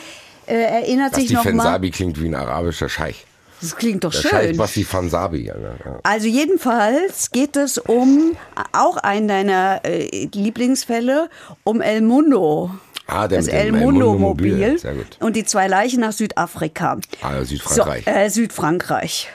äh, 0.46 0.54
erinnert 0.54 1.16
sich 1.16 1.32
Basti 1.32 1.36
noch 1.36 1.44
mal. 1.46 1.64
Fensabi 1.64 1.92
klingt 1.92 2.22
wie 2.22 2.28
ein 2.28 2.36
arabischer 2.36 2.90
Scheich. 2.90 3.26
Das 3.62 3.76
klingt 3.76 4.04
doch 4.04 4.12
Der 4.12 4.20
schön. 4.22 4.30
Scheich 4.32 4.58
Basti 4.58 4.84
Fansabi. 4.84 5.46
Ja, 5.48 5.56
ja. 5.58 6.00
Also 6.04 6.28
jedenfalls 6.28 7.32
geht 7.32 7.56
es 7.58 7.78
um 7.78 8.38
auch 8.72 8.98
einen 8.98 9.28
deiner 9.28 9.82
äh, 9.84 10.30
Lieblingsfälle, 10.34 11.30
um 11.64 11.82
El 11.82 12.02
Mundo. 12.02 12.72
Ah, 13.08 13.28
der 13.28 13.40
das 13.40 13.48
El 13.48 13.72
Mundo 13.72 14.14
Mobil. 14.18 14.52
Mobil 14.54 14.78
Sehr 14.80 14.94
gut. 14.94 15.18
und 15.20 15.36
die 15.36 15.44
zwei 15.44 15.68
Leichen 15.68 16.00
nach 16.02 16.12
Südafrika. 16.14 16.98
Ah, 17.22 17.44
Südfrankreich. 17.44 18.06
So, 18.06 18.12
äh, 18.12 18.30
Südfrankreich. 18.30 19.30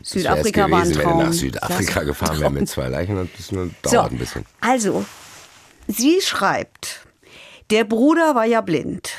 Das 0.00 0.10
Südafrika 0.10 0.62
wär's 0.62 0.70
war 0.70 0.78
ein 0.78 0.84
gewesen, 0.84 0.98
wenn 0.98 1.04
Traum. 1.08 1.18
nach 1.24 1.32
Südafrika 1.32 1.94
Das- 2.00 2.06
gefahren 2.06 2.40
wäre 2.40 2.50
mit 2.50 2.68
zwei 2.68 2.88
Leichen. 2.88 3.18
und 3.18 3.30
Das 3.36 3.52
nur- 3.52 3.70
So, 3.84 3.90
dauert 3.92 4.12
ein 4.12 4.18
bisschen. 4.18 4.46
also, 4.60 5.04
sie 5.86 6.20
schreibt, 6.22 7.06
der 7.70 7.84
Bruder 7.84 8.34
war 8.34 8.46
ja 8.46 8.62
blind. 8.62 9.10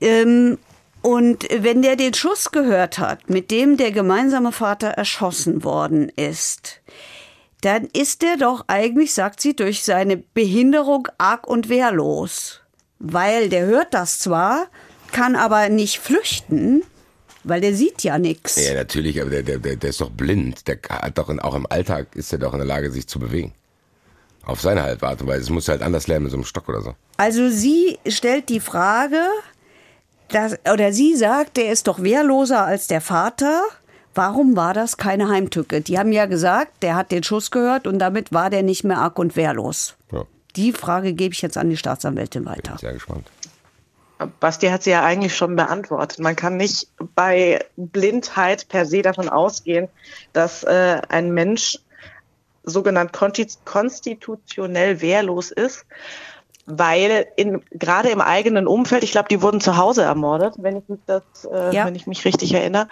Ähm, 0.00 0.58
und 1.04 1.46
wenn 1.50 1.82
der 1.82 1.96
den 1.96 2.14
Schuss 2.14 2.50
gehört 2.50 2.98
hat, 2.98 3.28
mit 3.28 3.50
dem 3.50 3.76
der 3.76 3.92
gemeinsame 3.92 4.52
Vater 4.52 4.88
erschossen 4.88 5.62
worden 5.62 6.08
ist, 6.08 6.80
dann 7.60 7.88
ist 7.92 8.24
er 8.24 8.38
doch 8.38 8.64
eigentlich, 8.68 9.12
sagt 9.12 9.42
sie, 9.42 9.54
durch 9.54 9.84
seine 9.84 10.16
Behinderung 10.16 11.08
arg 11.18 11.46
und 11.46 11.68
wehrlos. 11.68 12.60
Weil 13.00 13.50
der 13.50 13.66
hört 13.66 13.92
das 13.92 14.18
zwar, 14.18 14.68
kann 15.12 15.36
aber 15.36 15.68
nicht 15.68 15.98
flüchten, 15.98 16.82
weil 17.42 17.60
der 17.60 17.74
sieht 17.74 18.02
ja 18.02 18.18
nichts. 18.18 18.56
Ja, 18.56 18.72
natürlich, 18.72 19.20
aber 19.20 19.28
der, 19.28 19.58
der, 19.58 19.76
der, 19.76 19.90
ist 19.90 20.00
doch 20.00 20.10
blind. 20.10 20.66
Der 20.68 20.78
hat 20.88 21.18
doch 21.18 21.28
in, 21.28 21.38
auch 21.38 21.54
im 21.54 21.66
Alltag 21.66 22.16
ist 22.16 22.32
er 22.32 22.38
doch 22.38 22.54
in 22.54 22.60
der 22.60 22.66
Lage, 22.66 22.90
sich 22.90 23.06
zu 23.06 23.18
bewegen. 23.18 23.52
Auf 24.46 24.62
seine 24.62 24.82
halt 24.82 25.02
Art 25.02 25.20
und 25.20 25.28
Weise. 25.28 25.42
Es 25.42 25.50
muss 25.50 25.68
halt 25.68 25.82
anders 25.82 26.06
lernen 26.06 26.24
mit 26.24 26.30
so 26.30 26.38
einem 26.38 26.44
Stock 26.46 26.66
oder 26.66 26.80
so. 26.80 26.94
Also 27.18 27.50
sie 27.50 27.98
stellt 28.06 28.48
die 28.48 28.60
Frage, 28.60 29.20
dass, 30.28 30.56
oder 30.72 30.92
sie 30.92 31.16
sagt, 31.16 31.56
der 31.56 31.70
ist 31.72 31.86
doch 31.86 32.02
wehrloser 32.02 32.64
als 32.64 32.86
der 32.86 33.00
Vater. 33.00 33.62
Warum 34.14 34.56
war 34.56 34.74
das 34.74 34.96
keine 34.96 35.28
Heimtücke? 35.28 35.80
Die 35.80 35.98
haben 35.98 36.12
ja 36.12 36.26
gesagt, 36.26 36.82
der 36.82 36.94
hat 36.94 37.10
den 37.10 37.22
Schuss 37.24 37.50
gehört 37.50 37.86
und 37.86 37.98
damit 37.98 38.32
war 38.32 38.48
der 38.50 38.62
nicht 38.62 38.84
mehr 38.84 38.98
arg 38.98 39.18
und 39.18 39.34
wehrlos. 39.36 39.96
Ja, 40.12 40.22
Die 40.56 40.72
Frage 40.72 41.14
gebe 41.14 41.34
ich 41.34 41.42
jetzt 41.42 41.56
an 41.58 41.68
die 41.68 41.76
Staatsanwältin 41.76 42.46
weiter. 42.46 42.78
sehr 42.78 42.92
gespannt. 42.92 43.28
Basti 44.38 44.68
hat 44.68 44.84
sie 44.84 44.90
ja 44.90 45.02
eigentlich 45.04 45.36
schon 45.36 45.56
beantwortet. 45.56 46.20
Man 46.20 46.36
kann 46.36 46.56
nicht 46.56 46.86
bei 47.16 47.64
Blindheit 47.76 48.68
per 48.68 48.86
se 48.86 49.02
davon 49.02 49.28
ausgehen, 49.28 49.88
dass 50.32 50.62
äh, 50.62 51.02
ein 51.08 51.32
Mensch 51.34 51.80
sogenannt 52.62 53.12
konstitutionell 53.64 55.00
wehrlos 55.00 55.50
ist, 55.50 55.84
weil 56.66 57.26
in, 57.36 57.62
gerade 57.70 58.08
im 58.10 58.20
eigenen 58.20 58.66
Umfeld, 58.66 59.04
ich 59.04 59.12
glaube, 59.12 59.28
die 59.28 59.42
wurden 59.42 59.60
zu 59.60 59.76
Hause 59.76 60.02
ermordet, 60.02 60.54
wenn 60.58 60.76
ich 60.76 60.88
mich 60.88 61.00
das, 61.06 61.22
äh, 61.50 61.74
ja. 61.74 61.86
wenn 61.86 61.94
ich 61.94 62.06
mich 62.06 62.24
richtig 62.24 62.54
erinnere, 62.54 62.88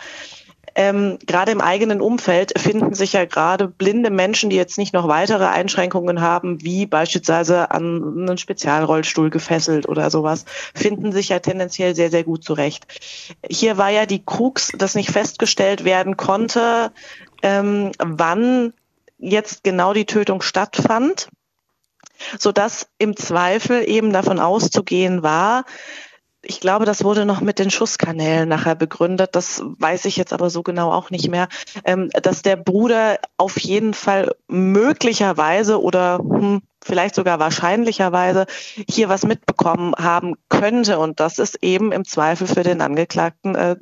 ähm, 0.75 1.19
gerade 1.27 1.53
im 1.53 1.61
eigenen 1.61 2.01
Umfeld 2.01 2.59
finden 2.59 2.95
sich 2.95 3.13
ja 3.13 3.25
gerade 3.25 3.69
blinde 3.69 4.11
Menschen, 4.11 4.49
die 4.49 4.57
jetzt 4.57 4.79
nicht 4.79 4.95
noch 4.95 5.07
weitere 5.07 5.45
Einschränkungen 5.45 6.21
haben, 6.21 6.63
wie 6.63 6.87
beispielsweise 6.87 7.71
an 7.71 8.15
einen 8.17 8.39
Spezialrollstuhl 8.39 9.29
gefesselt 9.31 9.89
oder 9.89 10.11
sowas, 10.11 10.45
finden 10.75 11.13
sich 11.13 11.29
ja 11.29 11.41
tendenziell 11.41 11.95
sehr, 11.95 12.11
sehr 12.11 12.25
gut 12.25 12.43
zurecht. 12.45 12.87
Hier 13.49 13.77
war 13.77 13.91
ja 13.91 14.07
die 14.07 14.25
Krux, 14.25 14.73
dass 14.77 14.95
nicht 14.95 15.11
festgestellt 15.11 15.85
werden 15.85 16.17
konnte, 16.17 16.93
ähm, 17.43 17.93
wann 17.99 18.73
jetzt 19.19 19.65
genau 19.65 19.93
die 19.93 20.07
Tötung 20.07 20.43
stattfand, 20.43 21.29
sodass 22.39 22.87
im 22.99 23.17
Zweifel 23.17 23.89
eben 23.89 24.13
davon 24.13 24.39
auszugehen 24.39 25.23
war, 25.23 25.65
ich 26.43 26.61
glaube, 26.61 26.85
das 26.85 27.05
wurde 27.05 27.25
noch 27.25 27.41
mit 27.41 27.59
den 27.59 27.71
Schusskanälen 27.71 28.49
nachher 28.49 28.75
begründet. 28.75 29.31
Das 29.35 29.63
weiß 29.65 30.05
ich 30.07 30.17
jetzt 30.17 30.33
aber 30.33 30.51
so 30.51 30.63
genau 30.63 30.91
auch 30.91 31.11
nicht 31.11 31.29
mehr, 31.29 31.49
ähm, 31.85 32.11
dass 32.11 32.43
der 32.43 32.57
Bruder 32.57 33.19
auf 33.37 33.59
jeden 33.61 33.95
Fall 33.95 34.35
möglicherweise 34.49 35.81
oder 35.81 36.19
hm, 36.19 36.63
vielleicht 36.85 37.15
sogar 37.15 37.39
wahrscheinlicherweise 37.39 38.47
hier 38.91 39.09
was 39.09 39.25
mitbekommen 39.25 39.95
haben 39.97 40.35
könnte. 40.49 40.99
Und 40.99 41.21
das 41.21 41.39
ist 41.39 41.63
eben 41.63 41.93
im 41.93 42.05
Zweifel 42.05 42.49
für 42.49 42.65
den 42.65 42.81
Angeklagten 42.81 43.55
äh, 43.55 43.77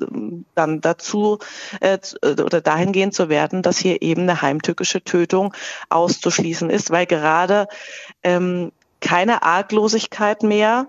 dann 0.55 0.82
dazu 0.82 1.39
äh, 1.81 1.99
oder 2.23 2.61
dahingehend 2.61 3.15
zu 3.15 3.31
werden, 3.31 3.62
dass 3.62 3.78
hier 3.78 4.03
eben 4.03 4.23
eine 4.23 4.43
heimtückische 4.43 5.03
Tötung 5.03 5.55
auszuschließen 5.89 6.69
ist, 6.69 6.91
weil 6.91 7.07
gerade 7.07 7.69
ähm, 8.23 8.70
keine 9.01 9.43
Arglosigkeit 9.43 10.43
mehr 10.43 10.89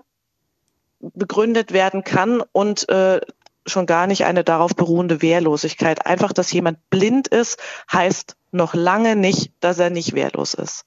begründet 1.02 1.72
werden 1.72 2.04
kann 2.04 2.42
und 2.52 2.88
äh, 2.88 3.20
schon 3.66 3.86
gar 3.86 4.06
nicht 4.06 4.24
eine 4.24 4.44
darauf 4.44 4.74
beruhende 4.74 5.22
Wehrlosigkeit. 5.22 6.06
Einfach, 6.06 6.32
dass 6.32 6.52
jemand 6.52 6.78
blind 6.90 7.28
ist, 7.28 7.58
heißt 7.92 8.36
noch 8.50 8.74
lange 8.74 9.16
nicht, 9.16 9.52
dass 9.60 9.78
er 9.78 9.90
nicht 9.90 10.14
wehrlos 10.14 10.54
ist. 10.54 10.84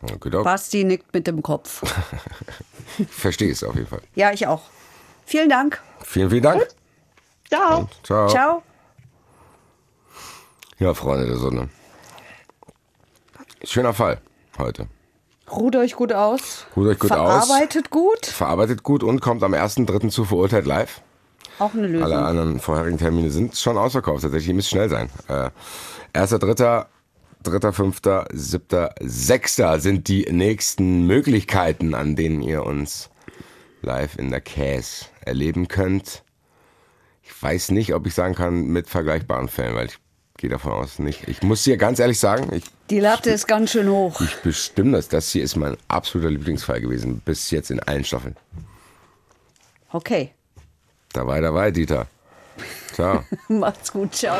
Okay, 0.00 0.30
Basti 0.30 0.84
nickt 0.84 1.12
mit 1.12 1.26
dem 1.26 1.42
Kopf. 1.42 1.82
Verstehe 3.10 3.50
es 3.50 3.64
auf 3.64 3.74
jeden 3.74 3.88
Fall. 3.88 4.02
Ja, 4.14 4.32
ich 4.32 4.46
auch. 4.46 4.62
Vielen 5.26 5.48
Dank. 5.48 5.82
Vielen, 6.04 6.30
vielen 6.30 6.42
Dank. 6.42 6.68
Ciao. 7.48 7.88
ciao. 8.04 8.28
Ciao. 8.28 8.62
Ja, 10.78 10.94
Freunde 10.94 11.26
der 11.26 11.36
Sonne. 11.36 11.68
Schöner 13.64 13.92
Fall 13.92 14.20
heute. 14.56 14.88
Ruht 15.50 15.76
euch 15.76 15.94
gut 15.94 16.12
aus. 16.12 16.66
Ruht 16.76 16.88
euch 16.88 16.98
gut 16.98 17.08
Verarbeitet 17.08 17.42
aus. 17.42 17.46
Verarbeitet 17.48 17.90
gut. 17.90 18.26
Verarbeitet 18.26 18.82
gut 18.82 19.02
und 19.02 19.20
kommt 19.20 19.42
am 19.42 19.54
1.3. 19.54 20.10
zu 20.10 20.24
verurteilt 20.24 20.66
live. 20.66 21.00
Auch 21.58 21.74
eine 21.74 21.86
Lösung. 21.86 22.04
Alle 22.04 22.18
anderen 22.18 22.60
vorherigen 22.60 22.98
Termine 22.98 23.30
sind 23.30 23.56
schon 23.56 23.76
ausverkauft. 23.76 24.22
Tatsächlich, 24.22 24.48
ihr 24.48 24.54
müsst 24.54 24.70
schnell 24.70 24.88
sein. 24.88 25.10
Äh, 25.28 25.50
1.3., 26.14 26.86
3., 27.42 28.24
7., 28.32 28.88
6. 29.00 29.56
sind 29.76 30.08
die 30.08 30.26
nächsten 30.30 31.06
Möglichkeiten, 31.06 31.94
an 31.94 32.16
denen 32.16 32.42
ihr 32.42 32.64
uns 32.64 33.10
live 33.82 34.16
in 34.18 34.30
der 34.30 34.40
Käse 34.40 35.06
erleben 35.20 35.68
könnt. 35.68 36.24
Ich 37.22 37.42
weiß 37.42 37.70
nicht, 37.70 37.94
ob 37.94 38.06
ich 38.06 38.14
sagen 38.14 38.34
kann, 38.34 38.66
mit 38.68 38.88
vergleichbaren 38.88 39.48
Fällen, 39.48 39.74
weil 39.74 39.86
ich 39.86 39.98
gehe 40.38 40.48
davon 40.48 40.72
aus 40.72 40.98
nicht. 40.98 41.28
Ich 41.28 41.42
muss 41.42 41.64
dir 41.64 41.76
ganz 41.76 41.98
ehrlich 41.98 42.18
sagen, 42.18 42.50
ich, 42.54 42.64
die 42.88 43.00
Latte 43.00 43.30
ist 43.30 43.46
ganz 43.46 43.72
schön 43.72 43.90
hoch. 43.90 44.20
Ich 44.22 44.36
bestimme 44.36 44.92
das. 44.92 45.08
Das 45.08 45.30
hier 45.30 45.42
ist 45.42 45.56
mein 45.56 45.76
absoluter 45.88 46.30
Lieblingsfall 46.30 46.80
gewesen, 46.80 47.20
bis 47.22 47.50
jetzt 47.50 47.70
in 47.70 47.80
allen 47.80 48.04
Staffeln. 48.04 48.36
Okay. 49.92 50.32
Dabei, 51.12 51.40
dabei, 51.40 51.70
Dieter. 51.70 52.06
Ciao. 52.94 53.24
Macht's 53.48 53.92
gut, 53.92 54.14
ciao. 54.14 54.38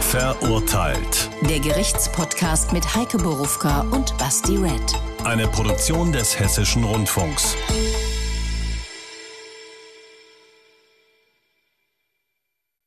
Verurteilt. 0.00 1.28
Der 1.48 1.60
Gerichtspodcast 1.60 2.72
mit 2.72 2.94
Heike 2.94 3.18
Borufka 3.18 3.82
und 3.92 4.16
Basti 4.18 4.56
Red. 4.56 4.94
Eine 5.24 5.46
Produktion 5.48 6.12
des 6.12 6.38
Hessischen 6.38 6.84
Rundfunks. 6.84 7.56